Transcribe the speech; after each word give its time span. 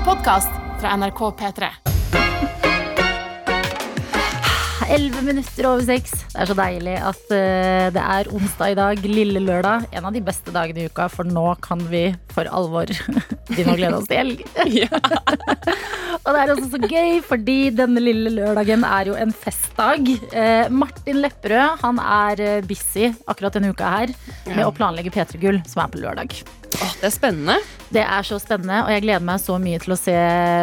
en 0.00 0.06
podkast 0.06 0.52
fra 0.80 0.96
NRK 0.96 1.20
P3. 1.36 1.66
Elleve 4.90 5.22
minutter 5.22 5.66
over 5.68 5.84
seks. 5.84 6.14
Det 6.32 6.40
er 6.40 6.48
så 6.48 6.56
deilig 6.56 6.94
at 7.10 7.34
eh, 7.36 7.90
det 7.92 8.00
er 8.00 8.30
onsdag 8.32 8.72
i 8.72 8.78
dag, 8.78 9.04
lille 9.04 9.42
lørdag. 9.44 9.90
En 9.92 10.08
av 10.08 10.16
de 10.16 10.22
beste 10.24 10.54
dagene 10.54 10.82
i 10.82 10.88
uka, 10.88 11.10
for 11.12 11.28
nå 11.28 11.44
kan 11.62 11.84
vi 11.92 12.06
for 12.32 12.48
alvor 12.48 12.90
begynne 13.50 13.74
må 13.74 13.78
glede 13.80 13.98
oss 13.98 14.08
til 14.10 14.20
helg. 14.20 14.44
og 16.24 16.30
det 16.34 16.42
er 16.42 16.52
også 16.54 16.70
så 16.72 16.80
gøy, 16.84 17.18
fordi 17.26 17.58
denne 17.76 18.02
lille 18.02 18.32
lørdagen 18.38 18.86
er 18.86 19.10
jo 19.12 19.18
en 19.18 19.34
festdag. 19.34 20.08
Eh, 20.30 20.70
Martin 20.72 21.20
Lepperød 21.24 21.82
han 21.84 22.00
er 22.04 22.44
eh, 22.46 22.62
busy 22.66 23.10
akkurat 23.26 23.58
denne 23.58 23.74
uka 23.74 23.90
her 23.98 24.16
med 24.54 24.64
å 24.66 24.72
planlegge 24.76 25.12
P3 25.14 25.40
Gull, 25.42 25.62
som 25.68 25.84
er 25.84 25.92
på 25.92 26.02
lørdag. 26.02 26.40
Åh, 26.80 26.92
det 27.00 27.08
er 27.08 27.12
spennende. 27.12 27.56
Det 27.90 28.02
er 28.04 28.22
så 28.22 28.36
spennende, 28.38 28.84
og 28.84 28.92
jeg 28.94 29.02
gleder 29.02 29.24
meg 29.26 29.40
så 29.42 29.56
mye 29.58 29.80
til 29.82 29.94
å 29.96 29.98
se 29.98 30.14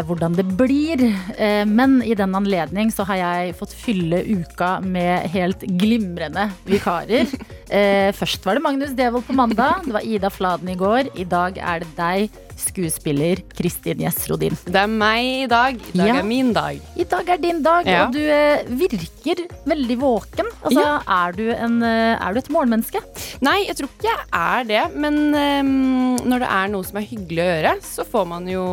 hvordan 0.07 0.37
det 0.37 0.45
blir. 0.57 1.03
Eh, 1.35 1.65
Men 1.67 1.99
i 2.05 2.15
den 2.15 2.35
anledning 2.37 2.93
så 2.95 3.03
har 3.09 3.19
jeg 3.19 3.57
fått 3.59 3.75
fylle 3.75 4.21
uka 4.23 4.77
med 4.85 5.27
helt 5.35 5.67
glimrende 5.79 6.49
vikarer. 6.69 7.27
Eh, 7.67 8.13
Først 8.15 8.45
var 8.47 8.55
det 8.55 8.61
Magnus 8.63 8.93
Devold 8.95 9.25
på 9.27 9.33
mandag, 9.35 9.81
det 9.83 9.91
var 9.91 10.05
Ida 10.07 10.29
Fladen 10.31 10.69
i 10.71 10.75
går. 10.79 11.09
I 11.19 11.25
dag 11.27 11.57
er 11.59 11.81
det 11.83 11.89
deg, 11.97 12.37
skuespiller 12.57 13.41
Kristin 13.55 14.01
Gjesrodin. 14.03 14.55
Det 14.65 14.75
er 14.81 14.87
meg 14.91 15.43
i 15.43 15.47
dag. 15.51 15.75
I 15.93 15.97
dag 15.97 16.07
Ja. 16.07 16.15
er 16.19 16.23
min 16.27 16.51
dag. 16.53 16.79
I 16.97 17.03
dag 17.03 17.29
er 17.29 17.37
din 17.37 17.61
dag, 17.63 17.85
Ja. 17.85 18.05
og 18.05 18.13
du 18.13 18.19
eh, 18.19 18.63
virker 18.67 19.45
veldig 19.65 19.97
våken. 19.99 20.45
Altså, 20.63 20.79
Ja. 20.81 20.99
er, 21.07 21.31
du 21.33 21.51
en, 21.51 21.81
eh, 21.83 22.17
er 22.19 22.33
du 22.33 22.39
et 22.39 22.49
morgenmenneske? 22.49 23.01
Nei, 23.41 23.65
jeg 23.67 23.75
tror 23.77 23.89
ikke 23.89 24.09
jeg 24.09 24.25
er 24.33 24.63
det, 24.63 24.95
men 24.95 25.13
um, 25.35 26.17
når 26.25 26.39
det 26.39 26.49
er 26.49 26.67
noe 26.73 26.83
som 26.83 26.97
er 26.97 27.05
hyggelig 27.07 27.43
å 27.43 27.49
gjøre, 27.53 27.73
så 27.83 28.05
får 28.05 28.27
man 28.27 28.47
jo 28.47 28.65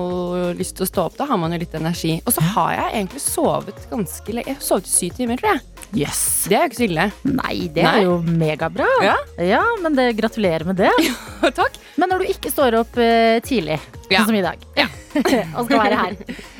lyst 0.56 0.76
til 0.76 0.86
å 0.86 0.90
stå 0.90 1.04
opp. 1.06 1.16
Da 1.16 1.26
har 1.26 1.36
man 1.38 1.52
jo 1.52 1.58
litt 1.58 1.74
energi. 1.74 2.20
Og 2.26 2.32
så 2.32 2.40
har 2.54 2.72
jeg 2.74 3.06
egentlig 3.06 3.20
sovet 3.20 3.74
ganske 3.90 4.32
lenge. 4.32 4.46
Jeg 4.46 4.56
har 4.56 4.62
sovet 4.64 4.86
syv 4.86 5.16
timer, 5.16 5.36
tror 5.36 5.52
jeg. 5.54 5.60
Jøss. 5.94 6.22
Det 6.50 6.56
er 6.58 6.64
jo 6.64 6.70
ikke 6.72 6.78
så 6.80 6.86
ille. 6.88 7.06
Nei, 7.30 7.54
det 7.74 7.84
Nei. 7.86 7.92
er 8.00 8.06
jo 8.08 8.14
megabra. 8.26 8.86
Ja. 9.04 9.14
ja, 9.46 9.62
men 9.82 9.94
det, 9.98 10.08
gratulerer 10.18 10.66
med 10.66 10.80
det. 10.82 10.90
Takk. 11.60 11.78
Men 12.00 12.10
når 12.10 12.24
du 12.24 12.32
ikke 12.34 12.50
står 12.52 12.80
opp 12.82 12.98
uh, 12.98 13.38
tidlig, 13.46 13.78
Ja. 14.10 14.20
sånn 14.24 14.32
som 14.32 14.38
i 14.40 14.44
dag, 14.44 14.64
Ja. 14.78 14.88
og 15.56 15.68
skal 15.68 15.78
være 15.78 15.98
her, 16.00 16.16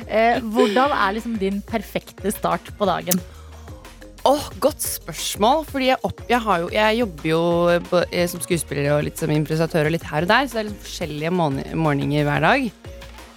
uh, 0.07 0.45
hvordan 0.55 0.93
er 0.95 1.17
liksom 1.17 1.35
din 1.41 1.59
perfekte 1.67 2.31
start 2.31 2.71
på 2.79 2.87
dagen? 2.87 3.19
Åh, 4.25 4.47
Godt 4.63 4.81
spørsmål. 4.81 5.65
Fordi 5.69 5.91
jeg, 5.91 5.99
opp, 6.07 6.23
jeg, 6.31 6.39
har 6.41 6.63
jo, 6.63 6.69
jeg 6.73 6.97
jobber 7.03 7.27
jo 7.29 7.41
på, 7.91 7.99
eh, 8.09 8.25
som 8.31 8.41
skuespiller 8.41 8.87
og 8.95 9.03
litt 9.05 9.19
som 9.21 9.29
improvisatør 9.29 9.85
og 9.91 9.93
litt 9.93 10.07
her 10.09 10.25
og 10.25 10.31
der, 10.31 10.47
så 10.49 10.57
det 10.57 10.63
er 10.63 10.69
liksom 10.71 10.85
forskjellige 10.87 11.33
morgen- 11.35 11.77
morgener 11.83 12.25
hver 12.25 12.41
dag. 12.47 12.65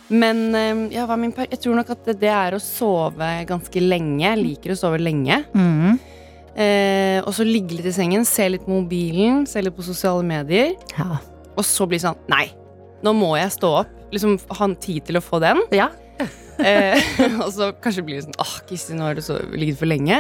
Men 0.09 0.55
eh, 0.57 0.85
ja, 0.95 1.05
jeg 1.09 1.61
tror 1.63 1.77
nok 1.79 1.91
at 1.93 2.13
det, 2.15 2.31
er 2.33 2.57
å 2.57 2.63
sove 2.63 3.29
ganske 3.49 3.83
lenge. 3.83 4.25
Jeg 4.25 4.41
liker 4.41 4.73
å 4.73 4.79
sove 4.79 5.01
lenge. 5.03 5.43
Eh, 6.59 7.21
og 7.23 7.31
så 7.37 7.47
ligge 7.47 7.77
litt 7.79 7.87
i 7.87 7.95
sengen, 7.95 8.25
se 8.27 8.49
litt 8.51 8.65
på 8.67 8.73
mobilen, 8.75 9.45
se 9.47 9.63
litt 9.63 9.77
på 9.77 9.85
sosiale 9.87 10.25
medier. 10.27 10.75
Ja. 10.97 11.21
Og 11.59 11.65
så 11.67 11.87
bli 11.91 11.99
sånn 12.03 12.19
Nei, 12.31 12.49
nå 13.05 13.15
må 13.17 13.35
jeg 13.39 13.55
stå 13.55 13.73
opp. 13.85 13.95
Liksom 14.15 14.39
ha 14.59 14.69
tid 14.81 15.05
til 15.09 15.21
å 15.21 15.25
få 15.25 15.43
den. 15.45 15.65
ja. 15.77 15.91
Eh, 16.59 16.99
og 17.39 17.53
så 17.55 17.69
kanskje 17.79 18.03
blir 18.03 18.17
det 18.19 18.25
sånn 18.25 18.41
Åh, 18.43 18.55
Kristin, 18.67 18.99
nå 18.99 19.05
har 19.07 19.15
du 19.15 19.23
ligget 19.55 19.79
for 19.79 19.87
lenge. 19.87 20.17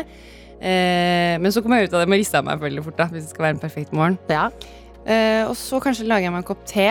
Eh, 0.62 1.34
men 1.42 1.50
så 1.50 1.58
kommer 1.64 1.80
jeg 1.80 1.90
ut 1.90 1.96
av 1.98 2.04
det 2.04 2.12
med 2.12 2.22
av 2.38 2.46
meg 2.46 2.62
veldig 2.62 2.84
fort. 2.86 2.94
da 2.94 3.08
Hvis 3.10 3.26
det 3.26 3.32
skal 3.32 3.48
være 3.48 3.56
en 3.56 3.64
perfekt 3.64 3.90
morgen 3.90 4.14
ja. 4.30 4.44
eh, 5.02 5.42
Og 5.50 5.56
så 5.58 5.82
kanskje 5.82 6.06
lager 6.06 6.28
jeg 6.28 6.36
meg 6.36 6.44
en 6.44 6.46
kopp 6.46 6.62
te, 6.62 6.86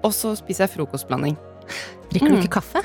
og 0.00 0.16
så 0.16 0.32
spiser 0.32 0.64
jeg 0.64 0.78
frokostblanding. 0.78 1.36
Drikker 2.10 2.28
du 2.28 2.36
Mm. 2.36 2.42
ikke 2.42 2.54
kaffe? 2.60 2.82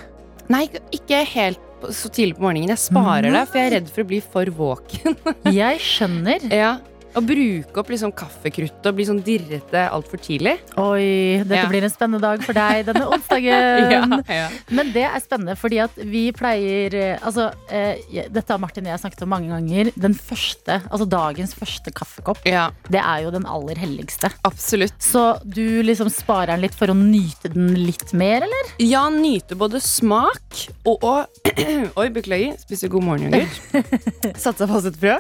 Nei, 0.49 0.67
ikke 0.93 1.23
helt 1.25 1.59
så 1.93 2.09
tidlig 2.13 2.35
på 2.37 2.41
morgenen. 2.45 2.69
Jeg 2.69 2.77
sparer 2.81 3.31
det, 3.33 3.47
for 3.49 3.57
jeg 3.59 3.67
er 3.71 3.73
redd 3.79 3.89
for 3.93 4.03
å 4.05 4.07
bli 4.09 4.19
for 4.21 4.45
våken. 4.57 5.15
Jeg 5.59 5.79
skjønner. 5.81 6.45
ja 6.53 6.75
Å 7.15 7.21
bruke 7.23 7.79
opp 7.79 7.89
liksom 7.93 8.11
kaffekruttet 8.17 8.87
og 8.89 8.95
bli 8.97 9.05
sånn 9.07 9.21
dirrete 9.23 9.85
altfor 9.87 10.19
tidlig. 10.19 10.57
Oi, 10.81 11.39
dette 11.43 11.61
Ja. 11.61 11.67
blir 11.71 11.85
en 11.87 11.93
spennende 11.93 12.19
dag 12.25 12.43
for 12.43 12.53
deg 12.57 12.85
denne 12.89 13.05
onsdagen. 13.15 14.17
ja. 14.27 14.49
Men 14.69 14.91
det 14.91 15.05
er 15.07 15.19
spennende, 15.23 15.55
fordi 15.55 15.79
at 15.85 15.95
vi 15.95 16.25
pleier 16.35 16.93
eh, 16.99 17.17
Altså, 17.25 17.47
eh, 17.71 18.01
dette 18.29 18.51
har 18.51 18.59
Martin 18.59 18.85
og 18.85 18.91
jeg 18.91 18.99
snakket 19.05 19.23
om 19.23 19.31
mange 19.31 19.47
ganger. 19.53 19.91
Den 19.95 20.13
første, 20.17 20.81
altså 20.91 21.07
dagens 21.09 21.55
første 21.55 21.93
kaffekopp, 21.95 22.43
ja 22.45 22.65
det 22.91 22.99
er 23.01 23.23
jo 23.23 23.31
den 23.33 23.45
aller 23.49 23.75
helligste. 23.79 24.29
absolutt. 24.45 24.93
Så 25.01 25.39
du 25.45 25.81
liksom 25.87 26.09
sparer 26.13 26.53
den 26.53 26.61
litt 26.67 26.75
for 26.75 26.91
å 26.91 26.95
nyte 26.97 27.49
den 27.53 27.73
litt 27.85 28.11
mer, 28.13 28.43
eller? 28.45 28.73
Ja, 28.83 29.07
nyte 29.09 29.55
både 29.57 29.79
smak 29.81 30.67
og, 30.85 30.99
og 31.03 31.25
Oi, 31.99 32.09
beklager. 32.11 32.57
Spiser 32.59 32.91
god 32.91 33.03
morgen, 33.07 33.31
yoghurt. 33.33 34.35
Satsa 34.37 34.67
på 34.67 34.83
et 34.83 34.99
frø. 34.99 35.17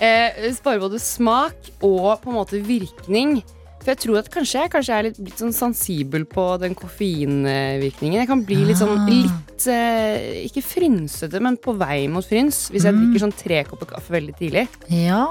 Eh, 0.00 0.52
Sparer 0.54 0.80
både 0.80 0.98
smak 1.02 1.72
og 1.82 2.20
på 2.22 2.30
en 2.30 2.36
måte 2.38 2.60
virkning. 2.64 3.40
For 3.78 3.92
jeg 3.94 4.00
tror 4.02 4.18
at 4.18 4.28
kanskje 4.34 4.60
jeg 4.64 4.70
kanskje 4.72 4.94
er 4.98 5.04
litt, 5.06 5.18
litt 5.22 5.38
sånn 5.38 5.52
sensibel 5.54 6.24
på 6.28 6.44
den 6.60 6.74
koffeinvirkningen. 6.76 8.18
Jeg 8.20 8.26
kan 8.28 8.42
bli 8.44 8.56
litt 8.66 8.76
sånn 8.80 8.98
Ah. 8.98 9.06
litt 9.06 9.66
eh, 9.70 10.44
Ikke 10.48 10.62
frynsete, 10.66 11.40
men 11.40 11.56
på 11.56 11.76
vei 11.78 12.06
mot 12.08 12.24
fryns. 12.26 12.70
Hvis 12.70 12.84
jeg 12.84 12.94
Mm. 12.94 13.00
drikker 13.14 13.22
sånn 13.26 13.36
tre 13.38 13.64
kopper 13.64 13.86
kaffe 13.86 14.10
veldig 14.10 14.34
tidlig. 14.36 14.66
Ja. 14.90 15.24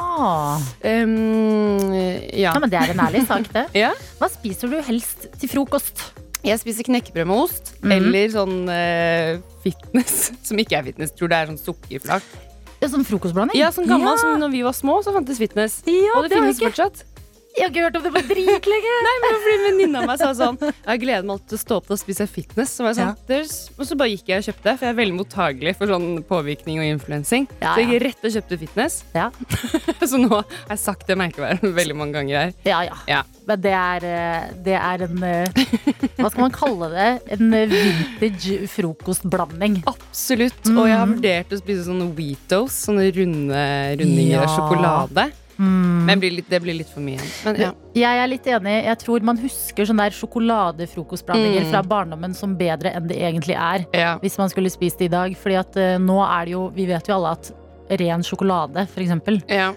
Um, 0.84 1.94
ja. 1.94 2.54
ja. 2.54 2.60
Men 2.60 2.70
det 2.70 2.80
er 2.82 2.92
en 2.96 3.00
ærlig 3.04 3.28
sak, 3.28 3.52
det. 3.54 3.66
ja. 3.84 3.92
Hva 4.20 4.30
spiser 4.32 4.70
du 4.72 4.82
helst 4.82 5.28
til 5.40 5.50
frokost? 5.50 6.02
Jeg 6.44 6.60
spiser 6.62 6.84
knekkebrød 6.88 7.28
med 7.28 7.38
ost, 7.44 7.74
Mm. 7.84 7.92
eller 7.92 8.30
sånn 8.30 8.70
eh, 8.70 9.40
fitness, 9.64 10.32
som 10.48 10.58
ikke 10.58 10.78
er 10.80 10.84
fitness. 10.84 11.12
Tror 11.12 11.28
det 11.30 11.38
er 11.38 11.48
sånn 11.52 11.60
sukkerflak. 11.62 12.24
Ja, 12.78 12.90
Sånn 12.92 13.06
frokostblanding? 13.08 13.58
Ja, 13.58 13.72
sånn 13.74 13.88
gammel 13.90 14.12
ja. 14.14 14.18
som 14.22 14.42
når 14.42 14.52
vi 14.54 14.64
var 14.66 14.76
små, 14.78 15.00
så 15.06 15.14
fantes 15.16 15.40
fitness. 15.42 15.80
Ja, 15.90 16.18
og 16.18 16.28
det, 16.28 16.36
det 16.36 16.42
finnes 16.44 16.62
fortsatt. 16.62 17.06
Jeg 17.58 17.66
har 17.66 17.72
ikke 17.72 17.86
hørt 17.88 17.96
om 17.98 18.04
det 18.06 18.12
på 18.14 18.22
dritlenge. 18.30 18.96
Nei, 19.08 19.14
men 19.24 19.38
fordi 19.42 19.56
Venninna 19.64 20.02
meg 20.06 20.20
sa 20.22 20.30
sånn 20.38 20.60
Jeg 20.62 21.02
gleder 21.02 21.26
meg 21.26 21.34
alltid 21.34 21.50
til 21.50 21.58
å 21.58 21.62
stå 21.64 21.78
opp 21.82 21.88
og 21.96 22.00
spise 22.00 22.28
fitness. 22.30 22.76
Så 22.78 22.86
var 22.86 22.94
jeg 22.94 23.00
sånn, 23.00 23.16
ja. 23.34 23.40
og 23.74 23.88
så 23.90 23.98
bare 23.98 24.12
gikk 24.14 24.30
jeg 24.30 24.44
og 24.44 24.48
kjøpte, 24.52 24.74
for 24.76 24.86
jeg 24.86 24.94
er 24.94 25.00
veldig 25.00 25.18
mottagelig 25.18 25.74
for 25.80 25.94
sånn 25.94 26.08
påvirkning 26.30 26.82
og 26.84 26.90
influensing. 26.92 27.48
Ja, 27.58 27.72
Så 27.74 27.82
jeg 27.82 27.90
gikk 27.90 28.04
rett 28.06 28.28
og 28.30 28.36
kjøpte 28.36 28.60
fitness. 28.62 29.00
Ja. 29.18 29.32
så 30.12 30.22
nå 30.22 30.30
har 30.36 30.46
jeg 30.76 30.84
sagt 30.84 31.10
det 31.10 31.18
merkeværet 31.18 31.66
veldig 31.80 31.98
mange 31.98 32.20
ganger 32.20 32.40
her. 32.44 32.54
Ja, 32.68 32.84
ja. 32.86 33.00
Ja. 33.10 33.24
Men 33.48 33.64
det 33.64 33.74
er, 33.80 34.06
eh, 34.12 34.54
det 34.68 34.78
er 34.78 35.04
en 35.08 35.22
eh, 35.24 35.60
Hva 36.20 36.30
skal 36.30 36.44
man 36.44 36.54
kalle 36.54 36.92
det? 36.94 37.10
En 37.38 37.58
eh, 37.58 37.74
vintage 37.74 38.70
frokostblanding. 38.76 39.82
Absolutt. 39.90 40.62
Og 40.76 40.86
jeg 40.86 41.00
har 41.00 41.10
vurdert 41.10 41.58
å 41.58 41.62
spise 41.64 41.88
sånne 41.88 42.12
Weetos, 42.18 42.78
sånne 42.86 43.10
runde 43.18 43.66
rundinger 43.98 44.46
av 44.46 44.54
sjokolade. 44.54 45.30
Mm. 45.58 46.06
Men 46.06 46.20
blir 46.22 46.32
litt, 46.38 46.50
det 46.50 46.62
blir 46.62 46.78
litt 46.78 46.90
for 46.90 47.02
mye. 47.02 47.18
Men 47.46 47.56
ja. 47.62 47.72
Jeg 47.98 48.24
er 48.24 48.28
litt 48.30 48.46
enig. 48.48 48.76
Jeg 48.86 49.00
tror 49.04 49.24
man 49.26 49.38
husker 49.42 49.86
sånne 49.90 50.06
der 50.10 50.16
sjokoladefrokostblandinger 50.18 51.64
Mm. 51.66 51.72
fra 51.72 51.82
barndommen 51.84 52.34
som 52.36 52.56
bedre 52.58 52.94
enn 52.96 53.08
det 53.08 53.18
egentlig 53.18 53.56
er. 53.58 53.86
ja. 53.94 54.18
Hvis 54.22 54.38
man 54.38 54.50
skulle 54.50 54.70
spist 54.70 55.00
det 55.00 55.06
i 55.06 55.14
dag. 55.16 55.36
Fordi 55.38 55.56
at 55.60 55.76
uh, 55.78 55.98
nå 56.00 56.20
er 56.24 56.46
det 56.46 56.52
jo 56.54 56.70
Vi 56.76 56.86
vet 56.86 57.08
jo 57.08 57.16
alle 57.16 57.32
at 57.32 57.52
ren 57.90 58.22
sjokolade, 58.22 58.88
for 58.92 59.00
eksempel, 59.02 59.42
ja. 59.48 59.72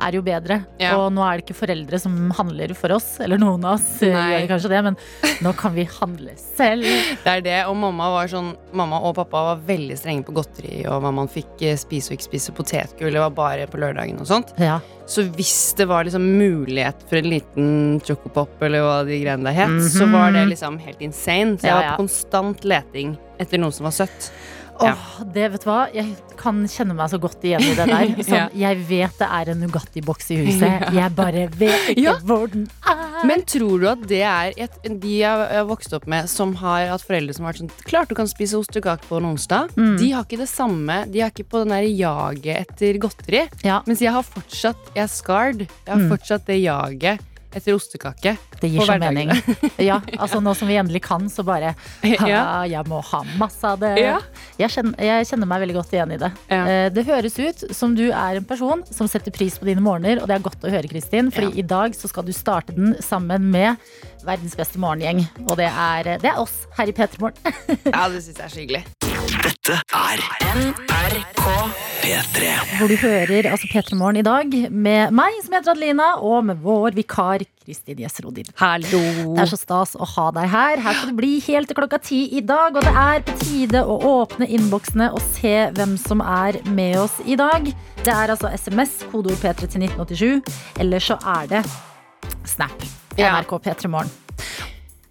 Er 0.00 0.12
jo 0.16 0.22
bedre. 0.26 0.60
Ja. 0.80 0.96
Og 0.98 1.12
nå 1.14 1.22
er 1.24 1.38
det 1.38 1.44
ikke 1.46 1.56
foreldre 1.58 1.98
som 2.00 2.30
handler 2.36 2.74
for 2.74 2.92
oss, 2.96 3.20
eller 3.20 3.38
noen 3.38 3.62
av 3.64 3.76
oss 3.78 4.02
eh, 4.02 4.12
Nei. 4.14 4.24
gjør 4.40 4.48
kanskje 4.54 4.70
det, 4.72 4.80
men 4.84 4.96
nå 5.44 5.52
kan 5.56 5.74
vi 5.74 5.84
handle 6.00 6.34
selv. 6.36 6.82
Det 7.24 7.30
er 7.38 7.40
det, 7.44 7.58
og 7.70 7.76
mamma 7.76 8.10
var 8.12 8.28
sånn 8.28 8.52
Mamma 8.74 8.98
og 9.06 9.14
pappa 9.16 9.40
var 9.54 9.60
veldig 9.68 9.96
strenge 9.96 10.24
på 10.26 10.34
godteri 10.34 10.80
og 10.90 10.98
hva 11.04 11.12
man 11.14 11.28
fikk 11.30 11.62
eh, 11.62 11.76
spise 11.78 12.10
og 12.10 12.16
ikke 12.18 12.26
spise. 12.26 12.52
Potetgull 12.56 13.14
var 13.22 13.30
bare 13.36 13.68
på 13.70 13.78
lørdagen 13.78 14.18
og 14.20 14.26
sånt. 14.26 14.50
Ja. 14.58 14.80
Så 15.06 15.22
hvis 15.36 15.74
det 15.78 15.86
var 15.90 16.04
liksom 16.08 16.24
mulighet 16.38 17.04
for 17.08 17.20
en 17.20 17.28
liten 17.30 17.68
chocopop 18.04 18.62
eller 18.64 18.82
hva 18.82 18.96
de 19.06 19.20
greiene 19.22 19.44
der 19.46 19.56
het, 19.62 19.76
så 19.92 20.06
Mhm. 20.08 20.12
var 20.16 20.32
det 20.32 20.46
liksom 20.50 20.78
helt 20.80 21.00
insane. 21.04 21.56
Så 21.58 21.68
jeg 21.68 21.70
Ja, 21.70 21.76
var 21.80 21.90
på 21.96 22.02
konstant 22.06 22.64
leting 22.64 23.16
etter 23.38 23.58
noe 23.58 23.70
som 23.72 23.84
var 23.84 23.92
søtt. 23.92 24.30
Åh, 24.82 25.22
det 25.32 25.44
vet 25.52 25.62
du 25.62 25.68
hva? 25.70 25.84
Jeg 25.94 26.16
kan 26.40 26.64
kjenne 26.68 26.96
meg 26.98 27.10
så 27.12 27.18
godt 27.22 27.44
igjen 27.46 27.62
i 27.62 27.74
det 27.78 27.84
der. 27.86 28.08
Sånn, 28.26 28.50
Jeg 28.58 28.80
vet 28.88 29.18
det 29.20 29.28
er 29.30 29.50
en 29.52 29.60
Nugatti-boks 29.62 30.30
i 30.34 30.38
huset. 30.42 30.86
Jeg 30.98 31.14
bare 31.14 31.44
vet 31.54 31.92
ikke 31.94 32.02
Ja. 32.02 32.16
hvor 32.26 32.48
den 32.50 32.66
er. 32.86 33.02
Men 33.24 33.44
tror 33.48 33.80
du 33.80 33.86
at 33.88 34.02
det 34.10 34.20
er 34.26 34.52
et, 34.66 34.74
de 35.00 35.12
jeg 35.22 35.30
har 35.54 35.64
vokst 35.64 35.94
opp 35.96 36.04
med, 36.10 36.26
som 36.28 36.52
har 36.60 36.90
hatt 36.90 37.04
foreldre 37.06 37.32
som 37.32 37.46
har 37.46 37.54
vært 37.54 37.62
sånn 37.62 37.70
Klart 37.88 38.10
du 38.10 38.14
kan 38.18 38.28
spise 38.28 38.58
ostekake 38.58 39.06
på 39.08 39.16
en 39.16 39.30
onsdag. 39.30 39.70
Mm. 39.78 39.94
De 40.02 40.10
har 40.12 40.26
ikke 40.26 40.40
det 40.42 40.48
samme. 40.50 40.98
De 41.08 41.22
har 41.22 41.30
ikke 41.32 41.46
på 41.48 41.62
den 41.62 41.72
der 41.72 41.86
jaget 41.88 42.66
etter 42.66 42.98
godteri. 43.00 43.46
ja. 43.64 43.78
Mens 43.86 44.02
jeg 44.04 44.12
har 44.12 44.26
fortsatt 44.26 44.90
Jeg 44.94 45.04
er 45.06 45.12
scarred. 45.14 45.64
Jeg 45.86 45.94
har 45.94 46.02
Mm. 46.02 46.10
fortsatt 46.10 46.44
det 46.50 46.58
jaget 46.60 47.20
etter 47.54 47.74
ostekake. 47.76 48.36
Det 48.60 48.68
gir 48.72 48.84
så 48.86 48.96
mening. 49.00 49.30
Ja, 49.84 50.00
altså 50.18 50.40
Nå 50.42 50.54
som 50.56 50.68
vi 50.70 50.76
endelig 50.80 51.02
kan, 51.06 51.28
så 51.30 51.44
bare 51.46 51.74
ha. 52.20 52.64
Jeg 52.68 52.86
må 52.90 53.00
ha 53.12 53.22
masse 53.40 53.64
av 53.68 53.80
det. 53.82 53.92
Ja. 54.00 54.18
Jeg, 54.60 54.70
kjenner, 54.74 54.94
jeg 55.04 55.28
kjenner 55.30 55.50
meg 55.50 55.64
veldig 55.64 55.76
godt 55.78 55.94
igjen 55.96 56.14
i 56.16 56.20
det. 56.22 56.30
Ja. 56.50 56.60
Eh, 56.64 56.88
Det 56.94 57.06
høres 57.08 57.38
ut 57.40 57.64
som 57.74 57.94
du 57.98 58.06
er 58.10 58.40
en 58.40 58.48
person 58.48 58.84
som 58.90 59.08
setter 59.10 59.34
pris 59.34 59.58
på 59.60 59.68
dine 59.68 59.82
morgener, 59.84 60.20
og 60.22 60.28
det 60.30 60.38
er 60.38 60.44
godt 60.46 60.64
å 60.66 60.72
høre, 60.72 60.88
Kristin. 60.90 61.30
Fordi 61.34 61.52
Ja. 61.54 61.58
i 61.64 61.66
dag 61.74 61.94
så 61.98 62.08
skal 62.10 62.24
du 62.26 62.32
starte 62.32 62.74
den 62.76 62.94
sammen 63.04 63.50
med 63.54 63.76
verdens 64.24 64.56
beste 64.56 64.80
morgengjeng. 64.80 65.24
Og 65.48 65.56
det 65.60 65.68
er, 65.70 66.14
det 66.22 66.30
er 66.32 66.40
oss 66.40 66.64
her 66.78 66.88
i 66.90 66.96
P3 66.96 67.20
Morgen. 67.20 67.54
Ja, 67.94 68.08
det 68.08 68.22
syns 68.24 68.38
jeg 68.38 68.46
er 68.46 68.54
så 68.54 68.62
hyggelig. 68.64 68.84
Dette 69.44 69.74
er 69.92 70.20
NRK 70.56 71.42
P3. 72.00 72.46
Hvor 72.78 72.88
du 72.88 72.94
hører 72.96 73.50
altså 73.50 73.68
P3 73.68 73.98
Morgen 74.00 74.16
i 74.16 74.24
dag 74.24 74.54
med 74.72 75.12
meg, 75.12 75.36
som 75.44 75.52
heter 75.52 75.74
Adelina, 75.74 76.06
og 76.24 76.46
med 76.48 76.62
vår 76.64 76.96
vikar 76.96 77.44
Kristin 77.60 78.00
Gjesrodin. 78.00 78.48
Hallo. 78.56 79.02
Det 79.34 79.44
er 79.44 79.52
så 79.52 79.58
stas 79.60 79.92
å 80.00 80.08
ha 80.14 80.30
deg 80.38 80.48
her. 80.48 80.80
Her 80.86 80.96
skal 80.96 81.12
det 81.12 81.18
bli 81.20 81.34
helt 81.44 81.68
til 81.68 81.76
klokka 81.76 82.00
ti 82.00 82.22
i 82.38 82.40
dag. 82.40 82.72
Og 82.72 82.88
det 82.88 82.96
er 83.04 83.28
på 83.28 83.36
tide 83.44 83.84
å 83.84 83.98
åpne 84.14 84.48
innboksene 84.48 85.12
og 85.12 85.20
se 85.36 85.54
hvem 85.76 85.98
som 86.00 86.24
er 86.24 86.62
med 86.72 87.02
oss 87.04 87.20
i 87.28 87.36
dag. 87.36 87.68
Det 88.00 88.16
er 88.16 88.32
altså 88.32 88.48
SMS, 88.56 89.02
kodeord 89.12 89.44
P3 89.44 89.68
til 89.68 89.88
1987. 89.90 90.54
Eller 90.80 91.04
så 91.04 91.20
er 91.36 91.52
det 91.52 91.66
Snap. 92.48 92.72
Ja. 93.20 93.36
NRK 93.36 93.58
P3 93.60 93.92
Morgen. 93.92 94.23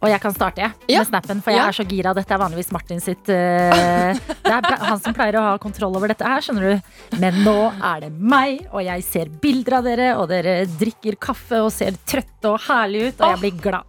Og 0.03 0.09
jeg 0.11 0.19
kan 0.19 0.33
starte 0.35 0.59
jeg, 0.59 0.71
Ja. 0.91 1.00
med 1.00 1.07
snappen, 1.07 1.41
for 1.41 1.51
jeg 1.51 1.61
Ja. 1.61 1.67
er 1.69 1.71
så 1.71 1.85
gira. 1.88 2.13
Dette 2.13 2.33
er 2.35 2.38
vanligvis 2.41 2.71
Martin 2.75 3.00
sitt 3.00 3.23
uh, 3.29 4.11
Det 4.44 4.51
er 4.51 4.75
han 4.83 5.00
som 5.00 5.13
pleier 5.15 5.38
å 5.39 5.44
ha 5.45 5.57
kontroll 5.57 5.95
over 5.95 6.11
dette 6.11 6.27
her, 6.27 6.41
skjønner 6.44 6.75
du. 6.75 7.17
Men 7.21 7.33
nå 7.45 7.71
er 7.81 8.01
det 8.01 8.11
meg, 8.11 8.67
og 8.73 8.83
jeg 8.83 9.03
ser 9.07 9.25
bilder 9.29 9.77
av 9.79 9.83
dere, 9.88 10.09
og 10.19 10.27
dere 10.27 10.65
drikker 10.67 11.15
kaffe 11.15 11.61
og 11.63 11.71
ser 11.71 11.95
trøtte 12.05 12.51
og 12.51 12.59
herlige 12.67 13.13
ut, 13.13 13.21
og 13.21 13.31
jeg 13.31 13.39
blir 13.45 13.61
glad. 13.63 13.83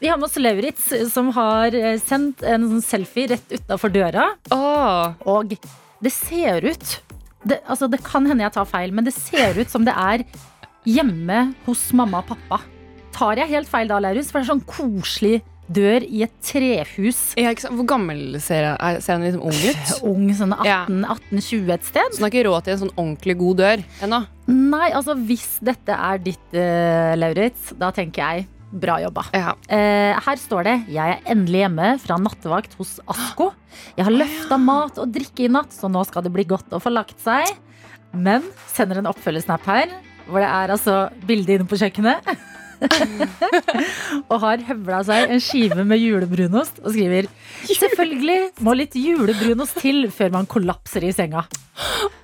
Vi 0.00 0.08
har 0.08 0.16
med 0.16 0.30
oss 0.30 0.40
Lauritz, 0.40 1.12
som 1.12 1.28
har 1.36 1.74
eh, 1.76 1.98
sendt 2.00 2.42
en 2.42 2.64
sånn 2.70 2.82
selfie 2.82 3.28
rett 3.28 3.52
utafor 3.52 3.92
døra. 3.92 4.30
Oh. 4.50 5.12
Og 5.28 5.52
det 6.00 6.12
ser 6.16 6.64
ut 6.64 7.00
det, 7.44 7.60
altså 7.68 7.88
det 7.90 8.02
kan 8.04 8.24
hende 8.28 8.44
jeg 8.44 8.52
tar 8.56 8.64
feil, 8.68 8.92
men 8.92 9.04
det 9.04 9.12
ser 9.16 9.56
ut 9.60 9.68
som 9.68 9.84
det 9.84 9.92
er 9.96 10.24
hjemme 10.88 11.54
hos 11.66 11.90
mamma 11.92 12.22
og 12.24 12.32
pappa. 12.32 12.62
Tar 13.20 13.36
jeg 13.42 13.50
helt 13.52 13.68
feil 13.68 13.90
da, 13.90 13.98
Laurus? 14.00 14.30
For 14.32 14.40
det 14.40 14.46
er 14.46 14.52
sånn 14.54 14.62
koselig 14.68 15.40
dør 15.70 16.02
i 16.02 16.22
et 16.24 16.32
trehus. 16.42 17.18
Ja? 17.38 17.52
Hvor 17.68 17.84
gammel 17.86 18.38
ser 18.42 18.64
han, 18.72 18.78
er- 18.80 19.02
ser 19.04 19.18
han 19.18 19.26
liksom 19.26 19.44
ung 19.46 19.58
ut? 19.60 19.90
Ung, 20.10 20.24
sånn 20.34 20.54
18-20 20.56 21.74
et 21.76 21.84
sted. 21.86 22.08
Så 22.14 22.18
han 22.18 22.26
har 22.26 22.32
ikke 22.32 22.46
råd 22.48 22.66
til 22.66 22.74
en 22.74 22.80
sånn 22.86 22.94
ordentlig 22.96 23.36
god 23.42 23.60
dør 23.60 23.84
ennå. 24.06 24.22
Nei, 24.50 24.88
altså 24.96 25.14
hvis 25.28 25.46
dette 25.62 25.94
er 25.94 26.24
ditt, 26.24 26.42
uh, 26.56 27.12
Lauritz, 27.20 27.70
da 27.78 27.92
tenker 27.94 28.24
jeg 28.24 28.48
bra 28.82 28.96
jobba. 29.02 29.26
Ja. 29.34 29.52
Uh, 29.68 30.18
her 30.24 30.38
står 30.38 30.66
det 30.68 30.74
Jeg 30.94 31.16
er 31.16 31.32
endelig 31.32 31.64
hjemme 31.64 31.88
fra 32.02 32.18
nattevakt 32.22 32.76
hos 32.80 32.96
Asko. 33.10 33.50
Jeg 33.98 34.06
har 34.08 34.14
løfta 34.16 34.58
mat 34.62 34.98
og 35.02 35.10
drikke 35.14 35.46
i 35.46 35.50
natt, 35.52 35.74
så 35.76 35.90
nå 35.92 36.02
skal 36.08 36.26
det 36.26 36.32
bli 36.34 36.48
godt 36.50 36.72
å 36.74 36.82
få 36.82 36.90
lagt 36.94 37.18
seg. 37.22 37.46
Men 38.16 38.46
sender 38.72 38.98
en 39.04 39.10
oppfølgesnap 39.12 39.66
her, 39.70 39.92
hvor 40.26 40.42
det 40.42 40.50
er 40.50 40.72
altså 40.74 40.96
bilde 41.26 41.58
inne 41.60 41.66
på 41.70 41.78
kjøkkenet. 41.78 42.26
og 44.30 44.36
har 44.44 44.62
høvla 44.68 45.00
seg 45.06 45.34
en 45.34 45.42
skive 45.42 45.84
med 45.84 46.00
julebrunost 46.00 46.80
og 46.82 46.94
skriver 46.94 47.28
Selvfølgelig 47.68 48.38
må 48.64 48.74
litt 48.78 48.96
julebrunost 48.96 49.80
til 49.82 50.06
før 50.14 50.32
man 50.38 50.48
kollapser 50.50 51.04
i 51.06 51.12
senga. 51.16 51.44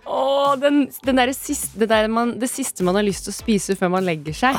Åh, 0.06 0.52
den, 0.62 0.84
den 1.02 1.18
der 1.18 1.32
siste, 1.34 1.80
det, 1.80 1.88
der 1.90 2.06
man, 2.12 2.36
det 2.38 2.46
siste 2.50 2.84
man 2.86 2.94
har 2.94 3.02
lyst 3.06 3.26
til 3.26 3.34
å 3.34 3.36
spise 3.36 3.74
før 3.78 3.90
man 3.96 4.06
legger 4.06 4.36
seg. 4.36 4.54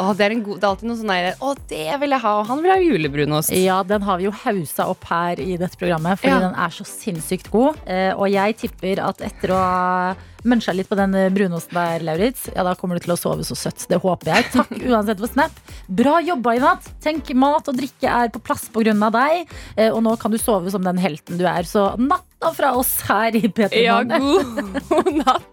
Åh, 0.00 0.10
det, 0.16 0.26
er 0.26 0.34
en 0.34 0.42
god, 0.44 0.58
det 0.60 0.66
er 0.66 0.72
alltid 0.74 0.90
noe 0.90 0.98
sånn 1.00 1.12
der 1.14 1.28
Å, 1.40 1.52
det 1.70 1.86
vil 2.02 2.14
jeg 2.16 2.24
ha. 2.26 2.32
Og 2.42 2.50
han 2.50 2.60
vil 2.64 2.72
ha 2.74 2.78
julebrunost. 2.84 3.54
Ja, 3.56 3.78
den 3.86 4.04
har 4.04 4.20
vi 4.20 4.28
jo 4.28 4.34
hausa 4.44 4.90
opp 4.92 5.06
her 5.08 5.40
i 5.40 5.56
dette 5.60 5.80
programmet, 5.80 6.20
fordi 6.20 6.34
Ja. 6.34 6.42
den 6.44 6.58
er 6.66 6.74
så 6.76 6.84
sinnssykt 6.88 7.48
god. 7.52 7.80
Eh, 7.88 8.12
og 8.12 8.28
jeg 8.28 8.58
tipper 8.60 9.00
at 9.08 9.24
etter 9.24 9.54
å 9.56 9.60
ha 9.60 10.12
muncha 10.44 10.72
litt 10.72 10.88
på 10.88 10.96
den 10.96 11.12
brunosten 11.34 11.76
der, 11.76 12.04
Lauritz, 12.04 12.46
ja, 12.54 12.62
da 12.64 12.72
kommer 12.78 12.96
du 12.96 13.04
til 13.04 13.12
å 13.12 13.18
sove 13.20 13.44
så 13.44 13.56
søtt. 13.58 13.86
Det 13.90 13.98
håper 14.00 14.32
jeg. 14.34 14.48
Takk 14.54 14.70
uansett 14.92 15.20
for 15.20 15.32
Snap. 15.32 15.60
Bra 15.88 16.18
jobba 16.24 16.56
i 16.56 16.62
natt. 16.62 16.88
Tenk, 17.04 17.32
mat 17.36 17.68
og 17.72 17.76
drikke 17.80 18.08
er 18.08 18.32
på 18.32 18.40
plass 18.44 18.68
pga. 18.72 18.94
deg, 19.16 19.48
eh, 19.76 19.90
og 19.90 20.02
nå 20.04 20.16
kan 20.20 20.32
du 20.32 20.38
sove 20.40 20.70
som 20.72 20.84
den 20.84 21.00
helten 21.00 21.40
du 21.40 21.44
er. 21.48 21.64
Så 21.68 21.90
natta 22.40 22.54
fra 22.54 22.72
oss 22.76 23.00
her 23.08 23.36
i 23.36 23.48
P3 23.48 23.82
Ja, 23.84 24.02
god 24.02 25.12
natt. 25.24 25.46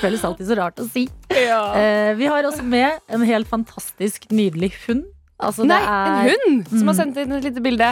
Føles 0.00 0.24
alltid 0.26 0.48
så 0.48 0.56
rart 0.58 0.80
å 0.82 0.86
si. 0.90 1.04
Ja. 1.30 1.74
Eh, 1.78 2.14
vi 2.18 2.26
har 2.26 2.42
også 2.48 2.64
med 2.66 2.98
en 3.12 3.22
helt 3.22 3.46
fantastisk 3.48 4.26
nydelig 4.34 4.72
hund. 4.88 5.04
Altså, 5.42 5.64
Nei, 5.66 5.78
er 5.82 6.34
en 6.36 6.44
hund 6.46 6.68
som 6.78 6.90
har 6.92 7.00
sendt 7.00 7.16
inn 7.22 7.32
et 7.38 7.48
lite 7.48 7.62
bilde. 7.64 7.88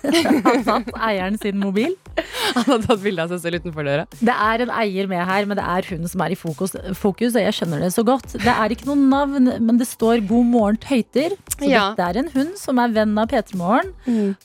Han 0.00 0.62
tatt 0.64 0.86
eieren 0.96 1.34
sin 1.40 1.58
mobil. 1.60 1.92
Han 2.56 2.64
har 2.70 2.84
tatt 2.86 3.02
bilde 3.02 3.24
av 3.24 3.32
seg 3.34 3.42
selv 3.42 3.60
utenfor 3.60 3.84
døra. 3.84 4.06
Det 4.20 4.32
er 4.32 4.64
en 4.64 4.72
eier 4.80 5.08
med 5.10 5.20
her, 5.28 5.48
men 5.48 5.58
det 5.58 5.64
er 5.64 5.88
hun 5.90 6.08
som 6.08 6.24
er 6.24 6.32
i 6.34 6.38
fokus, 6.40 6.72
fokus 6.96 7.36
og 7.36 7.44
jeg 7.44 7.56
skjønner 7.58 7.84
det 7.84 7.90
så 7.92 8.04
godt. 8.08 8.32
Det 8.40 8.54
er 8.54 8.74
ikke 8.74 8.88
noe 8.88 8.96
navn, 9.00 9.50
men 9.60 9.80
det 9.80 9.88
står 9.90 10.22
'God 10.24 10.48
morgen, 10.54 10.80
tøyter'. 10.80 11.36
Så 11.56 11.68
Ja. 11.68 11.90
dette 11.92 12.08
er 12.08 12.20
en 12.24 12.32
hund 12.32 12.56
som 12.56 12.78
er 12.80 12.88
venn 12.96 13.16
av 13.20 13.28
P3 13.28 13.56
Morgen. 13.60 13.92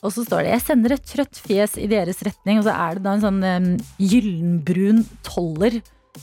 Og 0.02 0.12
så 0.12 0.24
står 0.28 0.44
det 0.44 0.52
'Jeg 0.52 0.66
sender 0.68 0.92
et 0.92 1.06
trøtt 1.06 1.40
fjes 1.46 1.76
i 1.80 1.86
deres 1.88 2.20
retning', 2.22 2.58
og 2.60 2.64
så 2.68 2.74
er 2.76 2.94
det 2.94 3.02
da 3.04 3.12
en 3.16 3.24
sånn 3.24 3.42
um, 3.44 3.76
gyllenbrun 3.98 5.04
toller. 5.24 5.80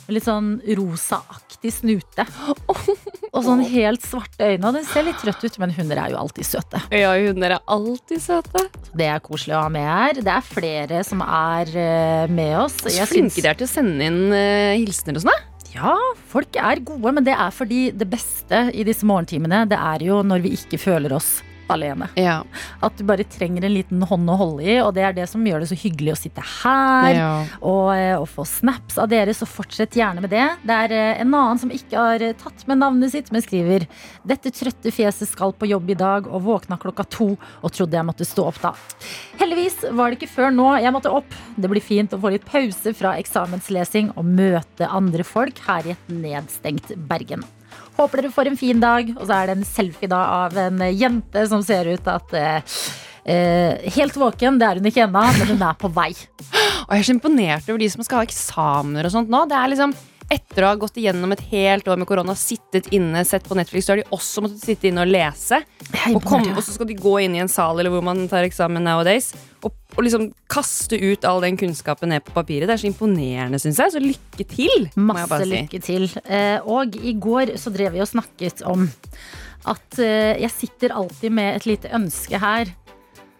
Litt 0.10 0.26
sånn 0.26 0.60
rosaaktig 0.78 1.72
snute. 1.74 2.26
Og 3.34 3.46
sånn 3.48 3.64
helt 3.66 4.04
svarte 4.06 4.46
øyne. 4.46 4.68
Og 4.70 4.76
den 4.78 4.84
ser 4.86 5.08
litt 5.08 5.18
trøtt 5.18 5.42
ut, 5.42 5.56
men 5.62 5.72
hunder 5.74 5.98
er 6.04 6.12
jo 6.14 6.20
alltid 6.22 6.46
søte. 6.46 6.82
Ja, 6.94 7.16
hunder 7.18 7.56
er 7.56 7.64
alltid 7.74 8.22
søte. 8.22 8.68
Det 8.94 9.08
er 9.10 9.24
koselig 9.26 9.56
å 9.58 9.64
ha 9.66 9.72
med 9.74 9.88
her. 9.90 10.20
Det 10.22 10.36
er 10.36 10.46
flere 10.46 11.00
som 11.08 11.24
er 11.26 11.72
eh, 11.74 12.28
med 12.30 12.54
oss. 12.62 12.78
Så 12.86 13.08
flinke 13.10 13.42
de 13.42 13.50
er 13.50 13.58
til 13.58 13.66
å 13.66 13.72
sende 13.72 14.06
inn 14.06 14.22
eh, 14.38 14.76
hilsener 14.78 15.18
og 15.18 15.26
sånn. 15.26 15.34
da. 15.34 15.50
Ja, 15.74 15.96
folk 16.30 16.54
er 16.62 16.84
gode, 16.86 17.16
men 17.18 17.26
det 17.26 17.34
er 17.34 17.50
fordi 17.50 17.88
det 17.98 18.06
beste 18.12 18.68
i 18.78 18.86
disse 18.86 19.08
morgentimene, 19.10 19.64
det 19.66 19.80
er 19.82 20.06
jo 20.06 20.22
når 20.22 20.46
vi 20.46 20.54
ikke 20.60 20.78
føler 20.78 21.16
oss 21.18 21.40
alene. 21.72 22.08
Ja. 22.20 22.42
At 22.84 22.98
du 22.98 23.06
bare 23.08 23.26
trenger 23.28 23.66
en 23.66 23.74
liten 23.76 24.04
hånd 24.08 24.30
å 24.30 24.38
holde 24.40 24.66
i, 24.66 24.78
og 24.84 24.94
det 24.98 25.06
er 25.08 25.16
det 25.18 25.28
som 25.32 25.44
gjør 25.46 25.64
det 25.64 25.70
så 25.72 25.78
hyggelig 25.80 26.16
å 26.16 26.20
sitte 26.20 26.44
her. 26.44 27.10
Ja. 27.14 27.32
Og, 27.62 27.88
eh, 27.96 28.16
og 28.18 28.28
få 28.32 28.46
snaps 28.48 29.00
av 29.02 29.10
dere, 29.12 29.36
så 29.36 29.48
fortsett 29.50 29.98
gjerne 30.00 30.24
med 30.24 30.34
det. 30.34 30.46
Det 30.64 30.80
er 30.86 30.96
eh, 30.98 31.22
en 31.24 31.34
annen 31.34 31.62
som 31.62 31.74
ikke 31.74 32.00
har 32.00 32.24
eh, 32.24 32.36
tatt 32.40 32.66
med 32.70 32.82
navnet 32.82 33.14
sitt, 33.14 33.32
men 33.34 33.44
skriver 33.46 33.88
Dette 34.28 34.52
trøtte 34.54 34.94
fjeset 34.94 35.30
skal 35.30 35.56
på 35.56 35.70
jobb 35.70 35.94
i 35.94 36.00
dag 36.00 36.30
og 36.30 36.46
våkna 36.48 36.80
klokka 36.82 37.06
to 37.12 37.30
og 37.34 37.74
trodde 37.74 37.98
jeg 37.98 38.08
måtte 38.08 38.28
stå 38.28 38.48
opp 38.52 38.62
da. 38.64 38.74
Heldigvis 39.42 39.84
var 39.92 40.12
det 40.12 40.20
ikke 40.20 40.34
før 40.36 40.54
nå 40.56 40.70
jeg 40.84 40.94
måtte 40.96 41.12
opp. 41.14 41.36
Det 41.56 41.72
blir 41.72 41.84
fint 41.84 42.14
å 42.16 42.22
få 42.22 42.34
litt 42.34 42.48
pause 42.48 42.96
fra 42.98 43.16
eksamenslesing 43.22 44.14
og 44.18 44.28
møte 44.28 44.90
andre 44.90 45.26
folk 45.28 45.60
her 45.68 45.90
i 45.90 45.98
et 45.98 46.14
nedstengt 46.14 46.96
Bergen. 47.10 47.44
Håper 47.98 48.22
dere 48.24 48.34
får 48.34 48.50
en 48.52 48.60
fin 48.60 48.80
dag. 48.82 49.12
Og 49.18 49.26
så 49.28 49.38
er 49.38 49.50
det 49.50 49.58
en 49.60 49.68
selfie 49.68 50.12
da 50.12 50.22
av 50.44 50.58
en 50.66 50.86
jente 50.94 51.48
som 51.50 51.64
ser 51.66 51.92
ut 51.94 52.10
at 52.10 52.38
eh, 52.38 52.78
eh, 53.30 53.92
Helt 53.98 54.18
våken, 54.20 54.58
det 54.62 54.70
er 54.70 54.82
hun 54.82 54.90
ikke 54.90 55.06
ennå, 55.06 55.26
men 55.40 55.54
hun 55.54 55.68
er 55.70 55.78
på 55.80 55.92
vei. 55.94 56.12
Og 56.88 56.96
jeg 56.96 57.04
er 57.04 57.08
så 57.08 57.16
imponert 57.16 57.70
over 57.70 57.84
de 57.84 57.92
som 57.94 58.04
skal 58.06 58.22
ha 58.22 58.28
eksamener 58.28 59.08
og 59.08 59.14
sånt 59.14 59.32
nå. 59.32 59.46
Det 59.50 59.60
er 59.60 59.72
liksom 59.72 59.94
etter 60.34 60.66
å 60.66 60.72
ha 60.72 60.80
gått 60.80 60.98
igjennom 61.00 61.32
et 61.36 61.44
helt 61.52 61.88
år 61.88 62.00
med 62.02 62.10
korona, 62.10 62.36
sittet 62.38 62.90
inne, 62.96 63.24
sett 63.28 63.46
på 63.48 63.58
Netflix, 63.58 63.86
så 63.86 63.94
har 63.94 64.02
de 64.02 64.06
også 64.16 64.44
måttet 64.46 64.66
sitte 64.66 64.90
inne 64.90 65.06
og 65.06 65.12
lese. 65.14 65.62
Og, 66.12 66.20
komme, 66.26 66.56
og 66.56 66.64
så 66.66 66.76
skal 66.76 66.90
de 66.90 66.98
gå 67.00 67.16
inn 67.24 67.38
i 67.38 67.42
en 67.44 67.52
sal 67.52 67.80
eller 67.80 67.94
hvor 67.94 68.04
man 68.06 68.26
tar 68.32 68.48
eksamen 68.48 68.84
nowadays. 68.86 69.32
Og, 69.64 69.72
og 69.96 70.04
liksom 70.06 70.28
kaste 70.52 71.00
ut 71.00 71.26
all 71.30 71.44
den 71.46 71.58
kunnskapen 71.60 72.12
ned 72.12 72.26
på 72.26 72.36
papiret. 72.36 72.68
Det 72.68 72.76
er 72.76 72.84
så 72.84 72.90
imponerende, 72.90 73.62
syns 73.62 73.82
jeg. 73.82 73.96
Så 73.96 74.04
lykke 74.04 74.48
til. 74.50 74.88
må 74.98 75.14
Masse 75.14 75.44
si. 75.46 75.52
lykke 75.54 75.84
til. 75.84 76.10
Eh, 76.26 76.60
og 76.66 76.98
i 77.00 77.16
går 77.16 77.56
så 77.62 77.74
drev 77.74 77.96
vi 77.96 78.04
og 78.04 78.10
snakket 78.10 78.66
om 78.70 78.90
at 79.72 80.00
eh, 80.04 80.42
jeg 80.44 80.52
sitter 80.52 80.96
alltid 80.98 81.32
med 81.32 81.60
et 81.62 81.70
lite 81.70 81.94
ønske 81.96 82.42
her. 82.42 82.74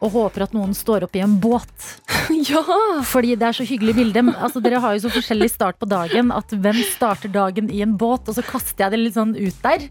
Og 0.04 0.12
håper 0.12 0.46
at 0.46 0.56
noen 0.56 0.74
står 0.76 1.06
opp 1.08 1.16
i 1.16 1.24
en 1.24 1.38
båt. 1.42 1.72
ja! 2.50 2.64
Fordi 3.08 3.38
det 3.40 3.48
er 3.48 3.58
så 3.58 3.68
hyggelig 3.68 3.96
bilde. 4.00 4.26
Altså, 4.36 4.60
dere 4.64 4.82
har 4.84 4.98
jo 4.98 5.06
så 5.06 5.14
forskjellig 5.14 5.52
start 5.54 5.80
på 5.80 5.88
dagen 5.90 6.34
at 6.36 6.52
hvem 6.52 6.82
starter 6.92 7.32
dagen 7.32 7.72
i 7.72 7.84
en 7.86 7.96
båt? 8.00 8.28
Og 8.28 8.38
så 8.38 8.46
kaster 8.46 8.86
jeg 8.86 8.96
det 8.96 9.02
litt 9.02 9.18
sånn 9.18 9.36
ut 9.38 9.64
der. 9.64 9.88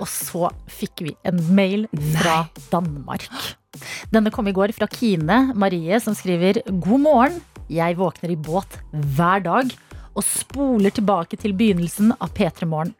Og 0.00 0.08
så 0.08 0.48
fikk 0.72 1.04
vi 1.04 1.14
en 1.28 1.42
mail 1.52 1.84
fra 2.16 2.42
Danmark. 2.72 3.28
Denne 4.10 4.32
kom 4.34 4.48
i 4.48 4.56
går 4.56 4.72
fra 4.74 4.88
Kine 4.90 5.50
Marie, 5.54 6.00
som 6.02 6.16
skriver 6.16 6.62
God 6.70 7.04
morgen. 7.04 7.38
Jeg 7.70 8.00
våkner 8.00 8.32
i 8.32 8.40
båt 8.40 8.80
hver 8.90 9.44
dag 9.44 9.76
og 10.14 10.26
spoler 10.26 10.92
tilbake 10.94 11.38
til 11.40 11.54
begynnelsen 11.56 12.12
av 12.18 12.32
P3 12.36 12.68
Morgen. 12.68 12.94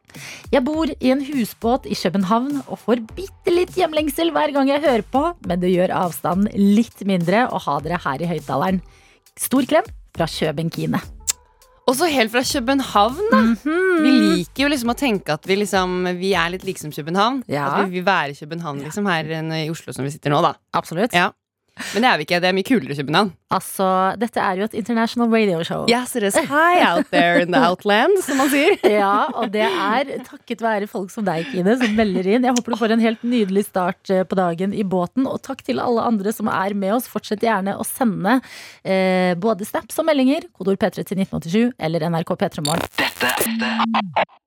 Jeg 0.51 0.65
bor 0.67 0.91
i 0.91 1.13
en 1.13 1.23
husbåt 1.27 1.87
i 1.87 1.97
København 1.99 2.63
og 2.67 2.81
får 2.83 3.05
bitte 3.15 3.55
litt 3.55 3.77
hjemlengsel 3.79 4.33
hver 4.35 4.55
gang 4.55 4.71
jeg 4.73 4.83
hører 4.85 5.07
på, 5.07 5.25
men 5.47 5.63
det 5.63 5.73
gjør 5.75 5.95
avstanden 6.03 6.51
litt 6.55 7.05
mindre 7.07 7.47
å 7.51 7.63
ha 7.67 7.79
dere 7.85 8.01
her 8.03 8.23
i 8.23 8.31
høyttaleren. 8.31 8.83
Stor 9.39 9.67
klem 9.71 9.87
fra 10.17 10.27
Kjøben 10.31 10.71
Kine. 10.75 11.01
Også 11.91 12.07
helt 12.07 12.31
fra 12.31 12.43
København, 12.47 13.23
da. 13.33 13.41
Mhm. 13.51 14.03
Vi 14.05 14.11
liker 14.11 14.63
jo 14.63 14.69
liksom 14.71 14.93
å 14.93 14.99
tenke 14.99 15.35
at 15.35 15.47
vi, 15.47 15.57
liksom, 15.57 16.05
vi 16.21 16.35
er 16.39 16.53
litt 16.55 16.65
like 16.65 16.79
som 16.79 16.93
København. 16.95 17.43
Ja. 17.51 17.67
At 17.67 17.89
vi 17.89 17.99
vil 17.99 18.07
være 18.07 18.37
København 18.39 18.85
liksom, 18.85 19.09
her 19.11 19.25
i 19.59 19.69
Oslo 19.73 19.93
som 19.93 20.05
vi 20.05 20.13
sitter 20.15 20.31
nå, 20.31 20.41
da. 20.45 20.55
Absolutt. 20.73 21.13
Ja. 21.17 21.33
Men 21.95 22.05
det 22.05 22.09
er 22.11 22.19
vi 22.21 22.25
ikke. 22.27 22.41
Det 22.43 22.49
er 22.51 22.55
mye 22.57 22.67
kulere 22.67 22.97
København. 22.99 23.31
Altså, 23.51 23.87
dette 24.21 24.39
er 24.43 24.61
jo 24.61 24.67
et 24.69 24.75
international 24.79 25.31
radio 25.33 25.63
show. 25.67 25.87
Yes, 25.91 26.13
it 26.19 26.23
is 26.29 26.37
high 26.37 26.83
out 26.87 27.09
there 27.11 27.41
in 27.43 27.51
the 27.51 27.61
outland, 27.69 28.21
som 28.23 28.39
man 28.39 28.51
sier. 28.53 28.77
Ja, 28.87 29.27
og 29.35 29.51
det 29.55 29.65
er 29.67 30.13
takket 30.27 30.63
være 30.63 30.87
folk 30.91 31.11
som 31.11 31.27
deg, 31.27 31.49
Kine, 31.51 31.75
som 31.81 31.97
melder 31.99 32.29
inn. 32.31 32.47
Jeg 32.47 32.55
håper 32.57 32.77
du 32.77 32.79
får 32.79 32.95
en 32.95 33.03
helt 33.05 33.25
nydelig 33.27 33.65
start 33.71 34.13
eh, 34.13 34.23
på 34.29 34.39
dagen 34.39 34.75
i 34.77 34.85
båten. 34.87 35.27
Og 35.31 35.41
takk 35.47 35.65
til 35.67 35.83
alle 35.83 36.05
andre 36.07 36.35
som 36.37 36.51
er 36.53 36.77
med 36.79 36.95
oss. 36.99 37.09
Fortsett 37.11 37.43
gjerne 37.47 37.75
å 37.81 37.87
sende 37.87 38.39
eh, 38.85 39.35
både 39.41 39.67
snaps 39.69 39.99
og 39.99 40.07
meldinger. 40.11 40.47
Kodord 40.55 40.79
P3 40.83 41.03
til 41.03 41.25
1987 41.25 41.75
eller 41.81 42.07
NRK 42.11 42.37
P3 42.45 42.67
Morgen. 42.67 42.87
Dette 43.01 43.33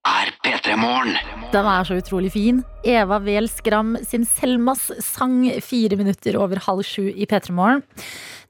er 0.07 0.31
P3 0.45 0.77
Morgen. 0.79 1.17
Den 1.53 1.67
er 1.75 1.87
så 1.87 1.99
utrolig 1.99 2.31
fin. 2.33 2.63
Eva 2.83 3.19
Wehl 3.23 3.47
Skram 3.47 3.95
sin 4.03 4.25
Selmas 4.27 4.89
sang 4.99 5.45
fire 5.63 5.95
minutter 5.99 6.35
over 6.39 6.59
halv 6.65 6.83
sju 6.83 7.07
i 7.07 7.25
P3 7.25 7.55
Morgen. 7.55 7.83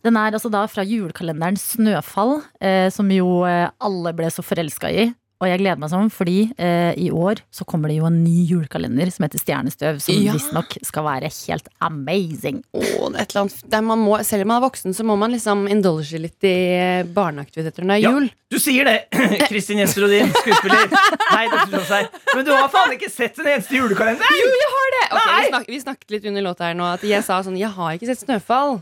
Den 0.03 0.17
er 0.19 0.33
altså 0.33 0.49
da 0.51 0.65
fra 0.67 0.83
julekalenderen 0.83 1.59
Snøfall, 1.59 2.41
eh, 2.59 2.89
som 2.91 3.11
jo 3.13 3.43
eh, 3.47 3.69
alle 3.79 4.13
ble 4.17 4.31
så 4.33 4.43
forelska 4.43 4.89
i. 4.89 5.11
Og 5.43 5.49
jeg 5.51 5.59
gleder 5.59 5.79
meg 5.81 5.91
sånn, 5.91 6.07
fordi 6.13 6.37
eh, 6.55 6.93
i 7.03 7.09
år 7.11 7.41
så 7.51 7.65
kommer 7.67 7.91
det 7.91 7.97
jo 7.99 8.05
en 8.07 8.21
ny 8.23 8.45
julekalender 8.47 9.09
som 9.11 9.25
heter 9.27 9.41
Stjernestøv, 9.43 9.99
som 10.03 10.15
Ja. 10.23 10.31
visstnok 10.37 10.77
skal 10.87 11.03
være 11.03 11.27
helt 11.33 11.67
amazing. 11.83 12.61
Oh, 12.73 13.09
et 13.11 13.33
eller 13.33 13.41
annet 13.43 13.63
der 13.73 13.81
man 13.83 13.99
må, 13.99 14.15
Selv 14.23 14.45
om 14.45 14.53
man 14.53 14.61
er 14.61 14.67
voksen, 14.69 14.93
så 14.95 15.03
må 15.03 15.17
man 15.19 15.33
liksom 15.35 15.65
indulge 15.67 16.19
litt 16.21 16.47
i 16.47 16.53
eh, 16.77 17.03
barneaktiviteter 17.03 17.83
når 17.83 17.91
det 17.91 17.97
er 17.99 18.03
Ja. 18.07 18.11
jul. 18.15 18.29
Du 18.53 18.59
sier 18.61 18.85
det, 18.85 19.07
Kristin 19.49 19.79
Gjester 19.81 20.05
Odin, 20.05 20.29
skuespiller. 20.29 20.91
Nei, 21.33 21.45
det 21.49 21.61
tror 21.71 21.85
seg. 21.89 22.09
Men 22.35 22.45
du 22.45 22.51
har 22.53 22.67
faen 22.69 22.93
ikke 22.93 23.09
sett 23.09 23.39
en 23.41 23.47
eneste 23.49 23.73
julekalender! 23.73 24.35
Jo, 24.39 24.49
jeg 24.61 24.69
har 24.75 24.91
det! 24.93 25.01
Okay, 25.13 25.33
vi, 25.41 25.47
snak, 25.49 25.65
vi 25.73 25.79
snakket 25.81 26.13
litt 26.13 26.27
under 26.29 26.45
låta 26.45 26.67
her 26.69 26.75
nå 26.77 26.85
at 26.85 27.01
jeg 27.05 27.25
sa 27.25 27.39
sånn 27.45 27.57
Jeg 27.57 27.71
har 27.73 27.95
ikke 27.97 28.07
sett 28.11 28.21
Snøfall. 28.23 28.77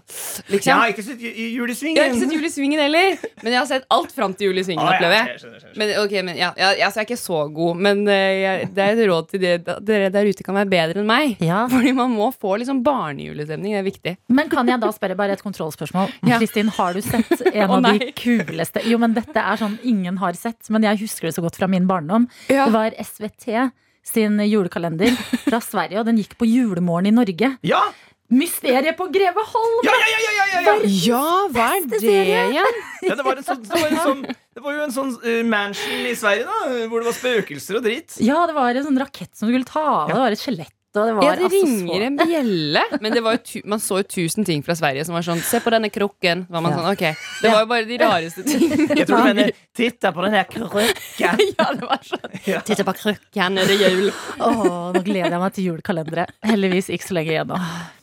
Liksom. 0.52 0.68
Jeg 0.68 0.76
har 0.76 0.92
ikke 0.92 1.06
sett 1.08 1.24
Jul 1.24 1.32
i 1.32 1.48
Julesvingen. 1.56 1.96
Jeg 1.98 2.04
har 2.04 2.12
ikke 2.12 2.26
sett 2.26 2.36
Jul 2.36 2.46
i 2.46 2.52
Svingen 2.52 2.84
heller, 2.84 3.16
men 3.42 3.56
jeg 3.56 3.60
har 3.62 3.70
sett 3.72 3.88
alt 3.96 4.12
fram 4.16 4.36
til 4.36 4.52
Jul 4.52 4.60
i 4.60 4.66
Svingen. 4.68 4.84
ah, 4.84 4.92
ja, 4.92 5.00
opplever 5.00 5.16
jeg. 5.18 5.32
jeg 5.32 5.42
skjønner, 5.46 5.56
jeg 5.56 5.64
skjønner. 5.64 5.80
Men, 5.82 5.94
okay, 6.04 6.22
men 6.28 6.42
ja, 6.42 6.51
ja, 6.58 6.72
altså, 6.86 7.02
jeg 7.02 7.04
er 7.04 7.10
ikke 7.10 7.20
så 7.20 7.40
god, 7.54 7.82
men 7.88 8.04
eh, 8.12 8.34
jeg, 8.42 8.70
det 8.76 8.84
er 8.86 8.98
et 8.98 9.10
råd 9.10 9.30
til 9.32 9.44
det, 9.44 9.54
dere 9.88 10.10
der 10.14 10.30
ute 10.30 10.46
kan 10.46 10.58
være 10.58 10.72
bedre 10.72 11.02
enn 11.04 11.10
meg. 11.10 11.36
Ja. 11.44 11.64
Fordi 11.72 11.94
man 11.98 12.14
må 12.16 12.32
få 12.36 12.58
liksom 12.62 12.82
barnejulestemning. 12.86 13.76
Det 13.76 13.82
er 13.82 13.88
viktig. 13.88 14.16
Men 14.34 14.52
kan 14.52 14.70
jeg 14.70 14.82
da 14.84 14.92
spørre 14.96 15.18
bare 15.20 15.38
et 15.38 15.46
kontrollspørsmål? 15.46 16.12
Ja. 16.32 16.40
Har 16.76 16.96
du 16.96 17.02
sett 17.04 17.32
en 17.52 17.70
oh, 17.72 17.78
av 17.78 17.86
de 18.00 18.12
kuleste 18.18 18.82
Jo, 18.88 18.98
men 19.02 19.14
dette 19.16 19.40
er 19.40 19.60
sånn 19.60 19.78
ingen 19.88 20.18
har 20.22 20.36
sett, 20.38 20.60
men 20.74 20.84
jeg 20.86 21.00
husker 21.04 21.28
det 21.28 21.36
så 21.36 21.44
godt 21.44 21.58
fra 21.60 21.70
min 21.72 21.88
barndom. 21.90 22.28
Ja. 22.48 22.68
Det 22.68 22.76
var 22.76 22.96
SVT 22.98 23.72
sin 24.08 24.40
julekalender 24.48 25.14
fra 25.46 25.62
Sverige, 25.64 26.02
og 26.02 26.08
den 26.10 26.22
gikk 26.22 26.38
på 26.40 26.48
julemorgen 26.50 27.12
i 27.12 27.16
Norge. 27.16 27.56
Ja! 27.68 27.84
Mysteriet 28.32 28.96
på 28.98 29.10
Greveholm! 29.12 29.80
Ja, 29.84 29.92
ja, 29.92 30.08
ja, 30.12 30.20
ja, 30.24 30.46
ja, 30.48 30.62
ja. 30.64 30.76
Ja, 31.04 31.24
hva 31.52 31.66
er 31.76 31.88
det 31.92 32.00
igjen? 32.08 32.78
ja 33.04 33.18
det, 33.20 33.26
var 33.28 33.42
en 33.42 33.44
sånn, 33.44 33.60
det, 33.66 33.76
var 33.76 33.90
en 33.90 34.00
sånn, 34.06 34.22
det 34.56 34.62
var 34.66 34.76
jo 34.76 34.84
en 34.84 34.92
sånn 34.92 35.14
uh, 35.24 35.42
mansion 35.48 36.06
i 36.10 36.14
Sverige 36.20 36.44
da 36.50 36.86
Hvor 36.92 37.00
det 37.04 37.08
var 37.08 37.16
spøkelser 37.16 37.80
og 37.80 37.86
dritt. 37.88 38.18
Ja, 38.20 38.42
det 38.50 38.56
var 38.58 38.76
en 38.76 38.84
sånn 38.90 39.00
rakett 39.00 39.32
som 39.38 39.48
du 39.48 39.54
skulle 39.56 39.70
ta 39.70 39.84
av. 40.04 40.08
Det 40.12 40.18
var 40.20 40.36
et 40.36 40.42
skjelett. 40.44 40.74
Og 40.92 41.06
det 41.08 41.14
var 41.16 41.24
Ja, 41.24 41.36
det 41.40 41.46
altså 41.48 41.60
ringer 41.64 42.02
så 42.02 42.06
en 42.10 42.18
bjelle. 42.20 42.82
Men 43.00 43.14
det 43.16 43.22
var 43.24 43.38
jo 43.38 43.40
tu 43.48 43.62
man 43.72 43.80
så 43.80 44.02
jo 44.02 44.08
tusen 44.12 44.44
ting 44.44 44.60
fra 44.66 44.76
Sverige 44.76 45.06
som 45.08 45.16
var 45.16 45.24
sånn 45.24 45.40
Se 45.40 45.62
på 45.64 45.72
denne 45.72 45.88
krukken. 45.88 46.42
Var 46.52 46.66
man 46.66 46.74
Ja. 46.74 46.82
sånn, 46.82 46.90
ok 46.92 47.22
Det 47.46 47.54
var 47.54 47.62
jo 47.64 47.70
bare 47.72 47.88
de 47.88 47.98
rareste 48.02 48.44
tingene. 48.50 48.90
Jeg 49.00 49.08
tror 49.08 49.24
du 49.24 49.30
mener 49.32 49.52
'titta 49.72 50.12
på 50.12 50.26
den 50.28 50.36
her 50.36 50.44
krukken'. 50.52 50.92
Ja, 51.24 51.32
det 51.72 51.88
var 51.88 52.04
sånn. 52.04 52.36
Ja. 52.44 52.60
'Titta 52.60 52.84
på 52.84 52.92
krukken, 53.00 53.58
er 53.58 53.66
det 53.72 53.80
jul? 53.80 54.12
Åh, 54.40 54.92
nå 54.92 55.00
gleder 55.00 55.32
jeg 55.32 55.40
meg 55.40 55.54
til 55.56 55.64
julekalendere. 55.72 56.28
Heldigvis 56.44 56.92
ikke 56.92 57.08
så 57.08 57.14
lenge 57.16 57.32
igjen 57.38 57.48
nå. 57.48 57.62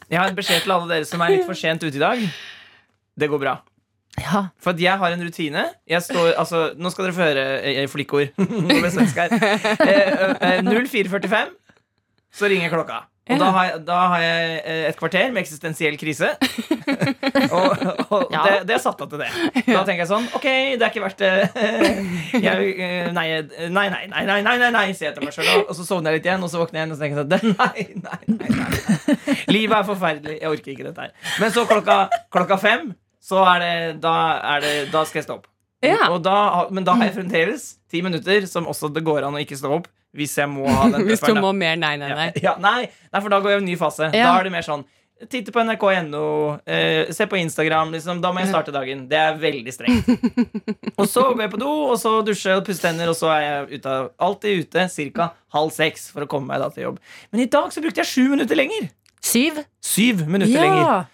Jeg 0.08 0.18
har 0.22 0.28
en 0.32 0.40
beskjed 0.40 0.62
til 0.64 0.72
alle 0.72 0.88
dere 0.88 1.04
som 1.04 1.20
er 1.20 1.28
litt 1.36 1.44
for 1.44 1.52
sent 1.52 1.84
ute 1.84 1.92
i 1.92 2.00
dag. 2.00 2.24
Det 3.18 3.28
går 3.28 3.38
bra. 3.44 3.58
Ja, 4.22 4.44
For 4.62 4.74
at 4.74 4.80
jeg 4.82 4.98
har 5.00 5.14
en 5.14 5.22
rutine. 5.26 5.66
Jeg 5.88 6.02
står, 6.06 6.32
altså, 6.40 6.64
nå 6.78 6.90
skal 6.94 7.08
dere 7.08 7.16
få 7.18 7.26
høre 7.28 7.46
eh, 7.62 7.84
flikkord. 7.90 8.34
Nå 8.38 8.66
ble 8.68 8.82
jeg 8.88 8.96
svensk 8.96 9.22
her. 9.22 9.36
Eh, 9.84 10.58
eh, 10.58 10.64
04.45, 10.66 11.54
så 12.38 12.50
ringer 12.50 12.72
klokka. 12.74 13.04
Og 13.28 13.36
da 13.36 13.48
har, 13.52 13.64
jeg, 13.68 13.80
da 13.84 13.96
har 14.08 14.22
jeg 14.24 14.52
eh, 14.64 14.84
et 14.88 14.96
kvarter 14.96 15.26
med 15.34 15.42
eksistensiell 15.42 15.98
krise. 16.00 16.30
og 17.52 17.82
og 18.08 18.30
Ja. 18.32 18.40
det, 18.46 18.54
det 18.70 18.74
er 18.78 18.80
satt 18.80 19.02
av 19.04 19.10
til 19.12 19.20
det. 19.20 19.26
Da 19.66 19.82
tenker 19.84 20.00
jeg 20.00 20.08
sånn 20.08 20.28
Ok, 20.38 20.46
det 20.48 20.80
er 20.80 20.88
ikke 20.88 21.02
verdt 21.04 21.20
det. 21.20 21.32
jeg, 22.40 22.70
eh, 22.72 22.94
eh, 23.04 23.10
nei, 23.12 23.26
nei, 23.34 23.50
nei, 23.68 23.82
nei, 24.08 24.38
nei, 24.46 24.54
nei, 24.62 24.70
nei, 24.72 24.86
sier 24.96 25.10
jeg 25.10 25.18
til 25.18 25.26
meg 25.28 25.36
sjøl. 25.36 25.50
Og 25.66 25.74
så 25.76 25.84
sovner 25.90 26.16
jeg 26.16 26.22
litt 26.22 26.30
igjen, 26.30 26.46
og 26.46 26.52
så 26.54 26.62
våkner 26.62 26.80
jeg 26.80 26.86
igjen 26.86 26.94
og 26.94 26.96
så 26.96 27.04
tenker 27.04 27.20
jeg 27.20 27.28
sånn 27.28 27.52
Nei, 27.60 27.84
nei, 28.00 28.22
nei, 28.32 28.50
nei. 28.56 29.36
Livet 29.52 29.76
er 29.82 29.86
forferdelig. 29.90 30.38
Jeg 30.40 30.54
orker 30.56 30.72
ikke 30.72 30.88
dette 30.88 31.04
her. 31.08 31.12
Men 31.44 31.52
så 31.52 31.66
klokka, 31.68 31.98
klokka 32.32 32.58
fem, 32.64 32.88
så 33.22 33.42
er 33.54 33.62
det 33.62 33.76
Da, 34.02 34.14
er 34.56 34.64
det, 34.64 34.74
da 34.94 35.04
skal 35.08 35.22
jeg 35.22 35.28
stå 35.28 35.38
opp. 35.40 35.48
Ja. 35.84 36.08
Da, 36.22 36.66
men 36.74 36.86
da 36.86 36.96
har 36.98 37.06
jeg 37.06 37.18
fremdeles 37.20 37.70
ti 37.90 38.02
minutter 38.02 38.46
som 38.50 38.66
også 38.66 38.90
det 38.90 39.04
går 39.06 39.26
an 39.28 39.38
å 39.38 39.42
ikke 39.42 39.58
stå 39.58 39.70
opp 39.78 39.86
hvis 40.16 40.38
jeg 40.40 40.48
må 40.50 40.64
ha 40.66 40.86
den 40.90 41.04
Hvis 41.08 41.22
du 41.22 41.36
må 41.36 41.52
mer 41.54 41.76
nei, 41.78 41.94
nei, 42.00 42.08
nei. 42.10 42.30
Ja, 42.38 42.54
ja, 42.54 42.54
nei, 42.62 42.88
nei, 42.88 43.20
for 43.20 43.32
da 43.32 43.42
går 43.44 43.54
jeg 43.54 43.60
i 43.60 43.62
en 43.62 43.68
ny 43.68 43.76
fase. 43.80 44.08
Ja. 44.08 44.30
Da 44.30 44.38
er 44.40 44.48
det 44.48 44.54
mer 44.56 44.66
sånn 44.66 44.86
Titte 45.18 45.50
på 45.50 45.58
nrk.no, 45.66 46.26
eh, 46.62 47.08
se 47.10 47.24
på 47.26 47.34
Instagram. 47.40 47.90
Liksom, 47.90 48.20
da 48.22 48.30
må 48.30 48.38
jeg 48.38 48.52
starte 48.52 48.70
dagen. 48.70 49.00
Det 49.10 49.18
er 49.18 49.40
veldig 49.42 49.72
strengt. 49.74 50.06
og 51.00 51.08
så 51.10 51.24
går 51.32 51.42
jeg 51.42 51.52
på 51.56 51.58
do, 51.58 51.72
og 51.88 51.96
så 51.98 52.12
dusje 52.22 52.54
og 52.54 52.62
pusse 52.68 52.84
tenner, 52.84 53.10
og 53.10 53.18
så 53.18 53.32
er 53.34 53.40
jeg 53.42 53.80
ute, 53.80 53.96
alltid 54.28 54.62
ute 54.62 54.86
ca. 55.16 55.26
halv 55.56 55.74
seks 55.74 56.06
for 56.14 56.22
å 56.22 56.30
komme 56.30 56.52
meg 56.52 56.62
da 56.62 56.70
til 56.70 56.86
jobb. 56.86 57.02
Men 57.34 57.42
i 57.42 57.48
dag 57.50 57.74
så 57.74 57.82
brukte 57.82 58.04
jeg 58.04 58.12
sju 58.12 58.28
minutter 58.30 58.62
lenger. 58.62 58.92
Syv? 59.18 59.58
Syv 59.82 60.22
minutter 60.30 60.54
lenger. 60.54 61.10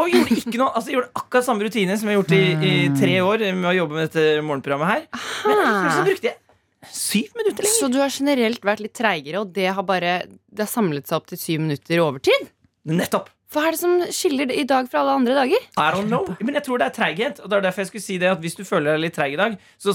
Og 0.00 0.12
gjorde 0.12 0.36
ikke 0.40 0.60
noe 0.60 0.70
Altså 0.78 0.94
gjorde 0.94 1.10
akkurat 1.20 1.46
samme 1.46 1.66
rutine 1.66 1.96
som 2.00 2.08
jeg 2.10 2.16
har 2.16 2.22
gjort 2.22 2.36
i, 2.36 2.44
i 2.70 2.74
tre 2.96 3.16
år 3.24 3.44
med 3.56 3.70
å 3.72 3.74
jobbe 3.82 3.98
med 3.98 4.08
dette 4.08 4.44
morgenprogrammet 4.46 4.92
her. 4.94 5.02
Men 5.46 5.60
likevel 5.60 5.92
så 5.96 6.06
brukte 6.06 6.30
jeg 6.30 6.38
syv 6.96 7.34
minutter 7.36 7.66
lenger. 7.66 7.76
Så 7.76 7.90
du 7.92 7.98
har 8.00 8.14
generelt 8.14 8.64
vært 8.64 8.80
litt 8.84 8.96
treigere, 8.96 9.42
og 9.42 9.52
det 9.56 9.68
har 9.76 9.84
bare 9.86 10.22
Det 10.48 10.64
har 10.64 10.70
samlet 10.70 11.10
seg 11.10 11.20
opp 11.20 11.28
til 11.30 11.40
syv 11.40 11.66
minutter 11.66 12.00
overtid? 12.02 12.48
Nettopp. 12.88 13.28
Hva 13.50 13.64
er 13.66 13.74
det 13.74 13.80
som 13.80 13.94
skiller 14.14 14.50
i 14.54 14.62
dag 14.68 14.86
fra 14.90 15.00
alle 15.02 15.16
andre 15.18 15.34
dager? 15.34 15.64
I 15.74 15.88
don't 15.90 16.06
know. 16.06 16.28
Men 16.38 16.54
jeg 16.54 16.68
tror 16.68 16.78
det 16.78 16.86
er 16.86 16.94
treighet. 16.94 17.40
Og 17.42 17.50
det 17.50 17.56
er 17.58 17.64
derfor 17.64 17.82
jeg 17.82 17.88
skulle 17.90 18.04
si 18.04 18.18
det 18.22 18.28
at 18.30 18.42
hvis 18.44 18.54
du 18.54 18.62
føler 18.62 18.94
deg 18.94 19.02
litt 19.08 19.16
treig 19.18 19.34
i 19.34 19.40
dag 19.40 19.56
så, 19.74 19.94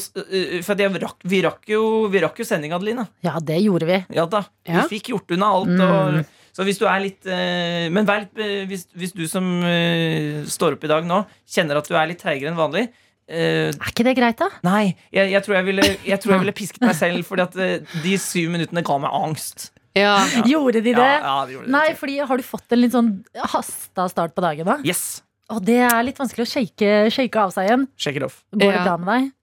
For 0.65 0.83
rakk, 1.05 1.23
vi 1.23 1.39
rakk 1.45 1.69
jo, 1.71 1.83
vi 2.11 2.23
rakk 2.25 2.41
jo 2.43 2.47
sending, 2.47 2.75
Adelina. 2.75 3.07
ja, 3.23 3.37
det 3.39 3.61
gjorde 3.63 3.87
vi. 3.87 4.01
Ja 4.17 4.25
da. 4.27 4.43
Ja. 4.67 4.83
Vi 4.83 4.97
fikk 4.97 5.13
gjort 5.13 5.31
unna 5.37 5.53
alt. 5.55 5.71
Og, 5.87 6.19
så 6.55 6.63
hvis 6.63 6.79
du 6.79 6.85
er 6.87 7.01
litt 7.03 7.27
øh, 7.27 7.87
Men 7.91 8.07
vær 8.07 8.21
litt, 8.23 8.37
øh, 8.39 8.61
hvis, 8.69 8.85
hvis 8.95 9.11
du 9.15 9.25
som 9.27 9.43
øh, 9.67 10.45
står 10.47 10.77
opp 10.77 10.85
i 10.87 10.91
dag 10.91 11.07
nå, 11.07 11.25
kjenner 11.51 11.81
at 11.81 11.89
du 11.89 11.97
er 11.97 12.07
litt 12.11 12.21
treigere 12.23 12.53
enn 12.53 12.59
vanlig 12.59 12.87
Er 13.27 13.75
ikke 13.89 14.05
det 14.07 14.15
greit, 14.15 14.39
da? 14.39 14.47
Nei, 14.63 14.93
jeg, 15.11 15.33
jeg, 15.33 15.43
tror 15.43 15.57
jeg, 15.57 15.67
ville, 15.67 15.87
jeg 16.05 16.21
tror 16.23 16.35
jeg 16.35 16.45
ville 16.45 16.57
pisket 16.61 16.85
meg 16.85 16.95
selv, 16.97 17.25
Fordi 17.27 17.45
at 17.47 17.59
de 18.05 18.17
syv 18.21 18.53
minuttene 18.53 18.85
ga 18.85 18.99
meg 19.01 19.15
angst. 19.17 19.71
Ja. 19.95 20.17
Gjorde 20.43 20.81
de 20.83 20.91
det? 20.91 20.99
Ja, 20.99 21.21
ja, 21.23 21.35
det 21.47 21.55
gjorde 21.55 21.69
det. 21.69 21.73
Nei, 21.73 21.85
fordi 21.97 22.17
har 22.19 22.37
du 22.39 22.43
fått 22.45 22.75
en 22.75 22.81
litt 22.83 22.93
sånn 22.93 23.13
hasta 23.55 24.09
start 24.11 24.35
på 24.35 24.43
dagen, 24.43 24.67
da? 24.67 24.75
Yes. 24.85 25.23
Og 25.53 25.61
det 25.65 25.79
er 25.87 25.97
litt 26.05 26.19
vanskelig 26.19 26.45
å 26.45 26.51
shake, 26.51 26.91
shake 27.13 27.39
av 27.39 27.53
seg 27.55 27.69
igjen. 27.69 27.87
Shake 27.97 28.19
it 28.19 28.27
off. 28.27 28.41
Går 28.53 28.75
det 28.75 28.83
bra 28.83 28.97
med 28.99 29.11
deg? 29.11 29.33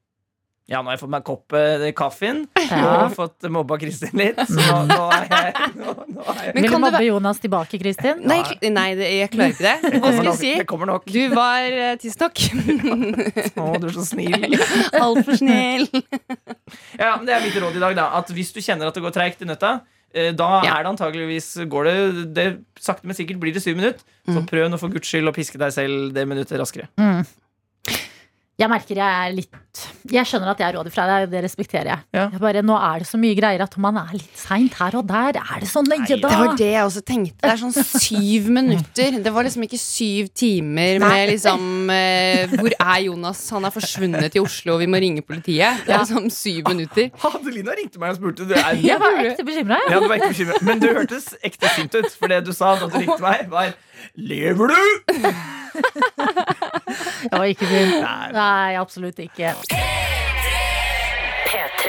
Ja, 0.70 0.78
nå 0.78 0.88
har 0.88 0.94
jeg 0.94 1.00
fått 1.02 1.10
meg 1.10 1.20
en 1.20 1.26
kopp 1.26 1.54
øh, 1.58 1.82
kaffen 1.98 2.44
Ja. 2.70 2.82
og 3.08 3.14
fått 3.16 3.48
mobba 3.50 3.76
Kristin 3.82 4.12
litt. 4.16 4.38
Så 4.46 4.60
nå, 4.62 4.76
nå 4.88 4.98
er 5.10 5.24
jeg 5.26 5.72
nå, 5.74 5.94
nå 6.14 6.22
er 6.22 6.38
jeg 6.46 6.52
Men 6.54 6.62
Vil 6.62 6.68
du 6.68 6.72
kan 6.72 6.84
mobbe 6.84 7.00
Jonas 7.04 7.40
tilbake, 7.42 7.80
Kristin? 7.82 8.22
Nei, 8.30 8.36
jeg 8.38 8.46
kl- 8.60 8.70
nei 8.76 8.84
det, 8.96 9.08
jeg 9.10 9.32
klarer 9.34 9.56
ikke 9.56 9.66
det. 9.66 9.92
Hva 9.98 10.12
skal 10.14 10.28
jeg 10.30 10.38
si? 10.38 10.52
Det 10.62 10.66
kommer 10.70 10.86
nok. 10.92 11.08
Du 11.10 11.18
var 11.34 11.66
uh, 11.66 11.90
tidsnok. 12.00 12.44
Å, 13.62 13.66
du 13.82 13.88
er 13.90 13.96
så 13.98 14.04
snill. 14.06 14.56
Altfor 15.02 15.40
snill. 15.42 15.88
Ja, 16.96 17.16
men 17.18 17.26
Det 17.28 17.34
er 17.36 17.44
mitt 17.44 17.58
råd 17.58 17.76
i 17.76 17.82
dag. 17.82 17.98
da 17.98 18.06
At 18.22 18.30
Hvis 18.32 18.54
du 18.54 18.62
kjenner 18.62 18.88
at 18.88 18.96
det 18.96 19.02
går 19.04 19.14
treigt 19.18 19.42
i 19.42 19.50
nøtta, 19.50 19.74
eh, 20.14 20.30
da 20.36 20.50
Ja. 20.62 20.78
er 20.78 20.86
det 20.86 20.92
antageligvis 20.94 21.50
går 21.74 21.90
det, 21.90 21.96
det 22.38 22.46
Sakte, 22.80 23.06
men 23.06 23.18
sikkert 23.18 23.42
blir 23.42 23.52
det 23.54 23.62
syv 23.66 23.76
minutter. 23.82 24.02
Så 24.30 24.46
prøv 24.46 24.70
nå 24.70 24.78
for 24.80 24.94
guds 24.94 25.10
skyld 25.10 25.26
å 25.30 25.34
piske 25.36 25.58
deg 25.60 25.74
selv 25.74 26.14
det 26.14 26.24
minuttet 26.30 26.58
raskere. 26.62 26.88
Jeg 28.60 28.68
merker 28.68 28.98
jeg 29.00 29.00
er 29.26 29.32
litt 29.32 29.80
Jeg 30.12 30.28
skjønner 30.28 30.50
at 30.52 30.58
jeg 30.60 30.66
er 30.68 30.74
rådig 30.76 30.90
fra 30.92 31.06
deg, 31.08 31.30
det 31.32 31.40
respekterer 31.42 31.88
jeg. 31.88 32.00
Ja. 32.12 32.26
jeg 32.34 32.40
bare, 32.42 32.60
nå 32.62 32.74
er 32.76 33.00
det 33.00 33.06
så 33.08 33.16
mye 33.18 33.34
greier 33.38 33.62
at 33.64 33.76
man 33.80 33.96
er 33.96 34.10
litt 34.12 34.36
seint 34.38 34.74
her 34.76 34.98
og 35.00 35.06
der. 35.08 35.38
Er 35.40 35.62
det 35.64 35.70
så 35.70 35.80
nøye, 35.82 36.04
da? 36.20 36.28
Det 36.28 36.40
var 36.42 36.52
det 36.60 36.68
jeg 36.68 36.84
også 36.84 37.02
tenkte. 37.08 37.38
Det 37.40 37.48
er 37.48 37.60
sånn 37.62 37.72
syv 37.72 38.50
minutter. 38.52 39.16
Det 39.24 39.32
var 39.32 39.48
liksom 39.48 39.64
ikke 39.64 39.80
syv 39.80 40.28
timer 40.36 41.00
med 41.02 41.32
liksom 41.32 41.88
eh, 41.96 42.52
Hvor 42.52 42.76
er 42.76 42.98
Jonas? 43.06 43.40
Han 43.56 43.64
er 43.70 43.74
forsvunnet 43.74 44.36
i 44.36 44.44
Oslo, 44.44 44.76
og 44.76 44.84
vi 44.84 44.90
må 44.92 45.00
ringe 45.02 45.24
politiet. 45.24 45.82
Det 45.88 45.96
er 45.96 46.04
liksom 46.04 46.28
syv 46.36 46.68
minutter. 46.68 47.08
Adelina 47.32 47.78
ringte 47.80 48.02
meg 48.04 48.12
og 48.12 48.20
spurte. 48.20 48.46
Du 48.46 48.52
er, 48.58 48.76
Jeg 48.92 49.00
var 49.00 49.16
ekte 49.24 49.48
bekymra. 49.48 49.80
ja, 49.88 49.96
du 49.96 50.10
var 50.12 50.20
ikke 50.20 50.34
bekymret. 50.36 50.68
Men 50.68 50.84
du 50.84 50.90
hørtes 50.92 51.32
ekte 51.40 51.72
sint 51.78 51.96
ut. 51.96 52.12
For 52.20 52.28
det 52.28 52.44
du 52.44 52.52
sa 52.52 52.76
da 52.76 52.92
du 52.92 53.00
ringte 53.00 53.22
meg, 53.24 53.48
var 53.50 53.72
'Lever 54.18 54.76
du?' 54.76 55.61
Jeg 57.22 57.32
var 57.32 57.48
ikke. 57.48 57.68
Nei. 57.68 58.32
Nei, 58.36 58.74
absolutt 58.80 59.20
ikke. 59.22 59.54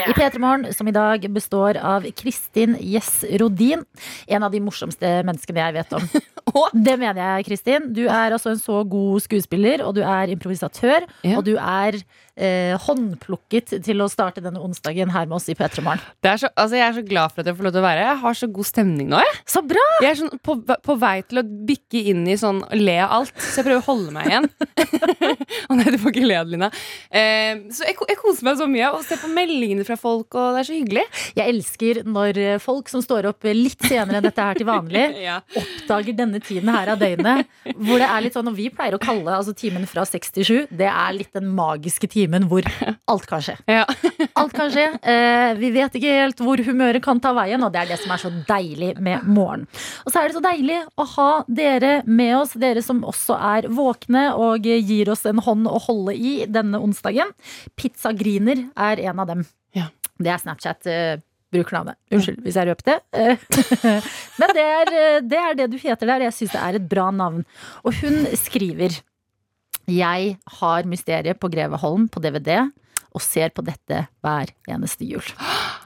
I 0.04 0.12
P3 0.12 0.38
Morgen, 0.42 0.66
som 0.74 0.88
i 0.88 0.92
dag 0.92 1.22
består 1.32 1.78
av 1.80 2.04
Kristin 2.18 2.74
Gjess 2.80 3.22
Rodin. 3.40 3.84
En 4.26 4.44
av 4.44 4.52
de 4.52 4.60
morsomste 4.60 5.10
menneskene 5.24 5.62
jeg 5.62 5.76
vet 5.78 5.94
om. 5.96 6.08
Det 6.86 6.96
mener 7.00 7.18
jeg, 7.18 7.46
Kristin. 7.48 7.88
Du 7.96 8.02
er 8.04 8.34
altså 8.34 8.52
en 8.52 8.60
så 8.60 8.82
god 8.86 9.24
skuespiller, 9.24 9.82
og 9.86 9.96
du 9.96 10.02
er 10.04 10.30
improvisatør. 10.34 11.06
Ja. 11.24 11.38
Og 11.38 11.46
du 11.46 11.54
er 11.56 11.96
eh, 12.36 12.74
håndplukket 12.86 13.74
til 13.84 14.02
å 14.04 14.08
starte 14.10 14.42
denne 14.44 14.60
onsdagen 14.62 15.12
her 15.14 15.26
med 15.30 15.36
oss 15.38 15.48
i 15.52 15.56
P3 15.58 15.82
Morgen. 15.86 16.02
Det 16.24 16.32
så, 16.42 16.50
altså, 16.54 16.76
jeg 16.78 16.86
er 16.88 16.96
så 16.98 17.04
glad 17.06 17.32
for 17.34 17.42
at 17.44 17.50
jeg 17.50 17.58
får 17.58 17.68
lov 17.68 17.74
til 17.76 17.82
å 17.82 17.86
være 17.86 18.02
her. 18.04 18.10
Jeg 18.14 18.22
har 18.24 18.38
så 18.40 18.48
god 18.58 18.68
stemning 18.68 19.10
nå. 19.12 19.20
Jeg, 19.22 19.40
Så 19.54 19.62
bra! 19.66 19.84
jeg 20.02 20.10
er 20.10 20.18
sånn 20.22 20.40
på, 20.44 20.56
på 20.88 20.96
vei 21.00 21.14
til 21.28 21.40
å 21.42 21.44
bikke 21.70 22.02
inn 22.12 22.24
i 22.30 22.36
sånn 22.40 22.62
le 22.78 22.96
av 23.04 23.14
alt, 23.20 23.34
så 23.40 23.60
jeg 23.62 23.68
prøver 23.68 23.82
å 23.82 23.86
holde 23.88 24.14
meg 24.16 24.30
igjen. 24.32 24.48
Å 25.70 25.76
nei, 25.78 25.86
du 25.94 25.98
får 26.02 26.12
ikke 26.14 26.26
le, 26.26 26.36
Adelina. 26.42 26.68
Eh, 27.10 27.62
så 27.74 27.86
jeg, 27.88 27.96
jeg 28.10 28.18
koser 28.20 28.46
meg 28.48 28.58
så 28.60 28.66
mye 28.70 28.90
og 28.96 29.04
ser 29.06 29.20
på 29.22 29.30
meldingene 29.32 29.84
fra 29.86 29.96
folk, 30.00 30.34
og 30.36 30.56
det 30.56 30.62
er 30.64 30.68
så 30.68 30.76
hyggelig. 30.76 31.04
Jeg 31.38 31.54
elsker 31.54 32.02
når 32.08 32.40
eh, 32.42 32.58
folk 32.62 32.90
som 32.92 33.02
står 33.04 33.28
opp 33.30 33.46
litt 33.54 33.84
senere 33.86 34.18
enn 34.20 34.26
dette 34.26 34.44
her 34.48 34.58
til 34.60 34.68
vanlig, 34.68 35.04
Ja. 35.24 35.38
oppdager 35.56 36.16
denne 36.18 36.40
tiden 36.44 36.68
her 36.72 36.90
av 36.92 37.00
døgnet. 37.00 37.48
Hvor 37.78 38.00
det 38.02 38.08
er 38.10 38.24
litt 38.26 38.34
sånn, 38.36 38.48
og 38.50 38.56
vi 38.58 38.66
pleier 38.74 38.96
å 38.96 39.00
kalle 39.02 39.36
altså 39.38 39.54
timen 39.56 39.86
fra 39.88 40.04
6 40.08 40.34
til 40.36 40.48
7, 40.48 40.54
det 40.74 40.88
er 40.90 41.14
litt 41.16 41.30
den 41.36 41.48
magiske 41.56 42.08
timen 42.10 42.23
hvor 42.48 42.64
alt 43.12 43.26
kan 43.30 43.42
skje. 43.44 43.56
Ja. 43.70 43.84
Alt 44.40 44.52
kan 44.56 44.70
skje. 44.72 44.86
Eh, 45.06 45.52
vi 45.60 45.68
vet 45.70 45.94
ikke 45.94 46.14
helt 46.18 46.40
hvor 46.42 46.58
humøret 46.66 47.02
kan 47.04 47.20
ta 47.22 47.30
veien, 47.36 47.62
og 47.62 47.70
det 47.72 47.82
er 47.84 47.90
det 47.92 47.98
som 48.02 48.10
er 48.14 48.18
så 48.22 48.30
deilig 48.48 48.92
med 48.98 49.22
morgen. 49.30 49.66
Og 50.04 50.10
så 50.10 50.20
er 50.22 50.28
det 50.28 50.34
så 50.38 50.42
deilig 50.42 50.80
å 50.98 51.06
ha 51.12 51.28
dere 51.46 51.92
med 52.06 52.32
oss, 52.40 52.56
dere 52.58 52.82
som 52.82 53.04
også 53.06 53.36
er 53.38 53.68
våkne 53.70 54.24
og 54.34 54.66
gir 54.66 55.12
oss 55.12 55.22
en 55.30 55.38
hånd 55.44 55.68
å 55.70 55.78
holde 55.86 56.16
i 56.18 56.34
denne 56.50 56.80
onsdagen. 56.82 57.30
Pizzagriner 57.78 58.66
er 58.74 59.04
en 59.10 59.22
av 59.22 59.30
dem. 59.30 59.44
Ja. 59.76 59.86
Det 60.18 60.30
er 60.34 60.42
Snapchat. 60.42 60.86
eh, 60.90 61.14
Brukernavnet. 61.54 61.94
Unnskyld 62.10 62.40
hvis 62.42 62.56
jeg 62.58 62.66
røpte 62.66 62.96
det. 62.96 62.98
Eh, 63.14 64.00
Men 64.42 64.54
det 64.56 64.64
er, 64.66 64.88
eh, 64.98 65.18
det 65.22 65.38
er 65.38 65.58
det 65.60 65.68
du 65.70 65.76
heter 65.78 66.10
der. 66.10 66.24
Jeg 66.26 66.34
syns 66.34 66.54
det 66.56 66.62
er 66.66 66.78
et 66.80 66.88
bra 66.90 67.10
navn. 67.14 67.44
Og 67.86 67.94
hun 68.00 68.24
skriver 68.40 68.96
Jeg 69.90 70.36
har 70.60 70.88
Mysteriet 70.88 71.40
på 71.40 71.50
Greveholm 71.52 72.08
på 72.08 72.22
DVD 72.24 72.64
og 73.14 73.22
ser 73.22 73.52
på 73.54 73.62
dette 73.62 74.04
hver 74.24 74.50
eneste 74.70 75.06
jul. 75.06 75.24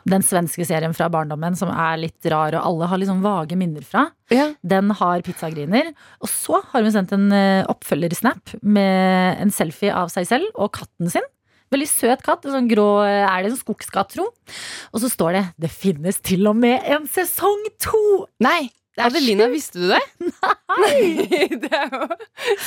Den 0.08 0.24
svenske 0.24 0.64
serien 0.64 0.94
fra 0.96 1.10
barndommen 1.12 1.58
som 1.60 1.68
er 1.68 1.98
litt 2.00 2.28
rar, 2.32 2.56
og 2.56 2.64
alle 2.70 2.88
har 2.88 3.00
liksom 3.02 3.20
vage 3.24 3.58
minner 3.60 3.84
fra. 3.84 4.06
Ja. 4.32 4.46
Den 4.64 4.94
har 4.96 5.24
pizzagriner. 5.26 5.90
Og 6.24 6.32
så 6.32 6.62
har 6.70 6.84
hun 6.84 6.94
sendt 6.94 7.12
en 7.12 7.28
eh, 7.36 7.66
oppfølgersnap 7.68 8.56
med 8.62 9.42
en 9.44 9.52
selfie 9.52 9.92
av 9.92 10.08
seg 10.14 10.28
selv 10.30 10.48
og 10.56 10.72
katten 10.78 11.12
sin. 11.12 11.28
Veldig 11.68 11.90
søt 11.90 12.24
katt. 12.24 12.46
en 12.48 12.54
Sånn 12.56 12.70
grå, 12.70 12.88
er 13.04 13.44
det 13.44 13.52
en 13.52 13.60
skogskatt, 13.60 14.14
tro? 14.14 14.30
Og 14.92 15.02
så 15.02 15.12
står 15.12 15.32
det 15.36 15.44
'Det 15.60 15.70
finnes 15.70 16.16
til 16.24 16.48
og 16.48 16.56
med 16.56 16.80
en 16.84 17.04
sesong 17.04 17.60
to'! 17.76 18.24
Nei! 18.40 18.70
Det 18.98 19.04
Adelina, 19.06 19.46
visste 19.46 19.78
du 19.78 19.92
det? 19.92 20.00
Nei! 20.82 21.26
det 21.62 21.68
er 21.70 21.92
jo 21.92 22.06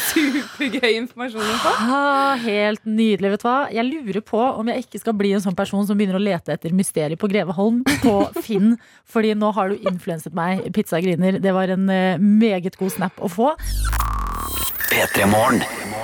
supergøy 0.07 0.93
informasjon 1.01 1.43
å 1.43 1.57
få. 1.59 1.73
Ah, 1.91 2.37
helt 2.39 2.85
nydelig, 2.87 3.33
vet 3.33 3.43
du 3.43 3.47
hva. 3.49 3.57
Jeg 3.75 3.87
lurer 3.89 4.23
på 4.23 4.39
om 4.39 4.71
jeg 4.71 4.85
ikke 4.85 5.01
skal 5.01 5.17
bli 5.19 5.33
en 5.35 5.43
sånn 5.43 5.57
person 5.59 5.83
som 5.87 5.99
begynner 5.99 6.15
å 6.15 6.23
lete 6.23 6.55
etter 6.55 6.71
mysteriet 6.77 7.19
på 7.19 7.27
Greveholm 7.31 7.81
på 8.05 8.15
Finn. 8.45 8.77
Fordi 9.11 9.35
nå 9.35 9.51
har 9.57 9.73
du 9.73 9.91
influenset 9.91 10.31
meg, 10.37 10.63
pizzagriner. 10.71 11.41
Det 11.43 11.51
var 11.57 11.75
en 11.75 11.91
eh, 11.91 12.15
meget 12.15 12.79
god 12.79 12.95
snap 12.95 13.19
å 13.19 13.27
få. 13.31 13.51
P3 14.91 15.27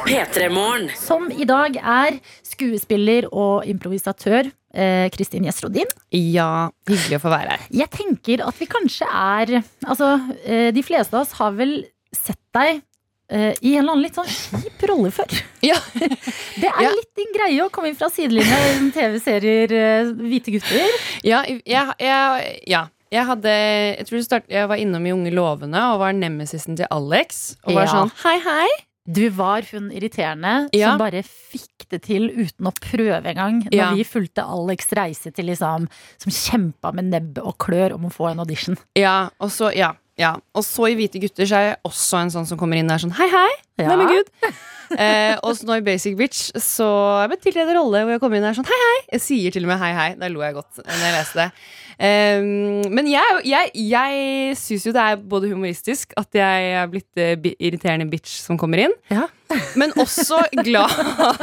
P3morgen. 0.07 0.91
Som 0.99 1.31
i 1.31 1.47
dag 1.47 1.79
er 1.79 2.19
skuespiller 2.43 3.31
og 3.31 3.63
improvisatør 3.67 4.51
eh, 4.77 5.07
Kristin 5.13 5.47
Gjesrodin. 5.49 5.89
Ja, 6.13 6.69
hyggelig 6.87 7.17
å 7.19 7.23
få 7.25 7.31
være 7.33 7.55
her. 7.57 7.67
Jeg 7.83 7.89
tenker 7.97 8.45
at 8.47 8.59
vi 8.61 8.67
kanskje 8.69 9.07
er 9.09 9.57
Altså, 9.87 10.13
eh, 10.45 10.69
de 10.75 10.83
fleste 10.85 11.17
av 11.17 11.25
oss 11.25 11.33
har 11.41 11.51
vel 11.57 11.79
sett 12.15 12.39
deg 12.55 12.81
eh, 13.29 13.53
i 13.61 13.73
en 13.75 13.83
eller 13.83 13.91
annen 13.97 14.05
litt 14.05 14.15
sånn 14.17 14.29
kjip 14.31 14.85
rolle 14.89 15.11
før. 15.11 15.27
Ja. 15.67 15.75
Det 16.61 16.69
er 16.69 16.83
Ja. 16.85 16.91
litt 16.93 17.11
din 17.17 17.33
greie 17.35 17.63
å 17.65 17.69
komme 17.73 17.89
inn 17.91 17.97
fra 17.99 18.07
sidelinja 18.13 18.57
i 18.77 18.91
TV-serier 18.95 19.73
eh, 19.73 20.11
Hvite 20.21 20.53
gutter. 20.55 20.95
Ja, 21.25 21.41
jeg, 21.49 21.61
jeg, 21.67 22.61
ja. 22.71 22.85
Jeg, 23.11 23.23
hadde, 23.23 23.51
jeg 23.97 24.05
tror 24.09 24.23
start, 24.25 24.47
jeg 24.51 24.67
var 24.67 24.79
innom 24.83 25.05
i 25.07 25.13
Unge 25.15 25.31
lovende 25.31 25.79
og 25.93 26.01
var 26.01 26.11
nemesisen 26.17 26.75
til 26.75 26.89
Alex. 26.91 27.55
Og 27.63 27.77
var 27.77 27.85
Ja. 27.87 27.93
sånn 27.93 28.11
hei, 28.25 28.33
hei. 28.43 28.67
Du 29.09 29.29
var 29.31 29.63
hun 29.71 29.89
irriterende 29.95 30.69
Ja. 30.75 30.89
som 30.91 30.99
bare 30.99 31.23
fikk 31.23 31.87
det 31.89 32.01
til 32.03 32.27
uten 32.29 32.67
å 32.67 32.73
prøve 32.75 33.23
engang. 33.31 33.61
Når 33.63 33.73
Ja. 33.73 33.93
vi 33.95 34.03
fulgte 34.03 34.43
Alex 34.43 34.89
reise 34.93 35.31
til 35.33 35.45
liksom 35.45 35.87
Som 36.19 36.31
kjempa 36.31 36.93
med 36.93 37.05
nebb 37.05 37.37
og 37.39 37.57
klør 37.57 37.93
om 37.95 38.03
å 38.05 38.11
få 38.11 38.31
en 38.31 38.39
audition. 38.39 38.77
Ja, 38.95 39.29
og 39.39 39.49
så, 39.49 39.73
ja, 39.75 39.93
ja. 40.17 40.33
Og 40.57 40.65
så 40.65 40.89
i 40.91 40.97
Hvite 40.97 41.21
gutter 41.21 41.49
så 41.49 41.59
er 41.59 41.67
jeg 41.69 41.77
også 41.87 42.23
en 42.23 42.33
sånn 42.33 42.47
som 42.49 42.59
kommer 42.59 42.79
inn 42.79 42.89
og 42.89 42.97
er 42.97 43.05
sånn 43.05 43.15
hei, 43.19 43.29
hei. 43.31 43.51
Ja. 43.83 43.93
Men 43.93 44.09
Gud. 44.09 44.31
eh, 45.03 45.35
og 45.43 45.51
så 45.57 45.67
nå 45.69 45.77
i 45.77 45.83
Basic 45.85 46.17
Bitch 46.17 46.47
så 46.63 46.87
jeg 47.21 47.33
blitt 47.33 47.43
tildelt 47.45 47.73
en 47.73 47.79
rolle 47.81 48.01
hvor 48.03 48.15
jeg 48.15 48.23
kommer 48.23 48.39
inn 48.39 48.47
og 48.47 48.53
er 48.53 48.57
sånn 48.57 48.69
hei, 48.69 48.79
hei. 48.83 48.95
Jeg 49.17 49.25
sier 49.27 49.53
til 49.53 49.67
og 49.67 49.73
med 49.73 49.81
hei, 49.83 49.91
hei. 49.97 50.07
Da 50.17 50.31
lo 50.33 50.41
jeg 50.45 50.57
godt 50.57 50.81
når 50.81 51.03
jeg 51.05 51.17
leste 51.19 51.43
det. 51.43 51.51
Um, 51.97 52.83
men 52.93 53.07
jeg, 53.09 53.39
jeg, 53.49 53.71
jeg 53.89 54.57
syns 54.59 54.83
jo 54.85 54.91
det 54.93 55.01
er 55.01 55.21
både 55.31 55.49
humoristisk 55.49 56.11
at 56.19 56.35
jeg 56.37 56.67
er 56.77 56.91
blitt 56.91 57.09
uh, 57.17 57.47
irriterende 57.57 58.05
bitch 58.11 58.35
som 58.43 58.59
kommer 58.61 58.83
inn. 58.85 58.93
Ja. 59.09 59.25
Men 59.79 59.93
også 59.97 60.41
glad 60.59 60.91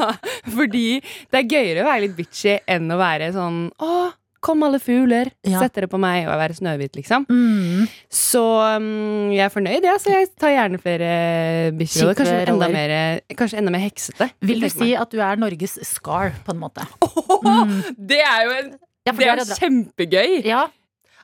fordi 0.57 1.01
det 1.01 1.41
er 1.41 1.49
gøyere 1.49 1.83
å 1.83 1.89
være 1.89 2.03
litt 2.05 2.19
bitchy 2.19 2.59
enn 2.71 2.93
å 2.93 2.99
være 3.01 3.31
sånn 3.33 3.63
Å, 3.81 3.89
kom 4.45 4.63
alle 4.67 4.79
fugler, 4.83 5.31
Ja. 5.49 5.63
sett 5.65 5.75
dere 5.79 5.89
på 5.91 5.99
meg 6.01 6.27
og 6.29 6.37
være 6.41 6.55
Snøhvit, 6.59 6.93
liksom. 7.01 7.25
Mm. 7.33 7.89
Så 8.13 8.45
um, 8.77 9.33
jeg 9.33 9.47
er 9.49 9.53
fornøyd, 9.55 9.89
ja, 9.89 9.97
så 10.03 10.13
jeg 10.15 10.29
tar 10.39 10.53
gjerne 10.55 10.81
flere 10.85 11.11
bikkjer. 11.81 12.15
Kanskje, 12.21 12.39
enda 12.53 12.69
mer- 12.77 13.25
kanskje 13.41 13.59
enda 13.63 13.73
mer 13.75 13.85
heksete. 13.89 14.31
Vil 14.45 14.61
du 14.63 14.69
si 14.69 14.91
meg. 14.93 15.01
at 15.03 15.11
du 15.17 15.21
er 15.25 15.41
Norges 15.41 15.79
Scar, 15.89 16.33
på 16.47 16.53
en 16.55 16.61
måte? 16.63 16.85
Det 18.15 18.21
er 18.23 18.41
jo 18.47 18.57
en, 18.61 18.73
Ja, 19.05 19.13
det 19.13 19.27
er 19.33 19.59
kjempegøy! 19.59 20.41
Ja. 20.49 20.67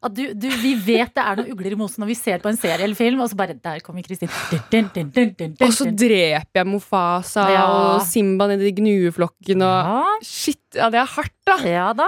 At 0.01 0.15
du, 0.17 0.23
du, 0.33 0.47
vi 0.63 0.71
vet 0.81 1.11
det 1.13 1.21
er 1.21 1.37
noen 1.37 1.51
ugler 1.53 1.75
i 1.75 1.77
mosen 1.77 2.01
når 2.01 2.09
vi 2.09 2.15
ser 2.17 2.39
på 2.41 2.49
en 2.49 2.57
serie 2.57 2.87
eller 2.87 2.97
film, 2.97 3.21
og 3.21 3.29
så 3.29 3.37
bare 3.37 3.53
Der 3.61 3.83
kommer 3.85 4.01
Kristin. 4.05 4.31
Og 4.33 5.75
så 5.77 5.91
dreper 5.93 6.57
jeg 6.57 6.67
Mofasa 6.71 7.45
Ja. 7.53 7.65
og 7.69 8.01
Simba 8.09 8.47
nedi 8.49 8.71
gnueflokken 8.79 9.61
og 9.61 9.91
Ja. 9.91 10.05
Shit, 10.25 10.70
ja, 10.77 10.87
det 10.93 10.99
er 11.01 11.09
hardt, 11.17 11.35
da! 11.49 11.57
Ja 11.67 11.89
da. 11.97 12.07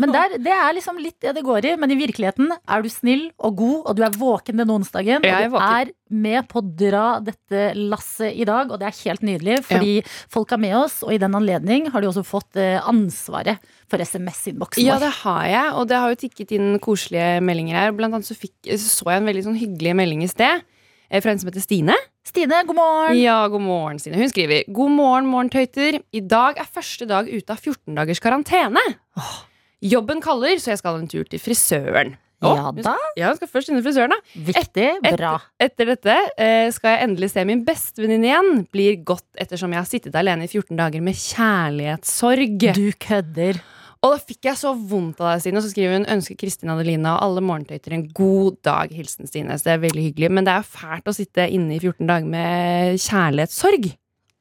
Men 0.00 0.12
der, 0.14 0.34
det 0.40 0.52
er 0.54 0.72
liksom 0.76 0.96
litt 1.02 1.18
det 1.20 1.34
det 1.36 1.42
går 1.46 1.66
i. 1.68 1.72
Men 1.80 1.92
i 1.92 1.96
virkeligheten 1.98 2.48
er 2.54 2.82
du 2.84 2.88
snill 2.92 3.26
og 3.38 3.56
god, 3.60 3.78
og 3.90 3.96
du 3.98 4.02
er 4.06 4.14
våken 4.16 4.60
denne 4.62 4.74
onsdagen. 4.78 5.20
Og 5.20 5.52
du 5.52 5.56
er 5.60 5.92
med 6.08 6.48
på 6.48 6.62
å 6.62 6.66
dra 6.80 7.04
dette 7.20 7.66
lasset 7.76 8.32
i 8.40 8.46
dag, 8.48 8.70
og 8.72 8.80
det 8.80 8.88
er 8.88 8.98
helt 9.04 9.26
nydelig. 9.26 9.58
Fordi 9.68 9.98
folk 10.32 10.54
er 10.56 10.62
med 10.64 10.76
oss, 10.80 11.00
og 11.04 11.12
i 11.12 11.20
den 11.20 11.36
anledning 11.36 11.90
har 11.92 12.00
du 12.04 12.08
også 12.08 12.24
fått 12.24 12.56
eh, 12.60 12.78
ansvaret 12.88 13.60
for 13.88 14.00
SMS-innboksen 14.04 14.84
Ja, 14.84 14.96
det 15.02 15.12
har 15.22 15.44
jeg, 15.48 15.72
og 15.76 15.88
det 15.90 16.00
har 16.00 16.12
jo 16.14 16.20
tikket 16.24 16.56
inn 16.56 16.74
koselige 16.84 17.38
meldinger 17.44 17.76
her. 17.82 17.92
Blant 17.96 18.16
annet 18.16 18.28
så, 18.28 18.36
fikk, 18.38 18.54
så, 18.72 18.80
så 18.88 19.12
jeg 19.12 19.22
en 19.22 19.28
veldig 19.32 19.44
sånn 19.50 19.60
hyggelig 19.60 19.94
melding 20.00 20.24
i 20.24 20.30
sted. 20.32 20.64
eh, 21.10 21.20
Fra 21.20 21.32
en 21.34 21.40
som 21.40 21.50
heter 21.52 21.64
Stine. 21.64 21.96
Stine, 22.28 22.60
god 22.68 22.76
morgen. 22.76 23.16
Ja, 23.18 23.38
god 23.48 23.62
morgen, 23.64 23.98
Stine. 24.02 24.18
Hun 24.20 24.28
skriver 24.30 24.64
God 24.74 24.92
morgen, 24.92 25.28
morgentøyter. 25.30 26.00
I 26.12 26.20
dag 26.28 26.58
er 26.60 26.68
første 26.68 27.06
dag 27.08 27.28
ute 27.30 27.54
av 27.54 27.60
14 27.62 27.96
dagers 27.96 28.20
karantene. 28.22 28.82
Jobben 29.84 30.20
kaller, 30.24 30.58
så 30.60 30.72
jeg 30.74 30.80
skal 30.82 30.98
en 31.00 31.08
tur 31.10 31.24
til 31.30 31.40
frisøren. 31.40 32.16
Å, 32.38 32.52
Ja 32.54 32.70
da. 32.84 32.92
Ja, 33.18 33.30
hun 33.32 33.38
skal 33.40 33.48
først 33.50 33.70
innom 33.72 33.82
frisøren, 33.82 34.12
da. 34.14 34.18
Viktig. 34.46 34.84
Et- 35.08 35.16
Bra. 35.16 35.32
Etter 35.58 35.88
dette 35.90 36.14
eh, 36.38 36.68
skal 36.74 36.94
jeg 36.94 37.08
endelig 37.08 37.30
se 37.32 37.42
min 37.48 37.64
bestevenninne 37.66 38.28
igjen. 38.28 38.50
Blir 38.70 39.00
godt 39.08 39.26
ettersom 39.42 39.72
jeg 39.74 39.80
har 39.82 39.88
sittet 39.90 40.14
alene 40.20 40.46
i 40.46 40.50
14 40.52 40.76
dager 40.78 41.02
med 41.02 41.18
kjærlighetssorg. 41.18 42.58
Du 42.76 42.84
kødder. 43.02 43.58
Og 44.04 44.12
da 44.14 44.18
fikk 44.22 44.46
jeg 44.46 44.58
så 44.60 44.70
vondt 44.78 45.18
av 45.20 45.32
deg, 45.32 45.40
Stine. 45.42 45.58
Og 45.58 45.64
så 45.66 45.72
skriver 45.72 45.96
hun 45.98 46.06
ønsker 46.14 46.38
Kristin 46.38 46.70
Adelina 46.70 47.16
og 47.16 47.24
alle 47.26 47.42
morgentøyter 47.48 47.96
en 47.96 48.04
god 48.14 48.60
dag. 48.66 48.92
Hilsen 48.94 49.26
Stine. 49.26 49.56
Så 49.58 49.66
det 49.66 49.74
er 49.74 49.82
veldig 49.88 50.04
hyggelig. 50.10 50.30
Men 50.30 50.46
det 50.46 50.54
er 50.54 50.62
jo 50.62 50.70
fælt 50.78 51.10
å 51.10 51.16
sitte 51.16 51.48
inne 51.50 51.74
i 51.74 51.80
14 51.82 52.06
dager 52.06 52.30
med 52.30 53.02
kjærlighetssorg. 53.02 53.90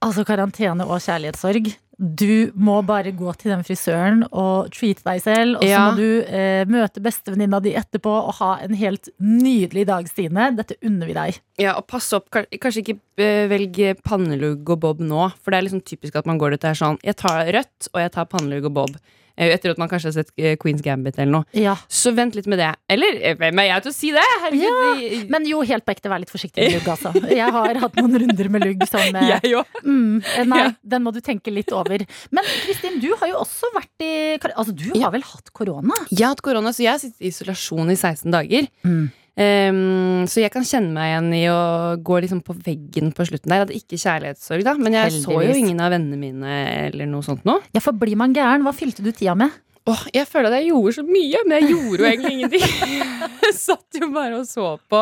Altså 0.06 0.26
karantene 0.30 0.86
og 0.86 1.02
kjærlighetssorg. 1.02 1.72
Du 1.98 2.52
må 2.54 2.76
bare 2.86 3.10
gå 3.17 3.32
til 3.41 3.50
den 3.50 3.63
frisøren 3.65 4.20
og 4.30 4.67
treate 4.76 5.02
deg 5.08 5.22
selv. 5.26 5.56
Og 5.58 5.63
så 5.65 5.70
Ja. 5.72 5.80
må 5.89 5.96
du 5.98 6.22
eh, 6.30 6.62
møte 6.70 7.02
bestevenninna 7.02 7.58
di 7.65 7.74
etterpå 7.74 8.13
og 8.28 8.36
ha 8.38 8.52
en 8.62 8.76
helt 8.78 9.10
nydelig 9.17 9.88
dag, 9.89 10.06
Stine. 10.08 10.52
Dette 10.56 10.78
unner 10.86 11.10
vi 11.10 11.13
deg. 11.17 11.39
Ja, 11.58 11.74
og 11.80 11.88
pass 11.89 12.12
opp, 12.13 12.30
Kanskje 12.30 12.84
ikke 12.86 13.00
eh, 13.17 13.48
velg 13.50 13.82
pannelugg 14.06 14.70
og 14.70 14.80
bob 14.86 15.02
nå. 15.02 15.32
For 15.41 15.50
det 15.50 15.58
er 15.58 15.65
liksom 15.72 15.82
typisk 15.82 16.15
at 16.22 16.28
man 16.30 16.38
går 16.38 16.54
ut 16.54 16.63
og 16.63 16.70
er 16.70 16.78
sånn 16.78 17.02
Jeg 17.02 17.17
tar 17.17 17.41
rødt, 17.50 17.89
og 17.96 18.02
jeg 18.06 18.12
tar 18.13 18.26
pannelugg 18.30 18.70
og 18.70 18.74
bob. 18.78 19.00
Eh, 19.38 19.54
etter 19.54 19.71
at 19.71 19.78
man 19.82 19.89
kanskje 19.91 20.10
har 20.12 20.15
sett 20.17 20.32
eh, 20.38 20.56
Queens 20.60 20.82
Gambit 20.86 21.17
eller 21.19 21.32
noe. 21.39 21.45
Ja. 21.58 21.76
Så 21.88 22.12
vent 22.17 22.36
litt 22.36 22.47
med 22.52 22.60
det. 22.60 22.71
Eller 22.89 23.19
eh, 23.21 23.36
hvem 23.39 23.62
er 23.63 23.69
jeg 23.69 23.86
til 23.88 23.93
å 23.93 23.95
si 23.97 24.12
det? 24.15 24.26
Herregud. 24.43 25.04
Ja, 25.06 25.21
Men 25.32 25.45
jo, 25.50 25.62
helt 25.69 25.86
på 25.88 25.93
ekte, 25.95 26.10
vær 26.12 26.21
litt 26.23 26.34
forsiktig 26.34 26.65
med 26.67 26.78
lugg, 26.80 26.89
altså. 26.95 27.13
Jeg 27.38 27.54
har 27.54 27.80
hatt 27.84 27.95
noen 28.02 28.17
runder 28.26 28.50
med 28.54 28.65
lugg 28.65 28.84
som 28.89 29.02
jeg 29.21 29.54
òg. 29.62 29.78
mm, 29.86 30.15
Nei, 30.50 30.62
Ja. 30.63 30.71
den 30.95 31.04
må 31.06 31.13
du 31.15 31.21
tenke 31.21 31.54
litt 31.54 31.71
over. 31.76 32.02
Men 32.34 32.43
Kristin, 32.65 33.00
du 33.04 33.12
har 33.19 33.30
jo 33.32 33.39
også 33.43 33.69
vært 33.76 34.04
i 34.06 34.13
Altså, 34.58 34.73
du 34.76 34.89
har 35.02 35.12
vel 35.13 35.23
hatt 35.28 35.52
korona? 35.54 35.93
Jeg 36.10 36.23
har 36.26 36.34
hatt 36.36 36.41
korona, 36.45 36.71
så 36.73 36.84
jeg 36.86 36.91
har 36.95 37.00
sittet 37.02 37.21
i 37.21 37.30
isolasjon 37.32 37.89
i 37.93 37.95
16 38.00 38.32
dager. 38.34 38.67
Mm. 38.88 39.08
Ehm, 39.38 40.26
så 40.30 40.41
jeg 40.41 40.50
kan 40.54 40.65
kjenne 40.65 40.89
meg 40.95 41.12
igjen 41.12 41.30
i 41.38 41.43
å 41.54 41.60
gå 42.02 42.17
liksom 42.23 42.39
på 42.45 42.56
veggen 42.65 43.12
på 43.13 43.26
slutten 43.30 43.52
der. 43.52 43.60
Jeg 43.62 43.65
hadde 43.67 43.78
ikke 43.78 44.00
kjærlighetssorg, 44.02 44.65
da, 44.65 44.73
men 44.82 44.97
jeg 44.97 45.19
så 45.21 45.38
jo 45.45 45.54
ingen 45.60 45.82
av 45.84 45.93
vennene 45.93 46.17
mine 46.17 46.58
eller 46.88 47.10
noe 47.12 47.26
sånt 47.26 47.45
nå. 47.47 47.60
Ja, 47.78 47.84
for 47.86 47.93
blir 47.97 48.17
man 48.19 48.34
gæren, 48.34 48.65
hva 48.65 48.73
fylte 48.76 49.06
du 49.06 49.12
tida 49.13 49.36
med? 49.38 49.54
Åh, 49.88 50.02
jeg 50.12 50.28
føler 50.28 50.50
at 50.52 50.58
jeg 50.60 50.71
gjorde 50.73 50.95
så 50.97 51.04
mye, 51.08 51.43
men 51.47 51.62
jeg 51.62 51.69
gjorde 51.71 52.02
jo 52.02 52.08
egentlig 52.10 52.34
ingenting. 52.36 52.65
Jeg 53.47 53.54
satt 53.56 53.95
jo 54.02 54.10
bare 54.12 54.41
og 54.41 54.47
så 54.50 54.73
på 54.91 55.00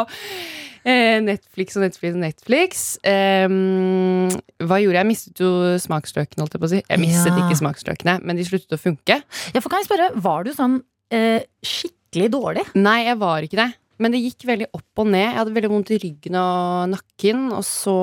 eh, 0.85 1.15
Netflix 1.25 1.73
og 1.79 1.81
Netflix 1.81 2.13
og 2.13 2.19
Netflix. 2.21 2.83
Ehm, 3.09 4.27
hva 4.61 4.77
gjorde 4.83 4.99
jeg? 4.99 5.01
Jeg 5.01 5.09
mistet 5.09 5.41
jo 5.41 5.49
smaksløkene, 5.81 6.43
holdt 6.43 6.53
jeg 6.57 6.61
på 6.61 6.67
å 6.69 6.71
si. 6.75 6.81
Jeg 6.83 7.01
mistet 7.01 7.31
Ja. 7.33 7.47
ikke 7.47 7.57
smaksløkene, 7.63 8.15
men 8.21 8.37
de 8.37 8.45
sluttet 8.45 8.77
å 8.77 8.79
funke. 8.83 9.17
Ja, 9.55 9.63
for 9.63 9.73
kan 9.73 9.81
jeg 9.81 9.89
spørre, 9.89 10.11
var 10.21 10.45
du 10.45 10.51
sånn 10.53 10.77
eh, 11.09 11.41
skikkelig 11.65 12.29
dårlig? 12.37 12.67
Nei, 12.77 12.99
jeg 13.07 13.17
var 13.25 13.47
ikke 13.49 13.59
det. 13.63 13.67
Men 14.01 14.15
det 14.15 14.23
gikk 14.23 14.47
veldig 14.49 14.69
opp 14.75 15.01
og 15.03 15.09
ned. 15.11 15.23
Jeg 15.23 15.37
hadde 15.39 15.55
veldig 15.55 15.71
vondt 15.71 15.93
i 15.95 15.99
ryggen 16.01 16.37
og 16.39 16.91
nakken, 16.91 17.45
og 17.55 17.63
så 17.67 17.97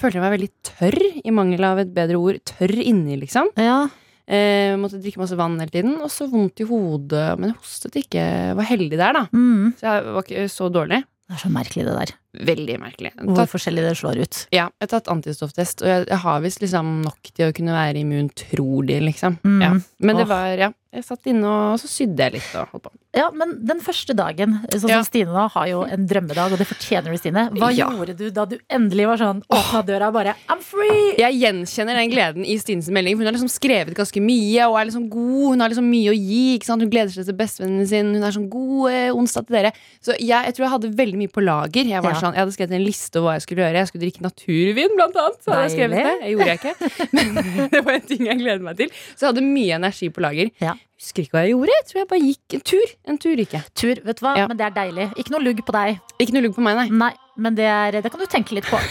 følte 0.00 0.18
jeg 0.18 0.24
meg 0.24 0.34
veldig 0.36 0.52
tørr, 0.66 1.00
i 1.22 1.34
mangel 1.34 1.66
av 1.68 1.82
et 1.82 1.92
bedre 1.94 2.18
ord. 2.18 2.40
Tørr 2.48 2.76
inni, 2.82 3.18
liksom. 3.20 3.52
Ja. 3.60 3.84
Eh, 4.30 4.76
måtte 4.78 5.00
drikke 5.02 5.22
masse 5.22 5.38
vann 5.38 5.58
hele 5.60 5.74
tiden. 5.74 5.96
Og 6.04 6.10
så 6.12 6.28
vondt 6.30 6.62
i 6.62 6.68
hodet, 6.68 7.26
men 7.38 7.50
jeg 7.50 7.60
hostet 7.60 8.00
ikke. 8.02 8.22
Jeg 8.22 8.58
var 8.58 8.70
heldig 8.70 8.98
der, 8.98 9.18
da. 9.18 9.24
Mm. 9.34 9.70
Så 9.78 9.86
jeg 9.86 10.16
var 10.16 10.26
ikke 10.26 10.48
så 10.52 10.70
dårlig. 10.72 11.02
Det 11.30 11.36
er 11.38 11.44
så 11.44 11.52
merkelig, 11.54 11.86
det 11.86 11.96
der. 11.98 12.16
Veldig 12.30 12.76
merkelig. 12.78 13.10
Hvor 13.18 13.40
tatt, 13.40 13.50
forskjellig 13.50 13.82
det 13.88 13.96
slår 13.98 14.20
ut. 14.22 14.42
ja, 14.54 14.68
jeg 14.70 14.86
har 14.86 14.92
tatt 14.92 15.08
antistofftest, 15.10 15.82
og 15.82 15.88
jeg, 15.90 16.04
jeg 16.12 16.20
har 16.22 16.44
visst 16.44 16.62
liksom 16.62 17.00
nok 17.02 17.32
til 17.34 17.48
å 17.48 17.56
kunne 17.56 17.74
være 17.74 18.04
immun, 18.04 18.30
tror 18.38 18.86
de, 18.86 19.00
liksom. 19.02 19.40
Mm. 19.42 19.62
Ja. 19.64 19.72
Men 19.98 20.20
det 20.20 20.28
oh. 20.28 20.30
var, 20.30 20.54
ja. 20.68 20.70
Jeg 20.90 21.04
satt 21.06 21.28
inne, 21.30 21.46
og 21.46 21.76
så 21.78 21.86
sydde 21.86 22.24
jeg 22.26 22.40
litt 22.40 22.54
og 22.58 22.72
holdt 22.72 22.88
på. 22.88 22.90
Ja, 23.14 23.28
men 23.34 23.52
den 23.66 23.78
første 23.82 24.14
dagen, 24.14 24.56
sånn 24.70 24.90
Ja. 24.90 24.98
som 24.98 25.06
Stine 25.06 25.30
da, 25.34 25.48
har 25.50 25.66
jo 25.66 25.82
en 25.82 26.06
drømmedag, 26.06 26.50
og 26.50 26.58
det 26.58 26.66
fortjener 26.66 27.10
du, 27.10 27.18
Stine. 27.18 27.44
Hva 27.54 27.70
Ja. 27.70 27.86
gjorde 27.90 28.16
du 28.18 28.30
da 28.30 28.44
du 28.44 28.56
endelig 28.68 29.06
var 29.06 29.18
sånn, 29.18 29.42
åpna 29.50 29.82
døra 29.86 30.08
og 30.08 30.14
bare 30.14 30.34
I'm 30.48 30.58
free! 30.62 31.14
Jeg 31.18 31.38
gjenkjenner 31.38 31.94
den 31.94 32.10
gleden 32.10 32.44
i 32.44 32.58
Stines 32.58 32.90
melding. 32.90 33.14
For 33.14 33.22
hun 33.22 33.30
har 33.30 33.38
liksom 33.38 33.50
skrevet 33.50 33.94
ganske 33.94 34.20
mye 34.22 34.66
og 34.66 34.78
er 34.78 34.86
liksom 34.90 35.08
god. 35.10 35.50
Hun 35.50 35.60
har 35.60 35.70
liksom 35.70 35.90
mye 35.90 36.10
å 36.10 36.16
gi. 36.18 36.58
Ikke 36.58 36.66
sant? 36.66 36.82
Hun 36.82 36.90
gleder 36.90 37.10
seg 37.14 37.26
til 37.26 37.38
bestevennen 37.38 37.86
sin. 37.86 38.14
Hun 38.14 38.26
er 38.26 38.34
sånn 38.34 38.50
god 38.50 38.90
eh, 38.90 39.10
onsdag 39.14 39.46
til 39.46 39.58
dere. 39.58 39.72
Så 40.02 40.14
jeg, 40.18 40.42
jeg 40.46 40.54
tror 40.54 40.66
jeg 40.66 40.74
hadde 40.74 40.94
veldig 41.02 41.18
mye 41.22 41.34
på 41.34 41.46
lager. 41.46 41.86
Jeg, 41.86 42.02
var 42.02 42.18
Ja. 42.20 42.24
sånn, 42.26 42.34
jeg 42.36 42.42
hadde 42.44 42.54
skrevet 42.56 42.74
en 42.76 42.84
liste 42.84 43.16
over 43.18 43.26
hva 43.30 43.34
jeg 43.38 43.44
skulle 43.46 43.62
gjøre. 43.64 43.78
Jeg 43.80 43.88
skulle 43.90 44.04
drikke 44.04 44.22
naturvin, 44.26 44.92
blant 45.00 45.16
annet. 45.24 45.38
Så 45.42 45.48
hadde 45.50 45.64
jeg 45.64 45.72
skrevet 45.74 45.94
det. 45.96 46.02
Jeg 46.20 46.30
gjorde 46.36 46.50
jeg 46.50 46.58
ikke. 46.60 46.74
Men 47.16 47.26
det 47.72 47.80
var 47.88 47.94
en 47.96 48.06
ting 48.12 48.22
jeg 48.28 48.36
gleder 48.42 48.62
meg 48.68 48.74
til. 48.82 48.90
Så 49.16 49.20
jeg 49.24 49.28
hadde 49.32 49.44
mye 49.48 49.72
energi 49.80 50.06
på 50.14 50.20
lager. 50.26 50.46
Ja. 50.62 50.72
Husker 51.00 51.20
ikke 51.24 51.34
hva 51.38 51.42
jeg 51.46 51.52
gjorde. 51.56 51.72
Jeg 51.78 51.84
tror 51.90 51.98
jeg 52.02 52.08
bare 52.12 52.24
gikk 52.28 52.48
en 52.58 52.64
tur. 52.74 52.88
En 53.08 53.16
tur 53.24 53.34
gikk 53.40 53.52
jeg. 53.56 53.64
Tur, 53.80 53.96
vet 54.04 54.16
du 54.20 54.24
hva, 54.26 54.32
Ja. 54.36 54.44
men 54.50 54.56
det 54.60 54.66
er 54.68 54.74
deilig. 54.76 55.06
Ikke 55.16 55.32
noe 55.32 55.40
lugg 55.48 55.58
på 55.64 55.72
deg. 55.78 55.96
Ikke 56.20 56.34
noe 56.36 56.44
lugg 56.44 56.54
på 56.58 56.64
meg, 56.66 56.74
nei. 56.76 56.88
Nei, 57.06 57.12
men 57.40 57.52
det, 57.56 57.64
er, 57.72 57.90
det 58.04 58.10
kan 58.12 58.20
du 58.20 58.28
tenke 58.28 58.52
litt 58.60 58.68
på. 58.68 58.76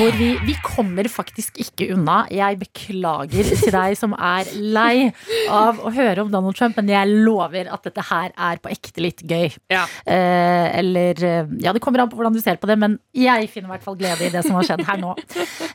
Hvor 0.00 0.14
vi, 0.16 0.30
vi 0.48 0.54
kommer 0.64 1.04
faktisk 1.12 1.58
ikke 1.60 1.90
unna. 1.92 2.22
Jeg 2.32 2.56
beklager 2.62 3.48
til 3.50 3.74
deg 3.74 3.96
som 4.00 4.14
er 4.16 4.48
lei 4.56 5.10
av 5.52 5.82
å 5.84 5.92
høre 5.92 6.24
om 6.24 6.30
Donald 6.32 6.56
Trump, 6.56 6.78
men 6.80 6.88
jeg 6.88 7.18
lover 7.26 7.68
at 7.68 7.84
dette 7.84 8.06
her 8.08 8.32
er 8.32 8.62
på 8.64 8.72
ekte 8.72 9.04
litt 9.04 9.20
gøy. 9.28 9.52
Ja. 9.68 9.82
Eh, 10.08 10.70
eller 10.80 11.20
eh, 11.20 11.52
Ja, 11.60 11.76
det 11.76 11.84
kommer 11.84 12.00
an 12.00 12.08
på 12.08 12.16
hvordan 12.16 12.32
du 12.32 12.40
ser 12.40 12.56
på 12.56 12.70
det, 12.70 12.78
men 12.80 12.96
jeg 13.12 13.52
finner 13.52 13.68
i 13.68 13.74
hvert 13.74 13.84
fall 13.84 14.00
glede 14.00 14.24
i 14.24 14.32
det 14.32 14.40
som 14.48 14.56
har 14.56 14.70
skjedd 14.70 14.86
her 14.88 15.04
nå. 15.04 15.12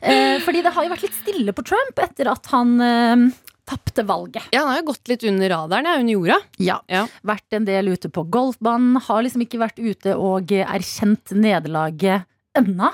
Eh, 0.02 0.42
fordi 0.42 0.66
det 0.66 0.74
har 0.74 0.88
jo 0.88 0.96
vært 0.96 1.06
litt 1.06 1.22
stille 1.22 1.54
på 1.54 1.68
Trump 1.70 2.02
etter 2.02 2.34
at 2.34 2.50
han 2.50 2.76
eh, 2.82 3.26
tapte 3.70 4.02
valget. 4.10 4.50
Ja, 4.50 4.64
han 4.64 4.74
har 4.74 4.82
jo 4.82 4.90
gått 4.90 5.10
litt 5.12 5.22
under 5.30 5.54
radaren, 5.54 5.86
ja, 5.86 6.00
under 6.02 6.18
jorda. 6.18 6.44
Ja. 6.58 6.80
Ja. 6.90 7.06
Vært 7.22 7.60
en 7.60 7.70
del 7.70 7.94
ute 7.94 8.10
på 8.10 8.26
golfbanen. 8.26 8.98
Har 9.06 9.22
liksom 9.22 9.46
ikke 9.46 9.62
vært 9.62 9.78
ute 9.78 10.18
og 10.18 10.50
erkjent 10.50 11.30
nederlaget 11.30 12.26
ennå. 12.60 12.90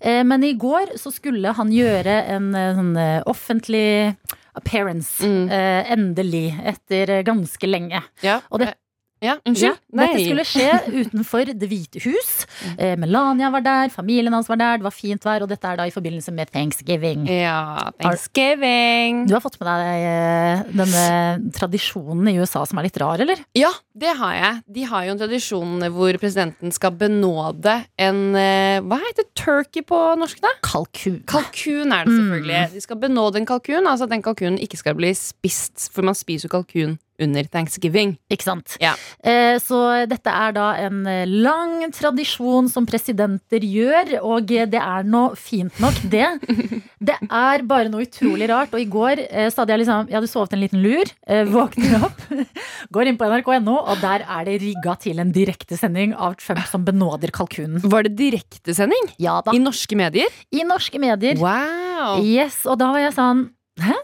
Eh, 0.00 0.22
Men 0.24 0.44
i 0.44 0.52
går 0.54 0.96
så 1.00 1.12
skulle 1.12 1.52
han 1.56 1.70
gjøre 1.74 2.18
en 2.36 2.54
eh, 2.54 2.74
sånn 2.76 2.96
eh, 2.96 3.22
offentlig 3.26 4.16
appearance. 4.54 5.20
Mm. 5.24 5.48
eh, 5.50 5.92
Endelig. 5.94 6.46
Etter 6.64 7.10
eh, 7.18 7.22
ganske 7.26 7.66
lenge. 7.70 8.02
Ja. 8.22 8.40
Og 8.50 8.60
det- 8.60 8.74
ja, 9.20 9.36
unnskyld. 9.44 9.76
Ja, 9.76 10.00
dette 10.00 10.22
skulle 10.24 10.44
skje 10.48 10.68
utenfor 11.02 11.50
Det 11.60 11.68
hvite 11.68 12.00
hus. 12.06 12.30
Eh, 12.76 12.94
Melania 13.00 13.50
var 13.52 13.64
der, 13.64 13.92
familien 13.92 14.32
hans 14.32 14.48
var 14.48 14.60
der, 14.60 14.80
det 14.80 14.86
var 14.86 14.94
fint 14.94 15.24
vær. 15.26 15.44
Og 15.44 15.50
dette 15.50 15.68
er 15.68 15.80
da 15.80 15.86
i 15.88 15.92
forbindelse 15.92 16.32
med 16.36 16.48
thanksgiving. 16.54 17.26
Ja, 17.28 17.90
thanksgiving. 18.00 19.26
Du 19.28 19.34
har 19.36 19.44
fått 19.44 19.58
med 19.60 19.68
deg 19.68 20.06
eh, 20.08 20.62
denne 20.80 21.52
tradisjonen 21.56 22.32
i 22.32 22.38
USA 22.40 22.64
som 22.68 22.80
er 22.80 22.88
litt 22.88 22.96
rar, 23.00 23.20
eller? 23.20 23.42
Ja, 23.58 23.72
det 24.00 24.14
har 24.20 24.38
jeg. 24.38 24.62
De 24.78 24.86
har 24.88 25.04
jo 25.04 25.14
en 25.14 25.20
tradisjon 25.20 25.86
hvor 25.92 26.20
presidenten 26.22 26.72
skal 26.74 26.96
benåde 26.96 27.76
en 28.00 28.22
eh, 28.38 28.80
Hva 28.86 29.00
heter 29.04 29.28
turkey 29.36 29.84
på 29.84 29.98
norsk, 30.20 30.40
da? 30.40 30.54
Kalkun. 30.64 31.20
Kalkun 31.28 31.92
er 31.92 32.08
det 32.08 32.16
selvfølgelig. 32.16 32.64
De 32.78 32.84
skal 32.86 33.00
benåde 33.04 33.42
en 33.42 33.48
kalkun, 33.48 33.84
altså 33.84 34.08
at 34.08 34.14
den 34.16 34.24
kalkunen 34.24 34.60
ikke 34.62 34.80
skal 34.80 34.96
bli 34.96 35.12
spist. 35.18 35.90
For 35.92 36.06
man 36.06 36.16
spiser 36.16 36.48
jo 36.48 36.56
kalkun 36.56 36.98
under 37.20 37.44
thanksgiving. 37.52 38.16
Ikke 38.32 38.46
sant? 38.48 38.76
Ja. 38.82 38.94
Eh, 39.22 39.58
Så 39.62 39.78
dette 40.10 40.30
er 40.32 40.52
da 40.56 40.70
en 40.86 41.02
eh, 41.06 41.24
lang 41.28 41.86
tradisjon 41.92 42.68
som 42.72 42.86
presidenter 42.88 43.60
gjør, 43.64 44.16
og 44.22 44.46
det 44.50 44.80
er 44.80 45.04
noe 45.08 45.36
fint 45.38 45.76
nok, 45.82 46.00
det. 46.10 46.26
Det 47.00 47.14
er 47.32 47.62
bare 47.64 47.88
noe 47.88 48.04
utrolig 48.04 48.44
rart. 48.50 48.74
Og 48.76 48.82
i 48.82 48.88
går 48.92 49.22
eh, 49.30 49.46
hadde 49.48 49.72
jeg 49.72 49.80
liksom 49.80 50.08
Jeg 50.10 50.18
hadde 50.18 50.28
sovet 50.28 50.52
en 50.52 50.60
liten 50.60 50.82
lur, 50.84 51.08
eh, 51.26 51.46
våkner 51.48 52.04
opp, 52.04 52.20
går 52.94 53.08
inn 53.08 53.16
på 53.20 53.28
nrk.no, 53.30 53.76
og 53.88 54.02
der 54.02 54.24
er 54.26 54.44
det 54.48 54.58
rigga 54.60 54.96
til 55.00 55.22
en 55.22 55.32
direktesending 55.32 56.12
av 56.16 56.36
Trump 56.42 56.60
som 56.68 56.84
benåder 56.84 57.32
kalkunen. 57.32 57.80
Var 57.84 58.04
det 58.08 58.12
direktesending? 58.20 59.08
Ja 59.22 59.38
da. 59.46 59.54
I 59.56 59.62
norske 59.62 59.96
medier? 59.96 60.28
I 60.52 60.64
norske 60.68 61.00
medier. 61.00 61.40
Wow! 61.40 62.20
Yes, 62.24 62.60
og 62.68 62.76
da 62.80 62.92
var 62.92 63.00
jeg 63.06 63.16
sånn 63.16 63.46
Hæ? 63.80 63.96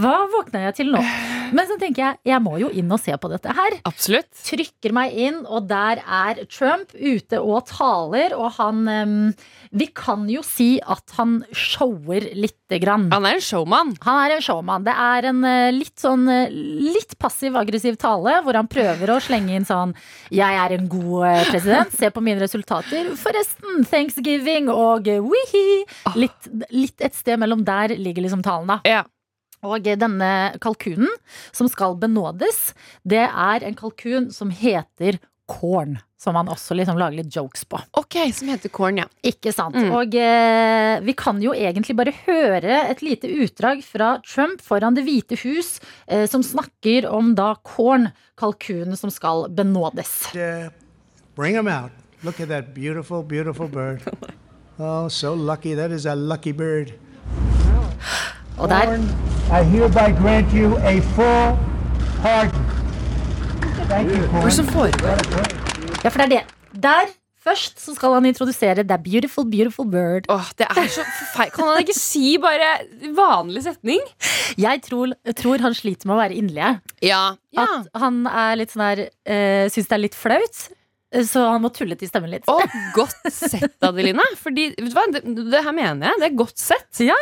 Hva 0.00 0.16
våkna 0.30 0.64
jeg 0.68 0.76
til 0.80 0.90
nå? 0.94 1.00
Men 1.56 1.68
så 1.68 1.76
tenker 1.80 2.02
jeg, 2.04 2.18
jeg 2.30 2.42
må 2.44 2.56
jo 2.60 2.70
inn 2.74 2.90
og 2.92 3.00
se 3.02 3.14
på 3.20 3.30
dette 3.32 3.54
her. 3.56 3.78
Absolutt. 3.88 4.30
trykker 4.46 4.94
meg 4.96 5.14
inn, 5.18 5.42
og 5.46 5.68
der 5.70 6.02
er 6.04 6.42
Trump 6.50 6.94
ute 6.94 7.40
og 7.40 7.66
taler, 7.70 8.34
og 8.36 8.54
han 8.58 8.86
um, 8.88 9.16
Vi 9.70 9.90
kan 9.94 10.26
jo 10.30 10.42
si 10.46 10.78
at 10.80 11.14
han 11.18 11.40
shower 11.54 12.26
lite 12.34 12.80
grann. 12.82 13.08
Han 13.12 13.26
er 13.26 13.38
en 13.38 13.44
showman. 13.44 13.92
Han 14.06 14.20
er 14.24 14.36
en 14.36 14.44
showman. 14.44 14.86
Det 14.86 14.94
er 14.94 15.28
en 15.30 15.44
eh, 15.46 15.70
litt 15.74 15.98
sånn 16.00 16.26
eh, 16.30 16.50
litt 16.50 17.16
passiv-aggressiv 17.20 17.98
tale, 18.00 18.40
hvor 18.44 18.58
han 18.58 18.70
prøver 18.70 19.14
å 19.14 19.20
slenge 19.22 19.54
inn 19.56 19.66
sånn 19.68 19.94
Jeg 20.34 20.58
er 20.64 20.76
en 20.76 20.88
god 20.90 21.28
eh, 21.28 21.44
president, 21.50 21.94
se 21.94 22.10
på 22.14 22.24
mine 22.24 22.42
resultater. 22.42 23.12
Forresten, 23.20 23.84
thanksgiving 23.90 24.70
og 24.72 25.10
wihi. 25.30 25.66
Litt, 26.18 26.50
litt 26.74 27.06
et 27.06 27.16
sted 27.18 27.40
mellom 27.40 27.64
der 27.66 27.96
ligger 27.98 28.26
liksom 28.26 28.44
talen, 28.46 28.70
da. 28.70 28.80
Ja. 28.88 29.04
Og 29.66 29.84
denne 29.84 30.30
kalkunen 30.62 31.10
som 31.52 31.68
skal 31.68 31.96
benådes, 32.00 32.70
det 33.04 33.26
er 33.28 33.66
en 33.66 33.76
kalkun 33.76 34.30
som 34.32 34.50
heter 34.54 35.18
corn. 35.50 35.98
Som 36.20 36.36
man 36.36 36.50
også 36.52 36.76
liksom 36.76 36.98
lager 37.00 37.16
litt 37.16 37.32
jokes 37.34 37.64
på. 37.64 37.78
Ok, 37.96 38.18
som 38.36 38.50
heter 38.52 38.68
corn, 38.72 38.98
ja. 39.00 39.06
Ikke 39.24 39.52
sant? 39.56 39.74
Mm. 39.74 39.88
Og 39.96 40.14
eh, 40.20 41.00
vi 41.02 41.14
kan 41.16 41.40
jo 41.42 41.54
egentlig 41.56 41.96
bare 41.96 42.12
høre 42.26 42.76
et 42.90 43.00
lite 43.02 43.28
utdrag 43.40 43.80
fra 43.84 44.18
Trump 44.28 44.60
foran 44.62 44.94
Det 44.98 45.04
hvite 45.06 45.38
hus, 45.42 45.78
eh, 46.06 46.26
som 46.28 46.44
snakker 46.44 47.08
om 47.08 47.32
da 47.34 47.54
corn, 47.64 48.10
kalkunen 48.38 48.96
som 49.00 49.10
skal 49.10 49.48
benådes. 49.48 50.28
uh, 50.36 50.68
bring 51.34 51.56
him 51.56 51.68
out. 51.68 51.90
Look 52.22 52.38
at 52.40 52.48
that 52.48 52.74
beautiful, 52.74 53.22
beautiful 53.22 53.68
bird. 53.68 54.02
Oh, 54.82 55.08
so 55.08 55.34
lucky. 55.34 55.74
That 55.74 55.90
is 55.90 56.06
a 56.06 56.14
lucky 56.14 56.52
bird. 56.52 56.94
Og 58.60 58.68
der 58.68 58.90
Corn, 58.90 59.06
I 59.50 59.62
hereby 59.72 60.08
grant 60.20 60.52
you 60.54 60.76
a 60.84 60.98
full 61.14 61.56
pardon. 62.22 62.66
Thank 63.90 64.12
you, 64.14 64.20
Hva 64.30 64.42
er 64.44 64.50
det 64.50 64.52
som 64.54 64.68
foregår? 64.70 65.24
Ja, 66.04 66.10
for 66.12 66.20
det 66.20 66.26
er 66.28 66.32
det. 66.36 66.42
Der 66.84 67.08
først 67.40 67.80
så 67.82 67.94
skal 67.96 68.12
han 68.18 68.28
introdusere 68.28 68.84
The 68.86 68.98
Beautiful, 69.02 69.46
Beautiful 69.50 69.88
Bird. 69.90 70.28
Åh, 70.30 70.50
det 70.60 70.68
er 70.70 70.90
så 70.92 71.02
feil. 71.34 71.50
Kan 71.56 71.70
han 71.72 71.80
ikke 71.82 71.96
si 71.96 72.36
bare 72.42 72.68
vanlig 73.16 73.64
setning? 73.64 74.04
Jeg 74.60 74.82
tror, 74.86 75.16
tror 75.40 75.64
han 75.64 75.74
sliter 75.74 76.06
med 76.10 76.18
å 76.18 76.20
være 76.20 76.36
inderlig. 76.38 76.68
Ja. 77.02 77.22
ja. 77.56 77.64
At 77.64 77.88
han 78.04 78.20
er 78.28 78.60
litt 78.60 78.74
sånn 78.76 78.84
her 78.86 79.02
uh, 79.08 79.66
Syns 79.72 79.88
det 79.90 79.96
er 79.98 80.04
litt 80.04 80.18
flaut. 80.18 80.62
eh, 81.16 81.24
Så 81.26 81.42
han 81.48 81.64
må 81.64 81.72
tulle 81.74 81.96
til 81.98 82.12
stemmen 82.12 82.30
litt. 82.36 82.46
Og 82.52 82.62
godt 82.94 83.32
sett, 83.32 83.74
Adeline. 83.82 84.22
Fordi, 84.38 84.70
vet 84.76 84.92
du 84.92 84.96
hva, 85.00 85.08
det, 85.16 85.24
det 85.50 85.64
her 85.66 85.74
mener 85.74 86.12
jeg. 86.12 86.22
Det 86.22 86.30
er 86.30 86.38
godt 86.44 86.60
sett. 86.60 87.02
Ja. 87.08 87.18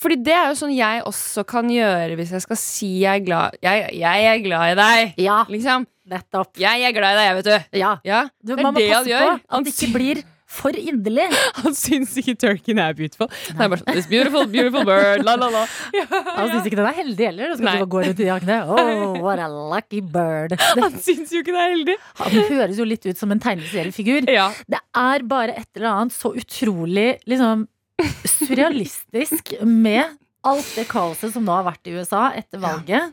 Fordi 0.00 0.16
det 0.24 0.32
er 0.32 0.48
jo 0.48 0.56
sånn 0.62 0.72
jeg 0.74 1.02
også 1.04 1.44
kan 1.44 1.68
gjøre 1.68 2.16
hvis 2.16 2.30
jeg 2.32 2.44
skal 2.46 2.56
si 2.56 2.90
jeg 3.02 3.20
er 3.20 3.24
glad 3.26 3.56
Jeg, 3.62 3.90
jeg 4.00 4.26
er 4.32 4.42
glad 4.46 4.72
i 4.72 4.76
deg. 4.80 5.14
Ja, 5.20 5.42
Liksom. 5.52 5.86
nettopp. 6.10 6.54
Jeg 6.58 6.82
er 6.88 6.92
glad 6.96 7.14
i 7.14 7.20
deg, 7.22 7.38
vet 7.40 7.48
du. 7.50 7.78
Ja. 7.78 7.94
Ja, 8.08 8.22
Du, 8.42 8.54
det 8.56 8.62
man 8.64 8.70
er 8.72 8.76
må 8.76 8.80
det 8.80 8.90
han 8.90 9.02
passe 9.04 9.10
gjør. 9.12 9.32
på 9.44 9.58
at 9.58 9.64
det 9.68 9.74
ikke 9.76 9.92
blir 9.98 10.22
for 10.50 10.74
inderlig. 10.74 11.28
Han 11.62 11.74
syns 11.78 12.16
ikke 12.18 12.32
turkeyen 12.42 12.80
er 12.82 12.96
beautiful. 12.98 13.28
Det 13.30 13.52
er 13.54 13.68
bare 13.70 13.78
sånn, 13.84 13.92
This 13.94 14.08
beautiful, 14.10 14.48
beautiful 14.50 14.82
bird, 14.88 15.22
la, 15.22 15.36
la, 15.38 15.46
la. 15.54 15.60
Han 16.40 16.48
syns 16.50 16.66
ikke 16.66 16.80
den 16.80 16.88
er 16.88 16.96
heldig 16.96 17.28
heller. 17.28 17.52
Da 17.52 17.58
skal 17.60 17.68
Nei. 17.68 17.74
ikke 17.76 17.84
bare 17.84 17.92
gå 17.94 18.02
rundt 18.08 18.22
i 18.24 18.26
jakene. 18.26 18.56
Oh, 18.66 19.14
what 19.28 19.38
a 19.38 19.46
lucky 19.46 20.00
bird. 20.02 20.56
Det, 20.56 20.82
Han 20.82 20.96
syns 21.06 21.30
jo 21.36 21.44
ikke 21.44 21.54
det 21.54 21.62
er 21.62 21.70
heldig. 21.76 21.96
han 22.24 22.34
høres 22.50 22.80
jo 22.82 22.88
litt 22.90 23.06
ut 23.06 23.20
som 23.22 23.30
en 23.36 23.44
tegneseriefigur. 23.46 24.26
Ja. 24.34 24.48
Det 24.66 24.82
er 25.04 25.22
bare 25.36 25.54
et 25.54 25.68
eller 25.78 25.92
annet 25.92 26.16
så 26.18 26.32
utrolig 26.34 27.12
liksom 27.30 27.68
surrealistisk 28.50 29.54
med 29.66 30.16
alt 30.46 30.74
det 30.76 30.88
kaoset 30.88 31.34
som 31.34 31.44
nå 31.46 31.52
har 31.60 31.66
vært 31.72 31.88
i 31.90 31.96
USA 31.98 32.30
etter 32.36 32.60
valget. 32.62 33.12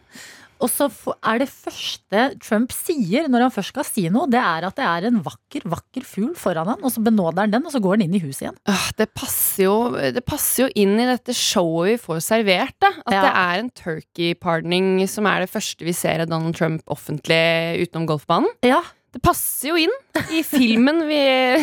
Og 0.58 0.72
så 0.74 0.88
er 1.22 1.38
det 1.44 1.50
første 1.54 2.22
Trump 2.42 2.72
sier 2.74 3.28
når 3.30 3.44
han 3.46 3.52
først 3.54 3.70
skal 3.76 3.86
si 3.86 4.08
noe, 4.10 4.26
det 4.32 4.40
er 4.42 4.66
at 4.66 4.74
det 4.80 4.86
er 4.90 5.06
en 5.12 5.20
vakker, 5.22 5.68
vakker 5.70 6.02
fugl 6.08 6.32
foran 6.40 6.72
han, 6.72 6.80
og 6.82 6.90
så 6.96 7.04
benåder 7.06 7.44
han 7.44 7.52
den, 7.54 7.68
og 7.70 7.76
så 7.76 7.82
går 7.84 7.94
han 8.00 8.08
inn 8.08 8.16
i 8.18 8.22
huset 8.24 8.48
igjen. 8.48 8.58
Det 8.98 9.06
passer, 9.14 9.68
jo, 9.68 9.76
det 10.16 10.24
passer 10.26 10.64
jo 10.66 10.70
inn 10.82 10.96
i 10.98 11.06
dette 11.12 11.36
showet 11.38 11.92
vi 11.92 12.00
får 12.08 12.24
servert. 12.26 12.74
Da. 12.82 12.90
At 13.06 13.14
Ja. 13.14 13.22
det 13.28 13.34
er 13.44 13.60
en 13.62 13.70
turkey 13.70 14.34
pardoning 14.34 15.06
som 15.08 15.28
er 15.30 15.46
det 15.46 15.52
første 15.54 15.86
vi 15.86 15.94
ser 15.94 16.26
av 16.26 16.32
Donald 16.34 16.56
Trump 16.58 16.82
offentlig 16.90 17.84
utenom 17.86 18.08
golfbanen. 18.10 18.50
Ja, 18.66 18.82
Det 19.16 19.22
passer 19.24 19.70
jo 19.72 19.78
inn 19.80 19.94
i 20.36 20.42
filmen 20.46 21.00
vi 21.08 21.18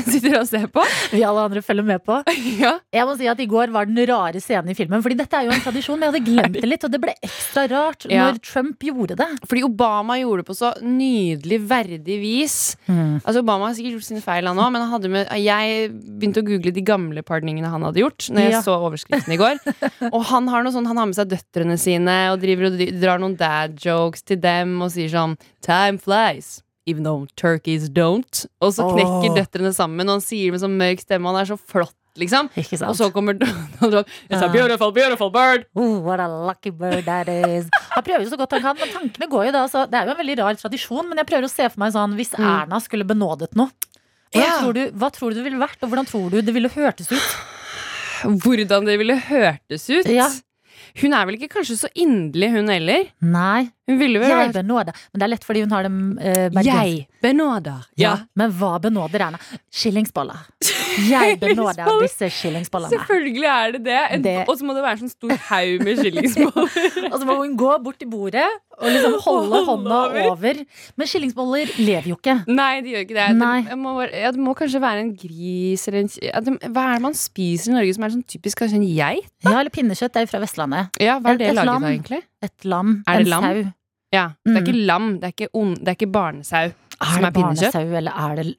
sitter 0.13 0.39
og 0.41 0.47
ser 0.49 0.65
på. 0.73 0.83
vi 1.13 1.21
alle 1.27 1.43
andre 1.45 1.61
følger 1.63 1.85
med 1.87 2.03
på. 2.07 2.17
Ja. 2.55 2.77
Jeg 2.95 3.05
må 3.09 3.15
si 3.19 3.27
at 3.29 3.41
I 3.43 3.47
går 3.51 3.73
var 3.75 3.87
den 3.89 3.99
rare 4.09 4.41
scenen 4.41 4.71
i 4.73 4.77
filmen. 4.79 5.03
Fordi 5.05 5.17
dette 5.19 5.37
er 5.37 5.47
jo 5.49 5.53
en 5.55 5.63
tradisjon. 5.65 6.01
Jeg 6.01 6.13
hadde 6.13 6.23
glemt 6.25 6.57
det 6.57 6.69
litt, 6.71 6.85
og 6.87 6.93
det 6.95 7.01
ble 7.03 7.15
ekstra 7.27 7.65
rart 7.71 8.07
Ja. 8.11 8.29
når 8.31 8.39
Trump 8.47 8.85
gjorde 8.87 9.17
det. 9.19 9.27
Fordi 9.51 9.65
Obama 9.67 10.17
gjorde 10.21 10.43
det 10.45 10.49
på 10.49 10.57
så 10.57 10.71
nydelig, 10.83 11.59
verdig 11.71 12.17
vis. 12.23 12.57
Altså 12.89 13.43
Obama 13.43 13.69
har 13.69 13.77
sikkert 13.77 13.99
gjort 13.99 14.09
sine 14.09 14.23
feil, 14.25 14.49
han 14.49 14.61
òg, 14.61 14.71
men 14.75 14.87
han 14.89 15.09
med, 15.11 15.29
jeg 15.43 15.91
begynte 15.93 16.43
å 16.45 16.47
google 16.47 16.73
de 16.75 16.85
gamle 16.87 17.25
pardoningene 17.27 17.71
han 17.73 17.85
hadde 17.87 18.03
gjort. 18.03 18.31
Når 18.31 18.47
jeg 18.49 18.55
Ja. 18.55 18.63
så 18.65 18.79
overskriften 18.89 19.35
i 19.35 19.41
går 19.41 19.61
Og 20.13 20.23
han 20.31 20.49
har 20.49 20.65
sånn, 20.65 20.87
han 20.87 20.97
har 20.97 21.07
med 21.11 21.17
seg 21.19 21.29
døtrene 21.29 21.79
sine 21.79 22.31
og 22.33 22.45
og 22.45 23.01
drar 23.01 23.19
noen 23.21 23.37
dad 23.37 23.77
jokes 23.81 24.23
til 24.23 24.37
dem 24.41 24.81
og 24.83 24.91
sier 24.95 25.09
sånn 25.13 25.37
Time 25.65 25.99
flies. 25.99 26.63
Even 26.87 27.05
though 27.07 27.27
turkeys 27.41 27.89
don't. 27.89 28.45
Og 28.61 28.75
så 28.77 28.87
knekker 28.91 29.31
oh. 29.31 29.37
døtrene 29.39 29.73
sammen, 29.77 30.09
og 30.09 30.19
han 30.19 30.25
sier 30.25 30.51
det 30.51 30.57
med 30.57 30.65
sånn 30.65 30.75
mørk 30.81 31.05
stemme. 31.05 31.31
Han 31.31 31.41
er 31.41 31.49
så 31.49 31.57
flott, 31.57 31.97
liksom. 32.21 32.51
Og 32.85 32.99
så 32.99 33.09
kommer 33.15 33.39
Donald 33.41 33.81
Trump. 33.81 34.13
It's 34.29 34.45
a 34.45 34.51
beautiful, 34.53 34.93
beautiful 34.93 35.33
bird. 35.33 35.65
Oh, 35.75 35.97
what 36.05 36.21
a 36.21 36.29
lucky 36.29 36.75
bird 36.75 37.09
that 37.09 37.31
is. 37.33 37.71
Han 37.95 38.05
prøver 38.05 38.27
jo 38.27 38.35
så 38.35 38.41
godt 38.41 38.59
han 38.59 38.67
kan, 38.69 38.79
men 38.83 38.93
tankene 38.93 39.31
går 39.33 39.49
jo 39.49 39.57
da. 39.57 39.65
Så 39.73 39.87
det 39.89 40.01
er 40.01 40.11
jo 40.11 40.17
en 40.17 40.21
veldig 40.21 40.39
rar 40.43 40.61
tradisjon, 40.61 41.09
men 41.09 41.23
jeg 41.23 41.31
prøver 41.33 41.49
å 41.49 41.55
se 41.55 41.71
for 41.73 41.85
meg 41.85 41.97
sånn 41.97 42.17
hvis 42.21 42.37
Erna 42.37 42.83
skulle 42.85 43.09
benådet 43.09 43.55
noe. 43.59 43.73
Hvordan 44.35 44.65
tror 44.65 44.75
du, 44.75 44.83
hva 44.99 45.11
tror 45.15 45.31
du 45.31 45.39
det 45.39 45.45
ville 45.47 45.61
vært, 45.61 45.79
og 45.85 45.93
hvordan 45.93 46.09
tror 46.11 46.33
du 46.33 46.41
det 46.43 46.55
ville 46.57 46.71
hørtes 46.73 47.13
ut? 47.13 47.37
Hvordan 48.25 48.89
det 48.89 48.97
ville 48.99 49.17
hørtes 49.29 49.87
ut. 49.93 50.09
Ja. 50.11 50.27
Hun 51.01 51.15
er 51.17 51.27
vel 51.27 51.39
ikke 51.39 51.57
kanskje 51.57 51.77
så 51.79 51.91
inderlig, 51.99 52.51
hun 52.55 52.71
heller? 52.71 53.09
Nei, 53.25 53.67
Hun 53.89 53.99
ville 54.01 54.21
vel 54.23 54.31
jeg 54.33 54.53
benåder. 54.55 54.97
Men 55.13 55.21
det 55.21 55.27
er 55.27 55.33
lett 55.35 55.45
fordi 55.45 55.61
hun 55.65 55.73
har 55.77 55.83
dem 55.85 55.99
uh, 56.17 56.63
Jeg 56.65 57.07
benåder. 57.25 57.85
Ja. 58.01 58.15
Men 58.39 58.53
hva 58.57 58.79
benåder 58.81 59.27
Erna? 59.27 59.41
Skillingsboller. 59.75 60.41
Jeg 61.11 61.37
benåder 61.43 61.89
disse 62.05 62.29
skillingsbollene. 62.33 62.95
Selvfølgelig 62.95 63.45
er 63.51 63.73
det 63.77 63.83
det. 63.85 64.03
Det- 64.25 64.45
Og 64.49 64.57
så 64.59 64.65
må 64.65 64.75
det 64.77 64.85
være 64.87 64.97
en 64.99 65.03
sånn 65.05 65.13
stor 65.13 65.35
haug 65.51 65.85
med 65.85 66.01
skillingsboller. 66.01 66.79
Og 67.13 67.19
så 67.21 67.25
må 67.29 67.37
hun 67.43 67.57
gå 67.61 67.73
bort 67.85 67.99
til 68.01 68.09
bordet 68.13 68.47
og 68.75 68.89
liksom 68.91 69.13
holde 69.23 69.61
hånda 69.69 69.99
over. 70.33 70.59
Men 70.99 71.07
skillingsboller 71.11 71.71
lever 71.79 72.09
jo 72.11 72.17
ikke. 72.19 72.39
Nei, 72.51 72.81
det 72.83 72.91
gjør 72.95 73.05
ikke 73.05 73.19
det. 73.21 73.27
Det, 73.69 73.77
må, 73.79 73.93
ja, 74.09 74.33
det 74.35 74.43
må 74.43 74.55
kanskje 74.59 74.81
være 74.83 75.05
en 75.05 75.13
gris 75.19 75.85
eller 75.91 76.01
en 76.03 76.11
ja, 76.25 76.41
det, 76.43 76.57
Hva 76.75 76.87
er 76.89 76.97
det 76.99 77.05
man 77.05 77.15
spiser 77.19 77.71
i 77.71 77.77
Norge 77.77 77.95
som 77.95 78.07
er 78.09 78.15
sånn 78.17 78.25
typisk 78.35 78.65
kanskje 78.65 78.81
en 78.81 78.89
geit? 78.89 79.29
Ja, 79.47 79.59
eller 79.61 79.71
pinnekjøtt. 79.75 80.15
Det 80.15 80.23
er 80.23 80.27
jo 80.27 80.33
fra 80.33 80.43
Vestlandet. 80.43 80.99
Ja, 81.03 81.21
hva 81.23 81.35
er 81.35 81.41
det 81.43 81.53
et 81.53 81.59
laget 81.61 81.75
av, 81.77 81.87
egentlig? 81.93 82.23
Et 82.45 82.65
lam. 82.69 82.95
Er 83.09 83.19
det 83.19 83.27
en 83.27 83.31
lam? 83.33 83.43
sau. 83.49 83.73
Ja, 84.15 84.25
Det 84.45 84.53
er 84.57 84.61
Mm. 84.61 84.67
ikke 84.67 84.87
lam, 84.87 85.07
det 85.21 85.25
er 85.25 85.33
ikke, 85.35 85.49
on, 85.59 85.75
det 85.75 85.89
er 85.89 85.97
ikke 85.97 86.13
barnesau 86.13 86.69
som 86.71 87.25
Er 87.25 87.27
er 87.27 87.31
det 87.31 87.35
pinnekjøtt. 87.35 87.73
barnesau, 87.73 87.97
eller 87.99 88.13
er 88.15 88.37
det 88.37 88.57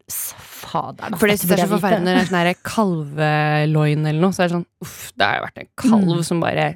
Fader, 0.66 1.16
For 1.18 1.28
det 1.28 1.38
synes 1.40 1.50
jeg 1.56 1.60
er 1.60 1.68
så 1.70 1.80
forferdelig 1.80 2.04
når 2.04 2.18
det 2.20 2.24
er 2.26 2.54
sånn 2.54 2.64
kalveloin 2.66 4.06
eller 4.10 4.20
noe. 4.26 4.34
Så 4.36 4.44
er 4.44 4.48
det 4.50 4.56
sånn 4.58 4.66
uff, 4.84 5.12
det 5.16 5.26
har 5.30 5.46
vært 5.46 5.62
en 5.64 5.70
kalv 5.78 6.18
Mm. 6.18 6.24
som 6.26 6.40
bare 6.42 6.76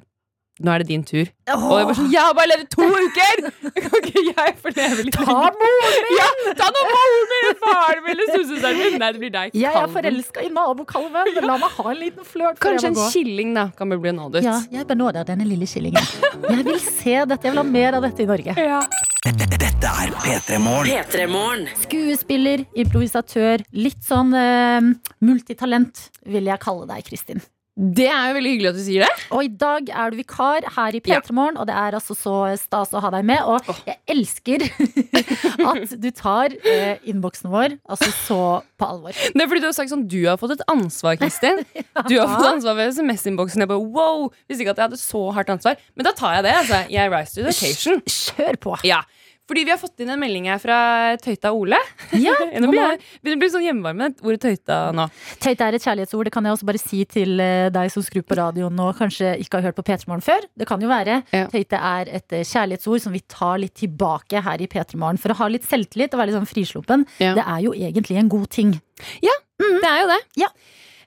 Nå 0.60 0.74
er 0.74 0.84
det 0.84 0.90
din 0.90 1.04
tur. 1.08 1.30
Oh. 1.48 1.62
Og 1.72 1.78
jeg 1.80 1.86
bare 1.88 1.96
sånn 1.98 2.10
Jeg 2.12 2.20
har 2.20 2.34
bare 2.36 2.50
levd 2.52 2.66
to 2.74 2.84
uker! 2.84 3.44
Kan 3.84 3.94
ikke 4.00 4.24
jeg 4.28 4.56
få 4.60 4.74
leve 4.76 5.06
litt 5.08 5.16
Ta 5.16 5.26
moren 5.26 5.60
min! 5.62 6.10
Ja, 6.18 6.26
ta 6.60 6.68
nå 6.76 6.82
moren 6.90 7.30
min! 7.32 7.48
Faren 7.62 8.02
min 8.04 8.12
eller 8.16 8.32
søsteren 8.34 8.82
min! 8.82 8.98
Nei, 9.00 9.12
det 9.16 9.22
blir 9.24 9.32
deg. 9.36 9.56
Jeg 9.56 9.80
er 9.82 9.94
forelska 9.94 10.44
i 10.44 10.50
nabokalven. 10.54 11.32
La 11.50 11.56
meg 11.62 11.78
ha 11.78 11.86
en 11.94 12.02
liten 12.02 12.28
flørt. 12.28 12.60
Kanskje 12.64 12.92
en 12.92 13.00
killing, 13.14 13.54
da. 13.56 13.70
Kan 13.80 13.96
bli 13.96 14.14
nådet. 14.18 14.44
Ja, 14.44 14.58
jeg 14.74 14.88
benåder 14.90 15.28
denne 15.30 15.48
lille 15.48 15.70
killingen. 15.70 16.12
Jeg 16.50 16.66
vil 16.66 16.80
se 16.82 17.16
dette. 17.30 17.46
Jeg 17.46 17.54
vil 17.54 17.62
ha 17.62 17.66
mer 17.68 17.98
av 18.00 18.04
dette 18.04 18.24
i 18.24 18.28
Norge. 18.28 18.56
Ja. 18.60 18.82
Dette 19.30 19.92
er 20.04 20.12
P3 20.24 20.58
Morgen. 20.60 21.68
Skuespiller, 21.84 22.66
improvisatør, 22.84 23.64
litt 23.76 24.02
sånn 24.04 24.34
uh, 24.36 24.92
multitalent 25.24 26.10
vil 26.28 26.50
jeg 26.52 26.64
kalle 26.64 26.88
deg, 26.90 27.06
Kristin. 27.08 27.44
Det 27.80 28.10
er 28.12 28.26
jo 28.28 28.36
veldig 28.36 28.52
hyggelig 28.52 28.70
at 28.74 28.76
du 28.76 28.82
sier 28.84 29.06
det. 29.06 29.26
Og 29.32 29.46
i 29.46 29.50
dag 29.62 29.88
er 29.88 30.12
du 30.12 30.18
vikar 30.20 30.66
her 30.76 30.96
i 30.98 31.00
P3 31.00 31.32
Morgen, 31.32 31.56
og 31.62 31.70
det 31.70 31.76
er 31.80 31.96
altså 31.96 32.16
så 32.18 32.34
stas 32.60 32.92
å 32.92 33.00
ha 33.06 33.12
deg 33.14 33.24
med. 33.30 33.40
Og 33.48 33.70
jeg 33.88 33.96
elsker 34.12 34.66
at 35.72 35.94
du 36.04 36.10
tar 36.12 36.56
eh, 36.60 37.00
innboksen 37.08 37.48
vår 37.54 37.78
altså 37.88 38.10
så 38.18 38.40
på 38.80 38.90
alvor. 38.90 39.16
Det 39.16 39.40
er 39.46 39.48
fordi 39.52 39.64
du 39.64 39.70
har 39.70 39.78
sagt 39.78 39.94
sånn 39.94 40.04
Du 40.12 40.18
har 40.26 40.36
fått 40.42 40.58
et 40.58 40.66
ansvar, 40.72 41.16
Kristin. 41.22 41.64
Du 42.10 42.18
har 42.20 42.28
fått 42.28 42.50
ansvar 42.50 42.76
for 42.76 42.92
SMS-innboksen. 42.98 43.64
Jeg 43.64 43.72
bare 43.72 43.88
wow, 43.96 44.28
Visste 44.50 44.66
ikke 44.66 44.76
at 44.76 44.84
jeg 44.84 44.90
hadde 44.90 45.00
så 45.00 45.24
hardt 45.36 45.54
ansvar. 45.56 45.80
Men 45.96 46.10
da 46.10 46.14
tar 46.18 46.36
jeg 46.40 46.48
det. 46.50 46.56
altså 46.66 46.82
Jeg 46.92 47.14
rise 47.16 47.36
to 47.38 47.46
the 47.48 47.56
occasion. 47.56 48.04
Kjør 48.10 48.60
på! 48.68 48.76
Ja, 48.88 49.02
fordi 49.50 49.64
vi 49.66 49.74
har 49.74 49.80
fått 49.82 50.04
inn 50.04 50.12
en 50.14 50.20
melding 50.22 50.46
her 50.52 50.60
fra 50.62 50.78
Tøyta 51.22 51.50
Ole. 51.58 51.80
Ja, 52.14 52.36
Nå 52.62 52.70
blir 52.70 52.80
jeg 52.84 53.00
begynner 53.24 53.40
å 53.40 53.42
bli 53.42 53.50
sånn 53.56 53.66
hjemmevarme 53.66 54.10
ordet 54.22 54.44
Tøyta 54.46 54.78
nå. 54.96 55.08
Tøyta 55.42 55.68
er 55.72 55.78
et 55.80 55.86
kjærlighetsord. 55.88 56.30
Det 56.30 56.34
kan 56.36 56.46
jeg 56.46 56.56
også 56.58 56.70
bare 56.70 56.82
si 56.84 57.02
til 57.10 57.42
eh, 57.42 57.68
deg 57.74 57.90
som 57.94 58.06
skrur 58.06 58.26
på 58.30 58.38
radioen 58.38 58.84
og 58.86 58.94
kanskje 59.00 59.34
ikke 59.42 59.58
har 59.60 59.70
hørt 59.72 59.80
på 59.80 59.88
P3 59.90 60.06
Morgen 60.12 60.26
før. 60.26 60.46
Det 60.54 60.70
kan 60.70 60.86
jo 60.86 60.92
være. 60.92 61.20
Ja. 61.34 61.48
Tøyte 61.50 61.82
er 61.92 62.14
et 62.22 62.38
eh, 62.38 62.46
kjærlighetsord 62.46 63.06
som 63.08 63.16
vi 63.18 63.24
tar 63.26 63.58
litt 63.66 63.74
tilbake 63.82 64.46
her 64.46 64.62
i 64.62 64.70
P3 64.70 65.00
Morgen. 65.02 65.20
For 65.22 65.34
å 65.34 65.40
ha 65.42 65.50
litt 65.52 65.66
selvtillit 65.68 66.14
og 66.14 66.22
være 66.22 66.32
litt 66.32 66.40
sånn 66.40 66.52
frisluppen. 66.54 67.08
Ja. 67.18 67.34
Det 67.40 67.48
er 67.50 67.66
jo 67.66 67.74
egentlig 67.74 68.22
en 68.22 68.30
god 68.32 68.48
ting. 68.54 68.78
Ja, 69.26 69.34
Det 69.60 69.88
er 69.90 70.02
jo 70.06 70.12
det. 70.14 70.22
Ja. 70.46 70.54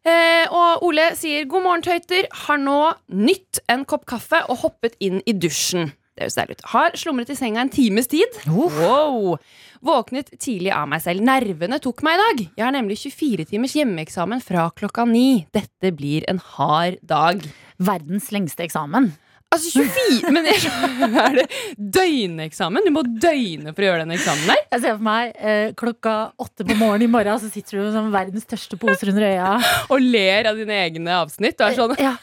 Eh, 0.03 0.51
og 0.51 0.83
Ole 0.89 1.13
sier 1.15 1.47
god 1.47 1.63
morgen, 1.63 1.83
tøyter. 1.87 2.27
Har 2.45 2.59
nå 2.59 2.79
nytt 3.15 3.63
en 3.71 3.85
kopp 3.89 4.05
kaffe 4.11 4.43
og 4.51 4.65
hoppet 4.65 4.99
inn 5.01 5.21
i 5.31 5.35
dusjen. 5.39 5.93
Det 6.23 6.29
høres 6.29 6.39
deilig 6.39 6.55
ut. 6.55 6.69
Har 6.71 6.95
slumret 7.01 7.31
i 7.33 7.35
senga 7.35 7.63
en 7.65 7.71
times 7.73 8.07
tid. 8.07 8.37
Wow. 8.47 9.33
Våknet 9.83 10.29
tidlig 10.39 10.71
av 10.71 10.87
meg 10.87 11.03
selv. 11.03 11.25
Nervene 11.27 11.81
tok 11.83 12.05
meg 12.07 12.15
i 12.15 12.21
dag. 12.21 12.43
Jeg 12.61 12.65
har 12.69 12.75
nemlig 12.77 13.01
24 13.01 13.49
timers 13.51 13.75
hjemmeeksamen 13.75 14.43
fra 14.45 14.69
klokka 14.79 15.03
ni. 15.11 15.43
Dette 15.51 15.91
blir 15.99 16.23
en 16.31 16.39
hard 16.55 17.01
dag. 17.03 17.43
Verdens 17.83 18.31
lengste 18.31 18.63
eksamen. 18.69 19.11
Altså 19.53 19.83
24 19.83 20.31
Men 20.37 20.47
er 21.25 21.41
det 21.41 21.47
døgneksamen? 21.99 22.87
Du 22.87 22.95
må 22.95 23.03
døgne 23.03 23.75
for 23.75 23.83
å 23.83 23.89
gjøre 23.91 24.05
den 24.07 24.15
eksamen 24.15 24.47
der? 24.53 24.63
Jeg 24.77 24.85
ser 24.85 24.95
for 24.95 25.07
meg 25.09 25.35
eh, 25.43 25.65
klokka 25.83 26.15
åtte 26.41 26.63
på 26.69 26.77
morgenen 26.79 27.09
i 27.09 27.11
morgen, 27.11 27.43
så 27.43 27.51
sitter 27.51 27.81
du 27.81 27.83
med 27.83 27.97
sånn 27.99 28.15
verdens 28.15 28.47
største 28.47 28.79
poser 28.79 29.11
under 29.11 29.27
øya. 29.27 29.51
Og 29.93 30.07
ler 30.07 30.53
av 30.53 30.63
dine 30.63 30.79
egne 30.87 31.19
avsnitt. 31.19 31.59
Du 31.59 31.67
er 31.67 31.77
sånn 31.77 31.99
Ja, 31.99 32.15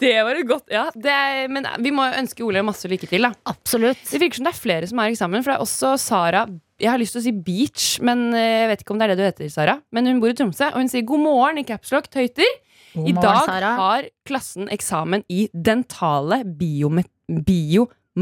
Det 0.00 0.14
var 0.26 0.38
et 0.40 0.48
godt 0.48 0.70
ja, 0.72 0.86
det 0.94 1.10
er, 1.12 1.48
Men 1.52 1.66
vi 1.84 1.92
må 1.94 2.06
jo 2.08 2.18
ønske 2.22 2.44
Ole 2.46 2.62
masse 2.66 2.88
lykke 2.90 3.08
til. 3.10 3.22
da 3.28 3.32
absolutt. 3.50 4.00
Det 4.10 4.20
virker 4.22 4.40
som 4.40 4.48
det 4.48 4.52
er 4.54 4.60
flere 4.60 4.88
som 4.90 4.98
har 5.02 5.12
eksamen. 5.12 5.44
For 5.44 5.52
det 5.52 5.58
er 5.58 5.64
også 5.66 5.92
Sara 6.00 6.44
Jeg 6.80 6.90
har 6.90 7.00
lyst 7.00 7.14
til 7.16 7.20
å 7.22 7.26
si 7.26 7.32
Beach, 7.46 7.86
men 8.04 8.30
eh, 8.34 8.64
jeg 8.64 8.70
vet 8.72 8.82
ikke 8.84 8.94
om 8.94 9.00
det 9.00 9.06
er 9.08 9.12
det 9.14 9.20
du 9.20 9.26
heter, 9.28 9.52
Sara. 9.52 9.78
Men 9.92 10.08
hun 10.08 10.20
bor 10.22 10.32
i 10.32 10.36
Tromsø, 10.38 10.70
og 10.72 10.80
hun 10.80 10.88
sier 10.92 11.04
god 11.08 11.20
morgen 11.26 11.60
i 11.60 11.66
capslock, 11.68 12.08
tøyter. 12.12 12.48
God 12.94 13.06
I 13.06 13.12
morgen, 13.12 13.22
dag 13.22 13.42
Sara. 13.46 13.72
har 13.78 14.08
klassen 14.26 14.70
eksamen 14.72 15.22
i 15.30 15.44
dentale 15.54 16.40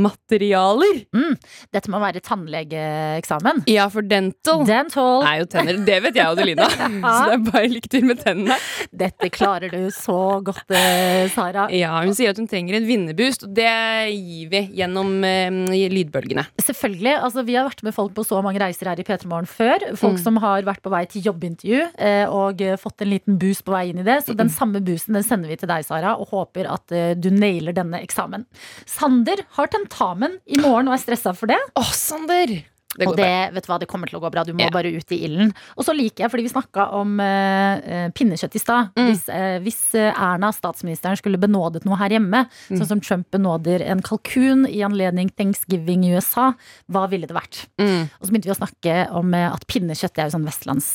biome- 0.06 1.06
Mm. 1.14 1.34
Dette 1.72 1.88
må 1.90 1.98
være 2.00 2.20
tannlegeeksamen. 2.20 3.62
Ja, 3.68 3.88
for 3.88 4.02
dental 4.02 4.64
Dental. 4.66 5.22
er 5.24 5.38
jo 5.40 5.46
tenner. 5.46 5.78
Det 5.84 6.02
vet 6.02 6.14
jeg 6.14 6.26
og 6.26 6.37
Adelina. 6.38 6.68
Så 6.68 7.24
det 7.28 7.34
er 7.34 7.44
bare 7.50 7.68
lykke 7.72 7.88
til 7.92 8.04
med 8.08 8.18
tennene. 8.22 8.56
Dette 8.92 9.30
klarer 9.30 9.70
du 9.72 9.88
så 9.94 10.40
godt, 10.44 10.70
eh, 10.70 11.28
Sara. 11.32 11.68
Ja, 11.74 12.00
Hun 12.04 12.14
sier 12.14 12.30
at 12.30 12.37
hun 12.40 12.48
trenger 12.48 12.76
en 12.78 12.87
vinnerboost, 12.88 13.44
og 13.44 13.54
det 13.54 13.68
gir 14.14 14.48
vi 14.52 14.62
gjennom 14.78 15.24
eh, 15.24 15.50
lydbølgene. 15.92 16.46
Selvfølgelig. 16.61 17.16
altså 17.22 17.44
Vi 17.48 17.54
har 17.56 17.68
vært 17.68 17.82
med 17.82 17.94
folk 17.94 18.14
på 18.14 18.24
så 18.26 18.42
mange 18.44 18.61
reiser 18.61 18.88
her 18.90 19.00
i 19.00 19.04
P3 19.06 19.26
Morgen 19.26 19.46
før. 19.48 19.78
Folk 19.96 20.18
Mm. 20.18 20.22
som 20.22 20.37
har 20.40 20.62
vært 20.62 20.80
på 20.82 20.90
vei 20.90 21.04
til 21.06 21.22
jobbintervju 21.22 21.80
eh, 21.98 22.26
og 22.28 22.61
eh, 22.62 22.76
fått 22.76 23.02
en 23.02 23.11
liten 23.11 23.38
boost 23.38 23.64
på 23.64 23.72
vei 23.72 23.88
inn 23.90 23.98
i 24.00 24.02
det. 24.06 24.24
Så 24.24 24.34
den 24.37 24.48
samme 24.48 24.80
boosten 24.84 25.14
den 25.14 25.22
sender 25.26 25.48
vi 25.48 25.56
til 25.56 25.68
deg, 25.68 25.84
Sara, 25.84 26.14
og 26.18 26.28
håper 26.30 26.68
at 26.72 26.92
eh, 26.92 27.14
du 27.14 27.30
nailer 27.30 27.72
denne 27.76 28.00
eksamen. 28.02 28.46
Sander 28.87 29.42
har 29.58 29.66
tentamen 29.88 30.38
i 30.46 30.59
morgen 30.61 30.88
og 30.88 30.94
er 30.96 31.03
stressa 31.03 31.33
for 31.37 31.51
det. 31.51 31.59
Å, 31.77 31.85
Sander! 31.96 32.59
Det 32.96 33.05
og 33.05 33.18
det, 33.18 33.24
bra. 33.27 33.51
vet 33.53 33.66
du 33.66 33.68
hva, 33.68 33.77
det 33.83 33.87
kommer 33.90 34.09
til 34.09 34.16
å 34.16 34.20
gå 34.22 34.31
bra. 34.33 34.42
Du 34.48 34.55
må 34.57 34.62
yeah. 34.64 34.72
bare 34.72 34.88
ut 34.88 35.12
i 35.12 35.18
ilden. 35.27 35.51
Og 35.77 35.85
så 35.85 35.92
liker 35.92 36.24
jeg, 36.24 36.31
fordi 36.33 36.46
vi 36.46 36.53
snakka 36.55 36.87
om 36.96 37.18
eh, 37.20 38.09
pinnekjøtt 38.16 38.57
i 38.57 38.62
stad. 38.62 38.88
Mm. 38.96 39.11
Hvis, 39.11 39.27
uh, 39.29 39.59
hvis 39.62 39.81
Erna, 40.09 40.48
statsministeren, 40.57 41.18
skulle 41.20 41.40
benådet 41.40 41.85
noe 41.85 41.98
her 42.01 42.16
hjemme, 42.16 42.46
Mm. 42.68 42.81
sånn 42.81 42.88
som 42.88 43.01
Trump 43.05 43.29
benåder 43.33 43.83
en 43.85 44.01
kalkun 44.05 44.64
i 44.68 44.81
anledning 44.85 45.29
thanksgiving 45.37 46.03
i 46.07 46.14
USA, 46.16 46.51
hva 46.90 47.05
ville 47.12 47.29
det 47.29 47.37
vært? 47.37 47.61
Mm. 47.81 48.09
Og 48.09 48.24
så 48.24 48.33
begynte 48.33 48.48
vi 48.48 48.55
å 48.55 48.59
snakke 48.59 48.96
om 49.20 49.37
uh, 49.37 49.53
at 49.53 49.66
pinnekjøtt 49.68 50.18
er 50.18 50.29
jo 50.29 50.37
sånn 50.38 50.48
vestlands 50.48 50.88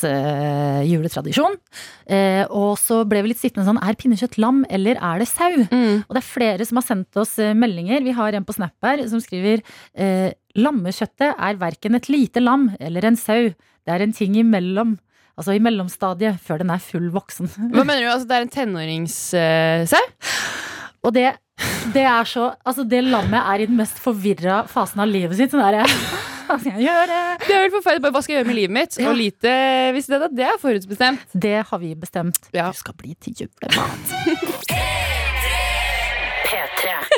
juletradisjon. 0.89 1.55
Og 2.53 2.71
så 2.81 2.99
ble 3.09 3.21
vi 3.23 3.31
litt 3.31 3.41
sittende 3.41 3.65
sånn, 3.67 3.81
er 3.83 3.97
pinnekjøtt 3.99 4.37
lam, 4.41 4.63
eller 4.73 4.97
er 4.97 5.21
det 5.21 5.29
sau? 5.29 5.51
Mm. 5.69 6.03
Og 6.07 6.15
det 6.15 6.21
er 6.21 6.27
flere 6.27 6.67
som 6.67 6.79
har 6.79 6.85
sendt 6.87 7.19
oss 7.21 7.37
meldinger. 7.37 8.03
Vi 8.05 8.15
har 8.17 8.33
en 8.37 8.45
på 8.47 8.55
Snap 8.57 8.75
her 8.85 9.05
som 9.09 9.21
skriver 9.23 9.61
eh, 9.95 10.31
Lammekjøttet 10.59 11.33
er 11.33 11.57
verken 11.61 11.97
et 11.97 12.09
lite 12.13 12.43
lam 12.43 12.67
eller 12.79 13.07
en 13.09 13.17
sau. 13.17 13.49
Det 13.83 13.93
er 13.93 14.03
en 14.05 14.13
ting 14.13 14.35
imellom. 14.37 14.97
Altså 15.33 15.55
i 15.55 15.61
mellomstadiet, 15.65 16.37
før 16.45 16.61
den 16.61 16.69
er 16.69 16.81
full 16.83 17.07
voksen. 17.13 17.49
Hva 17.73 17.81
mener 17.81 18.05
du? 18.05 18.09
Altså, 18.11 18.27
det 18.29 18.35
er 18.37 18.45
en 18.45 18.51
tenåringssau? 18.53 20.03
Og 21.03 21.15
det, 21.15 21.31
det 21.95 22.03
er 22.05 22.29
så 22.29 22.51
Altså, 22.63 22.85
det 22.85 23.01
lammet 23.07 23.41
er 23.41 23.63
i 23.63 23.67
den 23.67 23.79
mest 23.79 23.97
forvirra 23.99 24.61
fasen 24.69 25.01
av 25.03 25.09
livet 25.09 25.39
sitt. 25.39 25.51
Sånn 25.55 25.65
derre 25.65 25.87
Hva 26.47 26.57
skal 26.59 26.73
jeg 26.75 26.85
gjøre? 26.85 27.19
det 27.47 27.55
er 27.55 27.61
vel 27.65 27.73
forferdelig. 27.79 28.03
Bare, 28.05 28.13
Hva 28.13 28.21
skal 28.21 28.35
jeg 28.35 28.41
gjøre 28.43 28.51
med 28.51 28.59
livet 28.59 28.77
mitt? 28.77 28.97
Ja. 28.99 29.09
Og 29.09 29.17
lite 29.17 29.53
visste 29.95 30.13
det, 30.13 30.21
da. 30.27 30.31
Det 30.37 30.49
er 30.51 30.61
forutbestemt. 30.61 31.37
Det 31.47 31.55
har 31.71 31.81
vi 31.81 31.93
bestemt. 31.97 32.51
Ja. 32.53 32.69
Du 32.69 32.83
skal 32.83 32.99
bli 32.99 33.15
til 33.23 33.45
julemat. 33.45 34.91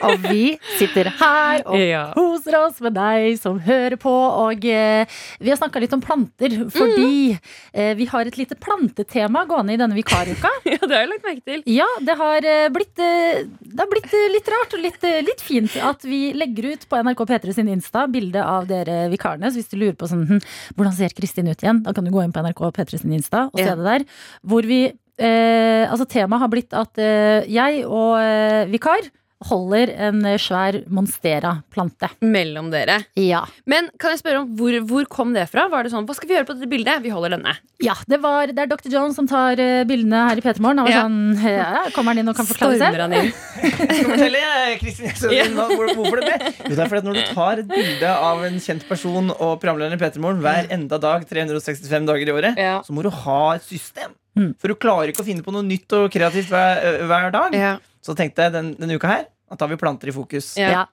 Og 0.03 0.19
vi 0.27 0.57
sitter 0.77 1.09
her 1.19 1.61
og 1.65 1.77
Ja. 1.79 2.01
koser 2.15 2.57
oss 2.59 2.81
med 2.83 2.93
deg 2.97 3.37
som 3.39 3.59
hører 3.63 3.95
på. 4.01 4.11
Og 4.11 4.65
eh, 4.65 5.05
vi 5.39 5.49
har 5.53 5.57
snakka 5.59 5.79
litt 5.81 5.93
om 5.95 6.01
planter, 6.03 6.55
fordi 6.73 7.37
eh, 7.73 7.93
vi 7.95 8.05
har 8.11 8.25
et 8.27 8.37
lite 8.37 8.55
plantetema 8.59 9.45
gående 9.47 9.73
i 9.73 9.79
denne 9.79 9.95
vikaruka. 9.97 10.51
ja, 10.65 10.79
det 10.81 10.91
har 10.91 11.03
jeg 11.05 11.11
lagt 11.13 11.25
merke 11.29 11.45
til. 11.47 11.63
Ja, 11.71 11.87
det 12.05 12.17
har 12.19 12.49
eh, 12.51 12.67
blitt, 12.75 12.99
eh, 12.99 13.45
det 13.61 13.79
har 13.81 13.91
blitt 13.91 14.11
eh, 14.13 14.27
litt 14.35 14.51
rart 14.55 14.75
og 14.77 14.83
litt, 14.83 15.03
eh, 15.07 15.21
litt 15.25 15.41
fint 15.45 15.75
at 15.81 16.03
vi 16.07 16.21
legger 16.37 16.71
ut 16.73 16.87
på 16.91 17.01
NRK 17.05 17.25
P3 17.31 17.55
sin 17.59 17.71
Insta 17.73 18.05
bilde 18.11 18.43
av 18.43 18.67
dere 18.69 19.05
vikarene. 19.13 19.49
Så 19.51 19.61
hvis 19.61 19.71
du 19.71 19.77
lurer 19.79 19.95
på 19.99 20.09
sånn, 20.11 20.25
hm, 20.29 20.43
hvordan 20.75 20.93
ser 20.97 21.15
Kristin 21.17 21.47
ut 21.51 21.61
igjen, 21.63 21.83
da 21.85 21.93
kan 21.95 22.05
du 22.05 22.11
gå 22.13 22.23
inn 22.25 22.33
på 22.35 22.43
NRK 22.45 22.63
P3 22.75 23.01
sin 23.01 23.15
Insta 23.15 23.47
og 23.51 23.57
se 23.59 23.65
Ja. 23.69 23.75
det 23.79 23.85
der. 23.89 24.05
Hvor 24.45 24.65
vi 24.67 24.83
eh, 25.17 25.85
Altså, 25.89 26.05
temaet 26.09 26.41
har 26.41 26.49
blitt 26.51 26.73
at 26.75 26.97
eh, 26.99 27.45
jeg 27.51 27.85
og 27.85 28.17
eh, 28.19 28.65
vikar 28.71 29.05
holder 29.49 29.91
en 30.07 30.23
eh, 30.25 30.37
svær 30.41 30.77
monstera-plante. 30.91 32.09
Mellom 32.25 32.71
dere. 32.73 32.99
Ja. 33.19 33.43
Men 33.69 33.89
kan 34.01 34.13
jeg 34.13 34.21
spørre 34.21 34.41
om 34.43 34.55
hvor, 34.57 34.77
hvor 34.89 35.05
kom 35.11 35.33
det 35.35 35.47
fra? 35.51 35.67
Var 35.71 35.85
det 35.85 35.91
sånn, 35.93 36.05
Hva 36.07 36.15
skal 36.17 36.29
vi 36.29 36.35
gjøre 36.37 36.47
på 36.49 36.55
dette 36.57 36.69
bildet? 36.71 37.01
Vi 37.05 37.11
holder 37.13 37.35
denne. 37.37 37.55
ja 37.83 37.93
det, 38.09 38.19
var, 38.23 38.47
det 38.47 38.63
er 38.65 38.69
Dr. 38.71 38.89
Jones 38.93 39.15
som 39.19 39.27
tar 39.29 39.59
eh, 39.61 39.83
bildene 39.87 40.23
her 40.29 40.39
i 40.41 40.43
P3 40.45 40.59
Morgen. 40.63 40.79
Han 40.81 40.87
var 40.87 40.95
Ja. 40.95 41.03
sånn 41.05 41.45
ja, 41.45 41.83
Kommer 41.95 42.13
han 42.15 42.21
inn 42.23 42.29
og 42.31 42.37
kan 42.39 42.47
forklare 42.49 42.77
selv? 42.79 42.95
Stormer 42.95 43.03
han 43.05 43.13
inn. 43.13 43.31
Skal 43.35 44.09
fortelle, 44.11 44.43
Kristin, 44.81 45.33
Ja. 45.35 45.45
hvorfor 45.53 46.21
det 46.21 46.29
ble? 46.29 46.53
Jo, 46.65 46.75
det 46.75 46.79
er 46.79 46.89
fordi 46.91 47.01
at 47.01 47.07
Når 47.09 47.19
du 47.19 47.33
tar 47.35 47.61
et 47.63 47.67
bilde 47.69 48.11
av 48.31 48.43
en 48.47 48.59
kjent 48.59 48.87
person 48.89 49.31
og 49.35 49.55
programlederen 49.61 49.99
i 49.99 50.01
Petermorgen 50.01 50.41
hver 50.43 50.69
enda 50.73 50.97
dag 51.01 51.25
365 51.29 52.05
dager 52.09 52.27
i 52.29 52.35
året, 52.35 52.57
Ja. 52.57 52.79
så 52.81 52.93
må 52.95 53.03
du 53.05 53.09
ha 53.09 53.41
et 53.55 53.63
system. 53.63 54.15
Mm. 54.35 54.53
For 54.59 54.67
du 54.67 54.75
klarer 54.75 55.11
ikke 55.13 55.23
å 55.23 55.27
finne 55.27 55.43
på 55.45 55.53
noe 55.55 55.63
nytt 55.63 55.91
og 55.95 56.09
kreativt 56.11 56.49
hver, 56.51 57.05
hver 57.07 57.31
dag. 57.31 57.53
Ja. 57.55 57.77
Så 58.03 58.13
tenkte 58.17 58.43
jeg 58.43 58.51
den, 58.53 58.73
denne 58.75 58.97
uka 58.99 59.07
her 59.07 59.23
da 59.49 59.57
tar 59.59 59.71
vi 59.71 59.77
planter 59.77 60.11
i 60.11 60.15
fokus. 60.15 60.53
Ja. 60.59 60.71
Ja. 60.71 60.83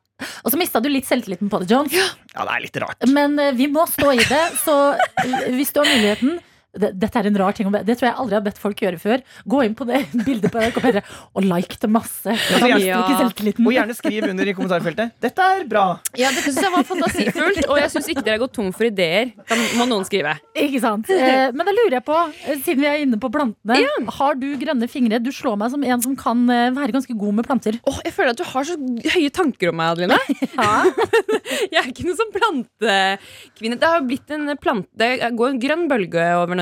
Og 0.45 0.53
så 0.55 0.59
mista 0.61 0.81
du 0.83 0.88
litt 0.93 1.09
selvtilliten 1.09 1.51
på 1.51 1.62
det, 1.62 1.71
Jones. 1.73 1.95
Ja, 1.97 2.45
det 2.45 2.53
er 2.55 2.65
litt 2.67 2.79
rart. 2.83 3.07
Men 3.11 3.38
eh, 3.43 3.55
vi 3.59 3.67
må 3.73 3.87
stå 3.91 4.12
i 4.15 4.23
det, 4.23 4.43
så 4.62 4.77
eh, 4.95 5.49
hvis 5.57 5.73
du 5.75 5.83
har 5.83 5.88
muligheten 5.91 6.37
dette 6.72 7.18
er 7.20 7.26
en 7.28 7.37
rar 7.37 7.52
ting, 7.52 7.68
det 7.72 7.96
tror 8.00 8.06
jeg 8.08 8.16
aldri 8.22 8.37
har 8.38 8.44
bedt 8.46 8.58
folk 8.61 8.78
gjøre 8.80 8.98
før. 9.00 9.22
Gå 9.44 9.58
inn 9.66 9.74
på 9.76 9.85
det 9.88 9.98
bildet 10.26 10.52
på 10.54 10.61
NRK 10.62 10.78
P3 10.80 11.02
og 11.37 11.44
like 11.44 11.76
det 11.82 11.90
masse. 11.92 12.32
Ja. 12.88 13.00
Og 13.68 13.74
gjerne 13.76 13.96
skriv 13.96 14.24
under 14.30 14.48
i 14.48 14.54
kommentarfeltet. 14.56 15.12
Dette 15.22 15.48
er 15.58 15.66
bra. 15.68 15.85
Ja, 16.16 16.30
Dette 16.32 16.46
syns 16.48 16.62
jeg 16.64 16.72
var 16.72 16.87
fantasifullt, 16.88 17.66
og 17.68 17.76
jeg 17.80 17.92
syns 17.92 18.08
ikke 18.12 18.24
dere 18.24 18.38
har 18.38 18.42
gått 18.46 18.54
tom 18.56 18.70
for 18.72 18.88
ideer. 18.88 19.35
Da 19.48 19.58
må 19.78 19.87
noen 19.90 20.06
skrive. 20.08 20.32
Ikke 20.56 20.80
sant? 20.82 21.11
Eh, 21.12 21.50
Men 21.52 21.68
da 21.68 21.74
lurer 21.76 21.98
jeg 21.98 22.04
på, 22.06 22.16
eh, 22.46 22.56
siden 22.64 22.80
vi 22.85 22.88
er 22.88 23.02
inne 23.04 23.20
på 23.20 23.28
plantene, 23.32 23.78
har 24.18 24.38
du 24.40 24.48
grønne 24.61 24.88
fingre? 24.90 25.20
Du 25.22 25.30
slår 25.35 25.58
meg 25.61 25.72
som 25.74 25.85
en 25.85 26.02
som 26.04 26.16
kan 26.18 26.42
eh, 26.50 26.70
være 26.76 26.96
ganske 26.96 27.16
god 27.18 27.37
med 27.40 27.46
planter. 27.48 27.78
Åh, 27.88 28.00
jeg 28.06 28.16
føler 28.16 28.32
at 28.32 28.40
du 28.40 28.46
har 28.48 28.64
så 28.68 28.78
høye 29.12 29.30
tanker 29.35 29.72
om 29.72 29.76
meg, 29.80 29.92
Adeline. 29.92 30.18
Jeg 31.72 31.78
er 31.80 31.88
ikke 31.90 32.04
noen 32.06 32.16
sånn 32.18 32.32
plantekvinne. 32.35 33.78
Det 33.80 33.88
har 33.88 34.04
blitt 34.06 34.30
en 34.35 34.50
plante 34.61 34.88
Det 34.98 35.30
går 35.37 35.52
en 35.52 35.61
grønn 35.62 35.85
bølge 35.90 36.24
over 36.38 36.56
Norge. 36.58 36.62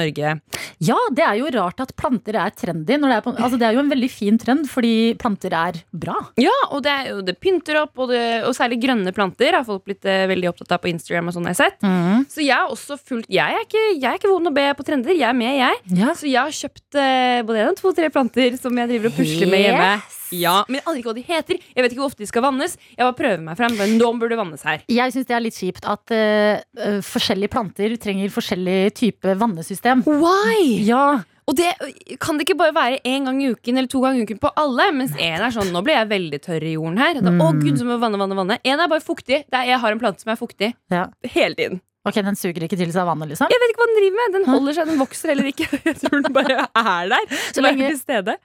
Ja, 0.81 0.97
det 1.15 1.25
er 1.27 1.37
jo 1.41 1.51
rart 1.55 1.81
at 1.85 1.93
planter 1.99 2.37
er 2.41 2.51
trendy. 2.57 2.97
Når 3.01 3.09
det, 3.13 3.17
er 3.19 3.25
på, 3.27 3.35
altså 3.37 3.59
det 3.61 3.67
er 3.69 3.77
jo 3.77 3.83
en 3.85 3.91
veldig 3.93 4.11
fin 4.13 4.39
trend, 4.41 4.69
fordi 4.71 4.93
planter 5.21 5.53
er 5.57 5.81
bra. 5.93 6.17
Ja, 6.41 6.55
og 6.71 6.83
det, 6.87 6.93
er 6.95 7.11
jo- 7.13 7.23
det 7.27 7.37
pynter 7.41 7.83
opp, 7.83 7.93
og, 7.99 8.09
det, 8.15 8.23
og 8.49 8.55
særlig 8.57 8.81
grønne 8.83 9.13
planter 9.17 9.59
har 9.59 9.65
folk 9.69 9.85
blitt 9.85 10.05
eh, 10.09 10.27
veldig 10.31 10.49
opptatt 10.53 10.73
av 10.77 10.83
på 10.85 10.91
Instagram. 10.93 11.29
og 11.29 11.35
sånn 11.37 11.49
jeg 11.51 11.57
har 11.57 11.61
sett 11.65 11.85
Så 12.33 12.41
jeg 12.45 12.57
er 12.57 12.71
også 12.73 12.97
fullt 12.99 13.27
Jeg 13.31 13.57
er 13.59 13.67
ikke, 13.67 13.85
jeg 14.01 14.09
er 14.13 14.19
ikke 14.21 14.31
vond 14.33 14.49
å 14.49 14.55
be 14.55 14.69
på 14.79 14.87
trender. 14.87 15.13
Jeg 15.17 15.29
er 15.29 15.37
med, 15.37 15.57
jeg. 15.59 15.83
Ja. 16.01 16.15
Så 16.15 16.27
jeg 16.31 16.41
har 16.41 16.51
kjøpt 16.55 16.95
eh, 17.01 17.43
både 17.49 17.67
en, 17.69 17.77
to, 17.77 17.93
tre 17.97 18.09
planter 18.11 18.57
som 18.61 18.77
jeg 18.77 18.89
driver 18.95 19.13
og 19.13 19.17
pusler 19.21 19.51
med 19.51 19.65
hjemme. 19.67 19.93
Yes. 20.01 20.17
Ja, 20.31 20.61
Men 20.69 20.81
jeg 20.81 20.87
aner 20.87 21.01
ikke 21.01 21.11
hva 21.11 21.17
de 21.17 21.25
heter. 21.27 21.59
Jeg 21.75 21.85
vet 21.85 21.95
ikke 21.95 22.03
hvor 22.05 22.13
ofte 22.13 22.23
de 22.25 22.31
skal 22.31 22.45
vannes. 22.45 22.77
Jeg 22.95 23.03
bare 23.03 23.17
prøver 23.19 23.43
meg 23.45 23.59
frem. 23.59 23.75
Men 23.79 23.97
nå 23.99 24.13
burde 24.21 24.39
vannes 24.39 24.63
her. 24.67 24.85
Jeg 24.91 25.15
syns 25.15 25.29
det 25.29 25.37
er 25.37 25.45
litt 25.45 25.59
kjipt 25.59 25.89
at 25.91 26.15
eh, 26.15 27.01
forskjellige 27.07 27.53
planter 27.53 27.97
trenger 28.01 28.33
forskjellig 28.35 28.79
type 28.99 29.35
vannesystem. 29.41 30.05
Why? 30.07 30.63
Ja, 30.87 31.21
Og 31.51 31.57
det 31.59 31.67
kan 32.23 32.39
det 32.39 32.45
ikke 32.47 32.59
bare 32.61 32.75
være 32.77 33.01
én 33.11 33.25
gang 33.27 33.41
i 33.43 33.51
uken 33.51 33.81
eller 33.81 33.91
to 33.91 34.03
ganger 34.05 34.23
i 34.23 34.27
uken 34.29 34.39
på 34.43 34.53
alle. 34.61 34.87
Mens 34.95 35.17
én 35.19 35.43
er 35.43 35.51
sånn 35.55 35.73
Nå 35.75 35.83
ble 35.87 35.97
jeg 35.97 36.11
veldig 36.13 36.43
tørr 36.45 36.67
i 36.69 36.77
jorden 36.77 37.01
her. 37.03 37.19
Da, 37.25 37.33
Å 37.35 37.53
gud, 37.59 37.75
så 37.81 37.87
må 37.89 37.99
vanne, 37.99 38.21
vanne, 38.21 38.39
vanne. 38.39 38.61
En 38.63 38.79
er 38.79 38.91
bare 38.93 39.03
fuktig. 39.03 39.43
Det 39.51 39.59
er, 39.59 39.73
jeg 39.73 39.83
har 39.83 39.97
en 39.97 40.03
plante 40.03 40.23
som 40.23 40.31
er 40.31 40.39
fuktig 40.39 40.75
ja. 40.95 41.09
hele 41.35 41.59
tiden. 41.59 41.81
Ok, 42.09 42.17
den 42.25 42.37
suger 42.39 42.65
ikke 42.65 42.79
til 42.81 42.89
seg 42.95 43.05
vannet, 43.05 43.29
liksom? 43.29 43.51
Jeg 43.53 43.61
vet 43.61 43.73
ikke 43.75 43.83
hva 43.83 43.89
den 43.91 43.99
driver 43.99 44.17
med. 44.21 44.37
Den 44.39 44.47
holder 44.49 44.77
seg, 44.79 44.87
den 44.89 45.01
vokser 45.03 45.33
eller 45.35 45.49
ikke. 45.51 45.67
Jeg 45.91 45.99
tror 46.01 46.23
den 46.25 46.33
bare 46.33 46.57
er 46.65 47.11
der. 47.13 47.27
Så 47.53 47.61
lenge-. 47.61 47.91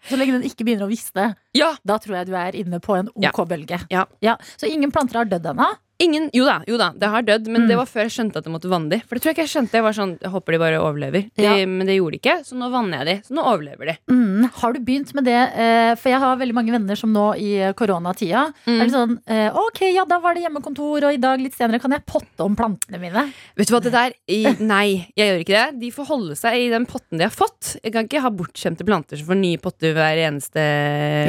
Så 0.09 0.19
lenge 0.19 0.35
den 0.35 0.43
ikke 0.49 0.67
begynner 0.67 0.89
å 0.89 0.91
visne, 0.91 1.29
Ja, 1.55 1.69
da 1.87 1.95
tror 2.03 2.17
jeg 2.19 2.27
du 2.27 2.33
er 2.35 2.57
inne 2.59 2.81
på 2.83 2.97
en 2.99 3.07
Ja. 3.23 3.31
OK 3.31 3.45
bølge. 3.47 3.79
Ja. 3.93 4.35
Så 4.59 4.67
ingen 4.67 4.91
planter 4.91 5.21
har 5.21 5.29
dødd 5.31 5.47
ennå? 5.53 5.69
Ingen, 6.03 6.29
jo 6.35 6.43
da, 6.43 6.57
jo 6.67 6.75
da, 6.77 6.89
det 6.91 7.07
har 7.07 7.23
dødd, 7.23 7.45
men 7.47 7.61
Mm. 7.63 7.67
det 7.69 7.75
var 7.79 7.85
før 7.87 8.01
jeg 8.03 8.11
skjønte 8.11 8.35
at 8.41 8.43
jeg 8.43 8.51
måtte 8.51 8.67
vanne 8.67 8.89
de. 8.91 8.97
For 9.07 9.15
det 9.15 9.21
tror 9.23 9.31
jeg 9.31 9.35
ikke 9.37 9.45
jeg 9.47 9.51
skjønte. 9.53 9.77
Jeg 9.79 9.83
var 9.85 9.93
sånn, 9.95 10.13
jeg 10.19 10.31
håper 10.33 10.51
de 10.51 10.59
bare 10.59 10.79
overlever. 10.83 11.21
De, 11.35 11.43
Ja. 11.45 11.53
Men 11.65 11.87
det 11.87 11.95
gjorde 11.95 12.11
de 12.11 12.19
ikke, 12.19 12.35
så 12.43 12.53
nå 12.59 12.67
vanner 12.69 12.99
jeg 12.99 13.05
de. 13.07 13.15
Så 13.23 13.31
nå 13.37 13.45
overlever 13.47 13.85
de. 13.85 13.95
Mm, 14.11 14.49
har 14.59 14.73
du 14.73 14.79
begynt 14.83 15.13
med 15.15 15.23
det? 15.23 15.37
Eh, 15.55 15.95
for 15.95 16.09
jeg 16.11 16.19
har 16.19 16.35
veldig 16.35 16.53
mange 16.53 16.71
venner 16.75 16.95
som 16.99 17.13
nå 17.13 17.25
i 17.39 17.53
eh, 17.63 17.71
koronatida 17.73 18.53
Mm. 18.67 18.81
er 18.81 18.87
sånn 18.91 19.19
eh, 19.27 19.49
Ok, 19.55 19.81
ja, 19.93 20.03
da 20.05 20.19
var 20.19 20.33
det 20.35 20.43
hjemmekontor, 20.43 21.05
og 21.07 21.13
i 21.13 21.17
dag 21.17 21.39
litt 21.39 21.55
senere 21.55 21.79
kan 21.79 21.91
jeg 21.91 22.03
potte 22.05 22.43
om 22.43 22.55
plantene 22.55 22.99
mine. 22.99 23.31
Vet 23.55 23.67
du 23.67 23.73
hva, 23.73 23.81
det 23.81 23.91
der 23.95 24.11
i, 24.27 24.43
Nei, 24.59 25.07
jeg 25.15 25.31
gjør 25.31 25.39
ikke 25.45 25.55
det. 25.71 25.79
De 25.79 25.91
får 25.91 26.05
holde 26.11 26.35
seg 26.35 26.59
i 26.59 26.69
den 26.69 26.85
potten 26.85 27.17
de 27.17 27.23
har 27.23 27.31
fått. 27.31 27.77
Jeg 27.83 27.93
kan 27.93 28.03
ikke 28.03 28.21
ha 28.21 28.29
bortskjemte 28.29 28.83
planter 28.85 29.15
som 29.17 29.27
får 29.31 29.39
nye 29.39 29.57
potter 29.63 29.93
hver 29.95 30.17
eneste 30.27 30.59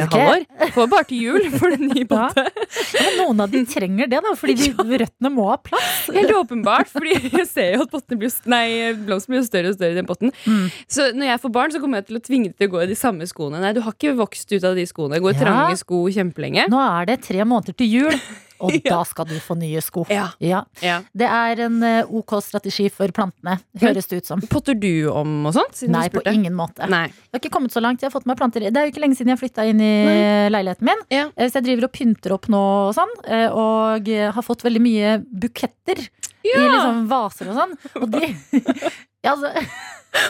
okay. 0.06 0.10
halvår. 0.10 0.72
Får 0.74 0.90
bare 0.90 1.06
til 1.06 1.22
jul 1.22 1.50
for 1.58 1.70
den 1.70 1.86
nye 1.92 2.02
Ja. 2.02 2.10
potte. 2.10 2.44
Ja, 2.96 3.02
men 3.06 3.16
noen 3.22 3.40
av 3.46 3.50
de 3.50 3.64
trenger 3.68 4.08
det, 4.10 4.20
da, 4.22 4.34
fordi 4.34 4.55
de 4.56 4.98
røttene 5.02 5.30
må 5.32 5.48
ha 5.50 5.56
plass. 5.62 6.06
Helt 6.14 6.32
åpenbart, 6.36 6.90
fordi 6.92 7.16
jeg 7.32 7.46
ser 7.50 7.74
jo 7.76 7.84
at 7.86 7.92
pottene 7.92 8.20
blir, 8.20 8.32
nei, 8.52 8.64
blir 8.96 9.44
større 9.46 9.72
og 9.72 9.78
større 9.78 9.94
i 9.94 9.98
den 10.00 10.08
potten. 10.08 10.32
Mm. 10.46 10.66
Så 10.88 11.10
når 11.16 11.30
jeg 11.32 11.42
får 11.44 11.54
barn, 11.58 11.74
så 11.74 11.82
kommer 11.82 12.02
jeg 12.02 12.08
til 12.10 12.20
å 12.20 12.24
tvinge 12.30 12.50
dem 12.50 12.56
til 12.58 12.70
å 12.70 12.74
gå 12.76 12.82
i 12.84 12.90
de 12.92 12.98
samme 12.98 13.28
skoene. 13.30 13.60
Nei, 13.62 13.74
du 13.76 13.82
har 13.84 13.94
ikke 13.96 14.16
vokst 14.18 14.50
ut 14.56 14.64
av 14.66 14.74
de 14.78 14.86
skoene. 14.88 15.20
Gå 15.22 15.32
i 15.32 15.36
Ja. 15.36 15.42
trange 15.44 15.76
sko 15.82 16.04
kjempelenge. 16.12 16.68
Nå 16.72 16.80
er 16.82 17.06
det 17.12 17.20
tre 17.26 17.44
måneder 17.44 17.76
til 17.76 17.86
jul. 17.98 18.18
og 18.60 18.72
da 18.84 18.98
skal 19.08 19.26
du 19.30 19.34
få 19.42 19.56
nye 19.58 19.80
sko. 19.84 20.04
Ja. 20.12 20.28
Ja. 20.42 20.62
Ja. 20.84 20.98
Det 21.16 21.28
er 21.28 21.62
en 21.66 21.78
eh, 21.86 22.04
ok 22.08 22.36
strategi 22.44 22.88
for 22.92 23.10
plantene, 23.16 23.58
høres 23.82 24.08
det 24.10 24.22
ut 24.22 24.30
som. 24.30 24.40
Potter 24.52 24.74
du 24.78 25.08
om 25.12 25.46
og 25.50 25.54
sånt? 25.56 25.82
Nei, 25.92 26.06
på 26.12 26.22
ingen 26.32 26.54
måte. 26.56 26.88
Nei. 26.90 27.06
Jeg 27.10 27.36
har 27.36 27.42
ikke 27.44 27.52
kommet 27.56 27.74
så 27.74 27.82
langt. 27.84 28.02
Jeg 28.02 28.10
har 28.10 28.14
fått 28.16 28.26
meg 28.30 28.38
planter. 28.40 28.64
Det 28.68 28.76
er 28.80 28.88
jo 28.88 28.94
ikke 28.94 29.02
lenge 29.04 29.18
siden 29.18 29.34
jeg 29.34 29.42
flytta 29.42 29.66
inn 29.70 29.80
i 29.84 29.92
leiligheten 30.52 30.86
min. 30.88 31.02
Ja. 31.12 31.26
Eh, 31.36 31.48
Så 31.50 31.60
jeg 31.60 31.68
driver 31.70 31.88
og 31.88 31.92
pynter 31.96 32.36
opp 32.36 32.48
nå 32.52 32.62
og 32.88 32.94
sånn. 32.96 33.12
eh, 33.26 33.48
Og 33.50 34.08
eh, 34.12 34.30
har 34.32 34.42
fått 34.46 34.64
veldig 34.66 34.82
mye 34.84 35.16
buketter 35.24 36.00
i 36.46 36.52
liksom 36.54 37.06
vaser 37.10 37.48
og 37.50 37.56
sånn. 37.58 37.76
Og 38.02 38.10
de 38.12 38.32
Ja, 39.26 39.32
altså 39.34 39.50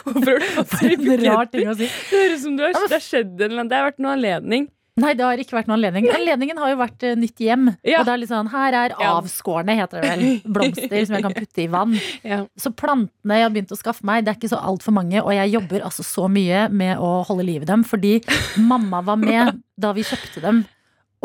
Hvorfor 0.07 0.31
har 0.33 0.39
du 0.41 0.47
fått 0.55 0.71
si. 0.79 0.87
Det 0.97 1.17
høres 1.29 2.39
ut 2.39 2.41
som 2.43 2.55
det 2.57 2.71
har 2.73 3.03
skjedd 3.03 3.35
en 3.37 3.45
eller 3.45 3.59
annen 3.61 3.69
Det 3.71 3.77
har 3.77 3.85
vært 3.91 4.01
noen 4.03 4.15
anledning. 4.17 4.65
Nei, 4.97 5.13
det 5.17 5.25
har 5.25 5.41
ikke 5.41 5.57
vært 5.57 5.67
noen 5.69 5.77
anledning. 5.77 6.07
Anledningen 6.09 6.57
har 6.61 6.71
jo 6.71 6.79
vært 6.79 7.05
uh, 7.05 7.13
nytt 7.19 7.41
hjem. 7.43 7.67
Ja. 7.85 8.01
Og 8.01 8.07
det 8.07 8.13
er 8.15 8.21
litt 8.23 8.31
sånn, 8.31 8.49
her 8.49 8.77
er 8.79 8.95
avskårne, 9.07 9.75
heter 9.77 10.01
det 10.01 10.13
vel. 10.13 10.23
Blomster 10.57 10.97
som 11.05 11.17
jeg 11.17 11.25
kan 11.27 11.35
putte 11.37 11.63
i 11.63 11.67
vann. 11.71 11.93
Ja. 12.25 12.39
Så 12.57 12.73
plantene 12.73 13.37
jeg 13.37 13.45
har 13.45 13.53
begynt 13.53 13.75
å 13.75 13.77
skaffe 13.77 14.07
meg, 14.07 14.25
det 14.25 14.33
er 14.33 14.39
ikke 14.39 14.53
så 14.55 14.61
altfor 14.71 14.95
mange. 14.97 15.21
Og 15.21 15.29
jeg 15.35 15.53
jobber 15.53 15.85
altså 15.85 16.05
så 16.07 16.25
mye 16.31 16.65
med 16.73 16.97
å 16.97 17.19
holde 17.29 17.45
liv 17.45 17.67
i 17.67 17.69
dem, 17.69 17.85
fordi 17.85 18.17
mamma 18.57 19.03
var 19.05 19.21
med 19.21 19.61
da 19.77 19.93
vi 19.93 20.05
kjøpte 20.07 20.41
dem. 20.41 20.65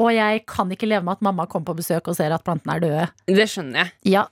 Og 0.00 0.08
jeg 0.14 0.44
kan 0.48 0.70
ikke 0.72 0.88
leve 0.88 1.04
med 1.04 1.18
at 1.18 1.24
mamma 1.26 1.44
kommer 1.50 1.68
på 1.72 1.78
besøk 1.82 2.06
og 2.08 2.16
ser 2.16 2.32
at 2.32 2.44
plantene 2.46 2.78
er 2.78 2.80
døde. 2.80 3.08
Det 3.28 3.44
skjønner 3.50 3.82
jeg. 3.82 3.90
Ja. 4.14 4.22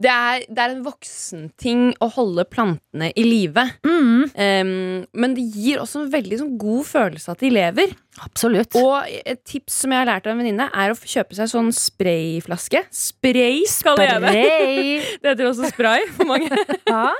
Det 0.00 0.10
er, 0.12 0.44
det 0.48 0.62
er 0.62 0.72
en 0.76 0.84
voksenting 0.86 1.82
å 2.02 2.08
holde 2.14 2.44
plantene 2.48 3.10
i 3.18 3.24
live. 3.26 3.64
Mm, 3.86 4.06
Um, 4.38 5.06
men 5.16 5.34
det 5.36 5.44
gir 5.54 5.80
også 5.80 6.02
en 6.02 6.10
veldig 6.12 6.38
sånn, 6.40 6.50
god 6.60 6.84
følelse 6.88 7.32
at 7.32 7.40
de 7.42 7.50
lever. 7.52 7.92
absolutt. 8.22 8.74
Og 8.76 9.06
et 9.24 9.40
tips 9.46 9.76
som 9.84 9.94
jeg 9.94 10.00
har 10.02 10.08
lært 10.10 10.26
av 10.26 10.34
en 10.34 10.42
venninne, 10.42 10.66
er 10.74 10.92
å 10.92 10.96
kjøpe 10.98 11.36
seg 11.38 11.48
sånn 11.52 11.70
sprayflaske. 11.74 12.82
Spray 12.94 13.62
skal 13.70 13.96
spray. 13.98 14.20
det. 14.26 15.06
Det 15.22 15.32
heter 15.32 15.48
også 15.50 15.70
spray 15.72 16.06
for 16.14 16.28
mange. 16.28 16.50
Ja. 16.88 17.12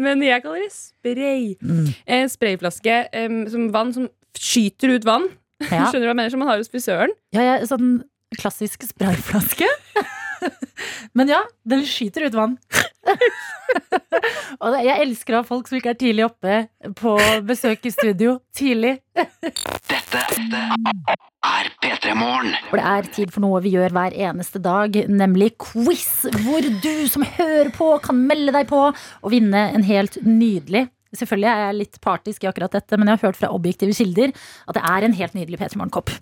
Men 0.00 0.22
jeg 0.24 0.42
kaller 0.44 0.64
det 0.64 0.72
spray. 0.74 1.54
Mm. 1.62 1.88
En 2.18 2.30
sprayflaske 2.32 2.98
um, 3.24 3.40
som 3.52 3.68
vann 3.74 3.92
som 3.96 4.08
skyter 4.38 4.96
ut 4.96 5.06
vann. 5.08 5.28
Ja. 5.70 5.86
Skjønner 5.88 6.04
du 6.04 6.08
hva 6.08 6.12
jeg 6.12 6.20
mener? 6.20 6.34
Som 6.34 6.42
man 6.44 6.50
har 6.52 6.60
hos 6.60 6.72
frisøren. 6.72 7.14
Ja, 7.34 7.44
ja, 7.44 7.56
sånn 7.68 8.02
klassisk 8.38 8.82
sprayflaske. 8.88 9.68
Men 11.16 11.30
ja, 11.30 11.40
den 11.68 11.84
skyter 11.88 12.26
ut 12.26 12.36
vann. 12.36 12.56
og 14.64 14.76
jeg 14.80 14.96
elsker 15.04 15.36
å 15.36 15.42
ha 15.42 15.46
folk 15.46 15.68
som 15.68 15.78
ikke 15.78 15.92
er 15.94 16.00
tidlig 16.00 16.26
oppe 16.26 16.64
på 16.98 17.14
besøk 17.46 17.86
i 17.88 17.92
studio. 17.94 18.38
Tidlig. 18.56 18.96
Dette 19.14 20.24
er 21.44 21.70
P3 21.82 22.14
Morgen. 22.18 22.54
For 22.70 22.80
det 22.80 22.86
er 22.90 23.10
tid 23.16 23.32
for 23.34 23.44
noe 23.44 23.62
vi 23.64 23.74
gjør 23.76 23.94
hver 23.94 24.16
eneste 24.28 24.60
dag, 24.64 24.96
nemlig 25.10 25.54
quiz. 25.62 26.24
Hvor 26.44 26.68
du 26.84 27.06
som 27.10 27.26
hører 27.36 27.70
på, 27.74 27.90
kan 28.04 28.20
melde 28.28 28.54
deg 28.56 28.68
på 28.70 28.82
og 28.90 29.32
vinne 29.32 29.68
en 29.76 29.86
helt 29.86 30.18
nydelig 30.24 30.88
Selvfølgelig 31.18 31.50
er 31.50 31.64
jeg 31.66 31.80
litt 31.80 31.98
partisk 32.04 32.44
i 32.44 32.50
akkurat 32.50 32.74
dette, 32.74 32.98
men 32.98 33.10
jeg 33.10 33.18
har 33.18 33.30
hørt 33.30 33.40
fra 33.40 33.52
objektive 33.54 33.94
kilder 33.96 34.32
at 34.34 34.78
det 34.78 34.84
er 34.90 35.06
en 35.06 35.18
helt 35.18 35.36
nydelig 35.38 35.60
P3 35.60 35.80
Morgen-kopp. 35.80 36.14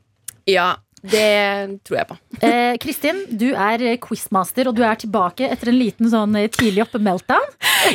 Ja, 0.51 0.75
det 1.03 1.81
tror 1.83 1.99
jeg 1.99 2.09
på. 2.13 2.17
Eh, 2.47 2.75
Kristin, 2.83 3.25
du 3.29 3.49
er 3.51 3.83
quizmaster, 4.03 4.69
og 4.71 4.77
du 4.79 4.85
er 4.87 4.99
tilbake 5.01 5.49
etter 5.51 5.73
en 5.73 5.79
liten 5.79 6.11
sånn 6.13 6.37
eh, 6.39 6.47
tidlig 6.53 6.85
oppe 6.85 7.01
meltdown. 7.03 7.49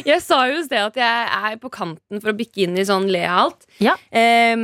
Jeg 0.03 0.19
sa 0.19 0.41
jo 0.49 0.57
i 0.59 0.65
sted 0.65 0.81
at 0.83 0.99
jeg 0.99 1.29
er 1.37 1.55
på 1.61 1.71
kanten 1.71 2.19
for 2.19 2.33
å 2.33 2.35
bikke 2.35 2.65
inn 2.65 2.75
i 2.75 2.83
sånn 2.87 3.07
le 3.11 3.23
av 3.23 3.45
alt. 3.45 3.67
Ja. 3.79 3.95
Eh, 4.11 4.55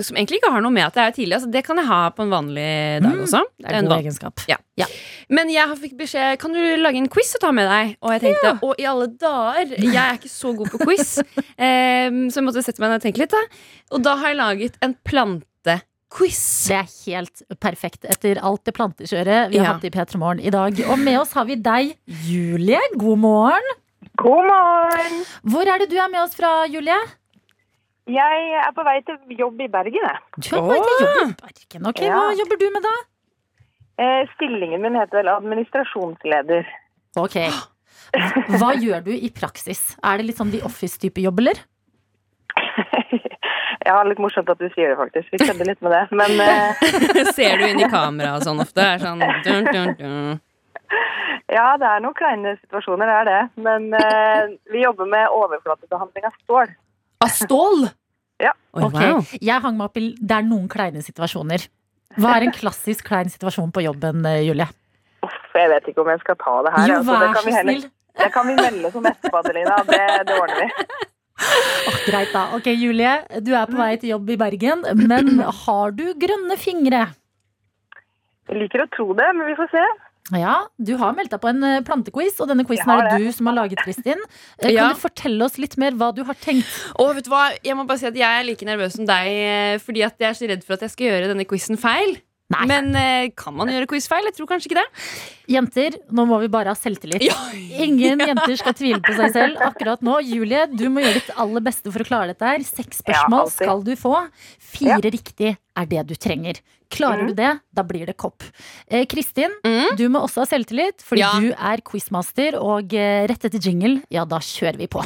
som 0.00 0.16
egentlig 0.16 0.40
ikke 0.40 0.54
har 0.54 0.64
noe 0.64 0.72
med 0.72 0.86
at 0.88 0.96
jeg 0.96 1.12
er 1.12 1.16
tidlig. 1.18 1.36
Altså, 1.36 1.52
det 1.52 1.64
kan 1.66 1.80
jeg 1.80 1.88
ha 1.90 2.00
på 2.16 2.24
en 2.24 2.32
vanlig 2.32 2.70
dag 3.04 3.20
også. 3.26 3.44
Det 3.60 3.68
er 3.68 3.78
En 3.82 3.90
god 3.90 3.98
egenskap. 3.98 4.46
Ja. 4.48 4.58
Men 5.28 5.50
jeg 5.52 5.76
fikk 5.78 5.98
beskjed 5.98 6.38
Kan 6.40 6.54
du 6.56 6.60
lage 6.80 6.96
en 6.96 7.10
quiz 7.12 7.34
og 7.36 7.42
ta 7.44 7.52
med 7.54 7.68
deg. 7.68 7.94
Og 8.00 8.14
jeg 8.16 8.24
tenkte, 8.24 8.54
å 8.64 8.72
i 8.80 8.88
alle 8.88 9.10
dager, 9.20 9.76
jeg 9.76 10.00
er 10.00 10.16
ikke 10.16 10.32
så 10.32 10.54
god 10.56 10.72
på 10.72 10.80
quiz. 10.86 11.18
eh, 11.66 12.08
så 12.08 12.40
jeg 12.40 12.46
måtte 12.48 12.64
sette 12.64 12.82
meg 12.82 12.92
ned 12.92 13.02
og 13.02 13.06
tenke 13.06 13.22
litt. 13.22 13.36
Da. 13.36 13.44
Og 13.92 14.04
da 14.04 14.16
har 14.22 14.32
jeg 14.32 14.40
laget 14.40 14.80
en 14.84 14.96
plantequiz. 16.12 16.68
Det 16.68 16.76
er 16.76 16.88
helt 17.12 17.42
perfekt 17.60 18.04
etter 18.08 18.40
alt 18.42 18.64
det 18.66 18.74
plantekjøret 18.76 19.50
vi 19.50 19.58
har 19.58 19.64
Ja. 19.66 19.72
hatt 19.74 19.84
i 19.84 19.90
P3 19.90 20.16
Morgen 20.18 20.40
i 20.40 20.50
dag. 20.50 20.72
Og 20.90 20.98
med 20.98 21.18
oss 21.20 21.32
har 21.32 21.44
vi 21.44 21.56
deg, 21.56 21.96
Julie. 22.06 22.78
God 22.96 23.18
morgen. 23.18 23.62
God 24.16 24.44
morgen! 24.46 25.24
Hvor 25.44 25.62
er 25.66 25.78
det 25.78 25.90
du 25.90 25.96
er 25.96 26.08
med 26.10 26.20
oss 26.22 26.34
fra, 26.34 26.66
Julie? 26.66 26.98
Jeg 28.06 28.52
er 28.66 28.72
på 28.74 28.84
vei 28.84 29.00
til 29.06 29.16
jobb 29.38 29.60
i 29.60 29.68
Bergen. 29.68 29.92
jeg. 30.02 30.18
Du 30.38 30.56
er 30.56 30.60
på 30.60 30.68
vei 30.68 30.78
til 30.78 31.06
jobb 31.06 31.30
i 31.30 31.34
Bergen. 31.40 31.86
Ok, 31.86 32.00
Ja. 32.02 32.12
Hva 32.18 32.36
jobber 32.38 32.56
du 32.58 32.70
med 32.70 32.82
da? 32.82 32.94
Eh, 33.98 34.26
Stillingen 34.34 34.82
min 34.82 34.94
heter 34.94 35.22
vel 35.22 35.28
administrasjonsleder. 35.28 36.66
Ok. 37.16 37.36
Hva 38.58 38.74
gjør 38.76 39.04
du 39.04 39.10
i 39.12 39.30
praksis? 39.30 39.96
Er 40.02 40.18
det 40.18 40.26
litt 40.26 40.36
sånn 40.36 40.50
The 40.50 40.60
Office-type 40.62 41.22
jobb, 41.22 41.38
eller? 41.38 41.54
Ja, 43.86 43.98
litt 44.06 44.20
morsomt 44.22 44.50
at 44.52 44.60
du 44.60 44.68
sier 44.74 44.92
det, 44.92 44.96
faktisk. 44.98 45.28
Vi 45.32 45.40
kødder 45.42 45.68
litt 45.68 45.82
med 45.82 45.94
det. 45.94 46.02
Men 46.14 46.38
uh... 46.38 47.32
Ser 47.36 47.58
du 47.58 47.66
inn 47.66 47.82
i 47.82 47.88
kameraet 47.90 48.46
sånn 48.46 48.62
ofte? 48.62 48.84
Er 48.84 49.02
sånn, 49.02 49.22
dun, 49.46 49.68
dun, 49.72 49.94
dun. 49.98 50.40
ja, 51.50 51.66
det 51.80 51.88
er 51.88 52.04
noen 52.04 52.16
kleine 52.18 52.54
situasjoner, 52.60 53.10
det 53.10 53.16
er 53.18 53.30
det. 53.30 53.40
Men 53.66 53.88
uh, 53.96 54.54
vi 54.72 54.84
jobber 54.84 55.10
med 55.10 55.34
overflatebehandling 55.38 56.28
av 56.28 56.36
stål. 56.44 56.74
Av 57.26 57.34
stål? 57.34 57.88
Ja. 58.42 58.54
Oi, 58.76 58.84
Ok, 58.88 58.98
wow. 58.98 59.32
Jeg 59.38 59.62
hang 59.64 59.78
meg 59.78 59.90
opp 59.90 59.98
i 60.00 60.08
Det 60.18 60.36
er 60.38 60.46
noen 60.46 60.68
kleine 60.70 61.02
situasjoner. 61.04 61.66
Hva 62.20 62.36
er 62.36 62.46
en 62.46 62.54
klassisk 62.54 63.06
klein 63.08 63.30
situasjon 63.32 63.72
på 63.72 63.84
jobben, 63.86 64.24
eh, 64.28 64.42
Julie? 64.44 64.66
Uff, 65.24 65.38
jeg 65.56 65.70
vet 65.72 65.88
ikke 65.88 66.02
om 66.02 66.10
jeg 66.12 66.20
skal 66.20 66.36
ta 66.40 66.58
det 66.66 66.74
her. 66.74 66.90
Jo, 66.90 66.98
altså. 67.00 67.12
det, 67.12 67.20
vær 67.22 67.32
kan 67.32 67.42
så 67.42 67.48
vi 67.48 67.54
heller, 67.56 67.78
snill. 67.78 67.90
det 68.20 68.28
kan 68.34 68.48
vi 68.50 68.56
melde 68.58 68.90
som 68.92 69.08
etterpå, 69.08 69.40
Adelina. 69.40 69.78
Det, 69.88 70.02
det 70.28 70.38
ordner 70.38 70.60
vi. 70.60 70.68
Greit, 72.06 72.32
da. 72.34 72.46
Ok, 72.56 72.66
Julie, 72.76 73.12
du 73.44 73.52
er 73.54 73.66
på 73.70 73.76
vei 73.78 73.96
til 74.00 74.12
jobb 74.14 74.30
i 74.34 74.38
Bergen, 74.40 74.84
men 74.98 75.38
har 75.64 75.92
du 75.96 76.06
grønne 76.18 76.56
fingre? 76.60 77.04
Jeg 78.50 78.58
liker 78.64 78.84
å 78.84 78.88
tro 78.94 79.06
det, 79.18 79.28
men 79.38 79.46
vi 79.48 79.54
får 79.58 79.70
se. 79.72 79.84
Ja, 80.38 80.54
du 80.78 80.92
har 81.00 81.14
meldt 81.16 81.32
deg 81.34 81.40
på 81.42 81.48
en 81.50 81.64
eh, 81.66 81.80
plantequiz, 81.84 82.36
og 82.40 82.48
denne 82.50 82.64
quizen 82.66 82.88
er 82.94 83.00
det 83.08 83.16
det. 83.18 83.26
du 83.26 83.32
som 83.36 83.48
har 83.50 83.56
laget, 83.58 83.80
Kristin. 83.82 84.20
Eh, 84.58 84.68
Kan 84.68 84.74
Ja. 84.76 84.88
du 84.94 85.00
fortelle 85.02 85.44
oss 85.44 85.58
litt 85.58 85.74
mer 85.82 85.92
hva 85.98 86.12
du 86.14 86.22
har 86.24 86.34
tenkt? 86.38 86.68
Og 87.02 87.14
vet 87.16 87.26
du 87.26 87.30
hva, 87.32 87.48
jeg 87.62 87.76
må 87.76 87.84
bare 87.88 87.98
si 87.98 88.06
at 88.06 88.14
jeg 88.16 88.40
er 88.40 88.46
like 88.46 88.64
nervøs 88.68 88.94
som 88.96 89.08
deg, 89.08 89.26
eh, 89.28 89.78
fordi 89.82 90.04
at 90.06 90.14
jeg 90.22 90.30
er 90.30 90.38
så 90.38 90.48
redd 90.52 90.62
for 90.64 90.74
at 90.78 90.86
jeg 90.86 90.94
skal 90.94 91.06
gjøre 91.10 91.32
denne 91.34 91.44
quizen 91.50 91.76
feil. 91.80 92.16
Nei. 92.52 92.66
Men 92.70 92.90
eh, 92.98 93.30
kan 93.38 93.54
man 93.56 93.70
gjøre 93.72 93.88
quizfeil? 93.90 94.26
Jeg 94.28 94.36
tror 94.36 94.50
kanskje 94.50 94.70
ikke 94.70 94.80
det. 94.82 94.88
Jenter, 95.52 95.96
nå 96.14 96.24
må 96.28 96.38
vi 96.42 96.48
bare 96.52 96.72
ha 96.72 96.78
selvtillit. 96.78 97.24
Ingen 97.82 98.22
jenter 98.30 98.54
skal 98.60 98.76
tvile 98.78 99.00
på 99.04 99.14
seg 99.18 99.32
selv 99.34 99.64
akkurat 99.66 100.04
nå. 100.06 100.18
Julie, 100.26 100.66
du 100.70 100.86
må 100.92 101.02
gjøre 101.04 101.18
ditt 101.20 101.32
aller 101.40 101.64
beste 101.64 101.90
for 101.92 102.04
å 102.04 102.08
klare 102.08 102.32
dette 102.34 102.46
her. 102.52 102.62
Seks 102.68 103.02
spørsmål 103.02 103.48
ja, 103.48 103.54
skal 103.56 103.82
du 103.88 103.92
få. 103.98 104.14
Fire 104.72 105.00
riktig 105.12 105.54
er 105.56 105.90
det 105.90 106.06
du 106.12 106.14
trenger. 106.20 106.60
Klarer 106.92 107.24
du 107.30 107.32
det, 107.32 107.54
da 107.72 107.82
blir 107.88 108.04
det 108.10 108.18
kopp. 108.20 108.44
Eh, 108.86 109.06
Kristin, 109.08 109.54
Mm. 109.64 109.96
du 109.96 110.04
må 110.12 110.20
også 110.26 110.42
ha 110.44 110.48
selvtillit, 110.50 111.00
fordi 111.00 111.22
Ja. 111.24 111.32
du 111.40 111.54
er 111.56 111.80
quizmaster, 111.80 112.58
og 112.60 112.92
eh, 112.92 113.24
rett 113.32 113.44
etter 113.48 113.58
jingle, 113.64 114.02
ja, 114.12 114.26
da 114.28 114.36
kjører 114.44 114.76
vi 114.76 114.86
på. 114.92 115.00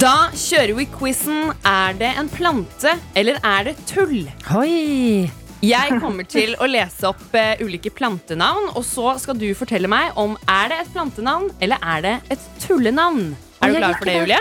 Da 0.00 0.30
kjører 0.38 0.72
vi 0.78 0.84
quizen. 0.88 1.50
Er 1.68 1.96
det 1.98 2.08
en 2.16 2.28
plante, 2.30 2.94
eller 3.18 3.36
er 3.44 3.66
det 3.66 3.74
tull? 3.90 4.22
Oi! 4.56 5.28
Jeg 5.62 5.98
kommer 6.02 6.26
til 6.26 6.54
å 6.58 6.66
lese 6.66 7.06
opp 7.10 7.34
uh, 7.36 7.60
ulike 7.60 7.92
plantenavn, 7.94 8.70
og 8.72 8.82
så 8.86 9.12
skal 9.22 9.36
du 9.38 9.46
fortelle 9.58 9.90
meg 9.90 10.16
om 10.18 10.34
er 10.50 10.72
det 10.72 10.78
et 10.82 10.90
plantenavn 10.94 11.52
eller 11.62 11.82
er 11.94 12.02
det 12.06 12.14
et 12.34 12.48
tullenavn. 12.64 13.34
Er 13.62 13.74
du 13.74 13.78
klar 13.78 13.98
for 13.98 14.08
det, 14.08 14.14
det. 14.14 14.22
Julie? 14.22 14.40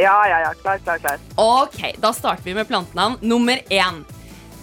Ja, 0.00 0.16
ja, 0.30 0.38
ja. 0.46 0.54
Klar, 0.62 0.80
klar, 0.86 1.02
klar. 1.02 1.24
Ok, 1.36 1.80
Da 2.00 2.14
starter 2.16 2.46
vi 2.46 2.56
med 2.56 2.70
plantenavn 2.70 3.18
nummer 3.20 3.60
én. 3.68 4.02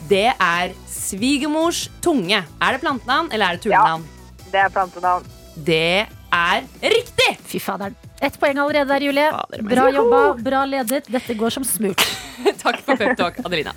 Det 0.09 0.29
er 0.33 0.73
svigermors 0.89 1.87
tunge. 2.01 2.41
Er 2.41 2.77
det 2.77 2.81
plantenavn 2.85 3.29
eller 3.33 3.51
er 3.51 3.59
det 3.59 3.67
tullenavn? 3.67 4.07
Ja, 4.07 4.45
Det 4.53 4.63
er 4.63 4.77
plantenavn. 4.77 5.33
Det 5.57 6.05
er 6.33 6.69
riktig! 6.81 7.33
Fy 7.49 7.61
faderen. 7.61 8.08
Ett 8.19 8.35
poeng 8.39 8.57
allerede 8.59 8.91
der, 8.91 9.05
Julie. 9.07 9.29
Bra 9.63 9.85
jobba, 9.95 10.21
bra 10.43 10.65
ledet. 10.67 11.07
Dette 11.07 11.35
går 11.39 11.53
som 11.55 11.63
smurt. 11.63 12.03
Takk 12.63 12.81
for 12.83 12.99
peptalk, 12.99 13.39
Adelina. 13.45 13.71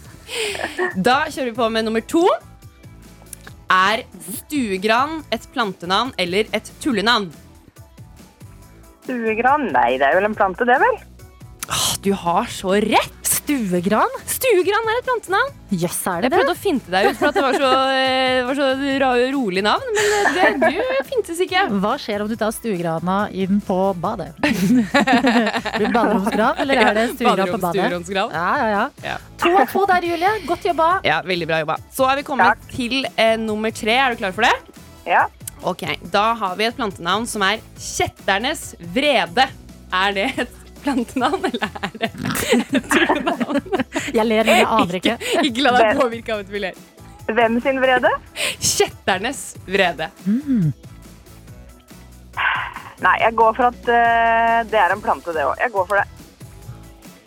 Da 0.99 1.23
kjører 1.29 1.53
vi 1.53 1.55
på 1.61 1.69
med 1.71 1.87
nummer 1.87 2.03
to. 2.03 2.25
Er 3.73 4.03
stuegran 4.27 5.23
et 5.33 5.47
plantenavn 5.55 6.11
eller 6.21 6.51
et 6.57 6.69
tullenavn? 6.83 7.31
Stuegran? 9.07 9.71
Nei, 9.73 9.95
det 10.03 10.11
er 10.11 10.19
vel 10.19 10.29
en 10.29 10.37
plante, 10.37 10.67
det, 10.69 10.77
vel? 10.83 11.01
Du 12.03 12.13
har 12.19 12.51
så 12.51 12.75
rett! 12.83 13.22
Stuegran? 13.43 14.13
Stuegran 14.31 14.87
er 14.93 14.99
et 15.01 15.07
plantenavn. 15.09 15.55
Yes, 15.75 15.97
er 16.07 16.21
Jeg 16.21 16.23
det 16.23 16.29
det? 16.31 16.39
prøvde 16.39 16.53
å 16.55 16.59
finte 16.63 16.93
deg 16.93 17.09
ut 17.09 17.17
for 17.19 17.29
at 17.33 17.35
det 17.35 17.43
var 17.43 17.57
så, 17.59 17.71
eh, 17.91 18.43
var 18.47 18.59
så 18.59 18.67
rolig 19.35 19.63
navn, 19.67 19.89
men 19.97 20.13
eh, 20.15 20.37
det, 20.37 20.71
du 20.77 21.09
fintes 21.09 21.41
ikke. 21.43 21.65
Hva 21.83 21.95
skjer 21.99 22.23
om 22.23 22.31
du 22.31 22.37
tar 22.39 22.53
stuegrana 22.55 23.17
inn 23.35 23.59
på 23.67 23.79
badet? 23.99 24.31
Blir 24.43 25.89
det 25.89 25.91
baderomsgran, 25.97 26.63
eller 26.63 26.83
er 26.85 26.95
det 27.01 27.07
stuegran 27.17 27.51
på 27.57 27.61
badet? 27.65 28.11
Ja, 28.15 28.29
ja, 28.31 28.69
ja. 28.71 28.85
Ja. 29.03 29.19
To 29.43 29.53
av 29.59 29.67
to 29.75 29.85
der, 29.91 30.07
Julie. 30.13 30.33
Godt 30.47 30.69
jobba. 30.71 30.89
Ja, 31.09 31.19
veldig 31.27 31.51
bra 31.51 31.59
jobba. 31.65 31.79
Så 31.99 32.07
er 32.13 32.21
vi 32.23 32.27
kommet 32.31 32.69
til 32.77 33.01
eh, 33.17 33.35
nummer 33.43 33.75
tre. 33.75 33.99
Er 34.07 34.15
du 34.15 34.23
klar 34.23 34.37
for 34.39 34.47
det? 34.47 34.55
Ja. 35.09 35.27
Ok, 35.67 35.83
Da 36.15 36.29
har 36.39 36.57
vi 36.59 36.67
et 36.71 36.79
plantenavn 36.79 37.27
som 37.31 37.43
er 37.47 37.59
kjetternes 37.79 38.73
vrede. 38.95 39.49
Er 39.93 40.15
det 40.17 40.31
et 40.47 40.59
plantenavn, 40.85 41.45
eller 41.49 41.69
er 41.83 41.93
det 42.01 42.11
Jeg 44.19 44.27
ler, 44.27 44.45
men 44.45 44.57
jeg 44.59 44.69
aner 44.69 44.99
ikke. 44.99 45.17
Ikke 45.43 45.65
la 45.65 45.75
deg 45.79 46.01
påvirke 46.01 46.35
av 46.35 46.43
et 46.45 46.51
vi 46.53 46.63
ler. 46.67 46.81
Hvem 47.33 47.59
sin 47.65 47.79
vrede? 47.81 48.11
Kjetternes 48.59 49.43
vrede. 49.67 50.11
Nei, 53.03 53.15
jeg 53.25 53.35
går 53.39 53.55
for 53.59 53.71
at 53.71 53.89
uh, 53.91 54.59
det 54.71 54.79
er 54.79 54.95
en 54.95 55.03
plante, 55.03 55.35
det 55.35 55.47
òg. 55.47 55.57
Jeg 55.63 55.75
går 55.75 55.89
for 55.91 55.99
det. 55.99 56.07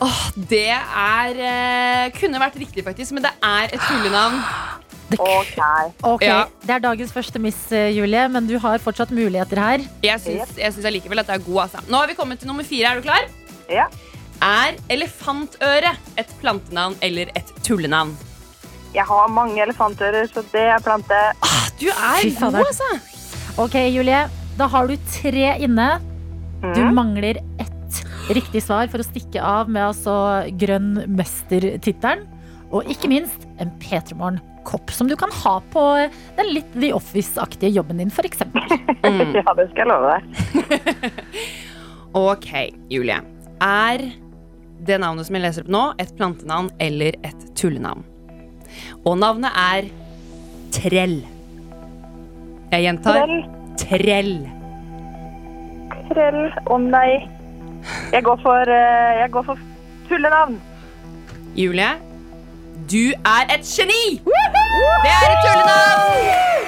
Åh, 0.06 0.22
det 0.52 0.68
er 0.76 1.38
uh, 1.40 2.14
Kunne 2.20 2.40
vært 2.42 2.58
riktig, 2.60 2.84
faktisk, 2.84 3.16
men 3.16 3.26
det 3.26 3.32
er 3.44 3.76
et 3.76 3.84
tullenavn. 3.88 4.42
OK. 5.22 5.58
Okay. 6.02 6.28
Ja. 6.28 6.46
Det 6.66 6.76
er 6.78 6.84
dagens 6.84 7.14
første 7.14 7.40
miss, 7.40 7.60
eh, 7.72 7.92
Julie, 7.94 8.26
men 8.32 8.48
du 8.50 8.58
har 8.60 8.82
fortsatt 8.82 9.14
muligheter 9.14 9.62
her. 9.62 9.84
Jeg 10.04 10.22
syns, 10.24 10.56
jeg 10.58 10.74
syns 10.74 10.88
allikevel 10.90 11.22
at 11.22 11.30
det 11.30 11.38
er 11.38 11.44
god. 11.46 11.60
Altså. 11.68 11.84
Nå 11.92 12.02
har 12.02 12.10
vi 12.10 12.18
kommet 12.18 12.42
til 12.42 12.50
nummer 12.50 12.66
fire. 12.66 12.92
Er 12.92 13.00
du 13.00 13.06
klar? 13.06 13.30
Ja. 13.72 13.88
Er 14.44 14.76
elefantøre 14.92 15.96
et 16.20 16.32
plantenavn 16.42 16.96
eller 17.06 17.32
et 17.36 17.52
tullenavn? 17.66 18.16
Jeg 18.96 19.04
har 19.10 19.28
mange 19.32 19.60
elefantører, 19.64 20.28
så 20.32 20.44
det 20.54 20.62
er 20.72 20.80
plante. 20.84 21.18
Du 21.80 21.88
er 21.90 22.22
Fy 22.22 22.30
fader. 22.38 22.62
god, 22.64 22.70
altså. 22.72 22.90
Ok, 23.60 23.76
Julie. 23.92 24.22
Da 24.58 24.68
har 24.72 24.88
du 24.88 24.96
tre 25.12 25.58
inne. 25.60 26.00
Du 26.62 26.80
Mm. 26.82 26.94
mangler 26.96 27.38
ett 27.60 28.04
riktig 28.30 28.62
svar 28.64 28.88
for 28.90 28.98
å 29.00 29.04
stikke 29.06 29.42
av 29.44 29.68
med 29.70 29.84
altså 29.84 30.48
Grønn 30.58 31.06
mester-tittelen. 31.16 32.26
Og 32.72 32.84
ikke 32.90 33.08
minst 33.12 33.46
en 33.60 33.70
P3 33.80 34.16
Morgen-kopp 34.16 34.90
som 34.92 35.08
du 35.08 35.16
kan 35.16 35.30
ha 35.32 35.60
på 35.72 36.10
den 36.38 36.54
litt 36.54 36.72
The 36.74 36.92
Office-aktige 36.94 37.72
jobben 37.76 37.98
din, 37.98 38.10
f.eks. 38.10 38.40
Mm. 39.04 39.36
Ja, 39.36 39.54
det 39.54 39.70
skal 39.72 39.84
jeg 39.84 39.88
love 39.88 40.16
deg. 40.16 41.12
Ok, 42.16 42.48
Julie. 42.90 43.20
Er 43.62 44.04
det 44.86 44.98
navnet 45.00 45.28
som 45.28 45.38
jeg 45.38 45.46
leser 45.46 45.64
opp 45.66 45.72
nå, 45.72 45.84
et 46.02 46.12
plantenavn 46.18 46.72
eller 46.84 47.16
et 47.24 47.46
tullenavn? 47.56 48.04
Og 49.06 49.18
navnet 49.22 49.56
er 49.56 49.88
Trell. 50.76 51.22
Jeg 52.74 52.84
gjentar 52.84 53.22
Trell. 53.22 53.46
Trell. 53.80 54.34
Trell. 56.10 56.42
Å 56.68 56.80
nei. 56.82 57.10
Jeg 58.12 58.26
går 58.26 58.42
for, 58.44 58.62
eh, 58.76 59.20
jeg 59.22 59.32
går 59.32 59.44
for 59.48 59.58
tullenavn. 60.10 60.60
Julie, 61.56 61.92
du 62.92 63.14
er 63.24 63.54
et 63.54 63.64
geni! 63.64 64.20
Det 64.26 65.14
er 65.14 65.30
et 65.32 65.46
tullenavn! 65.46 66.66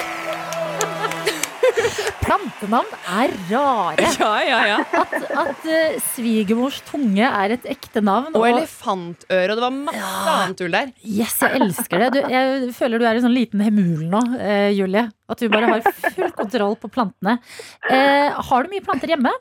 Plantenavn 2.26 2.94
er 3.18 3.34
rare. 3.52 4.10
Ja, 4.18 4.32
ja, 4.44 4.60
ja. 4.68 4.78
At, 4.98 5.14
at 5.42 5.66
uh, 5.68 5.98
svigermors 6.14 6.80
tunge 6.88 7.24
er 7.28 7.54
et 7.56 7.68
ekte 7.70 8.02
navn. 8.04 8.34
Og 8.38 8.48
elefantøre, 8.50 9.52
og 9.52 9.60
det 9.60 9.64
var 9.64 9.76
masse 9.76 10.34
annet 10.34 10.60
tull 10.60 10.74
der. 10.74 10.94
Yes, 11.06 11.38
jeg 11.44 11.62
elsker 11.62 12.06
det. 12.06 12.10
Du, 12.16 12.20
jeg 12.34 12.72
føler 12.78 13.02
du 13.02 13.08
er 13.08 13.20
en 13.20 13.28
sånn 13.28 13.36
liten 13.36 13.64
hemul 13.64 14.06
nå, 14.10 14.24
uh, 14.38 14.70
Julie. 14.76 15.08
At 15.28 15.44
du 15.44 15.50
bare 15.52 15.70
har 15.72 15.92
full 16.16 16.32
kontroll 16.38 16.78
på 16.82 16.92
plantene. 16.94 17.38
Uh, 17.90 18.38
har 18.50 18.66
du 18.66 18.74
mye 18.74 18.86
planter 18.86 19.14
hjemme? 19.14 19.34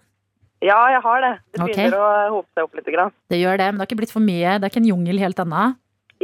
Ja, 0.65 0.79
jeg 0.95 1.03
har 1.05 1.23
det. 1.23 1.35
Det 1.53 1.61
begynner 1.61 1.95
okay. 1.99 2.01
å 2.01 2.39
hope 2.39 2.49
seg 2.57 2.67
opp 2.67 2.79
litt. 2.79 2.89
Grann. 2.95 3.13
Det 3.33 3.39
gjør 3.41 3.61
det, 3.61 3.69
men 3.71 3.79
det 3.79 3.85
har 3.85 3.91
ikke 3.91 4.01
blitt 4.03 4.15
for 4.15 4.25
mye. 4.25 4.57
Det 4.57 4.67
er 4.67 4.73
ikke 4.73 4.83
en 4.83 4.93
jungel 4.93 5.21
helt 5.21 5.41
ennå. 5.43 5.65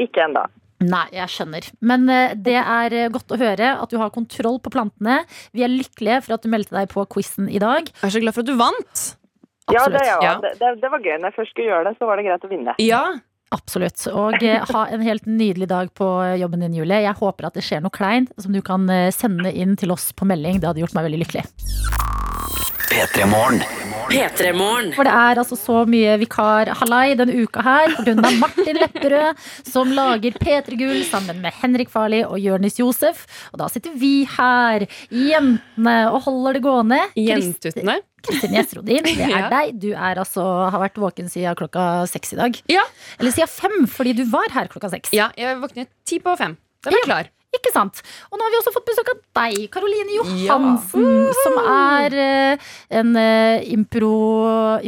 Ikke 0.01 0.25
ennå. 0.25 0.47
Nei, 0.89 1.05
jeg 1.15 1.31
skjønner. 1.33 1.67
Men 1.85 2.07
eh, 2.13 2.35
det 2.35 2.59
er 2.61 2.95
eh, 2.99 3.09
godt 3.13 3.33
å 3.35 3.39
høre 3.41 3.73
at 3.83 3.91
du 3.93 3.99
har 4.01 4.13
kontroll 4.15 4.59
på 4.63 4.73
plantene. 4.75 5.23
Vi 5.57 5.65
er 5.67 5.73
lykkelige 5.73 6.21
for 6.27 6.37
at 6.37 6.45
du 6.47 6.51
meldte 6.53 6.77
deg 6.77 6.89
på 6.93 7.05
quizen 7.13 7.49
i 7.51 7.61
dag. 7.63 7.89
Jeg 7.89 8.09
er 8.09 8.15
så 8.17 8.23
glad 8.25 8.37
for 8.37 8.45
at 8.45 8.51
du 8.51 8.57
vant. 8.61 9.05
Ja, 9.73 9.85
det, 9.89 10.01
er 10.03 10.25
Ja. 10.25 10.33
det, 10.43 10.55
det, 10.61 10.73
det 10.83 10.91
var 10.93 11.05
gøy. 11.05 11.19
Når 11.19 11.31
jeg 11.31 11.37
først 11.39 11.55
skulle 11.55 11.69
gjøre 11.71 11.85
det, 11.91 11.95
så 12.01 12.09
var 12.09 12.19
det 12.21 12.27
greit 12.29 12.49
å 12.49 12.51
vinne. 12.53 12.75
Ja. 12.83 13.05
Absolutt. 13.53 14.07
Og 14.09 14.39
eh, 14.49 14.63
ha 14.73 14.87
en 14.89 15.03
helt 15.05 15.27
nydelig 15.29 15.69
dag 15.69 15.91
på 15.93 16.07
jobben 16.41 16.65
din, 16.65 16.79
Julie. 16.81 17.03
Jeg 17.05 17.19
håper 17.21 17.51
at 17.51 17.59
det 17.59 17.67
skjer 17.67 17.83
noe 17.85 17.93
kleint 17.93 18.33
som 18.41 18.55
du 18.57 18.63
kan 18.65 18.89
sende 19.13 19.53
inn 19.53 19.77
til 19.77 19.93
oss 19.93 20.09
på 20.17 20.25
melding. 20.25 20.63
Det 20.63 20.71
hadde 20.71 20.81
gjort 20.87 20.97
meg 20.97 21.11
veldig 21.11 21.21
lykkelig. 21.27 21.45
P3 22.89 23.29
Morgen. 23.29 23.61
For 24.97 25.07
det 25.07 25.13
er 25.15 25.41
altså 25.41 25.57
så 25.59 25.83
mye 25.89 26.17
vikar-hallai 26.21 27.15
denne 27.19 27.35
uka 27.45 27.63
her 27.65 27.95
pga. 27.99 28.15
Martin 28.41 28.79
Lepperød, 28.81 29.41
som 29.69 29.93
lager 29.95 30.35
P3 30.43 30.77
Gull 30.81 31.03
sammen 31.09 31.41
med 31.45 31.55
Henrik 31.63 31.91
Farli 31.93 32.23
og 32.27 32.39
Jonis 32.43 32.79
Josef. 32.81 33.25
Og 33.53 33.61
da 33.63 33.69
sitter 33.73 33.95
vi 33.99 34.25
her, 34.37 34.87
jentene, 35.13 35.97
og 36.13 36.23
holder 36.27 36.59
det 36.59 36.65
gående. 36.67 37.01
Jentuttene. 37.19 38.01
Kristin 38.23 38.55
Gjesrodin, 38.55 39.03
det 39.03 39.19
er 39.19 39.33
Ja. 39.35 39.49
deg. 39.51 39.79
Du 39.83 39.91
er 39.93 40.15
altså, 40.23 40.45
har 40.71 40.79
vært 40.79 40.95
våken 41.03 41.29
siden 41.31 41.57
klokka 41.59 42.07
seks 42.07 42.33
i 42.35 42.37
dag. 42.39 42.61
Ja. 42.71 42.85
Eller 43.19 43.33
siden 43.35 43.49
fem, 43.51 43.87
fordi 43.91 44.15
du 44.15 44.25
var 44.31 44.47
her 44.55 44.69
klokka 44.69 44.91
seks. 44.91 45.11
Ja, 45.13 45.31
jeg 45.37 45.59
våknet 45.59 45.89
ti 46.07 46.21
på 46.23 46.37
fem. 46.39 46.57
Da 46.85 46.91
var 46.91 46.99
jeg 46.99 47.09
klar. 47.09 47.29
Ikke 47.53 47.73
sant? 47.75 48.01
Og 48.31 48.39
nå 48.41 48.47
har 48.47 48.53
vi 48.55 48.59
også 48.63 48.73
fått 48.73 48.87
besøk 48.89 49.11
av 49.13 49.19
deg, 49.43 49.67
Karoline 49.75 50.15
Johansen, 50.17 51.09
som 51.43 51.59
er 51.63 52.17
eh, 52.17 52.71
en 53.01 53.13
uh, 53.17 53.61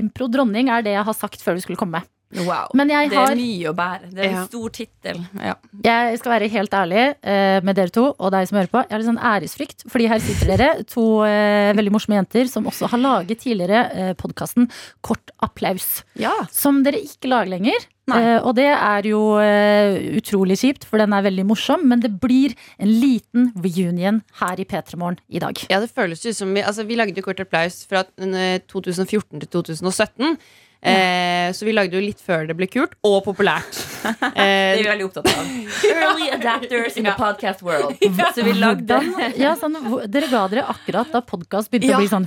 impro-dronning, 0.00 0.70
er 0.72 0.84
det 0.86 0.94
jeg 0.96 1.06
har 1.10 1.16
sagt 1.18 1.44
før 1.44 1.58
du 1.58 1.64
skulle 1.64 1.80
komme. 1.80 2.00
Wow. 2.34 2.72
Men 2.74 2.90
jeg 2.90 3.10
Det 3.12 3.18
er 3.20 3.36
mye 3.38 3.68
å 3.70 3.74
bære. 3.78 4.08
Det 4.10 4.18
er 4.24 4.28
en 4.28 4.34
Ja. 4.40 4.44
stor 4.48 4.70
tittel. 4.74 5.20
Ja. 5.38 5.54
Jeg 5.84 6.18
skal 6.18 6.32
være 6.32 6.48
helt 6.50 6.70
ærlig 6.74 7.04
eh, 7.22 7.60
med 7.62 7.76
dere 7.76 7.90
to 7.94 8.08
og 8.18 8.32
deg 8.32 8.48
som 8.48 8.58
hører 8.58 8.72
på. 8.72 8.82
Jeg 8.82 8.90
har 8.90 8.98
litt 8.98 9.10
sånn 9.12 9.22
æresfrykt, 9.22 9.84
fordi 9.88 10.08
her 10.10 10.18
sitter 10.18 10.56
dere, 10.56 10.84
to 10.94 11.22
eh, 11.22 11.72
veldig 11.78 11.92
morsomme 11.94 12.18
jenter 12.18 12.48
som 12.50 12.66
også 12.66 12.90
har 12.90 12.98
laget 12.98 13.38
tidligere 13.44 13.84
eh, 13.94 14.12
podkasten 14.18 14.66
Kort 15.00 15.30
applaus. 15.40 16.02
Som 16.50 16.82
dere 16.82 16.98
ikke 16.98 17.30
lager 17.30 17.54
lenger. 17.54 17.86
Eh, 18.12 18.36
og 18.44 18.52
det 18.58 18.66
er 18.68 19.06
jo 19.08 19.20
eh, 19.40 19.96
utrolig 20.18 20.58
kjipt, 20.60 20.84
for 20.88 21.00
den 21.00 21.14
er 21.16 21.24
veldig 21.24 21.46
morsom. 21.48 21.86
Men 21.88 22.02
det 22.04 22.12
blir 22.20 22.52
en 22.76 22.90
liten 22.90 23.50
reunion 23.64 24.20
her 24.42 24.60
i 24.60 24.66
P3 24.68 25.00
Morgen 25.00 25.20
i 25.28 25.40
dag. 25.42 25.64
Ja, 25.72 25.80
det 25.80 25.92
føles 25.94 26.24
ut 26.26 26.36
som 26.36 26.52
vi, 26.54 26.64
altså, 26.64 26.84
vi 26.84 26.98
lagde 27.00 27.16
jo 27.16 27.24
kort 27.24 27.40
applaus 27.40 27.82
fra 27.88 28.04
eh, 28.20 28.60
2014 28.68 29.40
til 29.40 29.48
2017. 29.48 30.36
Eh, 30.84 31.52
så 31.52 31.64
vi 31.64 31.72
lagde 31.72 31.96
jo 31.96 32.02
litt 32.04 32.20
før 32.20 32.44
det 32.48 32.56
ble 32.58 32.68
kult, 32.68 32.92
og 33.06 33.22
populært. 33.24 33.82
Det 34.04 34.44
er 34.44 34.76
vi 34.76 34.84
veldig 34.84 35.04
opptatt 35.06 35.30
av. 35.32 35.46
Early 35.88 36.26
adapters 36.34 36.98
in 37.00 37.06
the 37.08 37.14
podcast 37.16 37.62
world. 37.64 37.96
Så 38.36 38.44
vi 38.44 38.52
lagde 38.52 38.84
den 38.84 39.38
ja, 39.40 39.54
sånn, 39.56 39.78
dere 40.12 40.28
ga 40.28 40.42
dere 40.52 40.66
akkurat 40.68 41.08
da 41.14 41.22
podkast 41.24 41.70
begynte 41.72 41.88
Ja. 41.94 41.96
å 41.96 42.02
bli 42.02 42.10
sånn 42.10 42.26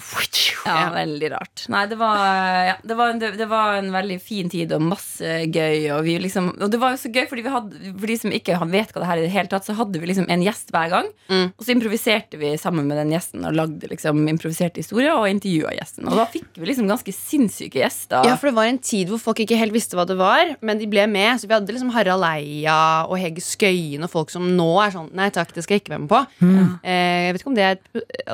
Ja, 0.66 0.88
veldig 0.96 1.30
rart. 1.36 1.68
Nei, 1.70 1.84
det 1.92 2.00
var, 2.00 2.18
ja, 2.66 2.74
det, 2.82 2.98
var 2.98 3.14
en, 3.14 3.22
det, 3.22 3.30
det 3.38 3.46
var 3.52 3.78
en 3.78 3.92
veldig 3.94 4.18
fin 4.24 4.50
tid 4.50 4.74
og 4.74 4.82
masse 4.90 5.36
gøy. 5.54 5.86
Og, 5.94 6.02
vi 6.08 6.18
liksom, 6.24 6.50
og 6.58 6.74
det 6.74 6.80
var 6.82 6.96
jo 6.96 7.02
så 7.04 7.12
gøy, 7.14 7.28
fordi 7.30 7.46
vi 7.46 7.54
hadde, 7.54 7.94
for 7.94 8.10
de 8.10 8.18
som 8.24 8.34
ikke 8.40 8.58
vet 8.74 8.96
hva 8.96 9.04
det 9.04 9.12
her 9.12 9.20
er, 9.20 9.22
i 9.22 9.28
det 9.28 9.36
hele 9.36 9.52
tatt, 9.54 9.68
så 9.70 9.78
hadde 9.78 10.02
vi 10.02 10.10
liksom 10.10 10.28
en 10.34 10.46
gjest 10.48 10.74
hver 10.74 10.90
gang. 10.96 11.12
Mm. 11.30 11.46
Og 11.54 11.62
så 11.68 11.76
improviserte 11.76 12.42
vi 12.42 12.56
sammen 12.58 12.90
med 12.90 12.98
den 13.04 13.14
gjesten 13.14 13.46
og 13.46 13.56
lagde 13.58 13.92
liksom 13.94 14.26
improviserte 14.34 14.82
historier 14.82 15.14
og 15.14 15.30
intervjua 15.30 15.78
gjesten. 15.78 16.10
Og 16.10 16.18
da 16.20 16.26
fikk 16.34 16.58
vi 16.58 16.72
liksom 16.72 16.90
ganske 16.90 17.14
sinnssyke 17.16 17.84
gjester. 17.84 18.26
ja, 18.26 18.36
for 18.40 18.47
det 18.50 18.56
var 18.58 18.70
en 18.70 18.80
tid 18.82 19.12
hvor 19.12 19.22
folk 19.22 19.42
ikke 19.44 19.60
helt 19.60 19.76
visste 19.76 19.98
hva 19.98 20.06
det 20.08 20.18
var, 20.20 20.56
men 20.66 20.80
de 20.80 20.88
ble 20.90 21.06
med. 21.12 21.40
Så 21.40 21.50
vi 21.50 21.56
hadde 21.56 21.74
liksom 21.74 21.92
Harald 21.96 22.26
Eia 22.28 22.78
og 23.08 23.18
Hege 23.22 23.44
Skøyen 23.44 24.06
og 24.06 24.12
folk 24.14 24.34
som 24.34 24.48
nå 24.58 24.70
er 24.84 24.94
sånn 24.96 25.10
Nei 25.18 25.30
takk, 25.34 25.54
det 25.56 25.64
skal 25.66 25.78
jeg 25.78 25.86
ikke 25.86 25.96
være 25.96 26.04
med 26.04 26.12
på. 26.12 26.22
Eh, 26.84 27.28
jeg 27.28 27.36
vet 27.36 27.44
ikke 27.44 27.52
om 27.52 27.58
det 27.58 27.68
er, 27.68 27.80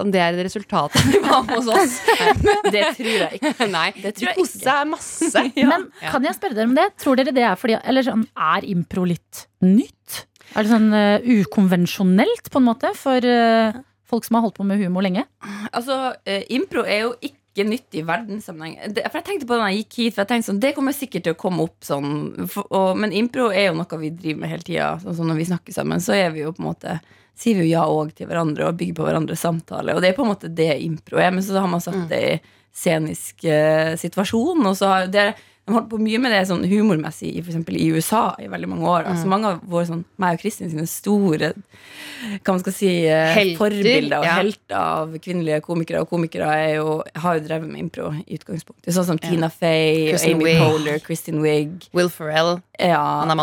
om 0.01 0.13
det 0.13 0.21
er 0.23 0.37
et 0.37 0.47
resultat 0.49 0.97
de 1.13 1.21
var 1.23 1.45
med 1.47 1.55
hos 1.59 1.69
oss. 1.71 1.97
det 2.75 2.85
tror 2.97 3.11
jeg 3.11 3.39
ikke. 3.39 3.53
Nei, 3.77 3.87
Det 3.97 4.15
tror 4.17 4.29
jeg 4.29 4.33
jeg 4.33 4.39
koste 4.41 4.75
er 4.75 4.89
masse. 4.89 5.45
Men 5.71 5.87
kan 6.01 6.27
jeg 6.27 6.37
spørre 6.37 6.57
dere 6.57 6.69
om 6.69 6.77
det? 6.77 6.87
Tror 7.01 7.19
dere 7.19 7.33
det 7.35 7.45
er 7.47 7.59
fordi 7.59 7.77
Eller 7.81 8.05
sånn, 8.05 8.25
er 8.33 8.67
impro 8.69 9.05
litt 9.07 9.45
nytt? 9.63 10.23
Er 10.53 10.65
det 10.65 10.69
sånn 10.69 10.91
uh, 10.93 11.23
ukonvensjonelt, 11.41 12.49
på 12.53 12.61
en 12.61 12.67
måte, 12.67 12.91
for 12.97 13.25
uh, 13.25 13.73
folk 14.09 14.27
som 14.27 14.37
har 14.37 14.45
holdt 14.45 14.59
på 14.59 14.67
med 14.67 14.81
humor 14.83 15.05
lenge? 15.05 15.25
Altså, 15.71 16.13
uh, 16.13 16.43
impro 16.53 16.83
er 16.85 17.07
jo 17.07 17.15
ikke 17.21 17.39
nytt 17.61 17.93
i 17.93 18.01
verdenssammenheng. 18.07 18.95
For 18.97 19.19
jeg 19.19 19.25
tenkte 19.27 19.47
på 19.47 19.53
det 19.53 19.61
da 19.61 19.67
jeg 19.69 19.83
gikk 19.83 19.97
hit, 19.99 20.15
for 20.15 20.23
jeg 20.23 20.29
tenkte 20.31 20.49
sånn, 20.49 20.61
det 20.63 20.71
kommer 20.73 20.95
sikkert 20.97 21.27
til 21.27 21.35
å 21.35 21.39
komme 21.39 21.67
opp 21.67 21.85
sånn. 21.85 22.13
For, 22.49 22.65
og, 22.73 22.97
men 22.97 23.13
impro 23.13 23.51
er 23.53 23.69
jo 23.69 23.77
noe 23.77 23.99
vi 24.01 24.09
driver 24.15 24.41
med 24.41 24.53
hele 24.55 24.65
tida. 24.65 24.87
Sånn, 25.03 25.19
som 25.19 25.29
når 25.29 25.41
vi 25.43 25.49
snakker 25.51 25.75
sammen, 25.75 26.01
så 26.01 26.17
er 26.17 26.33
vi 26.33 26.41
jo 26.41 26.55
på 26.55 26.63
en 26.63 26.71
måte 26.71 26.97
sier 27.37 27.57
vi 27.57 27.65
jo 27.65 27.77
ja 27.77 27.85
òg 27.89 28.11
til 28.17 28.29
hverandre 28.29 28.67
og 28.67 28.77
bygger 28.77 28.97
på 28.97 29.07
hverandres 29.07 29.41
samtale. 29.45 29.95
Og 29.95 30.03
det 30.03 30.11
er 30.11 30.17
på 30.17 30.25
en 30.25 30.33
måte 30.33 30.51
det 30.53 30.71
impro 30.85 31.21
er. 31.21 31.31
Men 31.33 31.45
så 31.45 31.57
har 31.57 31.69
man 31.69 31.81
satt 31.81 32.03
det 32.09 32.21
i 32.25 32.35
scenisk 32.73 33.45
uh, 33.45 33.93
situasjon. 34.01 34.61
Og 34.65 34.77
så 34.77 34.91
har 34.91 35.09
det, 35.13 35.27
De 35.63 35.71
holdt 35.71 35.89
på 35.93 35.97
mye 36.01 36.19
med 36.19 36.33
det 36.35 36.41
sånn 36.49 36.65
humormessig 36.67 37.29
i, 37.39 37.41
for 37.43 37.75
i 37.75 37.85
USA 37.95 38.23
i 38.41 38.49
veldig 38.51 38.67
mange 38.67 38.87
år. 38.89 39.05
Mm. 39.05 39.11
Altså 39.13 39.29
Mange 39.31 39.51
av 39.53 39.61
våre 39.71 39.85
sånn, 39.87 40.01
meg 40.19 40.35
og 40.35 40.43
Kristin 40.43 40.71
sine 40.73 40.87
store 40.91 41.53
hva 41.53 42.55
man 42.55 42.63
skal 42.63 42.75
si, 42.75 42.89
eh, 43.07 43.31
Helter, 43.35 43.59
forbilder 43.59 44.17
og 44.21 44.27
ja. 44.27 44.35
helter 44.39 44.77
av 44.79 45.15
kvinnelige 45.23 45.61
komikere 45.63 46.03
og 46.03 46.11
komikere 46.11 46.49
er 46.55 46.73
jo, 46.77 46.97
har 47.19 47.39
jo 47.39 47.45
drevet 47.47 47.71
med 47.71 47.83
impro 47.83 48.09
i 48.23 48.37
utgangspunktet. 48.39 48.91
Sånn 48.95 49.07
som 49.11 49.21
Tina 49.21 49.51
Fey, 49.51 50.09
Kristen 50.11 50.37
Amy 50.37 50.49
Wig, 50.49 50.59
Poehler, 50.63 50.99
Kristin 51.03 51.39
Wiig. 51.43 51.87
Will 51.95 52.11
Ferrell, 52.11 52.57
Ja, 52.79 53.03
han 53.23 53.31
er 53.31 53.39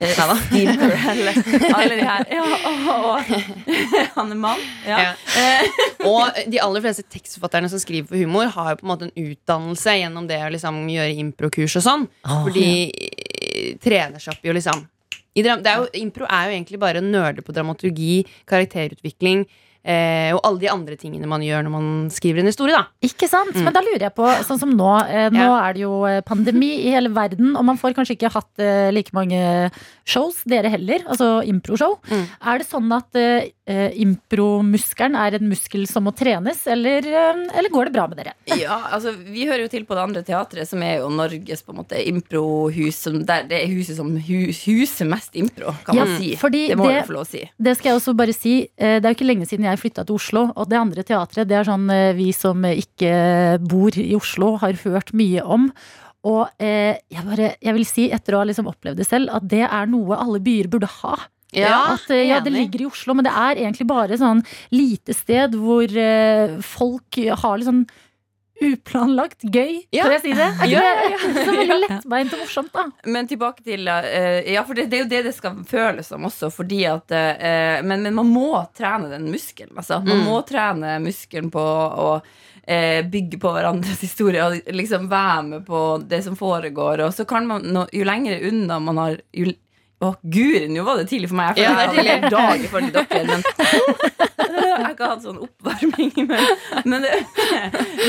eh, 0.00 0.12
Steve 0.46 0.74
Carell. 0.78 1.28
Alle 1.74 1.96
de 1.96 2.04
her. 2.06 2.26
Ja, 2.30 2.44
og, 2.44 2.90
og 2.94 3.32
han 4.14 4.34
er 4.34 4.40
mann. 4.40 4.66
Ja. 4.86 5.00
Ja. 5.36 5.54
Og 6.08 6.42
de 6.46 6.60
aller 6.62 6.84
fleste 6.84 7.06
tekstforfatterne 7.10 7.70
som 7.72 7.82
skriver 7.82 8.10
for 8.10 8.20
humor, 8.20 8.52
har 8.54 8.72
jo 8.72 8.80
på 8.82 8.86
en 8.86 8.92
måte 8.92 9.08
en 9.08 9.32
utdannelse 9.32 9.96
gjennom 10.00 10.28
det 10.30 10.42
å 10.44 10.52
liksom 10.54 10.84
gjøre 10.92 11.18
improkurs 11.24 11.78
og 11.80 11.86
sånn. 11.88 12.06
For 12.26 12.54
de 12.54 12.68
ja. 12.68 13.74
trener 13.82 14.22
seg 14.22 14.36
opp 14.36 14.46
i 14.46 14.52
å 14.52 14.56
liksom 14.58 14.86
jo, 15.38 15.84
Impro 15.94 16.26
er 16.26 16.48
jo 16.48 16.54
egentlig 16.56 16.80
bare 16.82 17.02
nerder 17.04 17.44
på 17.46 17.54
dramaturgi, 17.54 18.24
karakterutvikling 18.48 19.44
eh, 19.88 20.30
og 20.36 20.42
alle 20.44 20.60
de 20.60 20.68
andre 20.70 20.96
tingene 21.00 21.26
man 21.30 21.40
gjør 21.44 21.64
når 21.64 21.72
man 21.72 21.86
skriver 22.12 22.42
en 22.42 22.50
historie. 22.50 22.76
da 22.76 22.84
Ikke 23.08 23.28
sant? 23.30 23.56
Men 23.56 23.72
da 23.72 23.80
lurer 23.80 24.04
jeg 24.08 24.14
på, 24.18 24.26
sånn 24.46 24.60
som 24.60 24.74
nå 24.76 24.90
eh, 25.08 25.28
Nå 25.32 25.38
Mm. 25.38 25.40
Ja. 25.40 25.54
er 25.68 25.72
det 25.76 25.82
jo 25.86 25.94
eh, 26.06 26.20
pandemi 26.26 26.70
i 26.86 26.92
hele 26.92 27.08
verden, 27.14 27.54
og 27.56 27.64
man 27.64 27.78
får 27.80 27.94
kanskje 27.96 28.16
ikke 28.18 28.32
hatt 28.34 28.62
eh, 28.62 28.90
like 28.92 29.14
mange 29.16 29.38
shows, 30.08 30.42
dere 30.48 30.70
heller, 30.72 31.02
altså 31.08 31.42
improshow. 31.48 31.96
Mm. 32.10 32.24
Er 32.52 32.58
det 32.62 32.66
sånn 32.68 32.92
at 32.96 33.16
eh, 33.68 33.92
impromuskelen 34.00 35.14
er 35.18 35.36
en 35.36 35.48
muskel 35.50 35.84
som 35.90 36.06
må 36.08 36.12
trenes, 36.16 36.62
eller, 36.72 37.04
eh, 37.06 37.42
eller 37.58 37.70
går 37.72 37.88
det 37.90 37.92
bra 37.94 38.06
med 38.08 38.18
dere? 38.22 38.32
Ja, 38.58 38.78
altså 38.96 39.12
Vi 39.18 39.44
hører 39.46 39.66
jo 39.66 39.68
til 39.72 39.84
på 39.84 39.94
det 39.98 40.02
andre 40.06 40.22
teatret, 40.24 40.66
som 40.70 40.82
er 40.82 40.98
jo 41.02 41.10
Norges 41.12 41.62
på 41.66 41.74
en 41.74 41.80
måte 41.82 42.00
improhus. 42.08 43.02
Det 43.28 43.52
er 43.60 43.68
huset 43.70 43.96
som 44.00 44.14
hus, 44.16 44.62
huser 44.66 45.08
mest 45.10 45.36
impro, 45.38 45.74
kan 45.84 45.96
Ja, 45.96 46.04
man 46.04 46.16
si. 46.18 46.34
fordi 46.36 46.68
det 46.68 46.78
må 46.78 46.88
det- 46.88 47.02
du 47.06 47.12
få 47.12 47.16
lov 47.18 47.26
å 47.26 47.30
si. 47.30 47.50
Det 47.60 47.76
skal 47.76 47.92
jeg 47.92 48.00
også 48.00 48.16
bare 48.16 48.32
si. 48.34 48.68
eh, 48.78 48.98
Det 49.00 49.04
er 49.04 49.14
jo 49.14 49.18
ikke 49.24 49.34
lenge 49.34 49.46
siden 49.48 49.64
jeg 49.64 49.78
flytta 49.78 50.06
til 50.06 50.14
Oslo. 50.16 50.52
Og 50.56 50.68
det 50.68 50.78
andre 50.78 51.02
teatret, 51.04 51.46
det 51.48 51.52
er 51.52 51.64
sånn 51.64 51.90
eh, 51.90 52.12
vi 52.14 52.32
som 52.32 52.62
ikke 52.62 53.58
bor 53.68 53.90
i 53.96 54.14
Oslo, 54.14 54.56
har 54.58 54.72
hørt 54.72 55.12
mye 55.12 55.42
om. 55.44 55.72
Og 56.24 56.48
eh, 56.58 56.96
jeg, 57.10 57.24
bare, 57.24 57.54
jeg 57.62 57.74
vil 57.74 57.84
si, 57.84 58.10
etter 58.10 58.34
å 58.34 58.38
ha 58.38 58.44
liksom 58.44 58.66
opplevd 58.66 58.96
det 58.96 59.06
selv, 59.06 59.28
at 59.32 59.46
det 59.46 59.62
er 59.70 59.86
noe 59.86 60.16
alle 60.16 60.40
byer 60.40 60.66
burde 60.68 60.88
ha. 61.02 61.16
At, 61.54 62.10
eh, 62.10 62.26
ja, 62.28 62.40
det 62.44 62.52
ligger 62.52 62.82
i 62.82 62.86
Oslo, 62.90 63.14
men 63.16 63.24
det 63.24 63.32
er 63.32 63.56
egentlig 63.62 63.86
bare 63.88 64.18
sånn 64.20 64.42
lite 64.70 65.14
sted 65.16 65.54
hvor 65.56 65.88
eh, 65.96 66.58
folk 66.60 67.16
har 67.40 67.56
litt 67.58 67.70
sånn 67.70 67.86
uplanlagt 68.58 69.44
gøy. 69.54 69.84
Ja. 69.94 70.02
Kan 70.02 70.16
jeg 70.16 70.22
si 70.24 70.32
det? 70.34 70.48
Er 70.48 70.64
ikke 70.66 70.80
Ja, 70.82 71.18
det 71.30 71.44
så 71.46 71.52
veldig 71.54 71.76
lettbeint 71.84 72.32
og 72.34 72.40
morsomt, 72.42 72.72
da? 72.74 72.84
Men 73.06 73.28
tilbake 73.30 73.62
til 73.62 73.86
uh, 73.86 74.40
Ja, 74.50 74.64
for 74.66 74.74
det, 74.74 74.88
det 74.90 74.98
er 74.98 75.04
jo 75.04 75.10
det 75.12 75.20
det 75.28 75.34
skal 75.36 75.60
føles 75.68 76.10
som 76.10 76.26
også, 76.26 76.50
fordi 76.50 76.80
at 76.90 77.14
uh, 77.14 77.78
men, 77.86 78.02
men 78.02 78.16
man 78.18 78.26
må 78.34 78.50
trene 78.76 79.12
den 79.12 79.28
muskelen, 79.30 79.76
altså. 79.78 80.00
Man 80.02 80.18
Mm. 80.18 80.26
må 80.26 80.40
trene 80.48 80.96
muskelen 81.04 81.52
på 81.54 81.62
å 81.62 82.08
uh, 82.18 83.00
bygge 83.14 83.38
på 83.38 83.54
hverandres 83.54 84.02
historie 84.08 84.42
og 84.42 84.58
liksom 84.74 85.06
være 85.10 85.46
med 85.52 85.66
på 85.68 85.84
det 86.10 86.24
som 86.26 86.34
foregår. 86.36 87.06
Og 87.06 87.14
så 87.14 87.28
kan 87.30 87.46
man, 87.46 87.62
jo 87.94 88.04
lenger 88.10 88.42
unna 88.50 88.80
man 88.82 88.98
har 89.04 89.20
jo, 89.38 89.52
Å, 89.98 90.12
guri, 90.22 90.68
nå 90.70 90.84
var 90.86 91.00
det 91.00 91.08
tidlig 91.10 91.32
for 91.32 91.40
meg. 91.40 91.58
Jeg 91.58 91.66
Ja, 91.66 91.88
det 91.90 92.04
er 92.04 92.12
en 92.20 92.30
dag 92.30 92.62
i 92.62 92.70
forhold 92.70 92.94
til 92.94 93.06
dere. 93.10 93.24
Men 93.26 94.58
jeg 94.68 94.78
har 94.84 94.92
ikke 94.94 95.10
hatt 95.10 95.24
sånn 95.26 95.40
oppvarming. 95.42 96.12
Men, 96.28 96.44
men, 96.86 97.06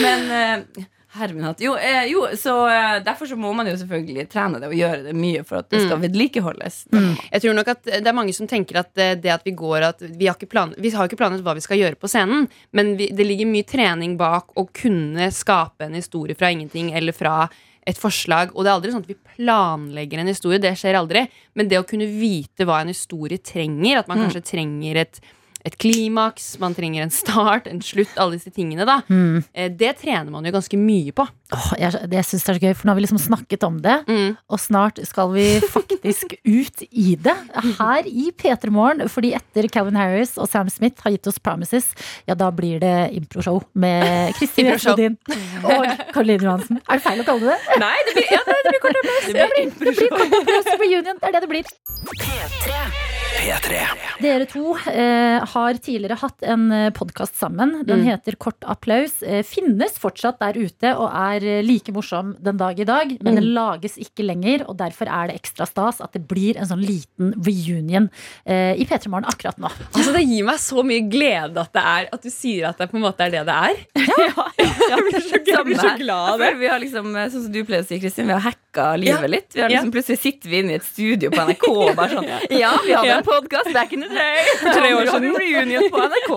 men 0.04 0.28
eh, 0.38 0.84
Herre 1.18 1.34
min 1.34 1.48
hatt. 1.48 1.64
Jo, 1.66 1.72
eh, 1.82 2.04
jo 2.12 2.28
så 2.38 2.54
eh, 2.70 3.00
derfor 3.02 3.26
så 3.32 3.34
må 3.42 3.50
man 3.58 3.66
jo 3.72 3.74
selvfølgelig 3.80 4.28
trene 4.30 4.60
det 4.62 4.70
og 4.70 4.76
gjøre 4.78 5.00
det 5.08 5.16
mye 5.18 5.42
for 5.48 5.64
at 5.64 5.72
det 5.74 5.82
skal 5.88 6.04
vedlikeholdes. 6.04 6.78
Jeg 6.94 7.42
tror 7.42 7.58
nok 7.58 7.72
at 7.74 7.82
det 7.90 8.12
er 8.12 8.18
mange 8.20 8.36
som 8.38 8.50
tenker 8.52 8.84
at 8.84 8.94
det 8.94 9.34
at 9.34 9.48
vi 9.48 9.56
går 9.58 9.88
at 9.88 10.04
vi 10.06 10.30
har 10.30 10.38
ikke, 10.38 10.52
plan, 10.52 10.76
vi 10.78 10.92
har 10.94 11.10
ikke 11.10 11.18
planet 11.24 11.42
hva 11.42 11.56
vi 11.58 11.66
skal 11.66 11.82
gjøre 11.82 11.98
på 11.98 12.12
scenen, 12.12 12.46
men 12.78 12.94
vi, 13.02 13.10
det 13.10 13.26
ligger 13.26 13.50
mye 13.50 13.66
trening 13.66 14.14
bak 14.22 14.54
å 14.54 14.68
kunne 14.70 15.32
skape 15.34 15.90
en 15.90 15.98
historie 15.98 16.38
fra 16.38 16.54
ingenting 16.54 16.94
eller 16.94 17.18
fra 17.18 17.48
et 17.90 18.00
forslag. 18.00 18.54
Og 18.56 18.64
det 18.64 18.72
er 18.72 18.78
aldri 18.78 18.94
sånn 18.94 19.04
at 19.04 19.12
vi 19.12 19.18
planlegger 19.36 20.22
en 20.22 20.32
historie, 20.32 20.62
det 20.62 20.76
skjer 20.80 21.00
aldri. 21.00 21.26
Men 21.58 21.72
det 21.72 21.82
å 21.82 21.88
kunne 21.88 22.08
vite 22.10 22.68
hva 22.68 22.82
en 22.84 22.94
historie 22.94 23.42
trenger, 23.42 24.02
at 24.02 24.10
man 24.12 24.24
kanskje 24.26 24.46
trenger 24.54 25.04
et 25.04 25.22
et 25.68 25.76
klimaks, 25.80 26.54
man 26.62 26.76
trenger 26.76 27.04
en 27.04 27.12
start, 27.14 27.68
en 27.68 27.82
slutt, 27.84 28.14
alle 28.20 28.38
disse 28.38 28.52
tingene. 28.56 28.86
da 28.88 29.02
mm. 29.08 29.76
Det 29.80 29.92
trener 30.00 30.32
man 30.32 30.46
jo 30.48 30.54
ganske 30.56 30.80
mye 30.80 31.14
på. 31.16 31.26
Oh, 31.56 31.70
jeg, 31.82 31.92
det 32.12 32.22
synes 32.28 32.46
jeg 32.46 32.54
er 32.54 32.60
så 32.60 32.64
gøy, 32.64 32.76
for 32.78 32.88
nå 32.88 32.94
har 32.94 33.00
vi 33.00 33.04
liksom 33.04 33.22
snakket 33.22 33.66
om 33.68 33.80
det. 33.84 33.98
Mm. 34.08 34.38
Og 34.50 34.62
snart 34.62 35.02
skal 35.10 35.34
vi 35.34 35.46
faktisk 35.66 36.38
ut 36.60 36.86
i 36.90 37.16
det 37.20 37.36
her 37.80 38.08
i 38.08 38.30
P3 38.32 38.72
Morgen. 38.74 39.04
Fordi 39.12 39.34
etter 39.38 39.68
Calvin 39.74 40.00
Harris 40.00 40.38
og 40.40 40.50
Sam 40.52 40.72
Smith 40.72 41.04
har 41.04 41.16
gitt 41.16 41.28
oss 41.30 41.42
Promises, 41.44 41.92
ja, 42.30 42.38
da 42.40 42.52
blir 42.56 42.80
det 42.84 42.96
improshow 43.18 43.62
med 43.74 44.36
Kristin 44.40 44.70
Improshow. 44.70 44.96
Og 44.96 45.88
Karoline 46.14 46.46
Johansen. 46.46 46.84
Er 46.86 47.02
det 47.02 47.06
feil 47.06 47.24
å 47.24 47.28
kalle 47.28 47.50
det 47.50 47.58
det? 47.58 47.80
Nei, 47.84 47.96
det 48.08 48.18
blir, 48.20 48.34
ja, 48.38 48.44
det, 48.48 48.60
det 48.64 48.76
blir 48.76 48.84
kort 48.88 49.04
applaus. 49.04 49.30
Det 49.30 49.50
blir 49.54 49.72
Det 49.80 49.98
blir 50.00 50.14
Kort 50.20 50.42
applaus 50.42 50.74
for 50.74 50.86
Union, 50.90 51.16
det 51.16 51.32
er 51.32 51.40
det 51.40 51.48
det 51.48 51.56
blir. 51.58 53.18
P3. 53.30 53.78
Dere 54.20 54.46
to 54.50 54.74
eh, 54.92 55.40
har 55.54 55.78
tidligere 55.80 56.18
hatt 56.20 56.44
en 56.44 56.66
podkast 56.96 57.38
sammen. 57.40 57.78
Den 57.88 58.02
heter 58.04 58.36
Kort 58.42 58.66
applaus. 58.68 59.22
Eh, 59.24 59.44
finnes 59.48 59.96
fortsatt 60.02 60.40
der 60.42 60.58
ute 60.60 60.92
og 61.00 61.08
er 61.16 61.46
eh, 61.48 61.60
like 61.64 61.94
morsom 61.96 62.34
den 62.44 62.58
dag 62.60 62.80
i 62.82 62.88
dag. 62.88 63.14
Men 63.24 63.38
den 63.40 63.48
lages 63.56 63.96
ikke 64.02 64.26
lenger, 64.28 64.66
og 64.70 64.78
derfor 64.82 65.08
er 65.12 65.30
det 65.32 65.38
ekstra 65.40 65.68
stas 65.70 66.02
at 66.04 66.16
det 66.18 66.24
blir 66.30 66.60
en 66.60 66.68
sånn 66.70 66.84
liten 66.84 67.32
reunion 67.46 68.10
eh, 68.44 68.74
i 68.82 68.88
P3 68.90 69.12
Morgen 69.14 69.30
akkurat 69.30 69.60
nå. 69.62 69.72
Altså, 69.94 70.12
det 70.16 70.26
gir 70.28 70.48
meg 70.50 70.60
så 70.64 70.84
mye 70.86 71.06
glede 71.12 71.64
at, 71.64 71.72
det 71.76 71.86
er, 71.94 72.10
at 72.18 72.26
du 72.26 72.32
sier 72.34 72.70
at 72.74 72.82
det 72.82 72.90
på 72.92 73.00
en 73.00 73.06
måte 73.06 73.28
er 73.30 73.36
det 73.38 73.46
det 73.48 73.60
er. 73.70 73.84
Jeg 74.90 75.04
blir 75.06 75.22
så, 75.22 75.38
jeg 75.46 75.64
blir 75.68 75.78
så 75.78 75.92
glad 76.00 76.30
av 76.34 76.42
det. 76.42 76.48
Vi 76.60 76.68
har 76.70 76.80
liksom, 76.82 77.12
eh, 77.16 77.28
sånn 77.32 77.44
som 77.46 77.54
du 77.54 77.60
pleier 77.68 77.84
å 77.84 77.88
si, 77.88 78.00
Kristin, 78.02 78.26
vi 78.30 78.34
har 78.34 78.42
hacka 78.42 78.88
livet 79.00 79.22
Ja. 79.22 79.30
litt. 79.30 79.48
Vi 79.54 79.62
har 79.62 79.70
liksom, 79.72 79.92
Plutselig 79.94 80.18
sitter 80.22 80.50
vi 80.52 80.60
inne 80.64 80.74
i 80.74 80.78
et 80.80 80.86
studio 80.86 81.30
på 81.34 81.44
NRK 81.46 81.66
og 81.70 81.92
bare 81.98 82.18
sånn 82.18 82.28
Ja, 82.62 82.72
vi 82.86 82.94
hadde 82.96 83.19
en 83.20 83.26
podkast 83.28 83.74
back 83.76 83.94
in 83.94 84.04
the 84.06 84.10
day! 84.12 84.44
For 84.62 84.74
tre 84.76 84.92
år 84.96 85.10
siden. 85.12 85.36
reunion 85.40 85.88
på 85.92 86.02
NRK. 86.12 86.32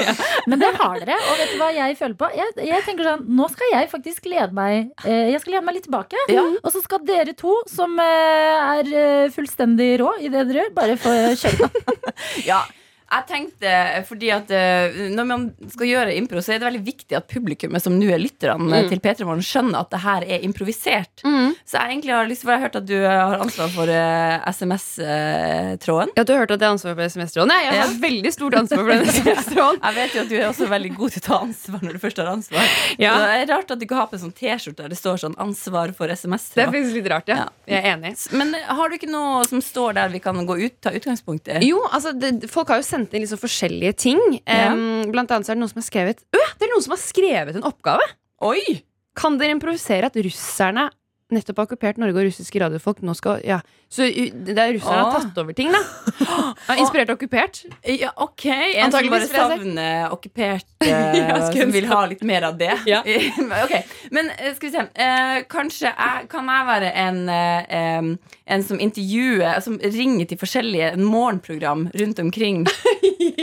Men 0.50 0.62
det 0.62 0.70
har 0.76 1.00
dere, 1.02 1.18
og 1.30 1.40
vet 1.40 1.52
du 1.54 1.58
hva 1.60 1.70
jeg 1.74 1.98
føler 1.98 2.16
på? 2.20 2.30
Jeg, 2.36 2.54
jeg 2.68 2.86
tenker 2.86 3.10
sånn, 3.10 3.26
Nå 3.36 3.48
skal 3.52 3.72
jeg 3.72 3.90
faktisk 3.92 4.28
lede 4.30 4.52
meg 4.56 4.92
eh, 5.06 5.32
Jeg 5.32 5.42
skal 5.42 5.56
lede 5.56 5.66
meg 5.66 5.78
litt 5.78 5.86
tilbake. 5.88 6.24
Og 6.62 6.70
så 6.74 6.82
skal 6.84 7.04
dere 7.08 7.36
to, 7.38 7.54
som 7.70 7.96
eh, 8.02 8.72
er 8.78 8.90
eh, 9.02 9.28
fullstendig 9.34 9.92
rå 10.02 10.12
i 10.20 10.30
det 10.32 10.46
dere 10.48 10.64
gjør, 10.64 10.74
bare 10.76 10.98
få 11.00 11.14
kjøre 11.36 11.70
på. 11.70 11.94
Ja, 12.50 12.62
jeg 13.06 13.26
tenkte, 13.28 13.72
fordi 14.08 14.30
at 14.34 14.50
eh, 14.50 14.96
Når 15.14 15.26
man 15.28 15.44
skal 15.70 15.86
gjøre 15.86 16.14
impro, 16.18 16.40
så 16.42 16.54
er 16.54 16.58
det 16.58 16.66
veldig 16.66 16.84
viktig 16.86 17.16
at 17.16 17.28
publikummet 17.30 17.82
som 17.84 17.94
nå 17.98 18.08
er 18.10 18.18
lytterne 18.18 18.80
til 18.90 18.98
P3 19.04 19.24
Morgen, 19.28 19.44
skjønner 19.46 19.78
at 19.84 19.90
det 19.94 20.00
her 20.02 20.26
er 20.26 20.42
improvisert. 20.46 21.22
Så 21.22 21.78
jeg 21.78 21.86
egentlig 21.92 22.12
har 22.14 22.26
lyst 22.26 22.42
til, 22.42 22.48
for 22.48 22.54
jeg 22.56 22.60
har 22.60 22.66
hørt 22.66 22.76
at 22.80 22.86
du 22.88 22.96
eh, 22.98 23.06
har 23.10 23.38
ansvar 23.44 23.70
for 23.74 23.86
uh, 23.90 24.50
SMS-tråden. 24.50 26.12
Ja, 26.16 26.24
Du 26.24 26.32
har 26.32 26.40
hørt 26.42 26.50
at 26.54 26.60
jeg 26.60 26.66
har 26.68 26.74
ansvar 26.76 26.94
for 26.98 27.02
SMS-tråden? 27.06 27.50
Nei, 27.52 27.60
jeg 27.66 27.80
har 27.80 27.94
veldig 28.02 28.32
stort 28.34 28.56
ansvar 28.58 28.82
for 28.82 28.92
den 28.92 29.06
SMS-tråden. 29.14 29.80
Jeg 29.82 29.96
vet 30.00 30.16
jo 30.16 30.24
at 30.24 30.30
du 30.30 30.36
er 30.40 30.46
også 30.50 30.68
veldig 30.70 30.92
god 30.96 31.14
til 31.14 31.22
å 31.22 31.26
ta 31.26 31.38
ansvar 31.46 31.84
når 31.86 31.96
du 31.96 32.02
først 32.02 32.20
har 32.22 32.30
ansvar. 32.32 32.70
Ja. 33.02 33.12
Så 33.16 33.22
Det 33.26 33.38
er 33.42 33.50
rart 33.52 33.70
at 33.74 33.80
du 33.80 33.86
ikke 33.86 34.00
har 34.00 34.10
på 34.10 34.18
en 34.18 34.24
sånn 34.26 34.34
T-skjorte 34.36 34.82
der 34.82 34.92
det 34.92 34.98
står 35.00 35.20
sånn 35.22 35.36
'ansvar 35.42 35.94
for 35.96 36.06
Det 36.10 36.16
er 36.16 36.22
SMS'-tråd. 36.22 36.70
faktisk 36.72 36.94
litt 36.98 37.10
rart, 37.12 37.28
ja. 37.28 37.36
Ja. 37.36 37.48
Jeg 37.66 37.78
er 37.84 37.96
enig. 37.96 38.14
Men 38.32 38.54
eh, 38.54 38.66
har 38.78 38.88
du 38.88 38.96
ikke 38.98 39.10
noe 39.10 39.44
som 39.48 39.60
står 39.62 39.94
der 40.00 40.08
vi 40.14 40.20
kan 40.24 40.38
gå 40.46 40.58
ut, 40.64 40.80
ta 40.80 40.90
utgangspunkt 40.90 41.48
i? 41.48 41.60
Jo, 41.68 41.82
altså 41.90 42.12
det, 42.18 42.50
Folk 42.50 42.68
har 42.68 42.80
jo 42.82 42.86
sendt 42.96 43.14
inn 43.14 43.24
liksom 43.24 43.40
forskjellige 43.40 43.94
ting. 44.08 44.22
Ja. 44.42 44.72
Blant 45.12 45.30
annet 45.32 45.48
så 45.48 45.52
er 45.54 45.58
det 45.58 45.62
noen 45.64 45.72
som 45.72 45.82
har 45.82 45.88
skrevet 45.88 46.22
Øh, 46.34 46.52
Det 46.56 46.66
er 46.66 46.72
noen 46.72 46.84
som 46.84 46.96
har 46.96 47.02
skrevet 47.02 47.58
en 47.60 47.66
oppgave! 47.68 48.06
Oi! 48.46 48.80
Kan 49.16 49.38
dere 49.40 49.54
improvisere 49.56 50.10
at 50.10 50.16
russerne 50.20 50.90
nettopp 51.34 51.58
har 51.58 51.66
okkupert 51.66 51.98
Norge, 51.98 52.14
og 52.20 52.28
russiske 52.28 52.60
radiofolk 52.62 53.02
nå 53.02 53.14
skal 53.18 53.40
Ja, 53.46 53.58
Så 53.90 54.06
det 54.06 54.54
er 54.54 54.74
russerne 54.76 55.02
har 55.02 55.24
tatt 55.24 55.38
over 55.42 55.54
ting, 55.56 55.72
da. 55.74 55.80
Inspirert 56.80 57.10
og 57.10 57.18
okkupert. 57.18 57.62
Ja, 57.86 58.12
ok. 58.22 58.44
En 58.46 58.94
som 58.94 59.08
bare 59.10 59.28
savner 59.30 60.14
okkupert, 60.14 60.68
uh, 60.84 60.88
Ja, 61.18 61.40
som 61.50 61.74
vil 61.74 61.88
ha 61.90 62.00
litt 62.10 62.22
mer 62.26 62.50
av 62.50 62.58
det. 62.60 62.72
Ja. 62.86 63.00
ok, 63.64 63.74
Men 64.14 64.30
eh, 64.36 64.52
skal 64.54 64.68
vi 64.68 64.72
se. 64.74 64.84
Uh, 64.94 65.38
kanskje 65.50 65.90
jeg, 65.90 66.26
kan 66.30 66.50
jeg 66.50 66.66
være 66.68 66.92
en, 67.02 67.18
uh, 67.26 68.36
en 68.46 68.64
som 68.66 68.78
intervjuer 68.80 69.58
Som 69.64 69.78
ringer 69.82 70.28
til 70.30 70.38
forskjellige 70.38 70.92
morgenprogram 71.00 71.88
rundt 71.98 72.20
omkring 72.22 72.66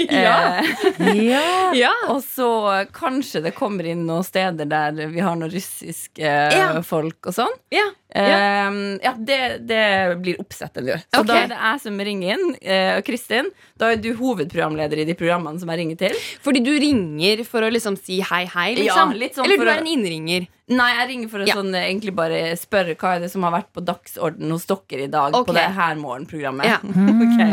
Ja. 0.10 0.64
Ja. 1.76 1.92
og 2.12 2.22
så 2.24 2.48
kanskje 2.96 3.42
det 3.44 3.54
kommer 3.58 3.88
inn 3.88 4.06
noen 4.08 4.26
steder 4.26 4.68
der 4.70 4.96
vi 5.12 5.22
har 5.24 5.36
noen 5.38 5.52
russiske 5.52 6.34
folk 6.88 7.30
og 7.30 7.36
sånn. 7.36 7.54
Ja. 7.74 7.86
Eh, 8.14 8.80
ja, 9.02 9.14
det, 9.18 9.40
det 9.70 9.84
blir 10.22 10.42
oppsettende. 10.42 11.00
Så 11.08 11.24
okay. 11.24 11.30
da 11.30 11.38
er 11.40 11.52
det 11.54 11.60
jeg 11.60 11.84
som 11.88 12.04
ringer 12.10 12.36
inn. 12.36 12.56
Og 13.00 13.06
Kristin, 13.08 13.50
da 13.80 13.94
er 13.94 14.02
du 14.02 14.12
hovedprogramleder 14.20 15.02
i 15.02 15.08
de 15.10 15.18
programmene 15.18 15.62
som 15.62 15.72
jeg 15.74 15.82
ringer 15.82 16.02
til. 16.06 16.20
Fordi 16.46 16.62
du 16.66 16.74
ringer 16.78 17.42
for 17.48 17.66
å 17.66 17.72
liksom 17.74 17.98
si 18.00 18.22
hei, 18.22 18.44
hei, 18.54 18.70
Ja, 18.78 18.84
liksom? 18.84 19.16
litt 19.18 19.40
sånn 19.40 19.48
Eller 19.48 19.64
du 19.64 19.70
er 19.72 19.82
en 19.82 19.90
innringer? 19.90 20.46
Nei, 20.72 20.94
jeg 20.96 21.08
ringer 21.10 21.28
for 21.28 21.44
å 21.44 21.48
Ja. 21.48 21.56
sånn, 21.56 21.76
eh, 21.76 21.90
egentlig 21.92 22.16
bare 22.16 22.56
spørre 22.56 22.96
hva 22.96 23.16
er 23.18 23.20
det 23.20 23.32
som 23.32 23.44
har 23.44 23.52
vært 23.52 23.74
på 23.76 23.84
dagsorden 23.84 24.50
hos 24.50 24.66
dere 24.66 25.04
i 25.04 25.08
dag. 25.08 25.34
Okay. 25.36 25.44
På 25.44 25.54
det 25.54 25.76
her 25.76 25.96
morgenprogrammet. 25.96 26.64
Ja. 26.64 26.78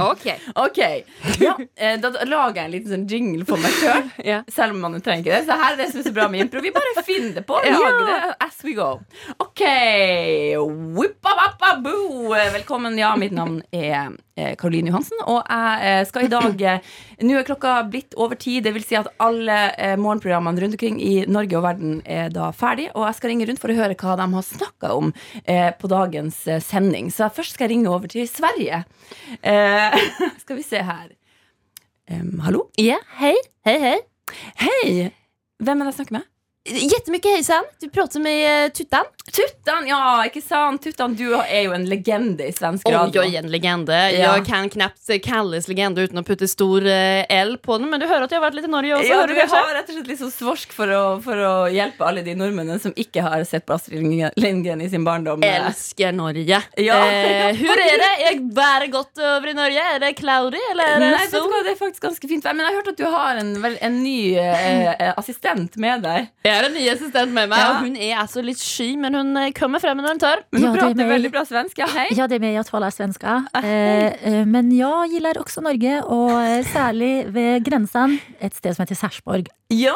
Ok. 0.01 0.07
Ok. 0.07 0.29
okay. 0.57 1.03
ja, 1.41 1.57
eh, 1.77 1.97
Da 1.97 2.11
lager 2.25 2.55
jeg 2.55 2.65
en 2.65 2.71
liten 2.71 2.93
sånn 2.93 3.09
jingle 3.11 3.45
for 3.45 3.57
meg 3.59 3.73
sjøl. 3.73 4.11
Ja. 4.31 4.43
Selv 4.49 4.75
om 4.75 4.81
man 4.81 5.01
trenger 5.01 5.25
ikke 5.25 5.41
det. 5.41 5.47
Så 5.49 5.57
her 5.59 5.73
er 5.73 5.77
det 5.77 5.91
som 5.91 6.01
er 6.01 6.05
så 6.05 6.15
bra 6.15 6.29
med 6.29 6.45
impro. 6.45 6.61
Vi 6.63 6.71
bare 6.71 7.03
finner 7.03 7.35
det 7.35 7.47
på. 7.47 7.59
Ja. 7.67 7.79
Lager 7.79 8.07
det 8.07 8.37
as 8.47 8.63
we 8.63 8.75
go. 8.75 9.01
Ok. 9.41 9.61
Velkommen. 12.55 12.99
Ja, 12.99 13.17
mitt 13.17 13.33
navn 13.33 13.63
er 13.73 14.13
eh, 14.37 14.55
Caroline 14.57 14.93
Johansen, 14.93 15.19
og 15.27 15.43
jeg 15.49 16.07
skal 16.07 16.27
i 16.27 16.31
dag 16.31 16.81
Nå 17.21 17.37
er 17.37 17.45
klokka 17.45 17.75
blitt 17.91 18.15
over 18.17 18.39
ti. 18.41 18.61
Det 18.61 18.73
vil 18.73 18.85
si 18.87 18.97
at 18.97 19.11
alle 19.21 19.59
morgenprogrammene 20.01 20.63
rundt 20.63 20.79
omkring 20.79 21.01
i 21.03 21.25
Norge 21.29 21.59
og 21.59 21.67
verden 21.67 22.01
er 22.07 22.31
da 22.33 22.51
ferdig. 22.57 22.89
Og 22.95 23.00
jeg 23.09 23.19
skal 23.19 23.33
ringe 23.33 23.47
rundt 23.49 23.63
for 23.63 23.73
å 23.73 23.79
høre 23.79 23.97
hva 23.99 24.17
de 24.21 24.27
har 24.35 24.47
snakka 24.47 24.93
om 24.97 25.13
eh, 25.45 25.71
på 25.77 25.91
dagens 25.91 26.43
eh, 26.49 26.63
sending. 26.65 27.11
Så 27.15 27.31
først 27.35 27.57
skal 27.57 27.69
jeg 27.69 27.77
ringe 27.77 27.93
over 27.93 28.11
til 28.11 28.29
Sverige. 28.31 28.83
Eh, 29.41 29.99
skal 30.43 30.61
vi 30.61 30.67
se 30.67 30.83
her. 30.85 31.09
Um, 32.11 32.41
hallo? 32.43 32.67
Ja, 32.81 32.99
hei. 33.21 33.37
Hei, 33.67 33.79
hei. 33.79 33.97
Hei! 34.59 35.11
Hvem 35.61 35.81
er 35.81 35.87
det 35.87 35.93
jeg 35.93 35.99
snakker 36.01 36.19
med? 36.19 36.31
Jättemycket 36.69 37.31
hejsan. 37.31 37.65
Du 37.81 37.91
pratar 37.91 38.21
med 38.21 38.67
uh, 38.67 38.73
Tuttan. 38.73 39.05
Tuttan, 39.33 39.87
ja, 39.89 40.25
ikke 40.27 40.43
sant? 40.43 40.83
Tuttan, 40.83 41.15
du 41.17 41.31
er 41.33 41.63
jo 41.65 41.73
en 41.73 41.87
legende 41.89 42.45
i 42.45 42.53
svensk 42.53 42.85
radio. 42.89 43.01
radio. 43.01 43.23
jag 43.23 43.35
är 43.35 43.39
en 43.39 43.51
legende. 43.51 44.11
Ja. 44.11 44.37
Jag 44.37 44.47
kan 44.47 44.69
knappt 44.69 45.11
eh, 45.11 45.19
kalles 45.25 45.69
legende 45.69 46.03
uten 46.03 46.19
å 46.21 46.25
putte 46.27 46.49
stor 46.51 46.85
eh, 46.87 47.25
L 47.33 47.55
på 47.63 47.79
den. 47.79 47.89
Men 47.91 48.03
du 48.03 48.07
hører 48.11 48.27
at 48.27 48.35
jeg 48.35 48.41
har 48.41 48.45
vært 48.45 48.59
litt 48.59 48.67
i 48.69 48.73
Norge 48.73 48.97
også? 48.99 49.09
Ja, 49.09 49.23
du 49.27 49.33
du 49.35 49.41
har 49.41 49.71
rett 49.75 49.89
og 49.89 49.97
slett 49.97 50.11
litt 50.11 50.21
sånn 50.21 50.33
svorsk 50.35 50.75
for 50.77 50.93
å, 50.93 51.03
for 51.25 51.41
å 51.47 51.53
hjelpe 51.73 52.05
alle 52.05 52.25
de 52.27 52.35
nordmennene 52.37 52.83
som 52.83 52.93
ikke 52.93 53.25
har 53.25 53.45
sett 53.49 53.65
på 53.65 53.79
Astrid 53.79 54.05
Lindgren- 54.37 54.85
i 54.85 54.91
sin 54.93 55.07
barndom. 55.07 55.41
Elsker 55.47 56.13
Norge. 56.13 56.61
Ja. 56.77 56.99
Eh, 57.07 57.57
hur 57.63 57.85
er 57.87 58.05
det? 58.05 58.11
Er 58.33 58.43
været 58.61 58.93
godt 58.93 59.23
over 59.31 59.55
i 59.55 59.57
Norge? 59.57 59.87
Er 59.95 60.05
det 60.05 60.13
cloudy, 60.21 60.61
eller 60.75 60.97
er 60.97 61.07
det 61.07 61.11
Nei, 61.17 61.25
sol? 61.33 61.49
det 61.65 61.73
er 61.73 61.81
faktisk 61.81 62.05
ganske 62.11 62.33
fint 62.35 62.45
vær. 62.45 62.59
Men 62.59 62.67
jeg 62.67 62.75
har 62.75 62.83
hørt 62.83 62.93
at 62.93 63.01
du 63.01 63.09
har 63.17 63.41
en, 63.47 63.55
en 63.89 63.99
ny 64.03 64.19
eh, 64.37 64.93
eh, 64.93 65.15
assistent 65.17 65.81
med 65.81 66.05
deg. 66.05 66.29
Jeg 66.51 66.60
har 66.61 66.69
en 66.71 66.77
ny 66.77 66.87
assistent 66.93 67.33
med 67.33 67.49
meg, 67.51 67.59
Ja. 67.59 67.71
og 67.73 67.85
hun 67.87 67.97
er 67.97 68.17
altså 68.23 68.43
litt 68.45 68.61
sky, 68.61 68.91
men 69.01 69.15
hun 69.15 69.37
eh, 69.37 69.51
kommer 69.57 69.81
frem 69.83 69.99
når 70.01 70.15
hun 70.15 70.23
tør. 70.23 70.43
Men 70.53 70.63
hun 70.63 70.69
Ja, 70.69 70.75
er 70.75 70.83
prater 70.85 71.11
veldig 71.15 71.31
bra 71.33 71.45
svensk. 71.49 71.79
Ja, 71.81 71.87
hei. 71.87 72.09
Ja, 72.17 72.27
det 72.27 72.37
er 72.37 72.45
med. 72.45 72.55
jag 72.55 72.67
taler 72.67 72.91
svenska. 72.91 73.39
Eh, 73.55 74.13
eh, 74.27 74.45
men 74.45 74.71
jeg 74.75 75.21
liker 75.23 75.41
også 75.43 75.63
Norge 75.63 76.03
og 76.05 76.65
særlig 76.71 77.33
ved 77.33 77.65
grensen, 77.65 78.21
et 78.41 78.55
sted 78.55 78.75
som 78.77 78.85
heter 78.85 78.99
Sarpsborg. 78.99 79.49
Ja! 79.71 79.95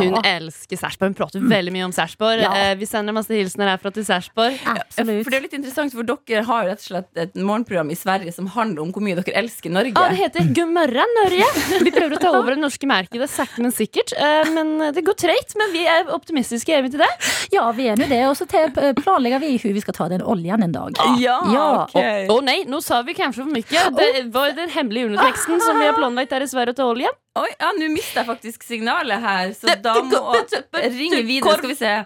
Hun 0.00 0.16
elsker 0.24 0.78
Sarpsborg. 0.80 1.10
Hun 1.12 1.14
prater 1.18 1.42
veldig 1.44 1.72
mye 1.74 1.84
om 1.84 1.92
Sarpsborg. 1.92 2.40
Ja. 2.40 2.52
Eh, 2.56 2.74
vi 2.80 2.86
sender 2.88 3.12
masse 3.12 3.32
hilsener 3.36 3.68
herfra 3.74 3.92
til 3.92 4.04
Sarpsborg. 4.06 4.56
Absolutt. 4.64 5.24
For 5.26 5.30
det 5.34 5.38
er 5.40 5.44
litt 5.44 5.56
interessant, 5.58 5.92
for 5.92 6.08
dere 6.08 6.44
har 6.48 6.64
rett 6.70 6.80
og 6.80 6.86
slett 6.88 7.20
et 7.20 7.36
morgenprogram 7.36 7.92
i 7.92 7.98
Sverige 8.00 8.32
som 8.32 8.48
handler 8.54 8.86
om 8.86 8.92
hvor 8.94 9.04
mye 9.04 9.18
dere 9.20 9.36
elsker 9.42 9.72
Norge. 9.72 9.92
Ja, 9.92 10.08
det 10.08 10.22
heter 10.22 10.48
God 10.56 10.72
Norge. 10.72 11.50
Vi 11.84 11.92
prøver 11.92 12.16
å 12.16 12.22
ta 12.22 12.32
over 12.38 12.56
det 12.56 12.62
norske 12.64 12.88
merket, 12.88 13.20
det 13.20 13.28
sakte, 13.32 13.60
men 13.60 13.74
sikkert. 13.76 14.14
Eh, 14.16 14.50
men 14.56 14.72
det 14.96 15.04
går 15.04 15.18
treigt. 15.20 15.52
men 15.60 15.72
vi 15.76 15.84
er 15.90 16.12
optimistiske. 16.14 16.74
Er 16.76 16.82
vi 16.86 16.92
til 16.94 17.02
det? 17.02 17.10
Ja, 17.54 17.66
vi 17.76 17.88
er 17.90 17.98
nå 18.00 18.06
det. 18.10 18.20
Og 18.28 18.36
så 18.38 18.46
eh, 18.54 18.92
vi 18.94 19.02
hvordan 19.02 19.74
vi 19.76 19.80
skal 19.84 19.96
ta 19.96 20.08
den 20.12 20.22
oljen 20.22 20.62
en 20.66 20.72
dag. 20.74 20.96
Ja, 21.20 21.38
Ja, 21.52 21.66
ok. 21.86 22.30
Å 22.30 22.38
nei, 22.46 22.58
nå 22.70 22.80
sa 22.84 23.02
vi 23.06 23.14
kanskje 23.18 23.44
for 23.44 23.50
mye. 23.50 23.84
Det 23.98 24.24
var 24.34 24.54
den 24.56 24.70
hemmelige 24.70 25.10
underteksten 25.10 25.60
som 25.64 25.78
vi 25.80 25.86
har 25.90 25.98
planlagt 25.98 26.32
i 26.32 26.46
Sverige 26.50 26.76
til 26.78 26.92
olje. 26.94 27.12
Oi, 27.38 27.48
ja, 27.60 27.70
nå 27.76 27.88
mista 27.92 28.20
jeg 28.24 28.28
faktisk 28.30 28.64
signalet 28.66 29.20
her, 29.22 29.52
så 29.54 29.66
Det- 29.70 29.82
da 29.82 29.94
må 30.02 30.34
jeg 30.34 30.92
ringe 30.96 31.22
videre. 31.26 31.56
Skal 31.58 31.68
vi 31.68 31.74
se. 31.78 32.04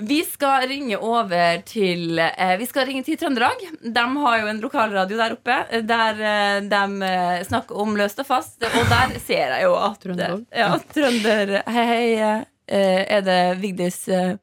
Vi 0.00 0.22
skal 0.24 0.66
ringe 0.68 0.96
over 1.00 1.62
til 1.66 2.18
eh, 2.18 2.56
Vi 2.58 2.66
skal 2.66 2.86
ringe 2.86 3.02
til 3.04 3.16
Trøndelag. 3.16 3.58
De 3.82 4.04
har 4.22 4.38
jo 4.40 4.46
en 4.46 4.60
lokalradio 4.60 5.16
der 5.18 5.32
oppe 5.34 5.56
eh, 5.70 5.80
der 5.82 6.20
eh, 6.20 6.60
de 6.60 6.82
eh, 7.08 7.42
snakker 7.48 7.76
om 7.82 7.96
løst 7.98 8.18
og 8.22 8.26
fast. 8.26 8.62
Og 8.62 8.84
der 8.92 9.18
ser 9.18 9.54
jeg 9.56 9.64
jo 9.64 9.74
at 9.74 9.98
Trøndelag? 10.02 10.44
Ja, 10.54 10.70
trønder 10.94 11.62
Hei, 11.66 11.86
hei. 12.18 12.44
Eh, 12.68 13.04
er 13.08 13.24
det 13.26 13.40
Vigdis 13.62 14.02
eh, 14.12 14.36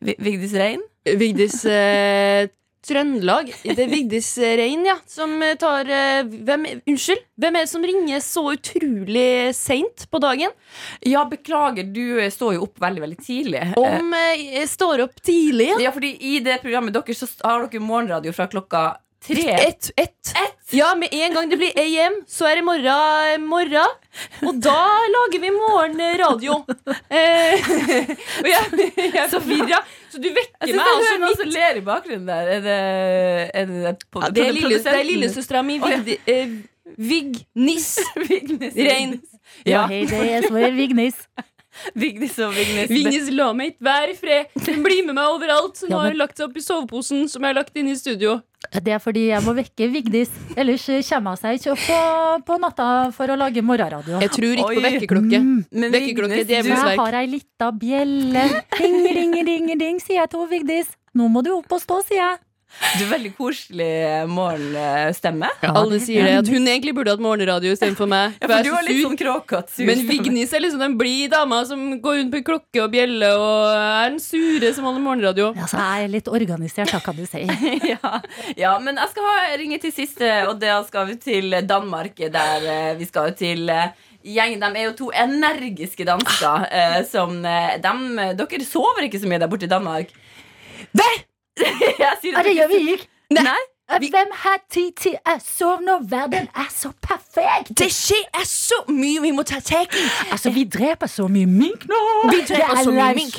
Vigdis 0.00 0.54
Rein? 0.56 0.82
Vigdis 1.04 1.62
eh, 1.68 2.48
Trøndelag. 2.80 3.50
Det 3.60 3.76
er 3.84 3.90
Vigdis 3.92 4.30
Rein, 4.40 4.86
ja. 4.88 4.94
Som 5.08 5.34
tar 5.60 5.90
hvem, 6.24 6.64
Unnskyld? 6.88 7.20
Hvem 7.40 7.58
er 7.58 7.66
det 7.66 7.72
som 7.72 7.84
ringer 7.84 8.22
så 8.24 8.44
utrolig 8.54 9.52
seint 9.56 10.06
på 10.08 10.20
dagen? 10.24 10.54
Ja, 11.04 11.26
beklager, 11.28 11.84
du 11.84 12.16
står 12.32 12.56
jo 12.56 12.64
opp 12.64 12.80
veldig, 12.80 13.04
veldig 13.04 13.20
tidlig. 13.20 13.66
Om 13.76 14.16
jeg 14.16 14.64
står 14.72 15.04
opp 15.04 15.20
tidlig? 15.20 15.74
Ja, 15.84 15.92
fordi 15.92 16.14
i 16.32 16.38
det 16.44 16.62
programmet 16.64 16.96
deres 16.96 17.20
så 17.20 17.28
har 17.44 17.68
dere 17.68 17.84
morgenradio 17.84 18.32
fra 18.32 18.48
klokka 18.48 18.84
tre. 19.24 19.50
Ett, 19.68 19.90
ett. 19.96 20.32
Ja, 20.70 20.94
med 20.94 21.08
en 21.12 21.34
gang 21.34 21.50
det 21.50 21.58
blir 21.60 21.78
AM, 21.78 22.20
så 22.30 22.46
er 22.46 22.60
det 22.60 22.64
morgen, 22.64 23.46
morgen. 23.50 23.96
Og 24.46 24.60
da 24.62 24.78
lager 25.14 25.42
vi 25.42 25.50
morgenradio. 25.54 26.60
Eh, 27.10 27.70
og 28.40 28.48
jeg, 28.50 28.90
jeg 28.96 29.22
er 29.24 29.30
forvirra, 29.32 29.80
så 30.12 30.20
du 30.22 30.28
vekker 30.30 30.60
meg 30.62 30.70
jeg 30.70 30.78
altså 30.78 31.06
hører 31.06 31.22
noen 31.22 31.24
midt 31.26 31.42
som 31.42 31.54
ler 31.54 31.80
i 31.80 31.84
bakgrunnen 31.86 32.30
der. 32.30 32.52
Er 32.56 32.66
det, 32.66 32.80
er 33.54 33.72
det, 33.72 33.94
på, 34.10 34.22
ja, 34.24 34.30
Det 34.34 34.46
er, 34.46 34.54
lille, 34.56 34.78
det 34.84 34.94
er 34.94 35.08
lillesøstera 35.08 35.64
mi, 35.66 35.80
ja. 35.80 35.90
Vigdi, 35.98 36.18
eh, 36.30 36.54
Vignis 36.96 37.90
Vignis. 38.30 38.74
Rein. 38.76 39.18
Ja, 39.66 39.84
hei 39.90 40.04
det 40.06 40.46
er 40.46 40.74
Vignis. 40.76 41.18
Vignis 41.94 42.38
og 42.44 42.52
Vignis. 42.56 42.88
Vignis 42.90 43.30
la 43.34 43.52
meg 43.56 43.74
ikke 43.74 43.86
være 43.88 44.10
i 44.12 44.16
fred. 44.18 44.46
Hun 44.66 44.82
blir 44.84 45.02
med 45.06 45.14
meg 45.18 45.26
overalt. 45.34 45.80
Hun 45.84 45.90
Ja, 45.94 45.98
har 46.06 46.14
lagt 46.18 46.36
seg 46.38 46.48
opp 46.48 46.56
i 46.56 46.64
soveposen 46.64 47.28
som 47.28 47.42
jeg 47.42 47.54
har 47.54 47.58
lagt 47.62 47.76
inn 47.80 47.88
i 47.88 47.96
studio. 47.98 48.40
Det 48.70 48.92
er 48.92 49.00
fordi 49.00 49.22
jeg 49.30 49.40
må 49.42 49.54
vekke 49.56 49.86
Vigdis. 49.90 50.30
Ellers 50.54 50.84
kommer 51.08 51.32
hun 51.32 51.40
seg 51.40 51.56
ikke 51.58 51.72
opp 51.72 51.84
på, 51.86 52.00
på 52.50 52.58
natta 52.60 52.88
for 53.16 53.32
å 53.32 53.38
lage 53.40 53.62
morgenradio. 53.64 54.20
Jeg 54.20 54.30
tror 54.36 54.52
ikke 54.52 54.68
på 54.68 54.82
Oi. 54.82 54.84
vekkerklokke. 54.84 55.40
Mm. 55.40 55.64
Men 55.72 55.92
Vekkerklokke, 55.96 56.42
djevelens 56.44 56.84
du- 56.84 56.90
Jeg 56.92 57.00
har 57.00 57.14
ei 57.22 57.26
lita 57.26 57.70
bjelle. 57.72 58.44
Ding, 58.78 59.00
ding, 59.08 59.34
ding, 59.48 59.78
ding, 59.80 59.98
sier 60.04 60.20
jeg 60.22 60.30
til 60.36 60.46
Vigdis. 60.52 60.92
Nå 61.16 61.26
må 61.32 61.42
du 61.42 61.50
opp 61.56 61.72
og 61.72 61.80
stå, 61.82 62.02
sier 62.06 62.20
jeg. 62.20 62.38
Du 62.96 63.04
er 63.04 63.10
veldig 63.10 63.30
koselig 63.36 63.90
morgenstemme. 64.30 65.50
Alle 65.68 65.98
sier 66.02 66.26
det, 66.26 66.36
at 66.42 66.50
hun 66.50 66.68
egentlig 66.70 66.94
burde 66.96 67.12
hatt 67.12 67.22
morgenradio 67.22 67.74
istedenfor 67.74 68.08
meg. 68.10 68.36
Ja, 68.40 68.48
for 68.48 68.64
du 68.66 68.70
er 68.70 68.80
har 68.80 68.86
litt 68.86 69.02
sånn 69.04 69.18
kråkete 69.20 69.86
Men. 69.88 70.02
Vignis 70.08 70.54
er 70.56 70.64
liksom 70.64 70.82
den 70.82 70.96
blide 71.00 71.30
dama 71.34 71.60
som 71.68 71.82
går 72.02 72.20
rundt 72.20 72.34
på 72.34 72.42
klokke 72.46 72.82
og 72.84 72.90
bjelle 72.94 73.30
og 73.36 73.70
er 73.74 74.12
den 74.12 74.20
sure 74.22 74.72
som 74.76 74.88
holder 74.88 75.04
morgenradio. 75.04 75.50
Altså, 75.54 75.80
jeg 75.80 76.06
er 76.06 76.12
litt 76.14 76.30
organisert, 76.30 76.92
da, 76.94 77.00
kan 77.04 77.18
du 77.18 77.24
si. 77.28 77.44
ja, 77.92 78.12
ja, 78.58 78.74
men 78.82 79.00
jeg 79.00 79.12
skal 79.14 79.28
ha, 79.28 79.38
ringe 79.60 79.80
til 79.82 79.94
siste, 79.94 80.30
og 80.48 80.56
da 80.62 80.80
skal 80.88 81.10
vi 81.10 81.18
til 81.20 81.56
Danmark. 81.68 82.16
Der 82.32 82.68
eh, 82.70 82.92
vi 82.98 83.08
skal 83.08 83.34
til 83.38 83.70
eh, 83.72 83.92
gjengen. 84.26 84.62
De 84.62 84.70
er 84.82 84.88
jo 84.90 84.96
to 85.04 85.10
energiske 85.14 86.06
dansker. 86.08 86.68
eh, 86.70 87.00
som 87.10 87.40
de, 87.42 88.30
Dere 88.40 88.66
sover 88.66 89.06
ikke 89.06 89.20
så 89.22 89.30
mye 89.30 89.40
der 89.42 89.50
borte 89.50 89.68
i 89.68 89.72
Danmark? 89.72 90.14
Hva? 90.96 91.10
Jeg 92.02 92.16
sier 92.22 92.36
Ja, 92.36 92.42
det 92.46 92.56
gjør 92.56 92.72
vi 92.72 92.80
ikke. 92.94 93.10
Nei. 93.36 93.60
Hvem 93.90 94.30
har 94.44 94.60
tid 94.70 94.92
til 95.02 95.16
å 95.26 95.34
sove 95.42 95.82
når 95.82 96.04
verden 96.12 96.46
er 96.54 96.68
så 96.70 96.92
perfekt? 97.02 97.72
Det 97.78 97.88
skjer 97.90 98.22
er 98.38 98.46
så 98.46 98.78
mye 98.86 99.22
vi 99.24 99.32
må 99.34 99.42
ta 99.42 99.58
tak 99.58 99.96
i. 99.98 100.04
Altså, 100.30 100.52
vi 100.54 100.62
dreper 100.70 101.10
så 101.10 101.26
mye 101.26 101.48
mink 101.50 101.88
nå! 101.90 101.98
Vi 102.30 102.44
dreper 102.46 102.76
er 102.76 102.84
så 102.86 102.94
mye 102.94 103.14
mink. 103.18 103.34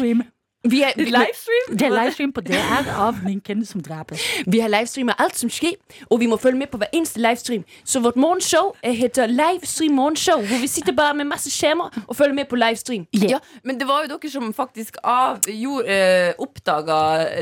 Vi, 0.64 0.84
er, 0.86 0.92
vi, 0.96 1.08
Livestream? 1.10 1.72
Det 1.74 1.88
er 1.88 1.94
livestream 1.96 2.32
på 2.36 2.42
DR 2.46 2.90
av 2.94 3.18
minken 3.26 3.64
som 3.66 3.82
drepes. 3.82 4.22
vi 4.46 4.60
har 4.62 4.70
livestreamet 4.70 5.18
alt 5.18 5.40
som 5.40 5.50
skjer, 5.50 5.74
og 6.06 6.20
vi 6.22 6.28
må 6.30 6.38
følge 6.38 6.60
med 6.60 6.70
på 6.70 6.78
hver 6.78 6.92
eneste 6.94 7.18
livestream. 7.18 7.64
Så 7.82 7.98
vårt 8.04 8.20
morgenshow 8.22 8.70
eh, 8.86 8.94
heter 8.94 9.32
Livestream 9.32 9.96
Morgenshow, 9.98 10.44
hvor 10.46 10.62
vi 10.62 10.70
sitter 10.70 10.94
bare 10.94 11.16
med 11.18 11.26
masse 11.32 11.50
skjermer 11.50 11.90
og 12.04 12.14
følger 12.16 12.38
med 12.38 12.46
på 12.52 12.60
livestream. 12.62 13.08
Ja, 13.18 13.40
men 13.66 13.80
det 13.80 13.88
var 13.90 14.06
jo 14.06 14.12
dere 14.14 14.30
som 14.30 14.52
faktisk 14.54 15.00
av, 15.02 15.40
gjorde, 15.50 15.96
eh, 15.98 16.36
oppdaga 16.46 17.00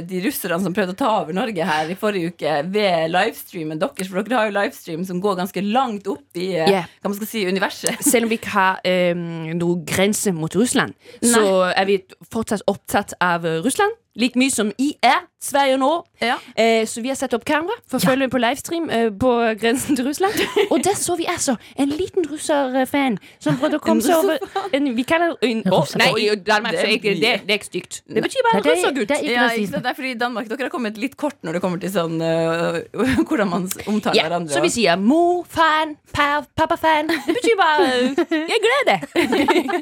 de 0.07 0.24
russerne 0.24 0.61
som 0.63 0.78
prøvde 0.78 0.95
å 0.95 0.99
ta 1.03 1.11
over 1.20 1.36
Norge 1.36 1.67
her 1.67 1.91
i 1.91 1.99
forrige 1.99 2.32
uke, 2.32 2.55
ved 2.72 3.11
livestreamen 3.11 3.84
deres. 3.84 4.07
For 4.07 4.24
dere 4.24 4.39
har 4.39 4.47
jo 4.53 4.55
livestream 4.61 5.03
som 5.09 5.20
går 5.20 5.41
ganske 5.41 5.65
langt 5.67 6.07
opp 6.07 6.39
i 6.39 6.53
eh, 6.55 6.72
Ja. 6.72 6.86
hva 7.03 7.11
man 7.11 7.20
skal 7.20 7.34
si, 7.34 7.43
universet. 7.51 7.99
Selv 8.07 8.30
om 8.30 8.32
vi 8.32 8.39
ikke 8.39 8.55
har 8.55 8.80
eh, 8.88 9.11
noen 9.59 9.84
grense 9.84 10.32
mot 10.32 10.55
Russland, 10.55 10.95
så 11.20 11.43
er 11.76 11.91
vi 11.91 11.99
fortsatt 12.32 12.63
opptatt 12.70 13.09
av 13.20 13.45
eh, 13.45 13.62
Russland. 13.62 13.91
Like 14.16 14.36
mye 14.39 14.49
som 14.51 14.72
I 14.78 14.93
er 15.05 15.26
Sverige 15.39 15.78
nå. 15.80 15.89
Ja. 16.20 16.34
Eh, 16.60 16.84
så 16.89 16.99
vi 17.01 17.07
har 17.07 17.16
satt 17.16 17.32
opp 17.38 17.45
kamera 17.47 17.72
for 17.88 17.95
å 17.95 18.03
følge 18.03 18.26
med 18.26 18.32
på 18.34 18.39
livestream 18.43 18.89
eh, 18.91 19.05
på 19.16 19.30
grensen 19.62 19.95
til 19.95 20.03
Russland. 20.10 20.36
Og 20.74 20.82
der 20.84 20.97
så 20.99 21.16
vi 21.16 21.24
altså 21.32 21.53
en 21.80 21.93
liten 21.95 22.26
russerfan 22.28 23.16
som 23.39 23.55
prøvde 23.62 23.80
å 23.80 23.84
komme 23.86 24.03
seg 24.03 24.18
over 24.20 24.76
en, 24.76 24.89
Vi 24.97 25.05
kaller 25.07 25.38
det 25.39 25.47
en, 25.53 25.62
oh, 25.72 25.86
Nei, 26.01 26.10
i 26.26 26.36
Danmark 26.36 26.76
så 26.76 26.84
er 26.89 26.95
ikke 26.97 27.14
det, 27.22 27.32
det 27.47 27.53
er 27.55 27.60
ikke 27.62 27.70
stygt. 27.70 28.01
Det 28.10 28.26
betyr 28.26 28.43
bare 28.49 28.60
Det 28.66 28.74
er- 28.74 28.76
russergutt. 28.82 29.07
det 29.14 29.20
er 29.22 29.32
Ja? 29.32 29.47
Det 29.80 29.86
er 29.93 29.95
fordi 30.01 30.12
i 30.12 30.20
Danmark 30.20 30.49
dere 30.51 30.68
har 30.68 30.74
kommet 30.74 30.97
litt 30.99 31.16
kort 31.16 31.38
når 31.47 31.55
det 31.55 31.62
kommer 31.64 31.80
til 31.80 31.93
sånn 31.93 32.20
uh, 32.20 32.82
hvordan 33.30 33.47
man 33.53 33.70
omtaler 33.88 34.20
Ja, 34.20 34.28
hverandre. 34.28 34.51
så 34.57 34.62
vi 34.66 34.74
sier 34.76 34.99
mor-fan, 34.99 35.95
pappa-fan. 36.12 37.07
Det 37.16 37.38
betyr 37.39 37.55
bare 37.64 37.88
uh, 37.88 38.36
Jeg 38.36 38.60
gleder 38.66 38.91
deg. 38.91 39.80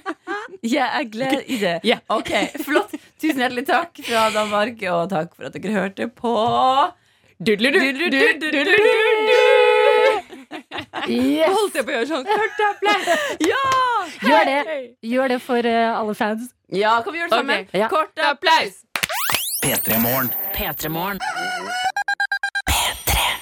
Jeg 0.61 0.86
er 1.01 1.09
glad 1.17 1.41
i 1.55 1.57
det. 1.65 1.75
Ja. 1.88 1.97
Ok, 2.13 2.30
Flott. 2.61 2.93
Tusen 3.17 3.41
hjertelig 3.41 3.65
takk 3.65 3.97
fra 4.05 4.16
Danmark, 4.34 4.82
og 4.91 5.09
takk 5.11 5.36
for 5.36 5.49
at 5.49 5.57
dere 5.57 5.74
hørte 5.76 6.07
på 6.07 6.34
Yes. 11.07 11.53
Holdt 11.53 11.76
jeg 11.78 11.86
på 11.86 11.91
å 11.91 11.95
gjøre 11.95 12.07
sånn 12.09 12.26
applaus? 12.68 13.11
Ja! 13.45 13.61
Gjør 14.26 14.49
det. 14.49 14.59
Gjør 15.05 15.34
det 15.36 15.39
for 15.45 15.70
uh, 15.70 15.99
alle 15.99 16.18
fans. 16.18 16.49
Ja, 16.74 16.97
kan 17.05 17.13
vi 17.13 17.22
gjøre 17.22 17.32
det 17.32 17.41
sammen? 17.43 17.70
Ja. 17.78 17.91
Kort 17.93 18.26
applaus. 18.32 18.82
P3 20.57 20.89
Morgen. 20.89 21.22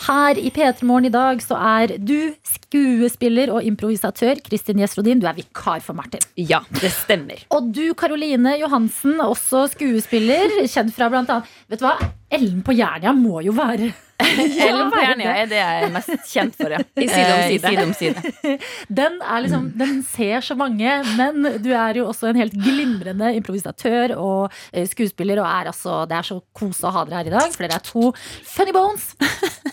P3morgen. 0.06 0.36
Her 0.36 0.38
i 0.38 0.50
P3 0.52 0.86
Morgen 0.86 1.06
i 1.06 1.10
dag 1.10 1.42
så 1.42 1.56
er 1.58 1.98
du 1.98 2.34
skuespiller 2.46 3.52
og 3.54 3.64
improvisatør 3.64 4.42
Kristin 4.46 4.80
Gjesrodin. 4.80 5.20
Du 5.20 5.28
er 5.28 5.34
vikar 5.34 5.82
for 5.82 5.94
Martin. 5.94 6.22
Ja, 6.38 6.60
det 6.82 6.92
stemmer. 6.92 7.46
Og 7.56 7.74
du, 7.74 7.94
Karoline 7.98 8.58
Johansen, 8.60 9.20
også 9.20 9.68
skuespiller, 9.74 10.52
kjent 10.68 10.94
fra 10.96 11.10
blant 11.10 11.30
annet 11.30 11.50
Vet 11.70 11.82
du 11.82 11.88
hva? 11.88 11.98
Ellen 12.30 12.62
på 12.66 12.76
Jernia 12.76 13.14
må 13.16 13.42
jo 13.46 13.54
være 13.56 13.94
Ellen 14.66 14.92
det. 15.20 15.26
er 15.28 15.48
det 15.52 15.58
jeg 15.60 15.84
er 15.86 15.92
mest 15.92 16.12
kjent 16.32 16.56
for, 16.56 16.72
ja. 16.72 16.80
I 17.04 17.08
side 17.12 17.34
om 17.34 17.92
Eh, 17.92 17.98
side. 18.00 18.16
side. 18.22 18.54
Den 19.00 19.18
liksom 19.44 19.66
Den 19.78 19.98
ser 20.08 20.40
så 20.46 20.56
mange, 20.58 20.94
men 21.18 21.44
du 21.64 21.70
er 21.76 22.00
jo 22.00 22.06
også 22.12 22.30
en 22.32 22.40
helt 22.40 22.56
glimrende 22.56 23.34
improvisatør 23.36 24.14
og 24.18 24.54
eh, 24.72 24.86
skuespiller, 24.88 25.42
og 25.44 25.50
er 25.50 25.72
altså 25.74 25.98
Det 26.08 26.16
er 26.20 26.30
så 26.30 26.40
kos 26.56 26.80
å 26.88 26.94
ha 26.96 27.04
dere 27.10 27.20
her 27.24 27.32
i 27.32 27.36
dag, 27.36 27.52
for 27.52 27.66
dere 27.68 27.76
er 27.80 27.86
to 27.86 28.14
funny 28.48 28.72
bones. 28.76 29.12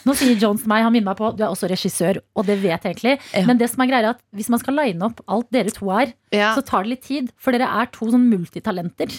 Nå 0.07 0.17
sier 0.19 0.35
Jones 0.43 0.67
meg, 0.67 0.83
han 0.83 0.93
minner 0.95 1.13
meg 1.13 1.21
på 1.21 1.31
du 1.39 1.45
er 1.45 1.53
også 1.53 1.71
regissør, 1.71 2.19
og 2.35 2.47
det 2.49 2.59
vet 2.65 2.83
jeg 2.83 2.97
egentlig. 2.97 3.47
Men 3.47 3.61
det 3.63 3.71
som 3.71 3.85
er 3.85 3.93
greia 3.93 4.03
er 4.03 4.11
at 4.17 4.23
hvis 4.35 4.51
man 4.51 4.59
skal 4.63 4.75
line 4.81 5.07
opp 5.07 5.23
alt 5.31 5.49
dere 5.55 5.71
to 5.75 5.91
er, 5.95 6.13
Ja. 6.33 6.55
så 6.57 6.63
tar 6.65 6.83
det 6.87 6.89
litt 6.97 7.03
tid. 7.05 7.27
For 7.39 7.53
dere 7.55 7.67
er 7.69 7.87
to 7.93 8.07
sånn 8.11 8.25
multitalenter. 8.33 9.11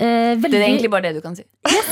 Eh, 0.00 0.34
veldig, 0.40 0.50
Det 0.50 0.60
er 0.62 0.66
egentlig 0.70 0.90
bare 0.90 1.02
det 1.06 1.14
du 1.18 1.20
kan 1.20 1.36
si. 1.36 1.44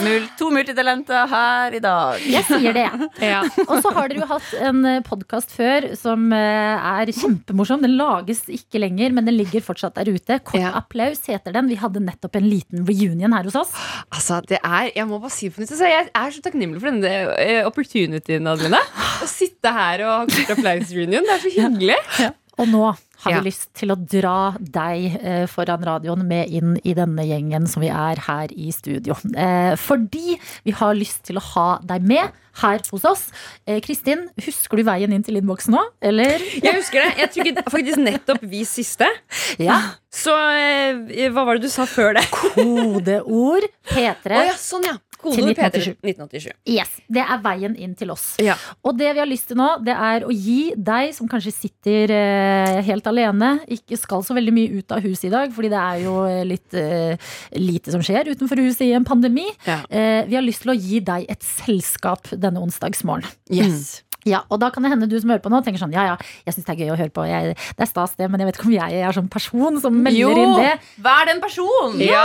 Mul 0.02 0.24
to 0.40 0.48
multitalenter 0.50 1.28
her 1.28 1.76
i 1.76 1.80
dag. 1.84 2.18
Jeg 2.24 2.44
sier 2.48 2.71
det. 2.76 2.86
Ja. 3.32 3.42
Og 3.66 3.82
så 3.84 3.92
har 3.94 4.08
dere 4.10 4.22
jo 4.24 4.28
hatt 4.30 4.48
en 4.68 4.80
podkast 5.06 5.52
før 5.54 5.86
som 5.98 6.28
eh, 6.34 6.88
er 7.02 7.12
kjempemorsom. 7.14 7.82
Den 7.84 7.96
lages 8.00 8.42
ikke 8.50 8.80
lenger, 8.82 9.12
men 9.16 9.28
den 9.28 9.36
ligger 9.38 9.62
fortsatt 9.64 9.94
der 10.00 10.10
ute. 10.12 10.38
Kort 10.44 10.60
Ja. 10.60 10.72
applaus 10.80 11.22
heter 11.30 11.54
den. 11.54 11.68
Vi 11.70 11.78
hadde 11.80 12.02
nettopp 12.04 12.36
en 12.40 12.48
liten 12.50 12.84
reunion 12.88 13.32
her 13.36 13.46
hos 13.48 13.56
oss. 13.62 13.72
Altså, 14.12 14.40
det 14.48 14.58
er, 14.62 14.90
Jeg 14.94 15.06
må 15.08 15.18
bare 15.22 15.30
si 15.34 15.48
for 15.52 15.62
nytt. 15.64 15.72
Jeg 15.82 16.10
er 16.14 16.30
så 16.34 16.42
takknemlig 16.44 16.80
for 16.82 16.90
denne 16.90 17.14
eh, 17.38 17.62
opportunityen, 17.68 18.46
Adeline. 18.50 18.80
Å 19.22 19.28
sitte 19.30 19.72
her 19.72 20.04
og 20.06 20.12
ha 20.12 20.20
kort 20.30 20.54
applaus-reunion. 20.56 21.26
Det 21.28 21.36
er 21.38 21.42
så 21.46 21.54
hyggelig. 21.56 21.98
Og 22.60 22.68
nå 22.68 22.84
har 23.22 23.32
Ja. 23.32 23.40
vi 23.40 23.50
lyst 23.50 23.68
til 23.78 23.92
å 23.94 23.96
dra 23.96 24.54
deg 24.58 25.18
eh, 25.22 25.46
foran 25.46 25.82
radioen 25.86 26.24
med 26.26 26.50
inn 26.50 26.76
i 26.84 26.94
denne 26.98 27.22
gjengen 27.26 27.66
som 27.70 27.82
vi 27.84 27.88
er 27.88 28.18
her 28.26 28.48
i 28.54 28.70
studio. 28.74 29.14
Eh, 29.36 29.74
fordi 29.78 30.38
vi 30.66 30.72
har 30.78 30.94
lyst 30.98 31.22
til 31.28 31.38
å 31.38 31.44
ha 31.54 31.78
deg 31.86 32.02
med 32.02 32.30
her 32.60 32.80
hos 32.90 33.04
oss. 33.08 33.22
Eh, 33.66 33.78
Kristin, 33.80 34.26
husker 34.44 34.76
du 34.76 34.84
veien 34.84 35.12
inn 35.14 35.22
til 35.24 35.38
innboksen 35.40 35.72
nå? 35.72 35.84
Eller? 36.02 36.42
Jeg 36.60 36.74
husker 36.76 37.00
det. 37.06 37.14
Jeg 37.22 37.30
trykket 37.36 37.70
faktisk 37.72 38.02
nettopp 38.02 38.42
vi 38.42 38.64
siste. 38.68 39.06
Ja. 39.62 39.78
Så 40.12 40.34
hva 41.32 41.46
var 41.46 41.56
det 41.56 41.62
du 41.70 41.72
sa 41.72 41.86
før 41.88 42.18
det? 42.18 42.26
Kodeord 42.34 43.64
P3. 43.88 44.36
Oh, 44.36 44.44
ja, 44.50 44.58
sånn 44.60 44.84
ja. 44.90 44.98
Kodeord 45.22 45.38
Til 45.38 45.54
P3 45.54 45.80
1987. 45.80 45.94
1987. 46.02 46.52
Yes, 46.74 46.92
Det 47.12 47.22
er 47.24 47.40
veien 47.44 47.76
inn 47.78 47.94
til 47.98 48.10
oss. 48.14 48.26
Ja. 48.42 48.56
Og 48.82 48.96
det 48.98 49.12
vi 49.14 49.22
har 49.22 49.30
lyst 49.30 49.48
til 49.52 49.58
nå, 49.60 49.68
det 49.86 49.94
er 49.94 50.26
å 50.26 50.34
gi 50.34 50.72
deg 50.76 51.14
som 51.16 51.30
kanskje 51.30 51.54
sitter 51.54 52.12
eh, 52.16 52.82
helt 52.86 53.06
alene, 53.10 53.54
ikke 53.72 53.98
skal 54.00 54.24
så 54.26 54.36
veldig 54.36 54.54
mye 54.56 54.82
ut 54.82 54.94
av 54.96 55.02
huset 55.06 55.30
i 55.30 55.34
dag, 55.34 55.52
fordi 55.54 55.72
det 55.72 55.80
er 55.82 56.04
jo 56.04 56.14
eh, 56.28 56.42
litt 56.48 56.78
eh, 56.78 57.32
lite 57.58 57.94
som 57.94 58.02
skjer 58.04 58.32
utenfor 58.34 58.60
huset 58.66 58.86
i 58.88 58.92
en 58.98 59.06
pandemi. 59.08 59.46
Ja. 59.68 59.80
Eh, 59.88 60.22
vi 60.28 60.38
har 60.38 60.44
lyst 60.46 60.64
til 60.66 60.74
å 60.74 60.78
gi 60.78 61.02
deg 61.04 61.28
et 61.32 61.42
selskap 61.46 62.30
denne 62.32 62.62
onsdagsmorgen. 62.62 63.28
Yes. 63.52 64.00
Ja, 64.22 64.44
og 64.54 64.60
da 64.62 64.68
kan 64.70 64.84
det 64.86 64.92
hende 64.92 65.08
du 65.10 65.16
som 65.18 65.32
hører 65.32 65.42
på 65.42 65.50
nå, 65.50 65.58
tenker 65.66 65.82
sånn 65.82 65.94
ja 65.96 66.04
ja, 66.12 66.16
jeg 66.46 66.54
syns 66.54 66.68
det 66.68 66.74
er 66.76 66.82
gøy 66.84 66.92
å 66.94 66.98
høre 67.00 67.10
på. 67.10 67.24
Jeg, 67.26 67.56
det 67.58 67.82
er 67.82 67.88
stas, 67.90 68.12
det, 68.14 68.28
men 68.30 68.38
jeg 68.38 68.52
vet 68.52 68.58
ikke 68.60 68.68
om 68.68 68.74
jeg 68.76 69.00
er 69.02 69.16
sånn 69.16 69.30
person 69.32 69.80
som 69.82 69.96
melder 69.98 70.20
Jo, 70.20 70.28
inn 70.44 70.52
det. 70.60 70.76
vær 71.02 71.26
den 71.26 71.42
personen! 71.42 71.98
Ja! 72.06 72.22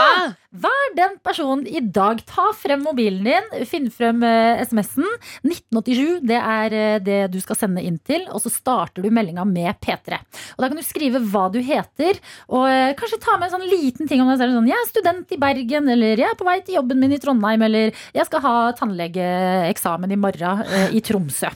Vær 0.55 0.93
den 0.95 1.17
personen 1.19 1.65
i 1.67 1.81
dag. 1.81 2.21
Ta 2.27 2.45
frem 2.55 2.79
mobilen 2.85 3.25
din, 3.27 3.65
finn 3.67 3.89
frem 3.91 4.21
eh, 4.23 4.61
SMS-en. 4.63 5.07
1987, 5.43 6.21
det 6.23 6.37
er 6.39 6.75
eh, 6.77 6.99
det 7.03 7.17
du 7.33 7.39
skal 7.43 7.59
sende 7.59 7.83
inn 7.83 7.97
til. 8.07 8.23
Og 8.31 8.39
så 8.45 8.51
starter 8.53 9.03
du 9.03 9.11
meldinga 9.11 9.43
med 9.47 9.75
P3. 9.83 10.21
Og 10.55 10.63
Da 10.63 10.69
kan 10.69 10.79
du 10.79 10.85
skrive 10.87 11.19
hva 11.33 11.49
du 11.51 11.59
heter, 11.59 12.21
og 12.47 12.63
eh, 12.71 12.93
kanskje 12.95 13.19
ta 13.25 13.35
med 13.35 13.49
en 13.49 13.57
sånn 13.57 13.67
liten 13.67 14.07
ting 14.07 14.23
om 14.23 14.31
deg 14.31 14.39
selv. 14.39 14.55
Sånn, 14.57 14.71
'Jeg 14.71 14.79
er 14.79 14.89
student 14.89 15.35
i 15.35 15.41
Bergen', 15.41 15.91
eller 15.91 16.15
'Jeg 16.15 16.31
er 16.31 16.39
på 16.39 16.47
vei 16.47 16.59
til 16.61 16.79
jobben 16.79 16.99
min 17.03 17.17
i 17.17 17.19
Trondheim', 17.19 17.65
eller 17.67 17.91
'Jeg 18.15 18.25
skal 18.31 18.45
ha 18.47 18.55
tannlegeeksamen 18.71 20.15
i 20.15 20.21
morgen 20.21 20.63
i 20.95 21.03
Tromsø'. 21.03 21.51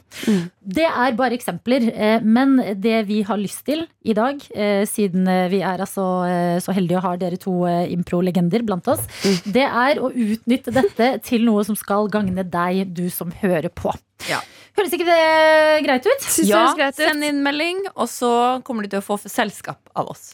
Det 0.62 0.86
er 0.86 1.16
bare 1.18 1.34
eksempler, 1.34 1.88
eh, 1.90 2.22
men 2.22 2.60
det 2.78 3.08
vi 3.08 3.22
har 3.26 3.40
lyst 3.42 3.64
til 3.66 3.82
i 4.06 4.14
dag, 4.14 4.38
eh, 4.54 4.84
siden 4.86 5.26
eh, 5.28 5.48
vi 5.50 5.62
er 5.66 5.82
altså 5.82 6.06
så 6.62 6.76
heldige 6.78 7.00
å 7.00 7.06
ha 7.06 7.16
dere 7.18 7.40
to 7.42 7.66
impro-legender 7.66 8.62
blant 8.66 8.86
oss, 8.92 9.02
det 9.46 9.66
er 9.66 9.98
å 9.98 10.12
utnytte 10.14 10.74
dette 10.74 11.10
til 11.26 11.48
noe 11.48 11.66
som 11.66 11.78
skal 11.78 12.10
gagne 12.14 12.46
deg, 12.46 12.94
du 12.94 13.10
som 13.10 13.34
hører 13.42 13.74
på. 13.74 13.94
Ja. 14.30 14.42
Høres 14.78 14.94
ikke 14.94 15.10
det 15.10 15.84
greit 15.88 16.06
ut? 16.06 16.22
Synes 16.30 16.48
Ja, 16.48 16.66
greit 16.78 16.94
ut. 16.94 17.02
send 17.02 17.26
inn 17.26 17.42
melding, 17.44 17.82
og 17.96 18.08
så 18.08 18.62
kommer 18.64 18.86
du 18.86 18.94
til 18.94 19.02
å 19.02 19.06
få 19.06 19.18
selskap 19.26 19.82
av 19.98 20.14
oss. 20.14 20.32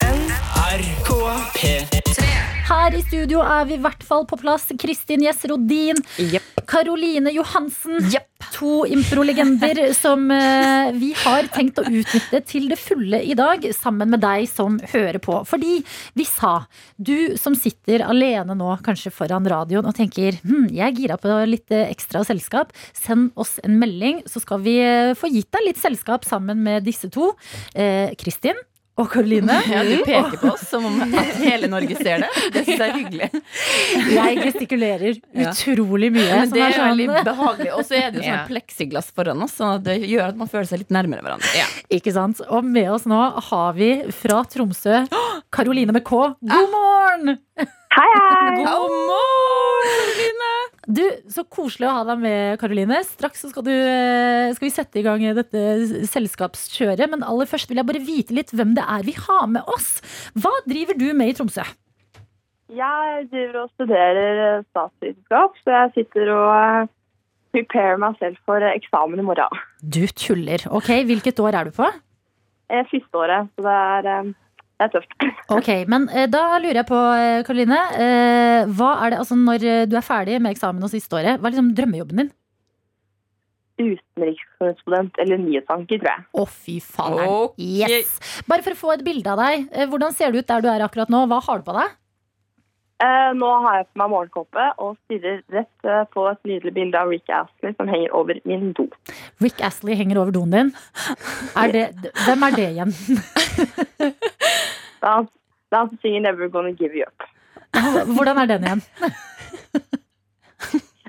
NRK 0.00 1.12
P3 1.60 2.47
Her 2.68 2.92
i 2.92 2.98
studio 3.00 3.40
er 3.40 3.64
vi 3.64 3.78
i 3.78 3.80
hvert 3.80 4.02
fall 4.04 4.26
på 4.28 4.36
plass. 4.42 4.66
Kristin 4.76 5.22
Gjess 5.24 5.46
Rodin, 5.48 5.96
Jepp. 6.20 6.58
Karoline 6.68 7.32
Johansen. 7.32 8.04
To 8.58 8.82
improlegender 8.84 9.80
som 10.02 10.26
eh, 10.34 10.90
vi 10.92 11.14
har 11.16 11.48
tenkt 11.54 11.80
å 11.80 11.86
utnytte 11.88 12.42
til 12.44 12.68
det 12.68 12.76
fulle 12.76 13.22
i 13.24 13.32
dag, 13.38 13.64
sammen 13.72 14.12
med 14.12 14.20
deg 14.20 14.44
som 14.52 14.76
hører 14.92 15.16
på. 15.24 15.40
Fordi 15.48 15.78
vi 16.12 16.28
sa, 16.28 16.66
du 17.00 17.40
som 17.40 17.56
sitter 17.56 18.04
alene 18.04 18.52
nå, 18.58 18.74
kanskje 18.84 19.16
foran 19.16 19.48
radioen 19.48 19.88
og 19.88 19.96
tenker 19.96 20.36
hm, 20.44 20.68
jeg 20.68 20.84
er 20.90 20.96
gira 21.00 21.16
på 21.20 21.40
litt 21.48 21.72
ekstra 21.72 22.20
selskap, 22.28 22.76
send 22.92 23.32
oss 23.40 23.56
en 23.64 23.80
melding, 23.80 24.26
så 24.28 24.44
skal 24.44 24.60
vi 24.68 24.76
eh, 24.84 25.16
få 25.16 25.32
gitt 25.32 25.48
deg 25.56 25.70
litt 25.70 25.80
selskap 25.80 26.28
sammen 26.28 26.60
med 26.68 26.84
disse 26.84 27.08
to. 27.16 27.32
Eh, 27.72 28.12
Kristin 28.20 28.60
og 28.98 29.08
Karoline. 29.12 29.56
Ja, 29.72 29.82
du 29.86 30.00
peker 30.06 30.36
på 30.40 30.50
oss 30.52 30.64
som 30.68 30.84
om 30.88 30.98
hele 31.42 31.68
Norge 31.70 31.94
ser 31.98 32.24
det. 32.24 32.28
Det 32.54 32.64
syns 32.66 32.80
jeg 32.82 32.88
er 32.88 32.96
hyggelig. 32.96 33.28
Jeg 34.14 34.38
gestikulerer 34.42 35.20
utrolig 35.46 36.10
mye. 36.14 36.28
Men 36.42 36.52
det 36.54 36.62
er 36.66 36.76
sånn- 36.76 36.90
veldig 36.92 37.24
behagelig. 37.28 37.70
Og 37.78 37.84
så 37.86 37.98
er 38.00 38.10
det 38.10 38.20
jo 38.20 38.26
sånn 38.26 38.34
Ja. 38.38 38.44
pleksiglass 38.50 39.12
foran 39.14 39.42
oss, 39.46 39.54
så 39.58 39.70
det 39.82 39.98
gjør 40.04 40.32
at 40.34 40.40
man 40.40 40.50
føler 40.50 40.68
seg 40.70 40.82
litt 40.84 40.92
nærmere 40.94 41.22
hverandre. 41.24 41.66
Ikke 41.94 42.12
sant? 42.16 42.42
Og 42.50 42.66
med 42.66 42.90
oss 42.96 43.06
nå 43.08 43.18
har 43.50 43.72
vi 43.78 43.92
fra 44.14 44.42
Tromsø 44.50 45.04
Karoline 45.54 45.94
med 45.96 46.04
K. 46.06 46.24
God 46.42 46.72
morgen! 46.74 47.38
Hei, 47.58 48.08
hei! 48.14 48.64
God 48.66 48.92
morgen, 49.08 50.10
Line! 50.18 50.50
Du, 50.88 51.02
Så 51.28 51.44
koselig 51.52 51.84
å 51.84 51.96
ha 51.98 52.04
deg 52.08 52.22
med, 52.22 52.58
Karoline. 52.60 53.02
Straks 53.04 53.44
så 53.44 53.50
skal, 53.52 53.66
du, 53.66 53.72
eh, 53.72 54.48
skal 54.56 54.68
vi 54.68 54.72
sette 54.72 55.00
i 55.00 55.04
gang 55.04 55.20
dette 55.36 55.64
selskapskjøret. 56.08 57.10
Men 57.12 57.26
aller 57.26 57.50
først 57.50 57.68
vil 57.68 57.82
jeg 57.82 57.88
bare 57.90 58.04
vite 58.04 58.36
litt 58.36 58.54
hvem 58.56 58.72
det 58.78 58.86
er 58.88 59.04
vi 59.04 59.12
har 59.18 59.46
med 59.52 59.68
oss. 59.68 59.98
Hva 60.32 60.54
driver 60.64 60.96
du 60.96 61.10
med 61.12 61.34
i 61.34 61.36
Tromsø? 61.36 61.66
Jeg 62.72 63.28
driver 63.32 63.62
og 63.64 63.74
studerer 63.76 64.44
eh, 64.44 64.64
statsvitenskap, 64.72 65.60
så 65.64 65.76
jeg 65.76 65.92
sitter 65.98 66.32
og 66.34 66.48
preparer 66.48 66.96
prepare 67.52 67.96
meg 68.00 68.18
selv 68.20 68.40
for 68.48 68.64
eh, 68.64 68.76
eksamen 68.76 69.20
i 69.22 69.26
morgen. 69.26 69.62
Du 69.80 70.04
tuller. 70.12 70.64
Ok, 70.70 70.90
Hvilket 71.08 71.40
år 71.40 71.56
er 71.56 71.68
du 71.68 71.76
på? 71.76 71.88
Første 72.68 73.16
året, 73.22 73.48
så 73.56 73.64
det 73.64 73.76
er, 73.76 74.10
eh, 74.12 74.32
det 74.78 74.86
er 74.86 74.92
tøft. 74.94 75.14
Ok, 75.58 75.70
men 75.90 76.08
eh, 76.14 76.28
Da 76.30 76.42
lurer 76.60 76.82
jeg 76.82 76.88
på, 76.88 76.98
eh, 77.18 77.42
Karoline. 77.46 77.78
Eh, 77.98 78.74
hva 78.78 78.90
er 79.04 79.14
det, 79.14 79.22
altså 79.24 79.38
Når 79.38 79.64
du 79.90 79.96
er 79.98 80.04
ferdig 80.06 80.40
med 80.42 80.54
eksamen 80.54 80.84
og 80.84 80.92
siste 80.92 81.18
året, 81.18 81.38
hva 81.38 81.48
er 81.48 81.56
liksom 81.56 81.72
drømmejobben 81.78 82.22
din? 82.22 82.34
Utenrikskorrespondent 83.78 85.20
eller 85.22 85.38
nyhetsanker, 85.38 86.00
tror 86.02 86.10
jeg. 86.10 86.24
Å, 86.34 86.44
fy 86.50 86.78
faen. 86.82 87.20
Okay. 87.22 87.86
Yes. 87.86 88.16
Bare 88.50 88.64
for 88.66 88.74
å 88.74 88.80
få 88.80 88.94
et 88.96 89.04
bilde 89.06 89.30
av 89.30 89.38
deg. 89.38 89.68
Hvordan 89.92 90.16
ser 90.18 90.34
du 90.34 90.40
ut 90.40 90.48
der 90.48 90.64
du 90.64 90.70
er 90.72 90.82
akkurat 90.82 91.12
nå? 91.14 91.20
Hva 91.30 91.38
har 91.46 91.60
du 91.60 91.66
på 91.68 91.76
deg? 91.76 91.94
Eh, 92.98 93.30
nå 93.38 93.48
har 93.62 93.76
jeg 93.76 93.84
på 93.86 94.00
meg 94.00 94.10
morgenkåpe 94.10 94.64
og 94.82 94.96
stirrer 95.06 95.36
rett 95.54 95.86
eh, 95.86 96.00
på 96.10 96.24
et 96.32 96.40
nydelig 96.50 96.72
bilde 96.74 96.98
av 96.98 97.12
Rick 97.12 97.30
Astley 97.30 97.76
som 97.78 97.90
henger 97.90 98.10
over 98.18 98.40
min 98.48 98.72
do. 98.74 98.88
Rick 99.44 99.62
Astley 99.62 99.94
henger 99.94 100.18
over 100.18 100.34
doen 100.34 100.50
din. 100.50 100.72
Er 101.54 101.74
det, 101.76 101.84
hvem 102.24 102.42
er 102.48 102.58
det 102.58 102.68
igjen? 102.72 102.96
Det 104.98 105.06
er 105.06 105.14
han 105.14 105.28
det 105.68 105.76
er 105.76 105.78
han 105.78 105.90
som 105.90 105.98
synger 106.02 106.20
'Never 106.20 106.48
Gonna 106.48 106.70
Give 106.70 106.96
You 106.96 107.04
Up'. 107.06 107.24
Hvordan 108.14 108.38
er 108.38 108.46
den 108.46 108.64
igjen? 108.64 108.82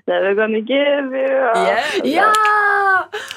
Never 0.09 0.33
gonna 0.35 0.61
give 0.65 1.13
you 1.13 1.39
up. 1.51 2.05
Ja! 2.05 2.31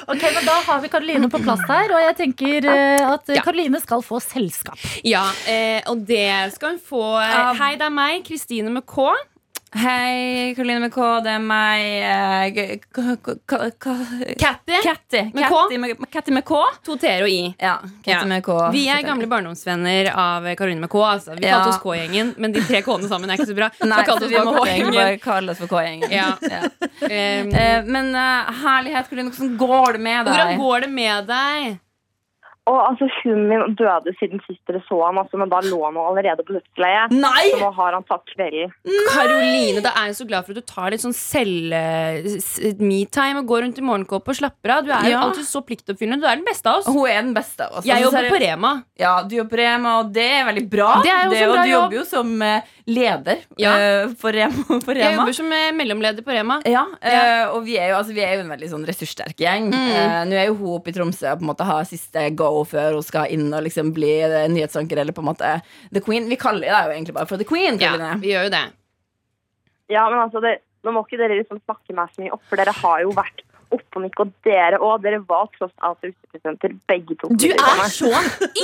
Ok, 0.06 0.22
men 0.34 0.44
Da 0.46 0.52
har 0.66 0.80
vi 0.82 0.88
Karoline 0.88 1.28
på 1.30 1.38
plass 1.44 1.60
her, 1.68 1.92
og 1.94 2.00
jeg 2.02 2.16
tenker 2.18 2.66
eh, 2.72 3.04
at 3.12 3.28
Ja. 3.36 3.42
Karoline 3.44 3.80
skal 3.80 4.02
få 4.04 4.18
selskap. 4.24 4.78
Ja, 5.06 5.22
eh, 5.48 5.80
og 5.90 6.02
det 6.08 6.52
skal 6.56 6.74
hun 6.74 6.80
få. 6.82 7.04
Hei, 7.60 7.74
det 7.76 7.86
er 7.86 7.94
meg, 7.94 8.24
Kristine 8.26 8.72
med 8.72 8.86
K. 8.88 9.12
Hei, 9.74 10.52
Karoline 10.54 10.80
med 10.84 10.92
K, 10.92 11.04
det 11.24 11.30
er 11.32 11.38
meg 11.40 11.80
eh, 12.04 12.78
k- 12.92 13.16
Katty. 14.36 14.74
Katty. 14.84 15.22
Med 15.32 16.44
K? 16.44 16.58
To 16.84 16.96
t-er 17.00 17.24
og 17.24 17.30
i. 17.32 17.54
Ja, 17.56 17.78
Katty 18.04 18.10
Ja. 18.12 18.18
med 18.28 18.44
K. 18.44 18.56
Vi 18.74 18.82
er 18.92 19.00
gamle 19.06 19.26
barndomsvenner 19.30 20.10
av 20.12 20.44
Karoline 20.60 20.84
med 20.84 20.90
K. 20.92 21.00
Altså. 21.14 21.36
Vi 21.38 21.46
kalte 21.48 21.70
oss 21.72 21.80
K-gjengen, 21.80 22.34
men 22.36 22.52
de 22.52 22.60
tre 22.68 22.82
K-ene 22.84 23.08
sammen 23.08 23.30
er 23.32 23.40
ikke 23.40 23.48
så 23.48 23.56
bra. 23.56 23.70
Nei, 23.88 24.02
så 24.04 24.18
vi 24.28 24.36
måtte 24.44 24.66
egentlig 24.68 24.98
bare 25.00 25.16
kalle 25.24 25.54
oss 25.56 25.62
for 25.64 25.72
K-gjengen. 25.72 26.12
Ja. 26.12 26.32
Eh, 27.02 27.82
men 27.84 28.12
eh, 28.14 28.50
herlighet, 28.62 29.08
Karoline, 29.10 29.32
hvordan 29.34 29.56
går 29.58 29.96
det 29.96 30.00
med 30.04 30.26
deg? 30.28 30.34
hvordan 30.36 30.58
går 30.60 30.84
det 30.84 30.90
med 30.94 31.26
deg? 31.26 31.72
Og 32.70 32.76
altså, 32.78 33.08
Hunden 33.24 33.48
min 33.50 33.74
døde 33.74 34.12
siden 34.20 34.38
sist 34.46 34.60
dere 34.70 34.78
så 34.86 34.94
han, 35.02 35.16
altså, 35.18 35.34
men 35.40 35.50
da 35.50 35.58
lå 35.66 35.80
han 35.82 35.96
allerede 35.98 36.44
på 36.46 36.54
dødsleiet. 36.54 37.10
Nei! 37.10 37.48
Så 37.50 37.58
nå 37.58 37.70
har 37.74 37.96
han 37.96 38.04
tatt 38.06 38.22
kvelden. 38.30 38.70
Karoline, 39.10 39.80
da 39.82 39.90
er 39.98 40.12
jeg 40.12 40.18
så 40.20 40.26
glad 40.30 40.46
for 40.46 40.54
at 40.54 40.60
du 40.62 40.66
tar 40.70 40.94
litt 40.94 41.02
sånn 41.02 41.16
selv-me-time 42.22 43.42
og 43.42 43.46
går 43.50 43.60
rundt 43.66 43.80
i 43.82 43.84
morgenkåpe 43.86 44.30
og 44.30 44.38
slapper 44.38 44.74
av. 44.76 44.84
Du 44.86 44.92
er 44.94 45.02
jo 45.08 45.14
Ja. 45.16 45.22
alltid 45.26 45.46
så 45.48 45.60
pliktoppfyllende. 45.66 46.20
Du 46.22 46.26
er 46.30 46.36
den 46.38 46.44
beste 46.46 46.66
av 46.70 46.76
oss. 46.78 46.86
Hun 46.86 47.06
er 47.08 47.22
den 47.22 47.34
beste 47.34 47.66
av 47.66 47.78
oss. 47.78 47.84
Jeg 47.84 47.96
Altså, 47.96 48.04
jobber 48.12 48.24
er 48.24 48.30
på 48.30 48.40
Rema. 48.46 48.72
Ja, 48.98 49.22
du 49.22 49.34
jobber 49.36 49.50
på 49.56 49.58
Rema, 49.62 49.98
og 50.00 50.12
det 50.12 50.30
er 50.30 50.44
veldig 50.46 50.70
bra. 50.70 51.02
Det 51.02 51.10
er 51.10 51.24
jo 51.24 51.30
det, 51.30 51.42
og 51.48 51.54
bra 51.54 51.62
du 51.62 51.68
jobb. 51.70 51.82
jobber 51.82 51.96
jo 51.98 52.04
som 52.04 52.42
eh, 52.42 52.60
leder 52.86 53.38
Ja. 53.58 53.72
uh, 54.06 54.14
for 54.14 54.30
Rema. 54.32 54.52
For 54.86 54.94
Jeg 54.94 55.14
jobber 55.16 55.32
som 55.34 55.50
eh, 55.52 55.72
mellomleder 55.72 56.22
på 56.22 56.30
Rema. 56.32 56.60
Ja, 56.64 56.84
og 57.52 57.64
vi 57.66 57.76
er, 57.78 57.88
jo, 57.90 57.96
altså, 57.98 58.12
vi 58.14 58.20
er 58.22 58.34
jo 58.38 58.40
en 58.46 58.50
veldig 58.54 58.70
sånn 58.70 58.86
ressurssterk 58.86 59.36
gjeng. 59.36 59.70
Mm. 59.72 60.28
Nå 60.30 60.34
er 60.38 60.46
jo 60.46 60.54
hun 60.62 60.78
oppe 60.78 60.88
i 60.90 60.92
Tromsø 60.96 61.26
og 61.32 61.38
på 61.38 61.46
en 61.46 61.50
måte 61.52 61.64
har 61.66 61.84
siste 61.84 62.30
go 62.36 62.51
før 62.68 62.98
hun 62.98 63.06
skal 63.06 63.30
inn 63.34 63.48
og 63.54 63.64
liksom 63.66 63.92
bli 63.96 64.12
nyhetsanker 64.54 65.00
eller 65.02 65.16
på 65.16 65.24
en 65.24 65.30
måte 65.32 65.54
The 65.92 66.02
Queen. 66.04 66.28
Vi 66.30 66.38
kaller 66.40 66.68
deg 66.68 66.90
jo 66.90 66.96
egentlig 66.98 67.16
bare 67.18 67.30
for 67.30 67.40
The 67.42 67.48
Queen. 67.48 67.78
Ja, 67.80 67.94
Karoline. 67.96 68.20
vi 68.22 68.32
gjør 68.34 68.48
jo 68.48 68.52
det. 68.56 68.64
Ja, 69.92 70.04
men 70.10 70.20
altså, 70.26 70.40
det, 70.44 70.58
nå 70.86 70.92
må 70.94 71.02
ikke 71.06 71.18
dere 71.20 71.40
liksom 71.40 71.58
snakke 71.64 71.94
meg 71.96 72.12
så 72.14 72.22
mye 72.24 72.34
opp, 72.36 72.44
for 72.48 72.60
dere 72.60 72.72
har 72.82 73.02
jo 73.04 73.10
vært 73.16 73.42
oppe 73.72 73.96
og 73.96 74.02
nikke, 74.04 74.24
og 74.26 74.32
dere 74.44 74.78
òg. 74.84 74.98
Dere 75.04 75.18
var 75.28 75.46
tross 75.54 75.72
alt 75.84 76.02
russepresidenter, 76.04 76.74
begge 76.90 77.14
to. 77.22 77.30
Du 77.40 77.46
er 77.54 77.86
så 77.88 78.10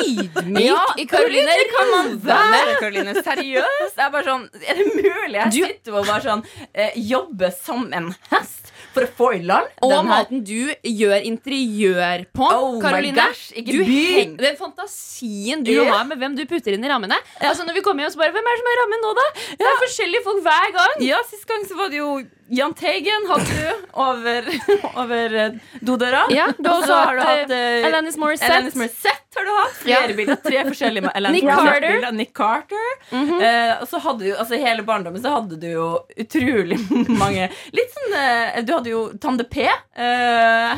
ydmyk, 0.03 0.59
Ja, 0.67 0.83
Karoline. 1.09 1.55
det 1.57 1.69
kan 1.73 1.93
man 1.95 2.11
være, 2.27 2.75
Karoline. 2.83 3.15
Seriøst. 3.25 3.97
Er 4.05 4.13
bare 4.13 4.27
sånn, 4.29 4.45
er 4.69 4.81
det 4.83 4.87
mulig? 4.93 5.39
Jeg 5.39 5.53
sitter 5.57 5.97
og 6.01 6.09
bare 6.11 6.25
sånn 6.27 6.45
eh, 6.75 6.93
jobber 7.09 7.55
som 7.57 7.89
en 7.97 8.11
hest 8.33 8.73
for 8.95 9.07
å 9.07 9.11
få 9.19 9.29
i 9.37 9.43
land 9.47 9.69
Og 9.85 9.93
den 9.93 10.09
måten 10.09 10.43
du 10.47 10.73
gjør 10.83 11.27
interiør 11.29 12.25
på, 12.35 12.49
Karoline. 12.83 13.29
Oh 13.29 14.35
Den 14.39 14.59
fantasien 14.59 15.65
du 15.67 15.73
yeah. 15.75 15.93
har 15.93 16.09
med 16.09 16.21
hvem 16.21 16.37
du 16.39 16.45
putter 16.49 16.77
inn 16.77 16.85
i 16.85 16.91
rammene. 16.91 17.19
Altså 17.41 17.67
når 17.69 17.79
vi 17.79 17.85
kommer 17.87 18.07
hjem 18.07 18.15
så 18.15 18.23
bare, 18.23 18.35
Hvem 18.37 18.49
er 18.49 18.57
det 18.57 18.63
som 18.63 18.73
er 18.73 18.83
rammen 18.83 19.05
nå, 19.05 19.15
da? 19.19 19.29
Det 19.61 19.69
er 19.69 19.79
forskjellige 19.85 20.27
folk 20.27 20.43
hver 20.47 20.75
gang. 20.79 20.99
Ja, 21.05 21.23
Sist 21.29 21.49
gang 21.49 21.65
så 21.69 21.79
var 21.79 21.93
det 21.93 22.01
jo 22.03 22.11
Jahn 22.51 22.73
Teigen 22.75 23.27
hadde 23.29 23.45
du 23.45 23.89
over, 23.93 24.47
over 25.03 25.35
eh, 25.35 25.57
dodøra. 25.85 26.23
Ja, 26.33 26.47
du 26.59 26.69
Og 26.71 26.85
så 26.87 26.95
har 26.97 27.17
du 27.17 27.23
hatt, 27.23 27.51
eh, 27.53 27.87
Alanis 27.89 28.17
Morissette. 28.17 28.55
Alanis 28.55 28.79
Morissette 28.79 29.37
har 29.37 29.45
du 29.45 29.51
hatt. 29.53 29.75
Flere 29.83 30.09
Ja. 30.11 30.17
bilder. 30.17 30.39
Tre 30.45 30.63
forskjellige 30.71 31.05
med 31.05 31.13
Alanis 31.19 31.43
Nick 31.43 31.51
Carter. 31.53 31.81
bilder. 31.93 32.13
Nick 32.13 32.33
Carter. 32.35 32.89
Mm 33.11 33.29
-hmm. 33.29 33.43
uh, 33.43 33.83
og 33.83 33.89
så 33.89 33.99
hadde 33.99 34.25
du, 34.25 34.37
altså 34.37 34.55
Hele 34.55 34.83
barndommen 34.83 35.23
så 35.23 35.29
hadde 35.29 35.57
du 35.57 35.67
jo 35.67 36.01
utrolig 36.17 36.79
mange 37.23 37.49
Litt 37.73 37.93
sånn 37.95 38.13
uh, 38.17 38.65
Du 38.65 38.73
hadde 38.73 38.91
jo 38.91 39.13
Tande 39.21 39.45
P 39.45 39.69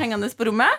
hengende 0.00 0.28
på 0.36 0.44
rommet. 0.44 0.70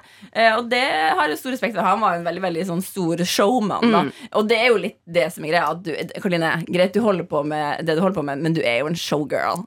Og 0.58 0.70
det 0.70 0.88
har 1.18 1.28
jeg 1.30 1.38
stor 1.38 1.52
respekt 1.52 1.76
for. 1.76 1.84
Han 1.84 2.00
var 2.02 2.14
jo 2.14 2.20
en 2.20 2.26
veldig 2.26 2.42
veldig 2.42 2.66
sånn 2.66 2.82
stor 2.82 3.24
showman. 3.26 3.84
Mm. 3.84 4.12
Og 4.32 4.48
det 4.48 4.58
er 4.58 4.68
jo 4.68 4.78
litt 4.78 4.98
det 5.06 5.28
som 5.34 5.46
er 5.46 5.50
greia. 5.50 5.70
At 5.72 5.84
du, 5.84 5.92
Karoline, 6.22 6.64
greit 6.68 6.94
du 6.94 7.02
holder 7.02 7.24
på 7.24 7.44
med 7.44 7.86
det 7.86 7.96
du 7.96 8.02
holder 8.02 8.16
på 8.16 8.24
med, 8.24 8.42
men 8.42 8.54
du 8.54 8.62
er 8.62 8.80
jo 8.80 8.88
en 8.88 8.96
showgirl. 8.96 9.66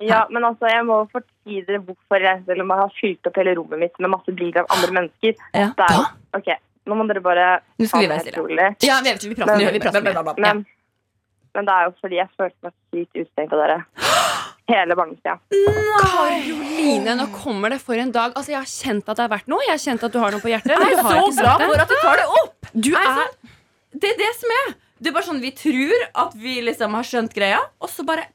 Ja, 0.00 0.26
men 0.30 0.44
altså, 0.46 0.68
jeg 0.70 0.84
må 0.86 1.00
fortelle 1.10 1.64
dere 1.66 1.80
hvorfor 1.82 2.22
jeg 2.22 2.42
selv 2.46 2.62
om 2.62 2.68
jeg 2.70 2.78
har 2.84 2.92
fylt 3.00 3.26
opp 3.26 3.36
hele 3.40 3.54
rommet 3.58 3.78
mitt 3.82 3.98
med 3.98 4.10
masse 4.12 4.30
bilder 4.38 4.60
av 4.62 4.66
andre 4.76 4.92
mennesker. 4.94 5.34
Ja. 5.54 5.70
Det 5.74 5.86
er, 5.90 6.04
ok, 6.38 6.50
nå 6.86 6.94
må 7.00 7.06
dere 7.10 7.20
bare 7.24 7.46
Nå 7.78 7.88
skal 7.90 8.04
vi 8.04 8.10
være 8.12 8.26
stille. 8.28 8.68
Ja, 8.86 9.00
vi, 9.02 9.14
vi 9.28 9.34
prater, 9.34 9.56
Men- 9.58 9.72
vi 9.74 9.80
prater 9.82 10.02
men, 10.06 10.12
bla. 10.14 10.34
Men, 10.38 10.64
men 11.54 11.64
det 11.66 11.74
er 11.74 11.88
jo 11.88 11.94
fordi 12.00 12.20
jeg 12.20 12.30
følte 12.38 12.56
meg 12.68 12.74
sykt 12.94 13.16
utestengt 13.24 13.52
av 13.58 13.64
dere. 13.64 13.78
Hele 14.68 14.94
barndomstida. 14.94 15.38
Karoline, 15.98 17.14
nå 17.18 17.26
kommer 17.34 17.72
det 17.72 17.78
for 17.82 17.96
en 17.98 18.10
dag. 18.14 18.34
Altså, 18.36 18.52
Jeg 18.52 18.60
har 18.60 18.68
kjent 18.70 19.08
at 19.08 19.16
det 19.18 19.24
har 19.24 19.32
vært 19.32 19.48
noe. 19.50 19.62
Jeg 19.66 19.74
har 19.74 19.82
kjent 19.84 20.04
at 20.08 20.12
du 20.14 20.18
har 20.22 20.34
noe 20.34 20.42
på 20.44 20.50
hjertet. 20.52 20.72
Men 20.74 20.88
Jeg 20.88 20.98
du 20.98 21.00
er 21.00 21.06
har 21.06 21.14
så 21.14 21.22
ikke 21.24 21.40
glad 21.40 21.48
sagt 21.48 21.60
det. 21.62 21.68
for 21.72 21.82
at 21.84 21.88
du 21.88 21.96
tar 22.02 22.20
det 22.22 22.26
opp! 22.42 22.68
Du 22.74 22.90
er 22.92 23.00
er 23.00 23.14
sånn- 23.18 23.54
Det 24.02 24.10
er 24.12 24.18
det 24.20 24.32
som 24.38 24.50
er. 24.58 24.74
Det 25.00 25.08
er 25.10 25.14
bare 25.16 25.28
sånn 25.30 25.40
Vi 25.40 25.50
tror 25.56 26.04
at 26.26 26.34
vi 26.34 26.54
liksom 26.66 26.94
har 26.98 27.02
skjønt 27.06 27.32
greia, 27.34 27.60
og 27.80 27.88
så 27.88 28.04
bare 28.04 28.26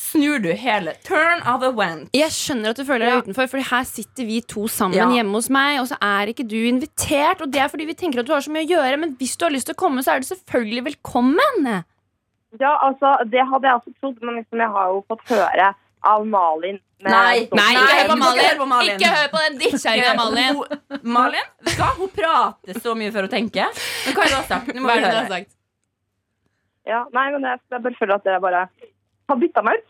snur 0.00 0.40
du 0.42 0.48
hele. 0.56 0.94
Turn 1.06 1.42
of 1.46 1.62
a 1.66 1.70
went. 1.76 2.08
Jeg 2.16 2.32
skjønner 2.34 2.72
at 2.72 2.80
du 2.80 2.84
føler 2.88 3.06
deg 3.10 3.24
utenfor, 3.26 3.48
for 3.52 3.60
her 3.70 3.84
sitter 3.88 4.24
vi 4.28 4.40
to 4.40 4.64
sammen 4.72 4.96
Ja. 4.96 5.06
hjemme 5.12 5.36
hos 5.36 5.50
meg, 5.52 5.78
og 5.82 5.86
så 5.90 5.98
er 6.00 6.32
ikke 6.32 6.46
du 6.48 6.56
invitert. 6.70 7.40
Og 7.44 7.50
det 7.52 7.60
er 7.60 7.68
fordi 7.68 7.86
vi 7.90 7.94
tenker 7.94 8.20
at 8.20 8.26
du 8.26 8.32
har 8.32 8.40
så 8.44 8.50
mye 8.54 8.64
å 8.66 8.70
gjøre, 8.74 8.98
men 8.98 9.14
hvis 9.20 9.36
du 9.36 9.44
har 9.46 9.52
lyst 9.54 9.66
til 9.70 9.76
å 9.76 9.80
komme, 9.84 10.02
så 10.02 10.14
er 10.16 10.20
du 10.24 10.26
selvfølgelig 10.30 10.84
velkommen. 10.90 11.70
Ja, 12.58 12.72
altså, 12.82 13.12
det 13.30 13.44
hadde 13.46 13.68
jeg 13.68 13.76
også 13.78 13.92
trodd, 14.00 14.22
men 14.26 14.40
liksom, 14.42 14.58
jeg 14.58 14.70
har 14.74 14.86
jo 14.90 15.04
fått 15.08 15.28
høre 15.30 15.74
av 16.02 16.24
Malin 16.26 16.80
Nei, 17.00 17.10
Nei, 17.12 17.48
Nei, 17.56 17.68
ikke 17.72 17.94
hør 17.96 18.08
på 18.10 18.16
Malin. 18.20 18.58
på 18.60 18.66
Malin. 18.68 18.96
Ikke 19.00 19.08
hør 19.14 19.28
på 19.32 19.38
den 19.46 19.54
dittkjerringa, 19.60 20.16
Malin. 20.18 20.56
Hun- 20.58 20.98
Malin, 21.14 21.46
skal 21.64 21.94
hun 21.96 22.08
prate 22.12 22.74
så 22.76 22.92
mye 22.94 23.10
for 23.14 23.24
å 23.24 23.30
tenke? 23.32 23.64
Men 24.04 24.14
hva 24.18 24.20
er 24.20 24.28
det 24.28 24.34
du 24.34 24.36
har 24.36 24.48
sagt? 24.50 24.66
Du 24.74 24.80
må 24.80 24.84
Hva 24.90 24.94
det 24.98 25.00
du 25.00 25.08
høre. 25.08 25.22
har 25.22 25.30
sagt? 25.32 25.50
Ja, 26.90 27.04
nei, 27.14 27.24
men 27.32 27.42
jeg, 27.48 27.60
jeg 27.72 27.82
bare 27.86 27.96
føler 28.00 28.14
at 28.18 28.24
dere 28.28 28.40
bare 28.44 28.62
har 29.30 29.36
bytta 29.40 29.62
meg 29.64 29.78
ut. 29.80 29.89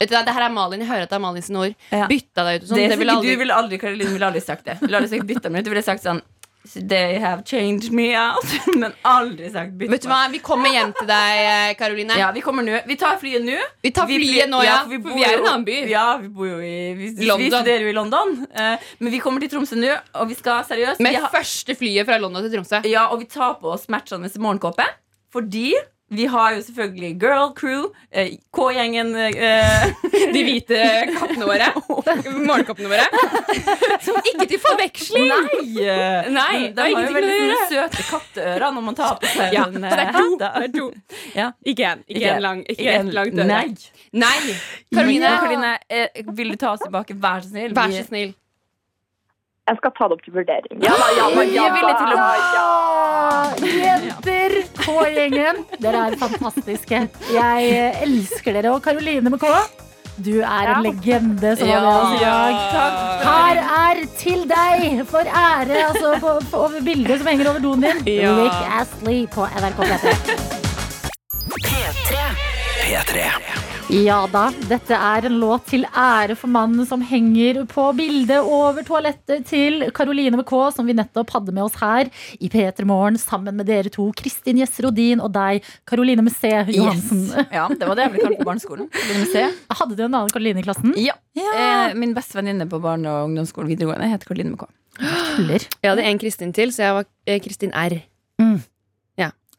Vet 0.00 0.10
du, 0.10 0.14
det 0.14 0.36
her 0.36 0.46
er 0.48 0.54
Malin. 0.54 0.84
Jeg 0.84 0.90
hører 0.90 1.06
at 1.06 1.12
det 1.12 1.18
er 1.18 1.24
Malin 1.24 1.44
sine 1.46 1.64
ord. 1.64 1.74
Ja. 1.90 2.06
Bytta 2.10 2.46
deg 2.46 2.60
ut 2.60 2.66
og 2.66 2.70
sånn. 2.70 2.80
Det 2.82 2.98
Det 2.98 3.10
aldri 3.14 3.34
Du 3.34 3.42
ville 3.42 3.58
aldri, 3.62 3.80
Karoline 3.82 4.14
ville 4.16 4.30
aldri 4.30 4.44
sagt 4.44 4.64
det. 4.68 4.78
Ville 4.82 5.00
aldri 5.00 5.12
sagt 5.16 5.28
bytta 5.28 5.52
meg 5.52 5.62
ut. 5.62 5.68
Du 5.68 5.74
ville 5.74 5.84
sagt 5.86 6.06
sånn 6.06 6.22
They 6.64 7.18
have 7.20 7.42
changed 7.44 7.92
me 7.92 8.16
out. 8.16 8.44
Men 8.80 8.94
aldri 9.04 9.50
sagt 9.52 9.74
bytta 9.76 9.92
Vet 9.92 10.06
du 10.06 10.08
hva, 10.08 10.20
Vi 10.32 10.40
kommer 10.44 10.72
hjem 10.72 10.94
til 10.96 11.06
deg, 11.10 11.74
Karoline. 11.76 12.16
Ja, 12.16 12.30
vi 12.32 12.40
kommer 12.44 12.64
nå. 12.64 12.78
Vi 12.88 12.96
tar 13.00 13.18
flyet 13.20 13.44
nå. 13.44 13.58
Vi 13.84 13.92
tar 13.92 14.08
Vi 14.08 14.16
flyet 14.22 14.48
nå, 14.48 14.62
ja. 14.64 14.78
for 14.82 14.94
vi, 14.94 15.00
For 15.02 15.10
bor 15.12 15.20
vi 15.20 15.26
er 15.28 15.36
i 15.36 15.40
en 15.42 15.48
annen 15.50 15.66
by. 15.68 15.76
Ja, 15.92 16.06
vi 16.22 16.32
bor 16.32 16.48
jo 16.48 16.58
i 16.64 16.74
Vi, 16.96 17.12
vi 17.20 17.50
studerer 17.52 17.84
jo 17.84 17.92
i 17.92 17.96
London. 17.96 18.36
Eh, 18.48 18.90
men 18.98 19.12
vi 19.12 19.20
kommer 19.20 19.44
til 19.44 19.52
Tromsø 19.52 19.76
nå, 19.76 19.92
og 20.16 20.30
vi 20.32 20.38
skal 20.40 20.64
seriøst 20.70 21.04
Med 21.04 21.20
har, 21.20 21.28
første 21.34 21.76
flyet 21.76 22.08
fra 22.08 22.16
London 22.22 22.46
til 22.46 22.56
Tromsø. 22.56 22.80
Ja, 22.88 23.10
og 23.12 23.20
vi 23.20 23.28
tar 23.28 23.58
på 23.60 23.74
oss 23.76 23.84
matchende 23.92 24.32
morgenkåpe. 24.40 24.88
Fordi 25.34 25.74
vi 26.16 26.26
har 26.30 26.54
jo 26.56 26.62
selvfølgelig 26.66 27.10
Girl 27.22 27.50
Crew, 27.56 27.86
eh, 28.10 28.34
K-gjengen 28.54 29.12
eh, 29.16 29.86
De 30.34 30.42
hvite 30.46 30.78
kattene 31.14 31.48
våre. 31.48 31.68
Morgenkoppene 32.48 32.90
våre. 32.92 33.06
Som 34.04 34.18
ikke 34.22 34.46
til 34.50 34.62
forveksling. 34.62 35.28
Nei! 35.30 36.30
Nei, 36.34 36.52
de 36.68 36.70
det 36.76 36.86
har 36.86 37.08
jo 37.08 37.16
veldig 37.18 37.34
sånne 37.40 37.66
søte 37.72 38.06
katteører 38.10 38.76
når 38.76 38.86
man 38.90 38.98
tar 38.98 39.18
på 39.22 39.32
seg 39.34 39.54
Ja, 39.56 39.66
en 39.70 39.88
er 39.90 40.04
eh. 40.04 40.78
Ja. 41.40 41.50
Ikke 41.64 41.90
en. 41.90 42.04
Ikke 42.08 42.30
en 42.36 42.42
lang. 42.44 42.64
Ikke 42.68 42.88
en- 42.94 43.08
et 43.10 43.14
langt 43.18 43.38
øre. 43.38 43.48
Nei. 43.50 43.66
Nei. 44.14 44.56
Karoline, 44.94 45.28
ja. 45.28 45.36
Karoline 45.42 45.74
eh, 45.90 46.24
vil 46.36 46.54
du 46.54 46.56
ta 46.60 46.74
oss 46.74 46.84
tilbake? 46.84 47.16
Vær 47.20 47.42
så 47.44 47.50
snill. 47.54 47.74
vær 47.76 47.92
så 47.94 48.06
snill. 48.08 48.34
Jeg 49.64 49.78
skal 49.80 49.92
ta 49.96 50.06
det 50.10 50.16
opp 50.18 50.24
til 50.26 50.34
vurdering. 50.34 50.80
Ja, 50.84 50.92
da, 51.00 51.06
ja, 51.16 51.28
da, 51.32 51.44
ja, 51.48 51.68
da. 51.72 51.92
til 51.96 52.10
å 52.12 52.18
ja, 52.52 54.02
Jenter! 54.02 54.56
K-gjengen, 54.76 55.62
dere 55.80 56.02
er 56.10 56.16
fantastiske. 56.20 57.00
Jeg 57.32 57.70
elsker 58.04 58.58
dere. 58.58 58.74
Og 58.74 58.84
Karoline 58.84 59.32
med 59.32 59.40
K, 59.40 59.54
du 60.20 60.34
er 60.44 60.68
en 60.74 60.84
legende 60.84 61.54
som 61.56 61.72
var 61.72 61.80
med 61.80 61.92
oss 61.94 62.12
i 62.12 62.20
dag. 62.26 62.52
Her 63.24 63.62
er 63.64 64.04
til 64.20 64.44
deg 64.52 65.00
for 65.08 65.24
ære 65.24 65.80
altså 65.88 66.12
på, 66.20 66.36
på, 66.50 66.64
over 66.68 66.84
bildet 66.84 67.22
som 67.22 67.32
henger 67.32 67.54
over 67.54 67.64
doen 67.64 67.88
din. 67.88 68.04
Ja. 68.20 68.36
Rick 68.42 68.74
Astley 68.82 69.24
på 69.32 69.48
NRK 69.48 69.80
P3. 69.80 70.12
P3. 71.56 72.26
P3. 72.84 73.72
Ja 73.92 74.22
da, 74.32 74.46
dette 74.64 74.96
er 74.96 75.26
en 75.28 75.34
låt 75.42 75.66
til 75.68 75.82
ære 75.84 76.32
for 76.40 76.48
mannen 76.48 76.86
som 76.88 77.02
henger 77.04 77.60
på 77.68 77.84
bildet 77.98 78.40
over 78.40 78.80
toalettet 78.86 79.44
til 79.50 79.84
Karoline 79.94 80.38
MK, 80.40 80.52
som 80.72 80.88
vi 80.88 80.96
nettopp 80.96 81.34
hadde 81.34 81.52
med 81.52 81.66
oss 81.66 81.76
her 81.82 82.08
i 82.40 82.48
P3 82.48 82.86
Morgen 82.88 83.18
sammen 83.20 83.58
med 83.58 83.68
dere 83.68 83.92
to, 83.92 84.06
Kristin 84.16 84.62
Gjesse 84.62 84.86
Rodin 84.86 85.20
og 85.20 85.34
deg, 85.36 85.60
Karoline 85.84 86.24
med 86.24 86.32
Johansen. 86.32 86.74
Johansen. 86.74 87.52
Ja, 87.52 87.68
det 87.68 87.84
var 87.90 88.00
det 88.00 88.08
jeg 88.08 88.14
ble 88.14 88.24
kalt 88.24 88.40
på 88.40 88.48
barneskolen. 88.48 88.88
Hadde 89.68 89.98
du 89.98 90.02
en 90.06 90.14
annen 90.14 90.32
Karoline 90.32 90.64
i 90.64 90.66
klassen? 90.66 90.96
Ja. 90.96 91.18
ja. 91.36 91.92
min 91.94 92.16
beste 92.16 92.40
venninne 92.40 92.66
på 92.70 92.80
barne- 92.80 93.10
og 93.10 93.28
ungdomsskolen 93.28 93.68
videregående 93.68 94.08
heter 94.08 94.32
Karoline 94.32 94.56
MK. 94.56 94.68
Jeg 95.84 95.92
hadde 95.92 96.08
en 96.08 96.24
Kristin 96.24 96.56
til, 96.56 96.72
så 96.72 96.88
jeg 96.88 97.00
var 97.02 97.10
eh, 97.28 97.40
Kristin 97.44 97.76
R. 97.76 98.00
Mm. 98.40 98.62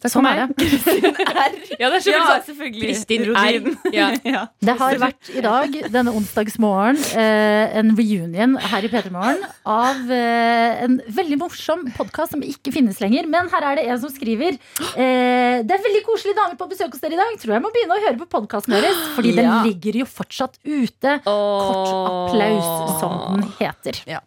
Ja. 0.06 0.10
Takk 0.10 0.14
Sånn 0.14 0.28
er 0.30 0.42
det. 0.46 0.56
Ja, 1.82 1.90
det 1.92 2.00
er 2.00 2.12
Ja, 2.12 2.22
sånn 2.30 2.44
selvfølgelig. 2.50 2.84
Kristin 2.86 3.26
R. 3.32 3.70
Ja. 3.96 4.08
ja. 4.24 4.44
Det 4.64 4.76
har 4.80 4.98
vært 5.02 5.30
i 5.34 5.42
dag, 5.44 5.76
denne 5.92 6.14
onsdagsmorgen, 6.16 7.00
eh, 7.18 7.76
en 7.80 7.92
reunion 7.98 8.56
her 8.62 8.86
i 8.86 8.92
P3 8.92 9.12
Morgen 9.14 9.42
av 9.66 10.12
eh, 10.14 10.84
en 10.86 11.00
veldig 11.18 11.40
morsom 11.42 11.86
podkast 11.98 12.36
som 12.36 12.44
ikke 12.46 12.74
finnes 12.76 13.00
lenger. 13.04 13.28
Men 13.32 13.50
her 13.54 13.68
er 13.72 13.80
det 13.82 13.88
en 13.92 14.00
som 14.02 14.12
skriver 14.14 14.56
eh, 14.56 15.64
Det 15.66 15.75
er 15.75 15.75
veldig 15.96 16.06
koselige 16.06 16.36
damer 16.38 16.58
på 16.60 16.68
besøk 16.70 16.92
hos 16.96 17.02
dere 17.04 17.16
i 17.16 17.20
dag. 17.20 17.36
Tror 17.40 17.54
jeg 17.56 17.64
må 17.64 17.70
begynne 17.74 17.96
å 17.96 18.04
høre 18.04 18.20
på 18.20 18.28
podkasten 18.32 18.76
deres, 18.76 18.98
fordi 19.16 19.34
Ja. 19.36 19.42
den 19.42 19.70
ligger 19.70 20.00
jo 20.02 20.06
fortsatt 20.06 20.58
ute. 20.66 21.22
Kort 21.24 22.32
applaus, 22.32 23.00
som 23.00 23.42
den 23.42 23.52
heter. 23.60 24.02
Ja. 24.08 24.20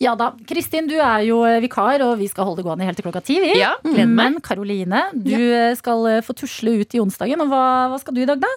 Ja 0.00 0.14
da. 0.16 0.32
Kristin, 0.46 0.88
du 0.88 0.96
er 0.98 1.22
jo 1.24 1.44
eh, 1.44 1.60
vikar, 1.60 2.02
og 2.02 2.18
vi 2.18 2.26
skal 2.28 2.44
holde 2.44 2.60
det 2.62 2.66
gående 2.66 2.84
helt 2.84 2.96
til 2.98 3.04
klokka 3.06 3.22
ti. 3.24 3.38
vi. 3.40 3.54
Ja, 3.60 3.74
meg. 3.84 4.08
Men 4.08 4.40
Karoline, 4.40 5.04
du 5.14 5.30
eh, 5.54 5.74
skal 5.78 6.04
eh, 6.06 6.20
få 6.20 6.34
tusle 6.34 6.80
ut 6.80 6.94
i 6.94 7.00
onsdagen. 7.00 7.40
Og 7.40 7.48
hva, 7.48 7.88
hva 7.92 7.98
skal 8.00 8.14
du 8.14 8.20
i 8.22 8.26
dag, 8.26 8.40
da? 8.42 8.50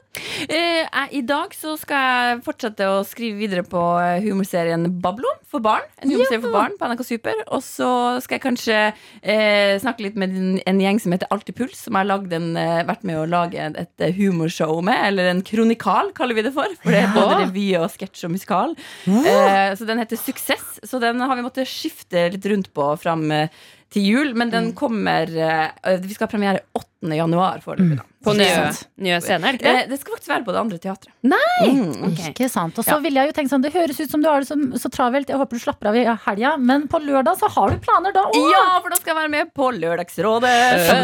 Eh, 0.50 0.84
I 1.14 1.22
dag 1.22 1.54
så 1.54 1.78
skal 1.80 1.98
jeg 2.34 2.42
fortsette 2.44 2.82
å 2.90 3.04
skrive 3.08 3.38
videre 3.38 3.64
på 3.64 3.80
humorserien 4.26 4.88
Bablo 5.00 5.30
for 5.48 5.62
barn. 5.64 5.86
En 6.02 6.10
humorserie 6.12 6.42
for 6.42 6.52
barn 6.52 6.76
på 6.78 6.90
NRK 6.90 7.06
Super. 7.06 7.34
Og 7.54 7.62
så 7.64 8.20
skal 8.26 8.40
jeg 8.40 8.46
kanskje 8.48 8.80
eh, 9.24 9.78
snakke 9.80 10.04
litt 10.08 10.18
med 10.20 10.34
en, 10.36 10.60
en 10.66 10.80
gjeng 10.82 11.00
som 11.00 11.14
heter 11.16 11.30
Alltid 11.32 11.56
Puls, 11.56 11.78
som 11.86 11.96
har 11.96 12.04
lagd 12.10 12.34
en, 12.34 12.57
vært 12.88 13.06
med 13.08 13.20
å 13.22 13.28
lage 13.30 13.60
et, 13.68 13.92
eh, 14.00 14.14
humorshow 14.14 14.82
med. 14.84 14.98
Eller 15.10 15.32
en 15.32 15.42
kronikal, 15.42 16.12
kaller 16.18 16.38
vi 16.38 16.46
det 16.48 16.54
for. 16.56 16.68
For 16.84 16.92
det 16.92 17.04
er 17.04 17.16
både 17.16 17.40
revy 17.46 17.68
og 17.80 17.90
sketsj 17.94 18.26
og 18.28 18.34
musikal. 18.36 18.76
Eh, 19.08 19.72
så 19.78 19.88
den 19.88 20.00
heter 20.02 20.20
Suksess. 20.20 20.80
Så 20.84 21.00
den 21.02 21.20
har 21.20 21.36
vi 21.36 21.46
måttet 21.46 21.70
skifte 21.70 22.28
litt 22.34 22.46
rundt 22.46 22.72
på 22.74 22.92
fram 23.02 23.30
eh, 23.32 23.50
til 23.94 24.06
jul. 24.08 24.36
Men 24.38 24.52
den 24.54 24.74
kommer 24.78 25.32
eh, 25.32 25.98
Vi 26.04 26.16
skal 26.16 26.28
ha 26.28 26.32
premiere 26.32 26.64
8. 26.78 27.14
januar 27.16 27.62
foreløpig, 27.64 28.00
da. 28.00 28.06
På 28.28 28.34
nye, 28.36 28.72
nye 29.06 29.20
scener, 29.22 29.54
er 29.54 29.56
det 29.56 29.60
ikke 29.60 29.72
det? 29.72 29.82
Eh, 29.84 29.90
det 29.92 29.98
skal 30.02 30.16
faktisk 30.18 30.32
være 30.32 30.44
på 30.48 30.54
det 30.56 30.60
andre 30.60 30.80
teatret. 30.84 31.12
Nei! 31.30 31.68
Mm. 31.70 31.92
okay. 32.10 32.32
Ikke 32.34 32.50
sant. 32.52 32.80
Og 32.82 32.88
så 32.88 32.98
ville 33.04 33.22
jeg 33.22 33.32
jo 33.32 33.36
tenkt 33.38 33.54
sånn, 33.54 33.64
Det 33.64 33.72
høres 33.76 34.02
ut 34.02 34.12
som 34.12 34.24
du 34.24 34.28
har 34.28 34.44
det 34.44 34.50
så, 34.50 34.58
så 34.82 34.92
travelt. 34.92 35.30
Jeg 35.32 35.40
håper 35.40 35.60
du 35.60 35.64
slapper 35.64 35.92
av 35.92 36.00
i 36.00 36.04
helga. 36.26 36.56
Men 36.58 36.88
på 36.92 37.00
lørdag 37.04 37.40
så 37.40 37.52
har 37.54 37.72
du 37.72 37.80
planer 37.86 38.16
da 38.16 38.26
òg! 38.28 38.50
Ja, 38.52 38.66
for 38.82 38.92
da 38.92 39.00
skal 39.00 39.14
jeg 39.14 39.20
være 39.22 39.34
med 39.36 39.54
på 39.56 39.70
Lørdagsrådet 39.78 40.56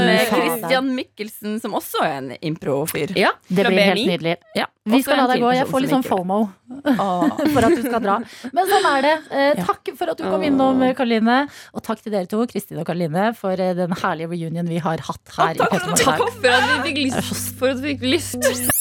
med. 0.03 0.25
Christian 0.33 0.91
Mikkelsen, 0.97 1.59
som 1.63 1.77
også 1.79 2.03
er 2.03 2.17
en 2.17 2.31
impro-fyr. 2.41 3.13
Ja, 3.19 3.31
Det 3.47 3.67
blir 3.69 3.93
helt 3.93 4.07
nydelig. 4.09 4.35
Ja, 4.57 4.67
Vi 4.89 5.03
skal 5.05 5.21
la 5.21 5.29
deg 5.31 5.45
gå. 5.45 5.53
Jeg 5.55 5.69
får 5.69 5.85
litt 5.85 5.93
sånn 5.93 6.05
FOMO 6.07 6.41
Åh. 6.73 7.27
for 7.53 7.67
at 7.69 7.77
du 7.77 7.83
skal 7.85 8.01
dra. 8.03 8.17
Men 8.51 8.69
sånn 8.71 8.89
er 8.89 9.05
det. 9.05 9.13
Eh, 9.31 9.63
takk 9.63 9.93
for 9.99 10.11
at 10.11 10.19
du 10.19 10.25
kom 10.25 10.43
innom, 10.43 10.81
Karoline. 10.97 11.43
Og 11.77 11.85
takk 11.85 12.01
til 12.03 12.15
dere 12.15 12.27
to, 12.29 12.41
Kristin 12.49 12.72
og 12.79 12.87
Karoline, 12.87 13.29
for 13.37 13.59
eh, 13.59 13.75
den 13.77 13.93
herlige 14.01 14.31
reunion 14.31 14.69
vi 14.69 14.79
har 14.83 15.01
hatt 15.07 15.35
her. 15.37 15.57
Ja, 15.59 15.67
takk, 15.71 15.89
i. 15.91 16.03
Takk 16.03 16.23
for 16.39 16.53
at 16.53 16.69
vi 16.69 16.79
fikk 16.87 17.01
lyst. 17.07 17.51
For 17.59 17.73
at 17.73 17.83
vi 17.83 17.93
fikk 17.93 18.07
lyst. 18.15 18.71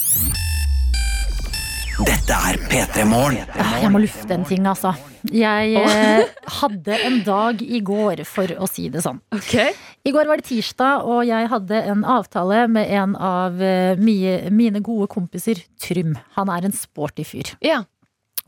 Dette 2.02 2.34
er 2.34 2.56
P3 2.70 3.04
Morgen. 3.06 3.44
Jeg 3.82 3.90
må 3.92 4.00
lufte 4.02 4.34
en 4.34 4.46
ting, 4.48 4.64
altså. 4.66 4.94
Jeg 5.30 5.76
eh, 5.78 6.32
hadde 6.58 6.96
en 7.06 7.20
dag 7.26 7.60
i 7.62 7.82
går, 7.84 8.24
for 8.26 8.50
å 8.58 8.66
si 8.70 8.88
det 8.90 9.04
sånn. 9.04 9.20
Okay. 9.36 9.76
I 10.08 10.14
går 10.14 10.30
var 10.30 10.40
det 10.40 10.48
tirsdag, 10.48 11.04
og 11.06 11.22
jeg 11.28 11.50
hadde 11.52 11.82
en 11.92 12.02
avtale 12.08 12.64
med 12.72 12.90
en 12.96 13.14
av 13.16 13.60
eh, 13.62 14.00
mine, 14.00 14.82
gode 14.82 15.06
kompiser, 15.12 15.62
Trym. 15.82 16.16
Han 16.38 16.50
er 16.50 16.66
en 16.66 16.74
sporty 16.74 17.26
fyr. 17.28 17.54
Ja. 17.62 17.84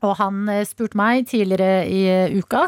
Og 0.05 0.19
han 0.19 0.49
spurte 0.69 0.99
meg 0.99 1.29
tidligere 1.31 1.87
i 1.89 2.03
uka 2.41 2.67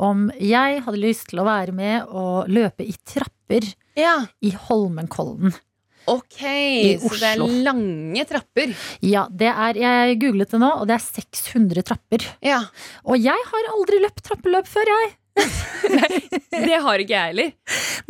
om 0.00 0.28
jeg 0.40 0.84
hadde 0.86 1.00
lyst 1.00 1.30
til 1.30 1.42
å 1.42 1.48
være 1.48 1.74
med 1.76 2.08
og 2.08 2.48
løpe 2.50 2.86
i 2.86 2.94
trapper 3.04 3.66
ja. 3.98 4.16
i 4.40 4.54
Holmenkollen. 4.68 5.52
Ok, 6.10 6.40
så 6.40 7.12
det 7.20 7.28
er 7.28 7.42
lange 7.66 8.24
trapper. 8.26 8.72
Ja, 9.04 9.26
det 9.30 9.50
er, 9.52 9.78
jeg 9.78 10.16
googlet 10.22 10.50
det 10.50 10.60
nå, 10.62 10.70
og 10.80 10.88
det 10.88 10.96
er 10.96 11.04
600 11.04 11.84
trapper. 11.86 12.24
Ja. 12.42 12.62
Og 13.04 13.20
jeg 13.20 13.48
har 13.52 13.72
aldri 13.74 14.00
løpt 14.02 14.24
trappeløp 14.26 14.70
før, 14.70 14.90
jeg. 14.90 15.12
Nei, 15.94 16.08
Det 16.50 16.78
har 16.82 17.00
ikke 17.02 17.14
jeg 17.14 17.30
heller. 17.30 17.52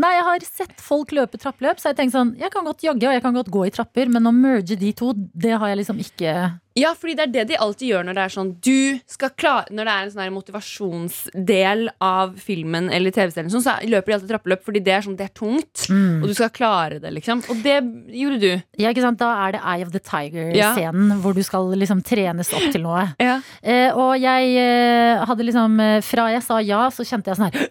Nei, 0.01 0.13
jeg 0.17 0.27
har 0.27 0.47
sett 0.47 0.81
folk 0.83 1.13
løpe 1.15 1.39
trappeløp, 1.41 1.81
så 1.81 1.91
jeg 1.91 1.99
tenkte 1.99 2.17
sånn 2.17 2.31
Jeg 2.41 2.51
kan 2.51 2.65
godt 2.67 2.83
jogge 2.83 3.07
og 3.07 3.13
jeg 3.15 3.23
kan 3.23 3.37
godt 3.37 3.51
gå 3.53 3.67
i 3.69 3.73
trapper, 3.75 4.11
men 4.13 4.27
å 4.27 4.33
merge 4.35 4.79
de 4.81 4.95
to, 4.97 5.13
det 5.15 5.53
har 5.61 5.73
jeg 5.73 5.83
liksom 5.83 6.01
ikke 6.03 6.35
Ja, 6.79 6.93
fordi 6.95 7.17
det 7.19 7.25
er 7.25 7.33
det 7.35 7.45
de 7.51 7.57
alltid 7.59 7.89
gjør 7.91 8.05
når 8.07 8.17
det 8.17 8.23
er 8.23 8.33
sånn 8.35 8.51
Du 8.63 8.99
skal 9.11 9.33
klare 9.35 9.75
Når 9.75 9.89
det 9.89 9.95
er 9.95 10.05
en 10.05 10.13
sånn 10.15 10.35
motivasjonsdel 10.37 11.83
av 12.07 12.37
filmen 12.39 12.91
eller 12.95 13.15
TV-serien, 13.15 13.51
sånn, 13.51 13.65
så 13.65 13.75
løper 13.91 14.13
de 14.13 14.17
alltid 14.19 14.31
trappeløp 14.31 14.63
fordi 14.69 14.83
det 14.87 14.95
er 14.95 15.07
sånn 15.07 15.17
Det 15.19 15.27
er 15.27 15.35
tungt, 15.35 15.87
og 15.91 16.29
du 16.31 16.35
skal 16.37 16.53
klare 16.55 17.01
det, 17.03 17.11
liksom. 17.17 17.43
Og 17.51 17.63
det 17.65 17.77
gjorde 18.15 18.39
du. 18.43 18.51
Ja, 18.81 18.93
ikke 18.93 19.03
sant? 19.05 19.19
Da 19.21 19.31
er 19.47 19.57
det 19.57 19.63
Eye 19.65 19.87
of 19.87 19.91
the 19.95 20.03
Tiger-scenen 20.05 21.19
hvor 21.25 21.35
du 21.37 21.43
skal 21.47 21.73
liksom 21.79 22.05
trenes 22.07 22.53
opp 22.57 22.71
til 22.73 22.85
noe. 22.85 23.09
Ja. 23.21 23.41
Eh, 23.63 23.91
og 23.97 24.15
jeg 24.21 24.55
eh, 24.61 25.25
hadde 25.27 25.47
liksom 25.47 25.77
eh, 25.83 25.99
Fra 26.07 26.31
jeg 26.33 26.45
sa 26.47 26.61
ja, 26.65 26.87
så 26.95 27.07
kjente 27.07 27.33
jeg 27.33 27.41
sånn 27.41 27.51
her 27.51 27.69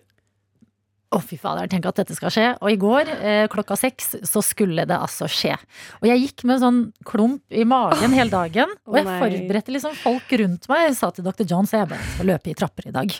Å, 1.09 1.17
fy 1.25 1.39
fader, 1.41 1.65
tenk 1.65 1.87
at 1.89 1.97
dette 1.97 2.13
skal 2.13 2.29
skje. 2.29 2.43
Og 2.61 2.69
i 2.69 2.75
går, 2.77 3.07
eh, 3.09 3.47
klokka 3.49 3.73
seks, 3.79 4.11
så 4.29 4.43
skulle 4.45 4.83
det 4.85 4.93
altså 4.93 5.25
skje. 5.25 5.55
Og 6.03 6.05
jeg 6.05 6.21
gikk 6.21 6.43
med 6.45 6.59
en 6.59 6.61
sånn 6.61 6.81
klump 7.01 7.41
i 7.49 7.63
magen 7.65 8.13
hele 8.13 8.29
dagen. 8.29 8.69
Og 8.85 8.99
jeg 8.99 9.07
forberedte 9.07 9.73
liksom 9.73 9.95
folk 9.97 10.29
rundt 10.37 10.67
meg. 10.69 10.83
Jeg 10.85 10.97
sa 10.99 11.09
til 11.09 11.25
dr. 11.25 11.47
John 11.49 11.65
så 11.65 11.79
jeg 11.79 11.89
bare 11.89 12.09
skal 12.13 12.29
løpe 12.29 12.51
i 12.51 12.53
trapper 12.59 12.91
i 12.91 12.93
dag. 12.93 13.15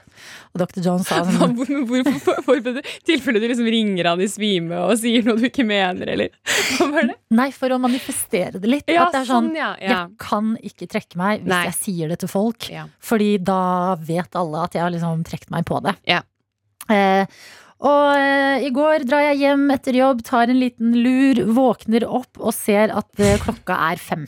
Og 0.54 0.62
dr. 0.62 0.84
John 0.86 1.02
sa 1.02 1.24
sånn 1.26 1.58
Hvorfor 1.58 2.20
for, 2.22 2.44
forbereder 2.52 2.86
tilfelle 3.10 3.42
du 3.42 3.48
liksom 3.50 3.72
ringer 3.74 4.12
han 4.12 4.22
i 4.22 4.30
svime 4.30 4.84
og 4.86 4.94
sier 5.02 5.26
noe 5.26 5.42
du 5.42 5.48
ikke 5.50 5.66
mener, 5.66 6.14
eller 6.14 6.30
hva 6.76 6.92
var 6.94 7.10
det? 7.10 7.16
Nei, 7.40 7.48
for 7.56 7.74
å 7.74 7.80
manifestere 7.82 8.62
det 8.62 8.70
litt. 8.70 8.86
Ja, 8.86 9.08
at 9.08 9.18
det 9.18 9.24
er 9.24 9.32
sånn, 9.32 9.50
sånn, 9.50 9.58
ja, 9.58 9.72
ja. 9.82 9.96
Jeg 9.96 10.20
kan 10.22 10.54
ikke 10.62 10.86
trekke 10.94 11.18
meg 11.18 11.42
hvis 11.42 11.56
Nei. 11.56 11.64
jeg 11.72 11.78
sier 11.80 12.14
det 12.14 12.20
til 12.22 12.30
folk. 12.30 12.70
Ja. 12.70 12.86
Fordi 13.02 13.32
da 13.42 13.96
vet 13.98 14.38
alle 14.38 14.68
at 14.70 14.78
jeg 14.78 14.86
har 14.86 14.94
liksom 14.94 15.26
trukket 15.26 15.50
meg 15.58 15.66
på 15.66 15.82
det. 15.90 15.98
Ja. 16.06 16.22
Eh, 16.90 17.26
og 17.80 18.08
eh, 18.20 18.66
i 18.68 18.72
går 18.76 19.06
drar 19.08 19.24
jeg 19.30 19.40
hjem 19.46 19.70
etter 19.72 19.96
jobb, 19.96 20.24
tar 20.28 20.52
en 20.52 20.60
liten 20.60 20.98
lur, 21.00 21.40
våkner 21.56 22.04
opp 22.04 22.42
og 22.42 22.52
ser 22.56 22.92
at 22.92 23.24
eh, 23.24 23.40
klokka 23.40 23.78
er 23.88 24.02
fem. 24.04 24.26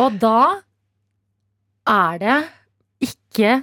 Og 0.00 0.16
da 0.22 0.62
er 1.90 2.20
det 2.22 2.38
ikke 3.04 3.58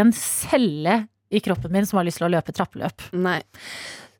en 0.00 0.10
celle 0.16 1.04
i 1.30 1.42
kroppen 1.44 1.70
min 1.70 1.86
som 1.86 2.00
har 2.00 2.08
lyst 2.08 2.18
til 2.18 2.26
å 2.26 2.32
løpe 2.34 2.54
trappeløp. 2.54 3.10
Nei. 3.14 3.38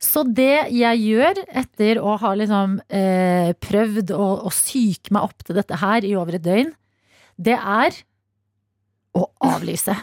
Så 0.00 0.22
det 0.24 0.70
jeg 0.72 1.02
gjør 1.02 1.42
etter 1.60 1.98
å 2.00 2.14
ha 2.22 2.30
liksom 2.38 2.78
eh, 2.88 3.50
prøvd 3.58 4.14
å, 4.16 4.28
å 4.46 4.52
psyke 4.54 5.12
meg 5.12 5.26
opp 5.26 5.42
til 5.44 5.58
dette 5.58 5.80
her 5.82 6.06
i 6.06 6.14
over 6.16 6.38
et 6.38 6.46
døgn, 6.46 6.70
det 7.40 7.58
er 7.58 7.98
å 9.18 9.26
avlyse. 9.50 9.96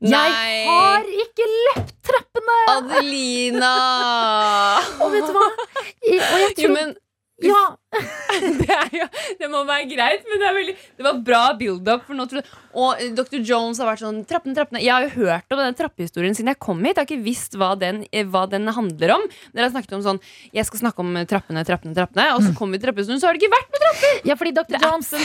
Jeg 0.00 0.34
har 0.68 1.08
ikke 1.24 1.46
løpt 1.50 1.94
trappene! 2.06 2.58
Adelina! 2.76 3.74
Og 5.02 5.12
vet 5.14 5.26
du 5.26 5.34
hva? 5.34 5.48
Jeg, 6.06 6.20
og 6.22 6.42
jeg 6.44 6.54
Jo, 6.62 6.72
men 6.74 6.94
ja, 7.38 7.76
det, 8.60 8.66
er 8.74 8.88
jo, 8.98 9.04
det 9.38 9.48
må 9.52 9.60
være 9.68 9.86
greit, 9.90 10.24
men 10.26 10.40
det, 10.42 10.46
er 10.48 10.56
veldig, 10.56 10.74
det 10.98 11.04
var 11.06 11.20
bra 11.26 11.42
build-up. 11.58 12.02
for 12.06 12.18
nå 12.18 12.26
tror 12.30 12.40
jeg- 12.42 12.56
Og 12.78 13.02
Dr. 13.16 13.38
Jones 13.46 13.78
har 13.78 13.88
vært 13.88 14.02
sånn 14.02 14.18
trappene, 14.28 14.54
trappene. 14.56 14.82
Jeg 14.82 14.92
har 14.92 15.06
jo 15.06 15.24
hørt 15.24 15.54
om 15.54 15.58
denne 15.62 15.76
trappehistorien 15.78 16.34
siden 16.36 16.50
jeg 16.52 16.58
kom 16.62 16.82
hit. 16.84 16.96
Jeg 16.98 17.02
har 17.04 17.08
ikke 17.08 17.24
visst 17.24 17.54
hva 17.58 17.70
den, 17.78 18.04
eh, 18.12 18.24
hva 18.26 18.44
den 18.50 18.66
handler 18.66 19.14
om. 19.16 19.24
Dere 19.54 19.68
har 19.68 19.74
snakket 19.74 19.96
om 19.98 20.02
sånn 20.04 20.20
Jeg 20.52 20.66
skal 20.66 20.82
snakke 20.82 20.98
om 21.04 21.14
trappene, 21.30 21.64
trappene, 21.64 21.94
trappene. 21.94 22.28
Og 22.34 22.42
så 22.42 22.54
kommer 22.58 22.76
vi 22.76 22.82
til 22.82 22.88
trappehistorien, 22.90 23.20
så 23.22 23.30
har 23.30 23.34
det 23.38 23.42
ikke 23.42 23.54
vært 23.56 23.70
med 23.72 23.84
trapper! 23.86 24.20
ja, 24.28 24.34
fordi 24.34 24.54
Dr. 24.58 24.78
Johnson 24.82 25.20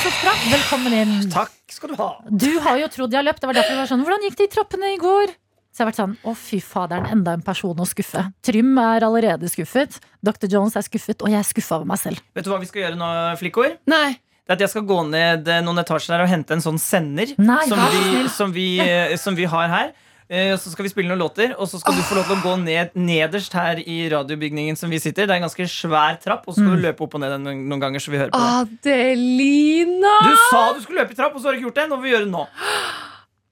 Velkommen 0.54 0.94
inn. 0.94 1.30
Takk 1.34 1.52
skal 1.74 1.90
du 1.90 1.96
ha. 2.00 2.12
Du 2.30 2.60
har 2.60 2.78
jo 2.78 2.88
trodd 2.94 3.12
jeg 3.12 3.22
har 3.24 3.28
løpt. 3.28 3.42
Det 3.42 3.50
var 3.50 3.58
derfor 3.60 3.74
jeg 3.76 3.82
var 3.84 3.90
sånn 3.90 4.06
Hvordan 4.06 4.28
gikk 4.30 4.38
det 4.38 4.50
i 4.50 4.54
trappene 4.54 4.94
i 4.94 5.00
går? 5.02 5.34
Så 5.74 5.82
jeg 5.82 5.88
har 5.88 5.90
vært 5.90 5.98
sånn, 5.98 6.12
å 6.30 6.36
fy 6.38 6.60
faderen, 6.62 7.08
enda 7.10 7.34
en 7.34 7.42
person 7.42 7.74
å 7.82 7.86
skuffe. 7.90 8.22
Trym 8.46 8.76
er 8.78 9.02
allerede 9.08 9.50
skuffet. 9.50 9.96
Dr. 10.22 10.46
Jones 10.52 10.76
er 10.78 10.86
skuffet, 10.86 11.24
og 11.26 11.32
jeg 11.34 11.40
er 11.42 11.48
skuffa 11.50 11.80
over 11.80 11.90
meg 11.90 11.98
selv. 11.98 12.22
Vet 12.38 12.46
du 12.46 12.52
hva 12.54 12.60
vi 12.62 12.70
skal 12.70 12.84
gjøre 12.84 13.00
nå, 13.00 13.08
flikkor? 13.42 13.74
Nei. 13.90 14.12
Det 14.44 14.52
er 14.54 14.58
at 14.60 14.64
Jeg 14.68 14.74
skal 14.76 14.86
gå 14.86 15.00
ned 15.10 15.48
eh, 15.50 15.62
noen 15.66 15.80
etasjer 15.82 16.14
der 16.14 16.26
og 16.26 16.30
hente 16.30 16.52
en 16.54 16.62
sånn 16.62 16.78
sender 16.78 17.30
Nei, 17.40 17.62
som, 17.72 17.80
vi, 17.80 18.24
som, 18.30 18.52
vi, 18.54 18.66
eh, 18.84 19.14
som 19.18 19.38
vi 19.40 19.46
har 19.50 19.70
her. 19.72 19.94
Eh, 20.28 20.52
Så 20.60 20.70
skal 20.74 20.84
vi 20.86 20.92
spille 20.92 21.10
noen 21.10 21.22
låter, 21.24 21.56
og 21.58 21.66
så 21.72 21.80
skal 21.82 21.96
du 21.98 22.04
få 22.06 22.18
lov 22.20 22.28
til 22.28 22.36
å 22.38 22.44
gå 22.44 22.54
ned 22.62 22.92
nederst 23.00 23.56
her 23.58 23.80
i 23.82 23.98
radiobygningen 24.14 24.76
som 24.78 24.92
vi 24.94 25.00
sitter. 25.02 25.26
Det 25.26 25.34
er 25.34 25.42
en 25.42 25.48
ganske 25.48 25.66
svær 25.72 26.20
trapp, 26.22 26.44
og 26.46 26.54
så 26.54 26.60
skal 26.62 26.76
du 26.78 26.84
løpe 26.86 27.08
opp 27.08 27.16
og 27.18 27.24
ned 27.24 27.34
den 27.38 27.48
noen 27.48 27.64
noen 27.72 27.82
ganger. 27.88 28.04
Så 28.04 28.14
vi 28.14 28.20
hører 28.22 28.36
på 28.36 28.44
det. 28.44 28.94
Adelina! 28.94 30.14
Du 30.28 30.36
sa 30.52 30.62
du 30.76 30.84
skulle 30.86 31.02
løpe 31.02 31.16
i 31.16 31.20
trapp, 31.24 31.34
og 31.34 31.42
så 31.42 31.50
har 31.50 31.56
du 31.56 31.62
ikke 31.64 31.70
gjort 31.72 31.82
det. 31.82 31.88
Nå 31.90 31.98
vil 32.04 32.10
vi 32.12 32.14
gjøre 32.18 32.28
det 32.28 32.34
nå. 32.36 32.46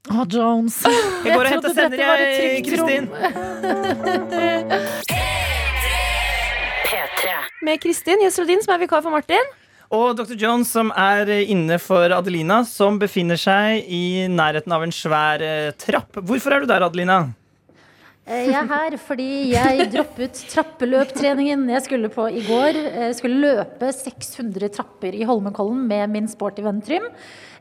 Å, 0.10 0.24
Jones. 0.26 0.80
Jeg 1.26 1.36
går 1.36 1.46
og 1.46 1.52
henter 1.52 1.74
sender, 1.78 2.00
jeg. 2.02 2.64
Kristin. 2.66 3.10
Med 7.62 7.82
Kristin 7.84 8.24
Gjesrodin, 8.26 8.64
som 8.66 8.74
er 8.74 8.82
vikar 8.82 9.04
for 9.06 9.14
Martin. 9.14 9.52
Og 9.94 10.16
Dr. 10.18 10.34
Jones, 10.40 10.72
som 10.74 10.90
er 10.98 11.30
inne 11.44 11.78
for 11.84 12.10
Adelina, 12.16 12.64
som 12.66 12.98
befinner 12.98 13.38
seg 13.38 13.86
i 13.92 14.26
nærheten 14.32 14.74
av 14.74 14.88
en 14.88 14.96
svær 14.96 15.44
eh, 15.46 15.70
trapp. 15.78 16.18
Hvorfor 16.24 16.56
er 16.56 16.64
du 16.64 16.72
der, 16.72 16.88
Adelina? 16.88 17.20
Eh, 18.32 18.46
Jeg 18.48 18.56
er 18.56 18.70
her 18.70 18.96
fordi 19.02 19.28
jeg 19.52 19.88
droppet 19.92 20.40
trappeløptreningen 20.54 21.66
jeg 21.74 21.84
skulle 21.84 22.10
på 22.14 22.28
i 22.32 22.44
går. 22.48 22.78
Jeg 22.80 23.18
skulle 23.18 23.42
løpe 23.44 23.90
600 23.98 24.70
trapper 24.78 25.18
i 25.18 25.26
Holmenkollen 25.28 25.84
med 25.90 26.10
min 26.14 26.30
sporty 26.32 26.64
venn 26.64 26.80
Trym. 26.86 27.10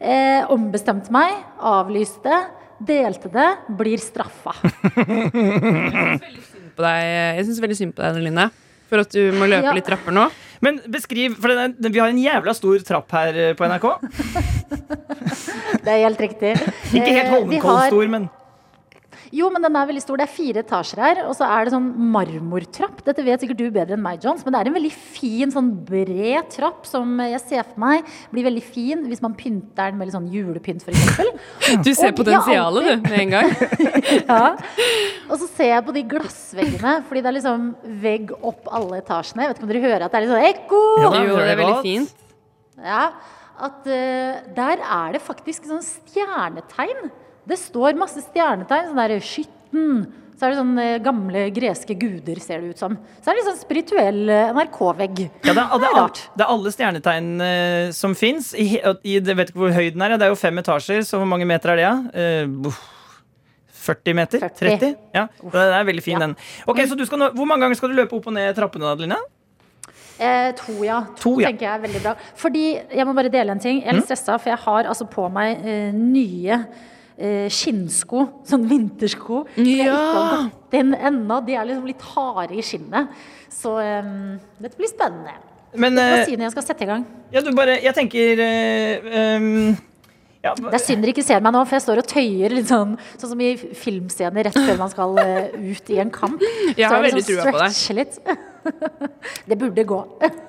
Eh, 0.01 0.47
ombestemte 0.55 1.11
meg, 1.13 1.35
avlyste, 1.59 2.39
delte 2.87 3.29
det, 3.35 3.49
blir 3.77 3.99
straffa. 4.01 4.55
Jeg 6.81 7.45
syns 7.45 7.59
veldig 7.61 7.77
synd 7.77 7.91
på 7.93 8.01
deg, 8.07 8.23
Line, 8.25 8.47
For 8.89 9.03
at 9.03 9.11
du 9.13 9.35
må 9.37 9.45
løpe 9.51 9.69
Ja. 9.69 9.75
litt 9.77 9.85
trapper 9.85 10.15
nå. 10.17 10.23
Men 10.65 10.79
beskriv, 10.93 11.35
for 11.41 11.49
den 11.53 11.75
den, 11.79 11.93
Vi 11.93 11.99
har 12.01 12.09
en 12.09 12.17
jævla 12.21 12.55
stor 12.57 12.79
trapp 12.85 13.11
her 13.13 13.37
eh, 13.37 13.53
på 13.55 13.65
NRK. 13.69 13.87
Det 15.85 15.89
er 15.93 16.03
helt 16.07 16.21
riktig. 16.21 16.55
Ikke 16.93 17.13
helt 17.13 17.27
Eh, 17.27 17.33
Holmenkollen-stor, 17.35 18.09
men 18.13 18.29
Jo, 19.31 19.47
men 19.55 19.63
den 19.63 19.77
er 19.79 19.87
veldig 19.87 20.03
stor. 20.03 20.19
Det 20.19 20.25
er 20.27 20.33
fire 20.33 20.63
etasjer 20.65 21.01
her, 21.01 21.21
og 21.29 21.37
så 21.39 21.47
er 21.47 21.67
det 21.67 21.73
sånn 21.75 21.87
marmortrapp. 22.11 22.99
Dette 23.07 23.23
vet 23.23 23.45
sikkert 23.45 23.61
du 23.61 23.69
bedre 23.71 23.95
enn 23.95 24.03
meg, 24.03 24.19
Johns, 24.25 24.43
men 24.43 24.55
det 24.55 24.61
er 24.61 24.71
en 24.71 24.75
veldig 24.75 24.91
fin, 24.91 25.53
sånn 25.55 25.69
bred 25.87 26.49
trapp 26.51 26.89
som 26.89 27.13
jeg 27.23 27.43
ser 27.45 27.69
for 27.69 27.83
meg 27.85 28.09
blir 28.35 28.49
veldig 28.49 28.65
fin 28.65 29.05
hvis 29.07 29.23
man 29.23 29.37
pynter 29.39 29.93
den 29.93 30.01
med 30.01 30.11
litt 30.11 30.17
sånn 30.17 30.27
julepynt, 30.35 30.83
f.eks. 30.83 31.31
Du 31.87 31.93
ser 31.95 32.11
Og 32.11 32.19
potensialet, 32.25 32.91
du, 32.91 33.07
med 33.07 33.19
en 33.25 33.37
gang. 33.37 33.55
Ja. 34.31 34.57
Og 35.31 35.39
så 35.41 35.47
ser 35.53 35.71
jeg 35.77 35.85
på 35.87 35.95
de 35.95 36.03
glassveggene, 36.11 36.97
fordi 37.07 37.23
det 37.23 37.31
er 37.31 37.37
liksom 37.39 37.67
vegg 38.03 38.33
opp 38.37 38.67
alle 38.75 38.99
etasjene. 39.01 39.45
Jeg 39.45 39.53
vet 39.53 39.61
ikke 39.61 39.67
om 39.69 39.73
dere 39.73 39.85
hører 39.87 40.05
at 40.07 40.13
det 40.13 40.19
er 40.19 40.27
litt 40.27 40.35
sånn 40.35 40.49
ekko? 40.51 40.83
Ja, 41.05 41.11
Jo, 41.21 41.39
det 41.39 41.55
er 41.55 41.61
veldig 41.61 41.81
fint. 41.87 42.29
Ja, 42.81 43.03
at 43.61 43.87
uh, 43.87 44.53
der 44.57 44.83
er 44.83 45.15
det 45.15 45.23
faktisk 45.23 45.69
sånn 45.71 45.85
stjernetegn. 45.85 47.11
Det 47.51 47.59
står 47.59 47.99
masse 47.99 48.23
stjernetegn. 48.31 48.91
Sånn 48.93 49.01
der 49.03 49.21
skytten. 49.21 50.01
Så 50.41 50.47
er 50.47 50.55
det 50.55 50.57
sånn 50.63 50.79
eh, 50.81 50.95
gamle 51.05 51.41
greske 51.53 51.93
guder, 52.01 52.39
ser 52.41 52.63
det 52.65 52.71
ut 52.73 52.79
som. 52.81 52.95
Så 53.21 53.29
er 53.29 53.37
det 53.37 53.43
litt 53.43 53.49
sånn 53.51 53.59
spirituell 53.61 54.21
eh, 54.33 54.53
NRK-vegg. 54.57 55.19
ja, 55.45 55.53
det, 55.53 55.65
er, 55.67 55.75
det, 55.83 55.91
Det 55.91 55.99
er 56.07 56.39
det 56.41 56.47
alle 56.55 56.73
stjernetegnene 56.73 57.51
som 57.93 58.15
fins. 58.17 58.55
I, 58.57 58.65
he- 58.73 58.81
i, 59.05 59.19
jeg 59.19 59.37
vet 59.37 59.53
ikke 59.53 59.61
hvor 59.67 59.75
høyden 59.77 60.07
er. 60.07 60.15
Det 60.17 60.25
er 60.31 60.33
jo 60.33 60.39
fem 60.41 60.63
etasjer, 60.63 61.05
så 61.05 61.21
hvor 61.21 61.29
mange 61.29 61.45
meter 61.51 61.75
er 61.75 61.83
det? 61.83 61.85
Ja? 61.85 62.47
Uh, 62.49 62.81
40 63.81 64.17
meter? 64.17 64.41
40. 64.47 64.79
30? 64.81 64.95
Ja, 65.17 65.27
det 65.53 65.67
er 65.77 65.85
veldig 65.89 66.03
fin, 66.05 66.17
Ja. 66.17 66.25
den. 66.25 66.35
Ok, 66.69 66.81
så 66.89 66.97
du 66.97 67.05
skal 67.09 67.31
Hvor 67.37 67.47
mange 67.49 67.65
ganger 67.67 67.77
skal 67.77 67.93
du 67.93 67.97
løpe 68.01 68.17
opp 68.17 68.27
og 68.29 68.35
ned 68.37 68.57
trappene, 68.57 68.89
Adeline? 68.95 69.17
Eh, 70.21 70.51
to, 70.57 70.75
ja. 70.85 71.03
To, 71.17 71.21
To, 71.23 71.41
ja. 71.41 71.49
tenker 71.49 71.65
jeg 71.67 71.75
er 71.79 71.85
veldig 71.87 72.03
bra. 72.05 72.13
Fordi, 72.37 72.65
jeg 72.93 73.07
må 73.09 73.15
bare 73.17 73.31
dele 73.33 73.53
en 73.57 73.61
ting. 73.63 73.81
Jeg 73.81 73.89
er 73.89 73.97
litt 73.97 74.09
stressa, 74.09 74.37
for 74.39 74.53
jeg 74.53 74.59
har 74.67 74.85
altså 74.93 75.07
på 75.09 75.29
meg 75.33 75.65
eh, 75.65 75.93
nye 75.97 76.59
eh, 76.59 76.65
skinnsko. 77.53 78.25
Sånn 78.49 78.65
vintersko. 78.71 79.45
Som 79.55 79.69
jeg 79.69 79.87
ikke 79.87 80.01
har 80.01 80.33
gått 80.39 80.81
inn 80.81 80.97
ennå. 80.97 81.41
De 81.45 81.59
er 81.59 81.69
liksom 81.69 81.87
litt 81.91 82.09
harde 82.15 82.57
i 82.57 82.65
skinnet. 82.65 83.13
Så 83.53 83.77
um, 83.77 84.39
dette 84.63 84.79
blir 84.79 84.91
spennende. 84.91 85.37
Men 85.79 85.99
Hva 85.99 86.09
eh, 86.21 86.25
sier 86.27 86.41
når 86.41 86.49
jeg 86.49 86.57
skal 86.57 86.67
sette 86.67 86.87
i 86.87 86.91
gang? 86.91 87.07
ja, 87.31 87.43
du 87.47 87.53
bare 87.55 87.77
Jeg 87.79 87.95
tenker 87.95 88.41
eh, 88.43 89.37
um, 89.39 89.77
ja, 90.43 90.55
Det 90.57 90.73
er 90.73 90.83
synd 90.83 91.05
dere 91.05 91.13
ikke 91.15 91.23
ser 91.27 91.43
meg 91.45 91.55
nå, 91.55 91.63
for 91.69 91.77
jeg 91.77 91.85
står 91.85 92.01
og 92.03 92.09
tøyer 92.11 92.55
litt 92.57 92.71
sånn 92.71 92.97
Sånn 93.13 93.35
som 93.35 93.45
i 93.45 93.53
filmscener 93.59 94.49
rett 94.49 94.57
før 94.57 94.81
man 94.81 94.91
skal 94.93 95.21
eh, 95.23 95.55
ut 95.55 95.93
i 95.93 96.01
en 96.03 96.11
kamp. 96.15 96.43
Jeg 96.75 96.89
har 96.89 97.05
veldig 97.05 97.21
liksom 97.21 97.39
trua 97.39 97.55
på 97.55 97.63
deg. 97.63 97.79
litt. 98.01 98.19
det 99.53 99.59
burde 99.61 99.87
gå. 99.89 100.01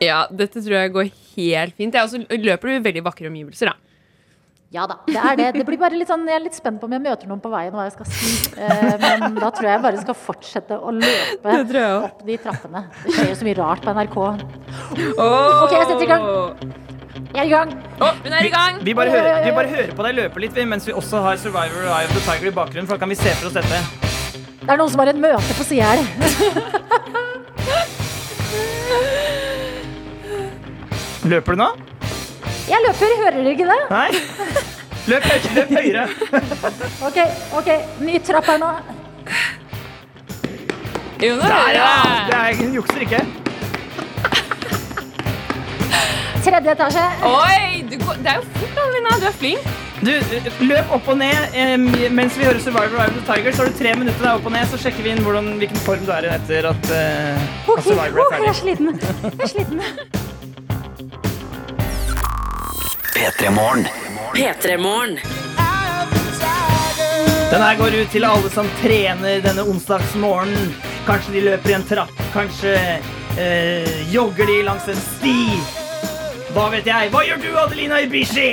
Ja, 0.04 0.24
dette 0.32 0.64
tror 0.64 0.78
jeg 0.78 0.94
går 0.96 1.12
helt 1.36 1.78
fint. 1.78 1.96
Jeg 1.96 2.08
også 2.08 2.42
løper 2.42 2.72
du 2.72 2.74
i 2.74 2.84
veldig 2.88 3.04
vakre 3.06 3.30
omgivelser, 3.30 3.72
da. 3.72 3.91
Ja 4.72 4.86
da, 4.88 5.02
det 5.04 5.20
er 5.20 5.36
det. 5.36 5.46
Det 5.58 5.64
blir 5.68 5.76
bare 5.80 5.98
litt 6.00 6.08
sånn, 6.08 6.22
Jeg 6.30 6.38
er 6.38 6.44
litt 6.46 6.56
spent 6.56 6.80
på 6.80 6.88
om 6.88 6.94
jeg 6.96 7.04
møter 7.04 7.28
noen 7.28 7.42
på 7.44 7.50
veien, 7.52 7.74
hva 7.76 7.90
jeg 7.90 7.92
skal 7.98 8.08
si. 8.08 8.30
Eh, 8.56 8.94
men 9.02 9.36
da 9.36 9.50
tror 9.52 9.68
jeg 9.68 9.74
jeg 9.74 9.84
bare 9.84 10.00
skal 10.00 10.16
fortsette 10.16 10.78
å 10.80 10.94
løpe 10.96 11.56
Det 11.58 11.66
tror 11.74 11.80
jeg 11.82 11.98
opp 12.08 12.22
de 12.30 12.38
trappene. 12.40 12.82
Det 13.04 13.12
skjer 13.18 13.28
jo 13.34 13.36
så 13.42 13.48
mye 13.50 13.58
rart 13.60 13.84
på 13.84 13.92
NRK. 13.98 14.16
Oh! 14.22 15.66
Ok, 15.66 15.76
jeg 15.76 15.90
setter 15.92 16.06
i 16.06 16.10
gang. 16.14 16.24
Jeg 17.20 17.42
er 17.44 17.50
i 17.50 17.52
gang. 17.52 17.76
Oh, 18.00 18.16
hun 18.24 18.32
er 18.32 18.48
i 18.48 18.54
gang! 18.56 18.80
vi, 18.88 18.96
bare 18.96 19.12
hører, 19.12 19.44
vi 19.44 19.52
bare 19.60 19.74
hører 19.76 19.92
på 20.00 20.08
deg 20.08 20.18
løpe 20.22 20.46
litt 20.46 20.56
mens 20.72 20.88
vi 20.88 20.96
også 20.96 21.20
har 21.28 21.36
Survivor 21.44 21.92
Eye 21.92 22.08
of 22.08 22.16
the 22.16 22.24
Tiger 22.24 22.48
i 22.48 22.56
bakgrunnen. 22.56 22.88
For 22.88 22.96
da 22.96 23.04
kan 23.04 23.12
vi 23.12 23.20
se 23.20 23.36
for 23.42 23.52
oss 23.52 23.60
dette. 23.60 23.84
Det 24.64 24.72
er 24.72 24.80
noen 24.80 24.92
som 24.96 25.04
har 25.04 25.12
et 25.12 25.20
møte 25.20 25.52
på 25.60 25.68
sida 25.68 25.84
her. 25.92 26.00
Løper 31.28 31.60
du 31.60 31.60
nå? 31.68 31.74
Jeg 32.70 32.80
løper, 32.86 33.14
hører 33.24 33.38
dere 33.38 33.52
ikke 33.56 33.68
det? 33.72 33.80
Nei? 33.92 34.10
Løp, 35.10 35.24
løp 35.56 35.72
høyere. 35.74 36.04
Ok, 37.08 37.18
ok, 37.58 37.70
ny 38.06 38.20
trapp 38.28 38.46
her 38.52 38.60
nå. 38.62 38.72
Jo, 41.22 41.36
Der, 41.38 41.54
er 41.54 41.74
ja! 41.76 41.88
det. 42.06 42.20
Det 42.30 42.38
er, 42.38 42.56
hun 42.62 42.74
jukser 42.78 43.02
ikke. 43.06 43.22
Tredje 46.42 46.72
etasje. 46.74 47.04
Oi! 47.28 47.84
Du 47.92 47.96
går, 48.06 48.14
det 48.24 48.32
er 48.32 48.40
jo 48.40 48.46
fort, 48.56 48.80
Adelina. 48.84 49.18
Du 49.22 49.28
er 49.30 49.36
flink. 49.42 49.68
Du, 50.02 50.10
løp 50.66 50.94
opp 50.98 51.10
og 51.14 51.20
ned 51.20 51.54
eh, 51.54 51.76
mens 52.10 52.34
vi 52.40 52.48
hører 52.48 52.58
Survivor 52.64 53.04
of 53.04 53.12
the 53.14 53.22
Tiger. 53.28 53.54
Så 53.54 53.62
har 53.62 53.70
du 53.70 53.78
tre 53.78 53.92
minutter 54.00 54.24
der 54.26 54.32
opp 54.40 54.48
og 54.50 54.56
ned, 54.56 54.66
så 54.72 54.80
sjekker 54.82 55.06
vi 55.06 55.14
inn 55.14 55.22
hvordan, 55.26 55.52
hvilken 55.62 55.82
form 55.86 56.02
du 56.08 56.12
er 56.16 56.26
i 56.26 56.34
etter 56.34 56.72
at, 56.72 56.90
eh, 56.98 57.46
Ok, 57.70 57.78
at 57.84 57.86
Survivor 57.92 58.26
oh, 58.26 58.34
er 58.34 58.48
jeg 58.48 58.50
er 58.50 58.58
ferdig. 58.58 58.58
sliten. 58.64 58.90
Jeg 58.98 59.46
er 59.46 59.54
sliten. 59.54 60.31
P3 63.22 63.52
Morgen. 63.52 63.88
P3morgen. 64.36 65.20
Den 67.52 67.62
her 67.62 67.78
går 67.78 68.02
ut 68.02 68.10
til 68.10 68.26
alle 68.26 68.50
som 68.50 68.66
trener 68.82 69.44
denne 69.44 69.62
onsdagsmorgenen. 69.70 70.72
Kanskje 71.06 71.36
de 71.36 71.44
løper 71.46 71.70
i 71.70 71.76
en 71.78 71.86
trapp, 71.86 72.24
kanskje 72.34 72.74
øh, 73.38 74.14
jogger 74.14 74.50
de 74.50 74.58
langs 74.66 74.90
en 74.90 74.98
sti. 75.04 75.38
Hva 76.56 76.66
vet 76.74 76.90
jeg? 76.90 77.14
Hva 77.14 77.22
gjør 77.28 77.44
du, 77.46 77.50
Adelina 77.62 78.02
Ibishi? 78.08 78.50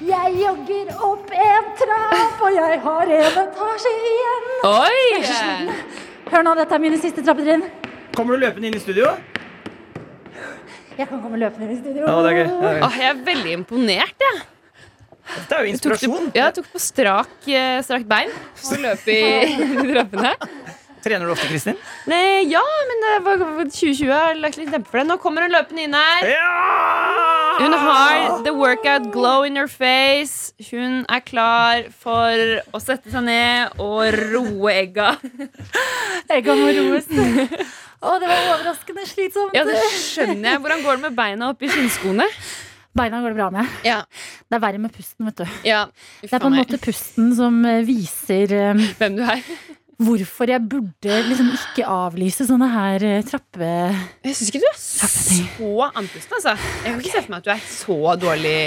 Jeg 0.00 0.34
jogger 0.40 0.94
opp 1.10 1.28
en 1.36 1.72
trapp, 1.84 2.40
og 2.40 2.56
jeg 2.56 2.82
har 2.88 3.16
en 3.20 3.42
etasje 3.44 3.96
igjen. 4.14 4.52
Oi! 4.72 5.74
Hør 6.32 6.48
nå, 6.48 6.56
dette 6.62 6.80
er 6.80 6.88
mine 6.88 7.04
siste 7.04 7.20
trappetrinn. 7.20 7.68
Kommer 8.16 8.32
du 8.32 8.46
løpende 8.48 8.72
inn 8.72 8.80
i 8.80 8.86
studio? 8.86 9.12
Jeg 10.98 11.06
kan 11.08 11.20
komme 11.22 11.38
løpende 11.38 11.68
inn 11.68 11.74
i 11.76 11.80
studio. 11.80 12.06
Ja, 12.08 12.14
det 12.24 12.30
er 12.32 12.38
gøy. 12.40 12.46
Det 12.48 12.70
er 12.70 12.78
gøy. 12.78 12.86
Åh, 12.88 12.96
jeg 12.98 13.10
er 13.12 13.20
veldig 13.28 13.52
imponert, 13.60 14.24
jeg. 14.26 14.40
Det 15.28 15.52
er 15.52 15.60
jo 15.60 15.68
Jeg 15.68 15.78
tok 15.78 15.92
inspirasjon. 15.92 16.30
ja, 16.34 16.44
jeg 16.48 16.54
tok 16.56 16.68
på 16.72 16.80
strak, 16.80 17.32
strak 17.44 17.84
strakt 17.84 18.06
bein 18.08 18.30
og 18.32 18.78
løp 18.82 19.08
i 19.12 19.18
trappene. 19.92 20.32
Trener 21.04 21.28
du 21.28 21.32
ofte, 21.32 21.46
Kristin? 21.46 21.76
Nei, 22.10 22.48
ja, 22.50 22.62
men 22.88 23.04
det 23.04 23.12
var 23.26 23.42
2020 23.44 24.08
har 24.10 24.38
lagt 24.42 24.58
litt 24.58 24.72
dempe 24.74 24.90
for 24.90 24.98
det. 24.98 25.06
Nå 25.06 25.16
kommer 25.22 25.46
hun 25.46 25.52
løpende 25.54 25.84
inn 25.86 25.94
her. 25.94 26.26
Ja! 26.32 27.58
Hun 27.58 27.74
har 27.74 28.42
the 28.46 28.54
workout 28.54 29.06
glow 29.14 29.44
in 29.46 29.56
her 29.60 29.68
face. 29.70 30.52
Hun 30.72 31.04
er 31.10 31.22
klar 31.26 31.86
for 32.02 32.58
å 32.74 32.80
sette 32.82 33.12
seg 33.14 33.28
ned 33.28 33.78
og 33.82 34.10
roe 34.32 34.74
egga. 34.74 35.12
Egga 36.34 36.58
må 36.58 36.72
roes. 36.80 37.06
Å, 37.98 38.14
det 38.22 38.28
var 38.30 38.44
overraskende 38.54 39.04
slitsomt. 39.10 39.54
Ja, 39.58 39.64
det 39.66 39.78
skjønner 39.98 40.52
jeg. 40.52 40.60
Hvordan 40.62 40.84
går 40.86 40.98
det 41.00 41.02
med 41.08 41.16
beina 41.18 41.48
oppi 41.54 41.70
skinnskoene? 41.72 42.26
Beina 42.98 43.20
går 43.22 43.34
det 43.34 43.38
bra 43.38 43.48
med. 43.54 43.72
Ja, 43.86 44.00
Det 44.48 44.56
er 44.58 44.62
verre 44.62 44.78
med 44.82 44.92
pusten, 44.94 45.26
vet 45.28 45.42
du. 45.42 45.58
ja. 45.66 45.84
Det 46.22 46.30
er 46.32 46.40
på 46.42 46.48
en 46.50 46.56
måte 46.60 46.78
pusten 46.82 47.34
som 47.36 47.58
eh, 47.68 47.82
viser 47.86 48.54
um, 48.72 48.80
hvem 48.98 49.18
du 49.18 49.22
er. 49.22 49.42
hvorfor 49.98 50.50
jeg 50.50 50.62
burde 50.70 51.18
liksom 51.28 51.50
ikke 51.54 51.84
avlyse 51.90 52.46
sånne 52.48 52.68
her 52.70 53.04
eh, 53.06 53.22
trappe... 53.26 53.68
Jeg 54.26 54.34
syns 54.38 54.50
ikke 54.52 54.62
du 54.62 54.68
er 54.70 54.78
så 54.78 55.90
andpusten, 55.90 56.38
altså. 56.38 56.54
Jeg 56.84 56.90
kan 56.94 57.00
ikke 57.02 57.14
se 57.14 57.22
for 57.26 57.34
meg 57.34 57.38
at 57.38 57.46
du 57.46 57.54
er 57.54 57.64
så 57.76 58.16
dårlig 58.26 58.58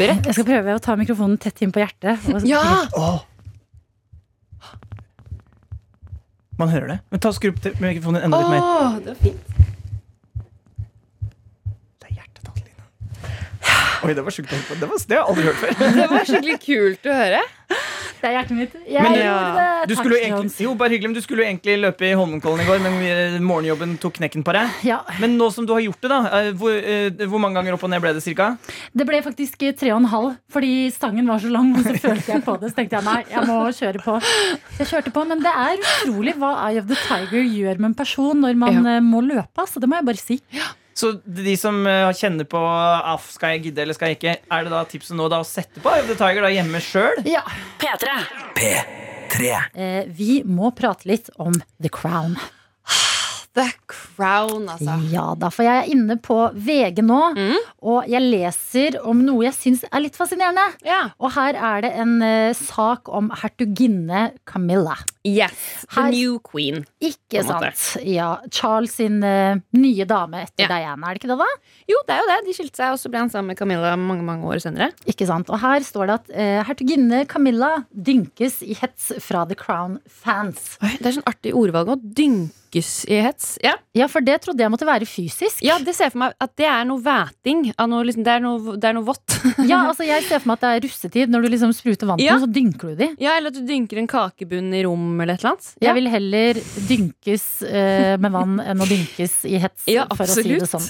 beredt. 0.00 0.26
Jeg 0.30 0.38
skal 0.38 0.48
prøve 0.50 0.76
å 0.78 0.82
ta 0.82 0.96
mikrofonen 0.98 1.38
tett 1.42 1.62
inn 1.66 1.74
på 1.74 1.82
hjertet. 1.82 2.28
og- 2.34 2.46
Ja! 2.48 2.62
Åh. 2.94 3.18
Man 6.56 6.68
hører 6.72 6.86
det. 6.94 6.98
Men 7.12 7.20
ta 7.20 7.32
Skru 7.36 7.50
opp 7.52 7.66
mikrofonen 7.82 8.22
enda 8.24 8.40
litt 8.40 8.52
mer. 8.54 8.62
Åh, 8.64 8.94
det 9.04 9.12
var 9.12 9.18
fint. 9.20 9.42
Det 12.00 12.08
er 12.08 12.14
hjertet 12.16 12.40
til 12.46 12.64
Oi, 14.06 14.14
det 14.14 14.24
var 14.24 14.30
sjukt. 14.36 14.50
Det, 14.52 14.86
var, 14.86 14.96
det 15.08 15.16
har 15.16 15.22
jeg 15.22 15.28
aldri 15.32 15.44
hørt 15.50 15.60
før. 15.60 15.70
Det 16.00 16.08
var 16.12 16.30
skikkelig 16.30 16.58
kult 16.64 17.10
å 17.10 17.18
høre. 17.20 17.42
Det 18.20 18.28
er 18.30 18.34
hjertet 18.38 18.56
mitt. 18.56 18.74
Jeg 18.88 19.02
Men, 19.02 19.14
gjorde 19.18 19.54
det. 19.56 19.88
Du 19.90 19.94
skulle 19.98 20.18
egentlig, 20.22 20.64
jo, 20.64 20.74
bare 20.74 20.88
hyggelig, 20.94 21.10
men 21.10 21.16
du 21.18 21.22
skulle 21.24 21.42
jo 21.44 21.48
egentlig 21.50 21.74
løpe 21.82 22.06
i 22.08 22.12
Holmenkollen 22.16 22.62
i 22.64 22.68
går, 22.68 22.80
men 22.86 23.42
morgenjobben 23.44 23.96
tok 24.02 24.16
knekken 24.18 24.44
på 24.46 24.54
deg. 24.56 24.78
Ja, 24.88 25.00
Men 25.20 25.36
nå 25.38 25.50
som 25.52 25.66
du 25.68 25.72
har 25.76 25.80
gjort 25.84 26.00
det, 26.00 26.10
da, 26.10 26.20
eh, 26.40 26.50
hvor, 26.56 26.72
eh, 26.72 27.26
hvor 27.28 27.42
mange 27.42 27.60
ganger 27.60 27.76
opp 27.76 27.84
og 27.84 27.90
ned 27.92 28.00
ble 28.04 28.14
det 28.16 28.22
cirka? 28.24 28.56
Det 28.96 29.06
ble 29.08 29.20
faktisk 29.22 29.58
tre 29.78 29.92
og 29.92 30.00
en 30.00 30.08
halv, 30.12 30.36
fordi 30.52 30.72
stangen 30.94 31.26
var 31.28 31.38
så 31.44 31.50
lang. 31.52 31.74
Og 31.76 31.84
så 31.84 31.94
følte 32.06 32.32
jeg 32.32 32.44
på 32.46 32.56
det, 32.60 32.72
så 32.72 32.80
tenkte 32.80 32.98
jeg 33.00 33.04
nei, 33.04 33.18
jeg 33.30 33.46
må 33.50 33.58
kjøre 33.76 34.02
på. 34.06 34.16
Jeg 34.80 34.86
kjørte 34.92 35.12
på, 35.12 35.26
Men 35.28 35.44
det 35.44 35.52
er 35.52 35.76
utrolig 35.84 36.34
hva 36.40 36.54
Eye 36.70 36.80
of 36.80 36.88
the 36.88 36.96
Tiger 37.06 37.42
gjør 37.44 37.78
med 37.78 37.92
en 37.92 37.98
person 38.00 38.40
når 38.42 38.56
man 38.56 38.80
Ja. 38.82 38.96
eh, 38.96 39.00
må 39.04 39.20
løpe. 39.24 39.66
Så 39.68 39.80
det 39.80 39.88
må 39.88 39.96
jeg 40.00 40.04
bare 40.08 40.22
si. 40.22 40.40
Så 40.96 41.10
de 41.28 41.52
som 41.60 41.82
eh, 41.86 42.08
kjenner 42.16 42.46
på 42.48 42.60
Aff, 42.64 43.26
skal 43.34 43.56
jeg 43.56 43.66
gidde 43.68 43.82
eller 43.84 43.96
skal 43.98 44.14
jeg 44.14 44.16
ikke, 44.20 44.36
er 44.48 44.64
det 44.64 44.72
da 44.72 44.82
tipset 44.88 45.16
nå 45.18 45.26
da 45.28 45.42
å 45.42 45.46
sette 45.46 45.82
på 45.84 45.92
Eye 45.92 46.00
of 46.06 46.08
the 46.08 46.16
Tiger 46.16 46.46
da 46.46 46.52
hjemme 46.54 46.80
sjøl? 46.80 47.20
Ja. 47.28 47.42
P3. 47.82 48.14
P3. 48.56 49.50
Eh, 49.76 50.02
vi 50.16 50.38
må 50.48 50.70
prate 50.76 51.04
litt 51.10 51.28
om 51.36 51.52
The 51.82 51.92
Crown. 51.92 52.38
The 53.56 53.70
Crown, 53.88 54.66
altså. 54.68 54.98
Ja 55.08 55.30
da, 55.40 55.48
for 55.48 55.64
jeg 55.64 55.80
er 55.80 55.86
inne 55.92 56.18
på 56.20 56.34
VG 56.52 56.98
nå, 57.04 57.20
Mm. 57.38 57.54
og 57.88 58.04
jeg 58.12 58.20
leser 58.20 58.98
om 59.00 59.22
noe 59.24 59.46
jeg 59.46 59.54
syns 59.56 59.84
er 59.88 60.02
litt 60.04 60.16
fascinerende. 60.18 60.66
Ja. 60.84 60.98
Og 61.20 61.32
her 61.38 61.56
er 61.56 61.80
det 61.86 61.92
en 61.96 62.18
uh, 62.20 62.52
sak 62.52 63.08
om 63.08 63.30
hertuginne 63.40 64.26
Camilla. 64.44 64.98
Yes. 65.26 65.56
The 65.90 66.00
Her- 66.00 66.10
new 66.14 66.38
queen. 66.46 66.84
Ikke 67.02 67.42
sant? 67.44 67.82
Ja, 68.06 68.28
Charles 68.54 68.94
sin 69.00 69.18
uh, 69.26 69.58
nye 69.76 70.06
dame 70.08 70.44
etter 70.46 70.64
Ja. 70.66 70.68
Diana, 70.70 71.10
er 71.10 71.16
det 71.18 71.22
ikke 71.24 71.32
det, 71.34 71.38
da? 71.42 71.48
Jo, 71.90 71.98
det 72.06 72.14
er 72.16 72.22
jo 72.22 72.28
det. 72.30 72.38
De 72.46 72.54
skilte 72.56 72.78
seg, 72.80 72.94
og 72.94 73.00
så 73.02 73.10
ble 73.10 73.24
han 73.24 73.32
sammen 73.32 73.50
med 73.52 73.58
Camilla 73.58 73.96
mange 73.98 74.22
mange 74.26 74.46
år 74.46 74.62
senere. 74.62 74.92
Ikke 75.10 75.26
sant? 75.28 75.50
Og 75.50 75.58
her 75.62 75.82
står 75.86 76.06
det 76.12 76.18
at 76.20 76.30
uh, 76.36 76.64
hertuginne 76.70 77.24
Camilla 77.30 77.72
dynkes 77.90 78.60
i 78.62 78.76
hets 78.78 79.10
fra 79.26 79.44
The 79.50 79.58
Crown-fans. 79.58 80.76
Det 81.00 81.06
er 81.10 81.16
sånn 81.18 81.26
artig 81.28 81.54
ordvalg 81.56 81.90
å 81.94 81.98
dynkes 82.00 83.04
i 83.08 83.20
hets. 83.24 83.56
Ja. 83.64 83.76
Ja, 83.96 84.06
for 84.12 84.20
det 84.24 84.40
trodde 84.44 84.60
jeg 84.60 84.70
måtte 84.72 84.84
være 84.88 85.06
fysisk. 85.08 85.62
ja, 85.64 85.78
det 85.80 85.94
ser 85.96 86.08
jeg 86.10 86.12
for 86.16 86.24
meg 86.26 86.34
at 86.44 86.52
det 86.60 86.66
er 86.68 86.84
noe 86.88 87.00
væting. 87.00 87.70
Noe, 87.88 88.02
liksom, 88.04 88.24
det, 88.26 88.34
er 88.36 88.42
noe, 88.44 88.74
det 88.76 88.90
er 88.90 88.96
noe 88.98 89.06
vått. 89.06 89.38
Ja, 89.66 89.78
altså 89.88 90.04
Jeg 90.04 90.22
ser 90.26 90.38
for 90.42 90.50
meg 90.52 90.58
at 90.58 90.64
det 90.66 90.70
er 90.76 90.84
russetid. 90.84 91.30
Når 91.32 91.46
du 91.46 91.48
liksom 91.54 91.72
spruter 91.74 92.06
vann 92.10 92.20
på 92.20 92.26
Ja. 92.26 92.36
så 92.42 92.46
dynker 92.52 92.92
du 92.92 92.98
de. 93.00 93.08
Ja, 93.22 93.36
Eller 93.38 93.48
at 93.54 93.56
du 93.56 93.64
dynker 93.66 93.98
en 94.02 94.06
kakebunn 94.10 94.68
i 94.76 94.82
rom 94.86 95.15
eller 95.20 95.34
et 95.34 95.40
eller 95.44 95.52
annet. 95.54 95.68
Jeg 95.82 95.94
vil 95.96 96.08
heller 96.12 96.60
dynkes 96.88 97.44
eh, 97.68 98.16
med 98.22 98.32
vann 98.34 98.58
enn 98.60 98.80
å 98.82 98.88
dynkes 98.88 99.34
i 99.48 99.56
hets, 99.62 99.86
Ja, 99.90 100.06
for 100.12 100.24
å 100.26 100.36
si 100.36 100.42
det 100.48 100.68
sånn. 100.70 100.86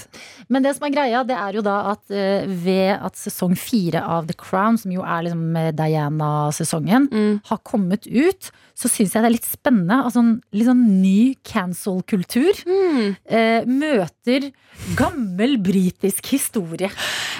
Men 0.49 0.63
det 0.63 0.75
som 0.77 0.85
er 0.87 0.93
greia, 0.95 1.23
det 1.27 1.35
er 1.37 1.57
jo 1.59 1.63
da 1.65 1.77
at 1.93 2.11
eh, 2.11 2.45
ved 2.47 2.95
at 2.97 3.15
sesong 3.19 3.55
fire 3.59 4.01
av 4.03 4.27
The 4.29 4.35
Crown, 4.39 4.77
som 4.77 4.91
jo 4.91 5.01
er 5.03 5.27
liksom 5.27 5.55
eh, 5.59 5.71
Diana-sesongen, 5.75 7.07
Mm. 7.11 7.39
har 7.45 7.57
kommet 7.63 8.07
ut, 8.07 8.49
så 8.77 8.89
syns 8.89 9.13
jeg 9.15 9.23
det 9.23 9.29
er 9.29 9.35
litt 9.37 9.47
spennende. 9.47 10.03
Altså 10.05 10.19
en 10.21 10.33
litt 10.53 10.67
sånn 10.67 10.83
ny 11.01 11.35
cancel-kultur. 11.47 12.59
Mm. 12.67 13.15
Eh, 13.25 13.65
møter 13.65 14.51
gammel 14.99 15.57
britisk 15.63 16.29
historie. 16.33 16.89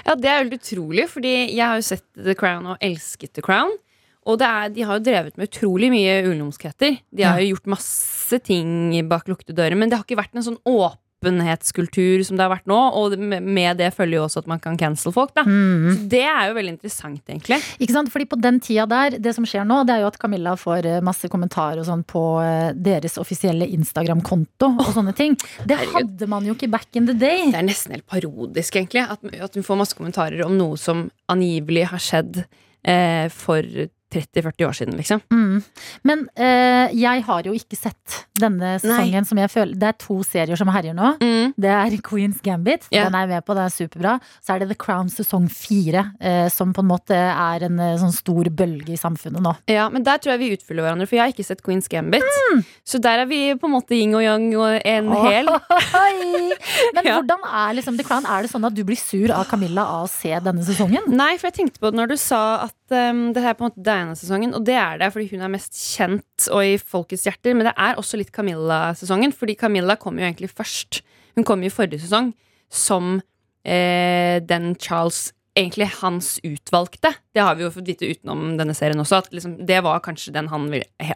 Ja, 0.06 0.16
det 0.16 0.30
er 0.32 0.44
helt 0.44 0.58
utrolig, 0.58 1.08
fordi 1.12 1.36
jeg 1.54 1.62
har 1.66 1.78
jo 1.78 1.86
sett 1.86 2.06
The 2.16 2.34
Crown 2.38 2.66
og 2.74 2.78
elsket 2.82 3.34
The 3.38 3.44
Crown. 3.46 3.72
Og 4.28 4.38
det 4.42 4.48
er, 4.52 4.70
de 4.76 4.84
har 4.90 5.00
jo 5.00 5.06
drevet 5.08 5.38
med 5.40 5.48
utrolig 5.48 5.90
mye 5.94 6.18
ulumskheter. 6.28 7.00
De 7.16 7.24
har 7.24 7.40
jo 7.40 7.54
gjort 7.56 7.72
masse 7.78 8.40
ting 8.44 8.92
bak 9.08 9.30
lukkede 9.32 9.56
dører, 9.56 9.78
men 9.80 9.88
det 9.90 9.98
har 9.98 10.04
ikke 10.04 10.20
vært 10.20 10.36
en 10.36 10.44
sånn 10.44 10.60
åpenhetskultur 10.68 12.22
som 12.28 12.38
det 12.38 12.44
har 12.46 12.52
vært 12.52 12.68
nå. 12.70 12.78
Og 13.00 13.16
med- 13.18 13.78
det 13.80 13.94
følger 13.96 14.20
jo 14.20 14.26
også 14.28 14.40
at 14.44 14.48
man 14.48 14.60
kan 14.60 14.78
cancel 14.78 15.12
folk, 15.14 15.34
da. 15.34 15.44
Så 15.44 16.10
det 16.10 16.22
er 16.24 16.48
jo 16.50 16.54
veldig 16.60 16.74
interessant, 16.76 17.22
egentlig. 17.28 17.58
Ikke 17.80 17.92
sant? 17.96 18.12
Fordi 18.12 18.26
på 18.30 18.40
den 18.42 18.60
tida 18.60 18.86
der, 18.88 19.18
det 19.18 19.34
som 19.36 19.46
skjer 19.46 19.66
nå, 19.66 19.86
det 19.88 19.96
er 19.96 20.02
jo 20.02 20.08
at 20.12 20.20
Camilla 20.20 20.56
får 20.56 20.86
eh, 20.86 21.02
masse 21.02 21.28
kommentarer 21.30 21.80
og 21.80 21.86
sånn 21.88 22.04
på 22.06 22.24
eh, 22.44 22.74
deres 22.74 23.18
offisielle 23.18 23.66
Instagram-konto 23.68 24.70
og 24.78 24.94
sånne 24.94 25.16
ting. 25.16 25.36
Det 25.66 25.78
hadde 25.94 26.28
man 26.28 26.46
jo 26.46 26.54
ikke 26.54 26.70
back 26.70 26.88
in 26.96 27.06
the 27.08 27.14
day. 27.14 27.50
Det 27.52 27.56
er 27.64 27.68
nesten 27.68 27.92
helt 27.96 28.06
parodisk, 28.08 28.76
egentlig. 28.76 29.08
At, 29.10 29.20
at 29.42 29.56
hun 29.56 29.64
får 29.64 29.78
masse 29.78 29.96
kommentarer 29.98 30.46
om 30.46 30.58
noe 30.58 30.78
som 30.78 31.10
angivelig 31.30 31.88
har 31.90 32.00
skjedd 32.00 32.44
eh, 32.86 33.28
for 33.30 33.64
30-40 34.14 34.66
år 34.68 34.76
siden, 34.78 34.96
liksom. 34.98 35.22
Mm. 35.34 35.64
Men 36.08 36.22
eh, 36.40 36.94
jeg 36.96 37.24
har 37.28 37.48
jo 37.50 37.52
ikke 37.58 37.76
sett 37.76 38.18
denne 38.40 38.76
sesongen 38.80 39.26
som 39.28 39.40
jeg 39.42 39.50
føler 39.52 39.76
Det 39.82 39.88
er 39.90 39.96
to 40.00 40.20
serier 40.24 40.56
som 40.60 40.70
herjer 40.72 40.96
nå. 40.96 41.10
Mm. 41.20 41.54
Det 41.60 41.72
er 41.74 41.98
Queen's 42.08 42.40
Gambit. 42.46 42.88
yeah. 42.94 43.08
Den 43.10 43.18
er 43.20 43.26
jeg 43.26 43.34
med 43.36 43.46
på, 43.48 43.56
den 43.58 43.66
er 43.68 43.74
superbra. 43.74 44.14
Så 44.46 44.54
er 44.56 44.64
det 44.64 44.70
The 44.72 44.78
Crown 44.80 45.10
sesong 45.12 45.50
fire, 45.52 46.06
eh, 46.22 46.48
som 46.54 46.72
på 46.76 46.84
en 46.86 46.90
måte 46.92 47.18
er 47.18 47.68
en 47.68 47.80
eh, 47.84 47.98
sånn 48.00 48.16
stor 48.16 48.48
bølge 48.50 48.94
i 48.96 49.00
samfunnet 49.02 49.44
nå. 49.44 49.56
Ja, 49.72 49.90
men 49.92 50.06
der 50.08 50.22
tror 50.24 50.36
jeg 50.38 50.44
vi 50.46 50.52
utfyller 50.56 50.86
hverandre, 50.88 51.08
for 51.10 51.20
jeg 51.20 51.26
har 51.26 51.36
ikke 51.36 51.48
sett 51.48 51.64
Queen's 51.66 51.90
Gambit. 51.92 52.24
Så 52.88 53.02
der 53.04 53.26
er 53.26 53.30
vi 53.30 53.42
på 53.60 53.68
en 53.68 53.76
måte 53.76 53.98
yin 53.98 54.16
og 54.16 54.24
yang 54.24 54.48
og 54.56 54.80
en 54.88 55.12
hel. 55.28 55.52
Oi! 56.04 56.54
Men 56.96 57.04
Ja. 57.08 57.20
hvordan 57.22 57.44
er 57.48 57.76
liksom 57.78 57.96
The 58.00 58.04
Crown? 58.08 58.26
Er 58.28 58.44
det 58.44 58.52
sånn 58.52 58.66
at 58.68 58.76
du 58.76 58.82
blir 58.88 59.00
sur 59.00 59.32
av 59.36 59.46
Camilla 59.52 59.84
av 59.98 60.08
å 60.08 60.12
se 60.12 60.32
denne 60.44 60.64
sesongen? 60.68 61.06
Nei, 61.12 61.34
for 61.40 61.48
jeg 61.52 61.56
tenkte 61.62 61.80
på 61.84 61.92
det 61.92 62.00
når 62.02 62.12
du 62.12 62.18
sa 62.20 62.42
at 62.68 62.74
um, 62.94 63.34
det 63.36 63.44
her 63.44 63.54
er 63.54 63.58
på 63.60 63.66
en 63.66 63.72
måte 63.72 63.84
Diana-sesongen, 63.86 64.54
og 64.58 64.66
det 64.68 64.76
er 64.80 64.98
det 65.02 65.12
fordi 65.14 65.30
hun 65.34 65.42
er 65.46 65.54
mest 65.54 65.74
kjent 65.96 66.48
og 66.54 66.62
i 66.66 66.76
folkets 66.80 67.26
hjerter, 67.28 67.56
men 67.58 67.68
det 67.70 67.74
er 67.78 67.98
også 68.00 68.20
litt 68.20 68.32
Camilla-sesongen, 68.36 69.34
fordi 69.36 69.56
Camilla 69.60 69.96
kom 70.00 70.20
jo 70.20 70.26
egentlig 70.28 70.50
først. 70.54 71.02
Hun 71.38 71.46
kom 71.48 71.64
jo 71.66 71.70
forrige 71.74 72.02
sesong 72.06 72.32
som 72.70 73.18
eh, 73.66 74.38
den 74.44 74.76
Charles 74.80 75.34
Egentlig 75.58 75.88
hans 76.04 76.36
utvalgte. 76.46 77.10
Det 77.34 77.42
har 77.42 77.56
vi 77.58 77.64
jo 77.64 77.72
fått 77.74 77.88
vite 77.90 78.06
utenom 78.06 78.52
denne 78.60 78.76
serien 78.78 79.00
også. 79.02 79.24
At 79.24 79.32
liksom, 79.34 79.56
det 79.66 79.80
var 79.82 80.04
kanskje 80.06 80.30
den 80.36 80.46
han 80.52 80.68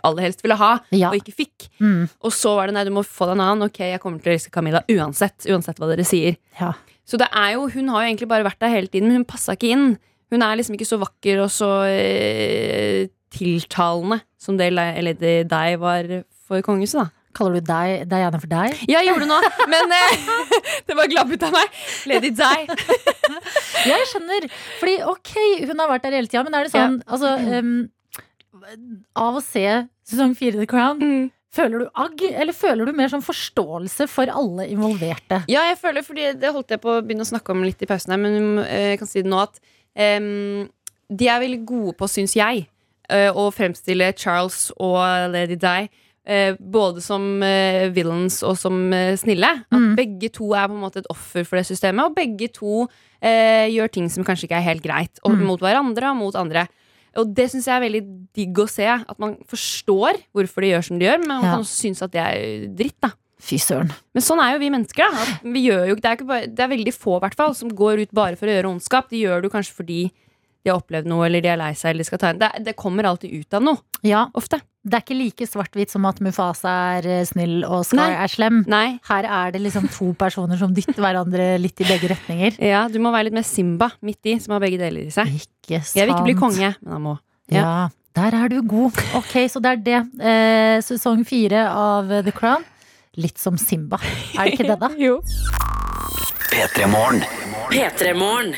aller 0.01 0.23
helst 0.25 0.41
ville 0.41 0.55
ha, 0.57 0.79
Ja. 0.89 1.11
og 1.11 1.19
ikke 1.19 1.35
fikk. 1.43 1.67
Mm. 1.77 2.07
Og 2.25 2.33
så 2.33 2.55
var 2.57 2.65
det 2.65 2.73
nei, 2.73 2.83
du 2.87 2.89
må 2.89 3.03
få 3.05 3.27
deg 3.29 3.35
en 3.37 3.43
annen. 3.45 3.67
Ok, 3.69 3.77
jeg 3.85 4.01
kommer 4.01 4.17
til 4.17 4.31
å 4.31 4.33
elske 4.39 4.49
Camilla 4.49 4.81
uansett. 4.89 5.45
Uansett 5.45 5.77
hva 5.77 5.91
dere 5.91 6.01
sier. 6.09 6.39
Ja. 6.57 6.71
Så 7.05 7.19
det 7.21 7.27
er 7.29 7.51
jo, 7.53 7.67
hun 7.69 7.93
har 7.93 8.01
jo 8.01 8.09
egentlig 8.15 8.31
bare 8.33 8.47
vært 8.49 8.57
der 8.65 8.73
hele 8.73 8.89
tiden, 8.89 9.11
men 9.13 9.21
hun 9.21 9.27
passa 9.29 9.53
ikke 9.53 9.69
inn. 9.75 9.85
Hun 10.31 10.41
er 10.45 10.55
liksom 10.59 10.77
ikke 10.77 10.87
så 10.87 10.99
vakker 11.01 11.41
og 11.43 11.49
så 11.51 11.69
eh, 11.91 13.07
tiltalende 13.35 14.21
som 14.41 14.57
det 14.59 14.71
Lady 14.73 15.41
Di 15.47 15.75
var 15.81 16.07
for 16.47 16.63
kongehuset, 16.65 17.01
da. 17.03 17.07
Kaller 17.31 17.61
du 17.61 17.67
deg 17.69 18.01
Diana 18.11 18.39
for 18.43 18.51
deg? 18.51 18.73
Ja, 18.91 18.99
jeg 18.99 19.13
gjorde 19.13 19.23
det 19.23 19.31
nå, 19.31 19.67
men 19.71 19.93
eh, 19.95 20.25
det 20.89 20.97
var 20.99 21.07
glapp 21.11 21.29
ut 21.31 21.45
av 21.47 21.53
meg. 21.55 21.77
Lady 22.11 22.31
Di. 22.35 22.57
Jeg 23.91 24.07
skjønner. 24.11 24.45
Fordi 24.81 24.95
ok, 25.09 25.31
hun 25.69 25.79
har 25.79 25.89
vært 25.89 26.03
der 26.05 26.17
hele 26.19 26.27
tida, 26.29 26.43
men 26.45 26.53
er 26.59 26.67
det 26.67 26.73
sånn 26.73 26.97
altså, 27.07 27.31
um, 27.55 27.71
Av 29.17 29.39
å 29.39 29.41
se 29.41 29.63
sesong 30.11 30.35
fire 30.37 30.59
The 30.59 30.67
Crown, 30.69 30.99
Mm. 31.01 31.29
føler 31.55 31.85
du 31.85 31.87
agg, 32.03 32.21
eller 32.29 32.53
føler 32.55 32.85
du 32.85 32.93
mer 32.99 33.09
sånn 33.11 33.23
forståelse 33.25 34.05
for 34.11 34.29
alle 34.29 34.67
involverte? 34.71 35.41
Ja, 35.51 35.63
jeg 35.71 35.79
føler, 35.81 36.03
fordi 36.05 36.27
det 36.39 36.51
holdt 36.53 36.75
jeg 36.75 36.83
på 36.83 36.97
å 36.97 37.01
begynne 37.01 37.23
å 37.25 37.31
snakke 37.31 37.55
om 37.55 37.63
litt 37.65 37.81
i 37.81 37.89
pausen 37.89 38.11
her, 38.13 38.21
men 38.21 38.59
eh, 38.67 38.91
jeg 38.91 39.01
kan 39.01 39.09
si 39.09 39.23
det 39.23 39.31
nå 39.31 39.39
at 39.47 39.57
de 39.95 41.27
er 41.27 41.41
veldig 41.43 41.65
gode 41.67 41.93
på, 41.99 42.07
syns 42.09 42.35
jeg, 42.37 42.67
eh, 43.09 43.29
å 43.31 43.49
fremstille 43.53 44.13
Charles 44.17 44.71
og 44.79 45.31
Lady 45.33 45.57
Di 45.59 45.89
eh, 46.25 46.53
både 46.59 47.01
som 47.03 47.41
eh, 47.43 47.89
villains 47.93 48.41
og 48.47 48.55
som 48.57 48.91
snille. 49.19 49.49
At 49.71 49.79
Mm. 49.81 49.95
begge 49.97 50.29
to 50.31 50.53
er 50.53 50.67
på 50.67 50.73
en 50.77 50.81
måte 50.85 50.97
et 51.01 51.07
offer 51.09 51.43
for 51.43 51.57
det 51.57 51.65
systemet, 51.65 52.05
og 52.05 52.15
begge 52.15 52.47
to 52.53 52.87
eh, 53.21 53.67
gjør 53.69 53.91
ting 53.91 54.09
som 54.09 54.23
kanskje 54.23 54.47
ikke 54.47 54.57
er 54.61 54.69
helt 54.69 54.83
greit, 54.83 55.19
og 55.25 55.31
Mm. 55.31 55.45
mot 55.45 55.59
hverandre 55.59 56.09
og 56.11 56.15
mot 56.17 56.35
andre. 56.35 56.67
Og 57.17 57.33
det 57.35 57.49
syns 57.51 57.65
jeg 57.67 57.75
er 57.75 57.83
veldig 57.89 58.03
digg 58.33 58.55
å 58.55 58.69
se. 58.69 58.85
At 58.87 59.19
man 59.19 59.35
forstår 59.45 60.15
hvorfor 60.33 60.61
de 60.61 60.69
gjør 60.71 60.83
som 60.87 60.97
de 60.99 61.05
gjør, 61.05 61.17
men 61.19 61.27
man 61.27 61.43
Ja. 61.43 61.51
kan 61.51 61.59
også 61.59 61.81
synes 61.83 62.01
at 62.01 62.11
det 62.11 62.21
er 62.21 62.67
dritt. 62.73 63.01
da 63.01 63.09
Fy 63.41 63.57
søren. 63.57 63.89
men 64.13 64.21
sånn 64.23 64.39
er 64.43 64.53
jo 64.53 64.59
vi 64.61 64.69
mennesker. 64.69 65.11
da 65.11 65.21
at 65.25 65.45
vi 65.53 65.63
gjør 65.65 65.87
jo, 65.89 65.95
det, 65.97 66.05
er 66.05 66.17
ikke 66.19 66.27
bare, 66.29 66.47
det 66.47 66.61
er 66.61 66.69
veldig 66.75 66.93
få 66.93 67.19
hvert 67.23 67.35
fall, 67.39 67.55
som 67.57 67.71
går 67.73 68.03
ut 68.05 68.11
bare 68.13 68.37
for 68.37 68.45
å 68.45 68.53
gjøre 68.53 68.69
ondskap. 68.75 69.07
De 69.09 69.17
gjør 69.23 69.41
det 69.47 69.49
kanskje 69.55 69.73
fordi 69.79 70.01
de 70.61 70.69
har 70.69 70.77
opplevd 70.77 71.07
noe, 71.09 71.25
eller 71.25 71.41
de 71.41 71.49
er 71.49 71.57
lei 71.57 71.71
seg. 71.73 71.89
Eller 71.95 72.05
de 72.05 72.09
skal 72.11 72.19
ta 72.21 72.29
en. 72.29 72.37
Det, 72.37 72.49
det 72.67 72.75
kommer 72.77 73.07
alltid 73.09 73.31
ut 73.33 73.55
av 73.57 73.63
noe. 73.65 73.81
Ja, 74.05 74.27
Ofte. 74.37 74.59
det 74.85 74.93
er 74.93 75.01
ikke 75.01 75.17
like 75.17 75.45
svart-hvitt 75.49 75.89
som 75.89 76.05
at 76.05 76.19
Mufasa 76.21 76.73
er 76.99 77.07
eh, 77.09 77.23
snill 77.25 77.63
og 77.65 77.81
Scar 77.89 77.97
Nei. 78.13 78.19
er 78.27 78.29
slem. 78.29 78.59
Nei. 78.69 78.99
Her 79.09 79.25
er 79.25 79.55
det 79.55 79.61
liksom 79.63 79.87
to 79.89 80.11
personer 80.21 80.61
som 80.61 80.73
dytter 80.77 81.01
hverandre 81.01 81.55
litt 81.61 81.81
i 81.81 81.87
begge 81.89 82.11
retninger. 82.13 82.61
Ja, 82.61 82.83
Du 82.93 82.99
må 83.01 83.09
være 83.13 83.31
litt 83.31 83.39
mer 83.39 83.47
Simba 83.49 83.89
midt 84.05 84.21
i, 84.29 84.37
som 84.41 84.53
har 84.53 84.61
begge 84.61 84.77
deler 84.81 85.09
i 85.09 85.13
seg. 85.17 85.33
Ikke 85.33 85.81
sant. 85.81 85.97
Jeg 85.97 86.05
vil 86.05 86.13
ikke 86.13 86.29
bli 86.29 86.37
konge, 86.37 86.75
men 86.77 86.93
han 86.93 87.03
må. 87.09 87.15
Ja. 87.49 87.89
der 88.13 88.37
er 88.43 88.53
du 88.53 88.61
god. 88.61 89.01
Ok, 89.17 89.33
så 89.49 89.57
det 89.65 89.73
er 89.73 89.81
det. 89.89 89.99
Eh, 90.21 90.77
sesong 90.85 91.25
fire 91.25 91.65
av 91.73 92.13
The 92.21 92.31
Crown. 92.37 92.61
Litt 93.19 93.37
som 93.37 93.57
Simba. 93.59 93.99
Er 94.39 94.47
det 94.47 94.53
ikke 94.55 94.69
det, 94.69 94.79
da? 94.79 94.87
Jo. 95.07 95.17
P3 96.51 96.87
Morgen. 96.91 97.23
P3morgen. 97.71 98.55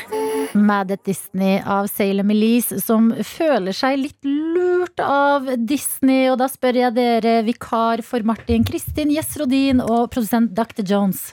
Mad 0.54 0.92
at 0.94 1.02
Disney 1.06 1.58
av 1.58 1.88
Salem 1.90 2.30
Elise, 2.30 2.80
som 2.82 3.08
føler 3.26 3.74
seg 3.74 3.98
litt 3.98 4.26
lurt 4.26 4.98
av 5.02 5.46
Disney. 5.66 6.28
Og 6.30 6.38
da 6.38 6.48
spør 6.50 6.78
jeg 6.78 6.94
dere, 6.94 7.36
vikar 7.46 8.02
for 8.06 8.26
Martin, 8.26 8.66
Kristin 8.66 9.10
Gjess 9.14 9.34
Rodin 9.42 9.82
og 9.82 10.12
produsent 10.14 10.54
Dr. 10.54 10.82
Jones. 10.86 11.28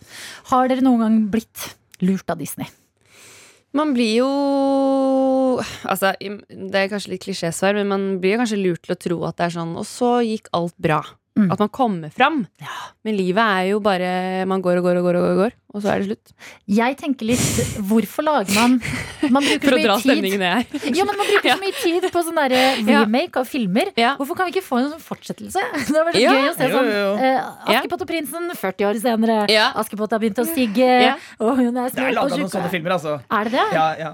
Har 0.50 0.70
dere 0.70 0.86
noen 0.86 1.06
gang 1.06 1.18
blitt 1.34 1.72
lurt 2.02 2.30
av 2.34 2.42
Disney? 2.42 2.70
Man 3.78 3.94
blir 3.96 4.18
jo 4.20 4.32
Altså, 5.62 6.16
det 6.18 6.80
er 6.80 6.90
kanskje 6.90 7.14
litt 7.14 7.26
klisjésvar, 7.26 7.76
men 7.78 7.90
man 7.92 8.06
blir 8.24 8.40
kanskje 8.42 8.58
lurt 8.62 8.86
til 8.86 8.96
å 8.96 9.02
tro 9.06 9.18
at 9.28 9.38
det 9.38 9.46
er 9.46 9.54
sånn 9.60 9.74
Og 9.78 9.86
så 9.86 10.14
gikk 10.26 10.50
alt 10.58 10.74
bra. 10.82 11.02
Mm. 11.32 11.48
At 11.54 11.62
man 11.64 11.70
kommer 11.72 12.10
fram. 12.12 12.42
Men 13.08 13.16
livet 13.16 13.40
er 13.40 13.68
jo 13.70 13.78
bare 13.80 14.44
Man 14.46 14.60
går 14.62 14.82
og 14.82 14.84
går 14.84 14.98
og 15.00 15.06
går, 15.06 15.16
og 15.16 15.22
går, 15.24 15.32
og 15.32 15.38
går 15.46 15.54
og 15.72 15.80
så 15.80 15.88
er 15.94 16.02
det 16.02 16.08
slutt. 16.10 16.32
Jeg 16.68 16.98
tenker 17.00 17.30
litt 17.30 17.78
Hvorfor 17.88 18.26
lager 18.28 18.52
man 18.58 18.74
Man 19.32 19.46
bruker 19.48 19.72
så 19.78 19.78
dra 19.80 19.96
mye 19.96 20.02
tid 20.02 20.10
stemningen 20.12 20.42
ned 20.44 20.52
her. 20.52 20.92
Ja, 21.00 21.06
men 21.08 21.16
Man 21.22 21.30
bruker 21.32 21.54
så 21.54 21.62
mye 21.62 21.78
tid 21.80 22.08
på 22.12 22.24
sånn 22.28 22.42
Ja. 22.52 23.06
remake 23.06 23.40
av 23.40 23.48
filmer. 23.48 23.94
Ja. 23.96 24.18
Hvorfor 24.20 24.36
kan 24.42 24.50
vi 24.50 24.58
ikke 24.58 24.66
få 24.68 24.82
en 24.82 24.90
sånn 24.92 25.06
fortsettelse? 25.06 25.64
Det 25.72 25.86
hadde 25.88 26.04
vært 26.10 26.20
så 26.20 26.26
Ja. 26.26 26.34
gøy 26.36 26.50
å 26.52 26.58
se 26.60 26.70
sånn 26.76 26.92
jo. 26.92 27.08
eh, 27.24 27.78
Askepott 27.78 28.04
og 28.04 28.12
prinsen 28.12 28.52
40 28.66 28.90
år 28.92 29.00
senere. 29.08 29.40
Ja. 29.56 29.70
Askepott 29.80 30.12
har 30.12 30.20
begynt 30.20 30.44
å 30.44 30.48
stige. 30.52 30.92
Ja. 31.08 31.16
og 31.40 31.56
hun 31.64 31.72
er 31.78 31.90
Det 31.96 32.04
er 32.04 32.12
og 32.12 32.20
laga 32.20 32.36
noen 32.36 32.44
tjukk. 32.44 32.56
sånne 32.60 32.74
filmer, 32.76 32.98
altså. 33.00 33.16
Er 33.32 33.48
det 33.48 33.56
det? 33.56 33.68
Ja, 33.80 33.88
ja. 34.04 34.14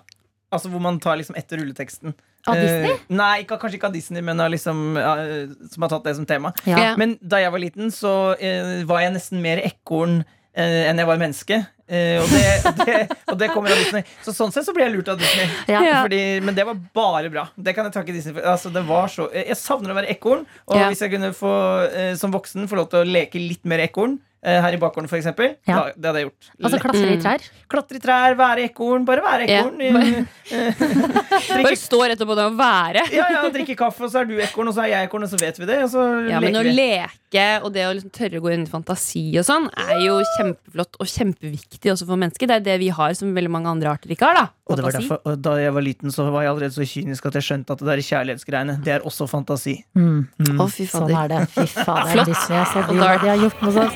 Altså 0.53 0.69
Hvor 0.69 0.79
man 0.85 0.99
tar 1.01 1.17
liksom 1.17 1.35
etter 1.35 1.57
rulleteksten. 1.63 2.13
Av 2.47 2.55
Disney? 2.55 2.93
Eh, 2.93 2.99
nei, 3.09 3.33
ikke, 3.43 3.57
kanskje 3.59 3.79
ikke 3.79 3.89
av 3.89 3.95
Disney, 3.97 4.21
men 4.23 4.39
av 4.39 4.51
liksom, 4.53 4.95
uh, 4.95 5.67
som 5.73 5.83
har 5.83 5.91
tatt 5.91 6.05
det 6.07 6.15
som 6.19 6.27
tema. 6.29 6.53
Ja. 6.69 6.93
Men 6.99 7.17
da 7.19 7.41
jeg 7.43 7.51
var 7.51 7.63
liten, 7.63 7.91
så 7.91 8.13
uh, 8.39 8.73
var 8.87 9.03
jeg 9.03 9.15
nesten 9.17 9.41
mer 9.43 9.59
ekorn 9.65 10.21
eh, 10.57 10.85
enn 10.89 11.01
jeg 11.01 11.09
var 11.09 11.19
menneske. 11.21 11.59
Eh, 11.87 12.19
og, 12.19 12.27
det, 12.31 12.43
og, 12.67 12.81
det, 12.87 12.97
og 13.31 13.39
det 13.39 13.49
kommer 13.53 13.73
av 13.73 13.81
Disney. 13.81 14.05
Så 14.25 14.33
sånn 14.35 14.53
sett 14.53 14.67
så 14.67 14.73
ble 14.75 14.87
jeg 14.87 14.95
lurt 14.97 15.11
av 15.13 15.19
Disney. 15.21 15.49
Ja. 15.71 16.01
Fordi, 16.01 16.21
men 16.43 16.57
det 16.57 16.65
var 16.67 16.79
bare 16.97 17.31
bra. 17.33 17.47
Det 17.55 17.75
kan 17.77 17.87
jeg 17.87 17.95
takke 17.95 18.15
Disney 18.15 18.35
for. 18.35 18.47
Altså, 18.55 18.71
det 18.73 18.83
var 18.87 19.11
så, 19.13 19.29
jeg 19.35 19.59
savner 19.59 19.93
å 19.93 19.99
være 19.99 20.11
ekorn. 20.15 20.45
Og 20.67 20.79
Ja. 20.79 20.89
hvis 20.91 21.03
jeg 21.05 21.13
kunne 21.15 21.33
få, 21.37 21.53
eh, 21.91 22.13
som 22.19 22.33
voksen 22.35 22.67
få 22.69 22.81
lov 22.81 22.89
til 22.91 23.03
å 23.03 23.07
leke 23.07 23.41
litt 23.41 23.63
mer 23.65 23.85
ekorn, 23.85 24.17
eh, 24.17 24.26
her 24.43 24.73
i 24.73 24.77
bakgården 24.77 25.07
f.eks., 25.09 25.25
eksempel 25.25 25.55
Ja. 25.67 25.75
da, 25.75 25.91
det 25.97 26.05
hadde 26.09 26.19
jeg 26.21 26.27
gjort. 26.29 26.49
Altså 26.63 26.79
klatre 26.79 27.01
i 27.07 27.15
Mm. 27.17 27.21
trær. 27.23 27.41
Klatre 27.67 27.95
i 27.97 27.99
trær, 27.99 28.35
være 28.37 28.63
ekorn. 28.69 29.05
Bare 29.05 29.21
være 29.25 29.47
ekorn. 29.49 29.81
Eh, 29.81 30.23
Bare 31.65 31.75
stå 31.79 31.99
rett 32.07 32.21
opp 32.21 32.29
på 32.31 32.35
det 32.37 32.45
og 32.47 32.57
være. 32.59 33.01
ja, 33.11 33.25
ja, 33.33 33.41
drikke 33.51 33.75
kaffe, 33.75 34.03
og 34.05 34.11
så 34.13 34.21
er 34.21 34.25
du 34.29 34.35
ekorn, 34.39 34.69
og 34.69 34.75
så 34.77 34.83
er 34.85 34.91
jeg 34.93 35.07
ekorn, 35.09 35.23
og 35.25 35.29
så 35.31 35.39
vet 35.41 35.57
vi 35.59 35.65
det. 35.65 35.79
Og 35.83 35.89
så 35.91 36.03
Ja, 36.29 36.39
men 36.39 36.55
å 36.55 36.63
vi. 36.63 36.71
leke 36.77 37.45
og 37.63 37.73
det 37.73 37.83
å 37.87 37.93
liksom 37.97 38.11
tørre 38.15 38.39
å 38.39 38.43
gå 38.45 38.53
inn 38.53 38.63
i 38.63 38.69
fantasi 38.71 39.25
og 39.41 39.43
sånn, 39.47 39.67
er 39.75 39.99
jo 40.05 40.19
kjempeflott 40.37 40.95
og 41.01 41.07
kjempeviktig 41.11 41.91
også 41.91 42.07
for 42.07 42.15
mennesker. 42.15 42.47
Det 42.47 42.55
er 42.61 42.65
det 42.69 42.77
vi 42.79 42.89
har 42.89 43.13
som 43.19 43.33
veldig 43.35 43.49
mange 43.51 43.67
andre 43.73 43.89
arter 43.91 44.09
ikke 44.15 44.29
har. 44.29 44.35
da 44.35 44.45
Og 44.69 44.77
det 44.77 44.85
var 44.85 44.91
derfor, 44.95 45.19
og 45.25 45.41
da 45.41 45.55
jeg 45.59 45.73
var 45.73 45.81
liten, 45.81 46.09
så 46.11 46.29
var 46.31 46.43
jeg 46.43 46.51
allerede 46.53 46.75
så 46.77 46.85
kynisk 46.87 47.25
at 47.25 47.33
jeg 47.33 47.43
skjønte 47.49 47.71
at 47.75 47.79
det 47.79 47.87
der 47.87 48.05
kjærlighetsgreiene, 48.05 48.77
det 48.83 48.93
er 48.95 48.99
også 49.07 49.27
fantasi. 49.27 49.83
Mm. 49.95 50.27
Å, 50.59 50.69
fy 50.71 50.85
Sånn 50.87 51.11
er 51.11 51.27
det. 51.27 51.41
Fy 51.51 51.65
fader, 51.67 52.11
Flott. 52.13 52.25
Disney. 52.31 52.57
Altså, 52.63 52.79
Og 52.87 52.95
de, 52.95 53.19
de 53.25 53.27
har 53.33 53.37
gjort 53.43 53.61
noe 53.61 53.71
sånt. 53.75 53.93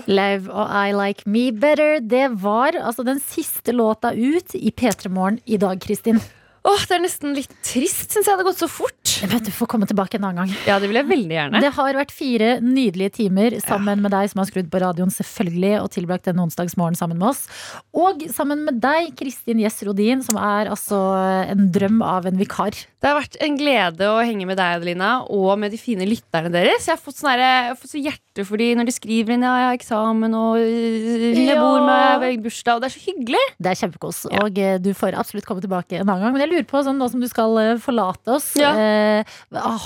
P3. 0.00 0.12
Live 0.12 0.50
og 0.50 0.68
I 0.72 0.92
Like 0.96 1.28
Me 1.28 1.50
Better. 1.52 2.00
Det 2.00 2.26
var 2.42 2.76
altså 2.76 3.04
den 3.06 3.20
siste 3.20 3.72
låta 3.72 4.12
ut 4.12 4.54
i 4.54 4.70
P3 4.70 5.08
Morgen 5.08 5.40
i 5.44 5.56
dag, 5.56 5.80
Kristin. 5.80 6.20
Åh, 6.66 6.82
Det 6.90 6.96
er 6.96 7.02
nesten 7.04 7.32
litt 7.36 7.52
trist, 7.64 8.10
syns 8.12 8.26
jeg. 8.26 8.36
Det 8.36 8.42
har 8.42 8.48
gått 8.50 8.60
så 8.60 8.68
fort. 8.68 8.96
Vet 9.30 9.46
du, 9.46 9.50
får 9.54 9.68
komme 9.70 9.86
tilbake 9.88 10.18
en 10.18 10.26
annen 10.28 10.42
gang. 10.42 10.52
Ja, 10.68 10.78
det 10.80 10.90
vil 10.90 10.98
jeg 11.00 11.08
veldig 11.08 11.36
gjerne. 11.36 11.60
Det 11.62 11.70
har 11.76 11.96
vært 11.96 12.12
fire 12.12 12.50
nydelige 12.64 13.14
timer 13.20 13.56
sammen 13.64 14.02
med 14.04 14.12
deg 14.12 14.28
som 14.32 14.42
har 14.42 14.48
skrudd 14.50 14.68
på 14.72 14.80
radioen 14.82 15.12
selvfølgelig 15.14 15.72
og 15.80 15.90
tilbrakt 15.94 16.28
denne 16.28 16.44
onsdagsmorgen 16.44 16.98
sammen 16.98 17.20
med 17.20 17.30
oss. 17.32 17.46
Og 17.96 18.26
sammen 18.32 18.64
med 18.66 18.80
deg, 18.82 19.12
Kristin 19.18 19.62
Gjess 19.62 19.80
Rodin, 19.88 20.24
som 20.26 20.38
er 20.40 20.70
altså 20.72 20.98
en 21.54 21.70
drøm 21.72 22.00
av 22.04 22.28
en 22.28 22.40
vikar. 22.40 22.76
Det 23.00 23.08
har 23.08 23.16
vært 23.16 23.38
en 23.40 23.56
glede 23.56 24.10
å 24.12 24.20
henge 24.20 24.44
med 24.48 24.58
deg, 24.60 24.80
Adelina, 24.80 25.10
og 25.32 25.54
med 25.60 25.72
de 25.72 25.80
fine 25.80 26.04
lytterne 26.08 26.52
deres. 26.52 26.88
Jeg 26.88 26.96
har 26.96 27.00
fått, 27.00 27.16
sånne, 27.20 27.38
jeg 27.40 27.70
har 27.70 27.78
fått 27.80 27.94
så 27.94 28.02
hjerte 28.02 28.44
for 28.48 28.60
de 28.60 28.70
når 28.76 28.88
de 28.88 28.94
skriver 28.94 29.34
inn 29.34 29.44
ja, 29.44 29.54
jeg 29.60 29.68
har 29.70 29.78
eksamen 29.78 30.36
og 30.36 30.60
øh, 30.60 31.24
jeg 31.40 31.56
bor 31.56 31.80
med 31.86 32.44
bursdag, 32.44 32.76
og 32.76 32.84
det 32.84 32.90
er 32.90 32.94
så 32.94 33.04
hyggelig. 33.06 33.42
Det 33.56 33.72
er 33.72 33.80
kjempekos. 33.80 34.22
Ja. 34.28 34.44
Og 34.44 34.60
eh, 34.60 34.76
du 34.82 34.92
får 34.96 35.16
absolutt 35.18 35.48
komme 35.48 35.64
tilbake 35.64 35.98
en 35.98 36.06
annen 36.06 36.26
gang. 36.26 36.36
Men 36.36 36.44
jeg 36.44 36.49
lurer 36.50 36.66
på, 36.68 36.82
sånn, 36.86 36.98
nå 37.00 37.08
som 37.12 37.22
du 37.22 37.28
skal 37.30 37.56
eh, 37.62 37.72
forlate 37.82 38.34
oss, 38.36 38.50
Ja. 38.60 38.72
eh, 38.74 39.24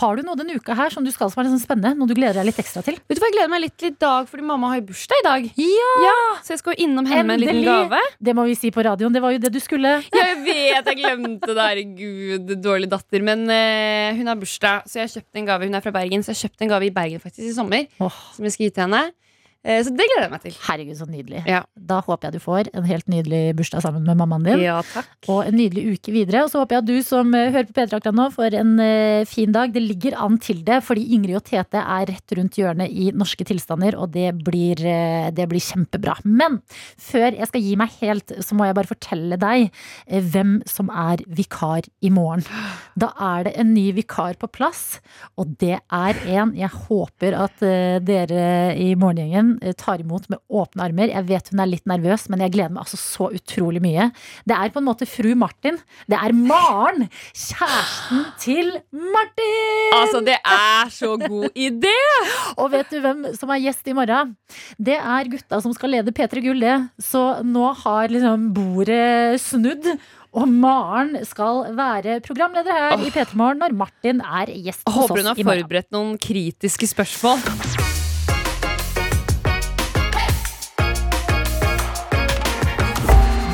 har 0.01 0.17
du 0.19 0.23
noe 0.27 0.37
denne 0.41 0.57
uka 0.59 0.75
her 0.79 0.91
som 0.95 1.05
du 1.07 1.11
skal 1.15 1.31
som 1.33 1.43
er 1.45 1.51
sånn 1.53 1.63
spennende? 1.63 1.95
Noe 1.99 2.09
du 2.11 2.15
gleder 2.17 2.41
deg 2.41 2.49
litt 2.51 2.61
ekstra 2.65 2.83
til? 2.87 2.97
Vet 3.09 3.19
du 3.19 3.23
hva, 3.23 3.29
Jeg 3.31 3.37
gleder 3.37 3.53
meg 3.53 3.65
litt 3.67 3.77
til 3.81 3.93
i 3.93 3.97
dag, 4.01 4.27
fordi 4.31 4.45
mamma 4.49 4.73
har 4.75 4.83
bursdag 4.85 5.21
i 5.21 5.25
dag. 5.29 5.49
Ja! 5.61 6.17
Så 6.45 6.55
jeg 6.57 6.63
skal 6.65 6.75
innom 6.85 7.07
henne 7.09 7.25
med 7.29 7.39
en 7.39 7.45
liten 7.45 7.63
gave. 7.65 8.01
Det 8.23 8.35
må 8.37 8.45
vi 8.49 8.55
si 8.59 8.71
på 8.75 8.85
radioen. 8.85 9.13
Det 9.15 9.23
var 9.23 9.33
jo 9.37 9.39
det 9.45 9.53
du 9.55 9.61
skulle. 9.63 9.97
Ja, 10.15 10.25
jeg 10.33 10.41
vet, 10.47 10.91
jeg 10.91 11.01
glemte 11.03 11.53
det. 11.55 11.65
Herregud, 11.65 12.55
dårlig 12.63 12.89
datter. 12.93 13.23
Men 13.25 13.45
eh, 13.51 14.15
hun 14.19 14.27
har 14.31 14.37
bursdag, 14.41 14.89
så 14.89 15.01
jeg 15.01 15.09
har 15.09 15.15
kjøpt 15.21 15.41
en 15.43 15.47
gave. 15.53 15.69
Hun 15.69 15.75
er 15.79 15.85
fra 15.85 15.95
Bergen, 15.95 16.23
så 16.25 16.33
jeg 16.33 16.39
har 16.41 16.49
kjøpt 16.49 16.65
en 16.67 16.73
gave 16.75 16.89
i 16.89 16.95
Bergen 16.95 17.21
faktisk 17.23 17.49
i 17.51 17.55
sommer. 17.57 17.87
Oh. 18.01 18.17
Som 18.37 18.45
jeg 18.49 18.57
skal 18.57 18.67
gi 18.69 18.75
til 18.79 18.87
henne. 18.89 19.05
Eh, 19.65 19.81
så 19.81 19.93
det 19.97 20.05
gleder 20.05 20.27
jeg 20.27 20.33
meg 20.35 20.43
til. 20.45 20.57
Herregud, 20.67 20.97
så 20.99 21.07
nydelig. 21.09 21.43
Ja. 21.49 21.63
Da 21.75 22.01
håper 22.05 22.29
jeg 22.29 22.37
du 22.37 22.45
får 22.45 22.69
en 22.77 22.85
helt 22.89 23.07
nydelig 23.09 23.55
bursdag 23.57 23.85
sammen 23.85 24.05
med 24.05 24.19
mammaen 24.21 24.45
din. 24.45 24.61
Ja. 24.65 24.81
Og 25.33 25.41
en 25.47 25.57
nydelig 25.57 25.97
uke 25.97 26.13
videre. 26.13 26.45
Og 26.45 26.53
så 26.53 26.61
håper 26.61 26.77
jeg 26.77 26.85
at 26.85 26.91
du 26.91 26.99
som 27.07 27.33
eh, 27.37 27.49
hører 27.55 27.69
på 27.71 27.77
P3 27.79 27.97
akkurat 27.97 28.19
nå, 28.19 28.29
får 28.35 28.59
en 28.61 28.75
eh, 28.85 29.25
fin 29.29 29.55
dag. 29.55 29.73
Det 29.73 29.83
ligger 29.83 30.19
an 30.21 30.37
til 30.43 30.61
det, 30.67 30.83
fordi 30.85 31.07
Ingrid 31.17 31.41
og 31.41 31.47
Tete 31.49 31.81
er 31.81 32.09
rett 32.13 32.37
rundt 32.37 32.59
hjørnet 32.61 32.93
i 32.93 33.09
norske 33.17 33.47
tilstander, 33.49 33.97
og 33.97 34.13
det 34.15 34.31
blir, 34.45 34.81
det 35.35 35.47
blir 35.49 35.63
kjempebra. 35.63 36.19
Men 36.29 36.61
før 37.01 37.31
jeg 37.33 37.49
skal 37.49 37.65
gi 37.65 37.75
meg 37.81 37.97
helt, 38.03 38.35
så 38.45 38.57
må 38.57 38.69
jeg 38.69 38.77
bare 38.77 38.91
fortelle 38.91 39.39
deg 39.41 39.71
hvem 40.35 40.59
som 40.69 40.91
er 40.93 41.25
vikar 41.25 41.89
i 42.05 42.13
morgen. 42.13 42.45
Da 43.01 43.11
er 43.17 43.49
det 43.49 43.55
en 43.61 43.73
ny 43.73 43.87
vikar 43.97 44.37
på 44.41 44.51
plass, 44.53 45.01
og 45.41 45.57
det 45.63 45.79
er 45.81 46.21
en 46.37 46.53
jeg 46.59 46.73
håper 46.89 47.37
at 47.47 47.65
dere 48.05 48.45
i 48.81 48.93
morgengjengen 48.99 49.54
eh, 49.63 49.75
tar 49.79 50.03
imot 50.03 50.29
med 50.33 50.41
åpne 50.49 50.87
armer. 50.89 51.13
Jeg 51.13 51.29
vet 51.29 51.51
hun 51.53 51.63
er 51.63 51.71
litt 51.71 51.87
nervøs, 51.91 52.27
men 52.33 52.43
jeg 52.45 52.55
gleder 52.55 52.75
meg 52.75 52.85
altså 52.85 53.01
så 53.01 53.29
utrolig 53.35 53.83
mye. 53.85 54.09
Det 54.49 54.57
er 54.57 54.73
på 54.75 54.83
en 54.83 54.89
måte 54.89 55.09
fru 55.09 55.35
Martin. 55.39 55.79
Det 56.11 56.19
er 56.19 56.35
Maren! 56.37 57.07
Kjæresten 57.35 58.25
til 58.43 58.73
Martin! 58.91 59.95
Altså, 60.01 60.25
det 60.27 60.39
er 60.41 60.91
så 60.95 61.15
god 61.21 61.49
idé! 61.55 61.95
Og 62.61 62.73
vet 62.75 62.91
du 62.93 63.01
hvem 63.05 63.29
som 63.39 63.53
er 63.55 63.63
gjest 63.67 63.89
i 63.91 63.97
morgen? 63.97 64.35
Det 64.79 64.99
er 64.99 65.33
gutta 65.33 65.63
som 65.65 65.75
skal 65.77 65.97
lede 65.99 66.15
P3 66.15 66.45
Gull, 66.45 66.61
det. 66.65 66.77
Så 67.03 67.25
nå 67.47 67.71
har 67.85 68.13
liksom 68.13 68.51
bordet 68.57 69.41
snudd. 69.43 69.89
Og 70.35 70.51
Maren 70.51 71.15
skal 71.29 71.63
være 71.79 72.19
programleder 72.25 72.75
her 72.75 73.07
i 73.07 73.13
P3 73.15 73.39
Morgen 73.39 73.63
når 73.63 73.77
Martin 73.85 74.23
er 74.25 74.51
gjest 74.51 74.83
hos 74.89 75.05
Håper 75.05 75.23
hun 75.23 75.31
har 75.31 75.43
forberedt 75.53 75.95
noen 75.95 76.17
kritiske 76.19 76.91
spørsmål. 76.91 77.84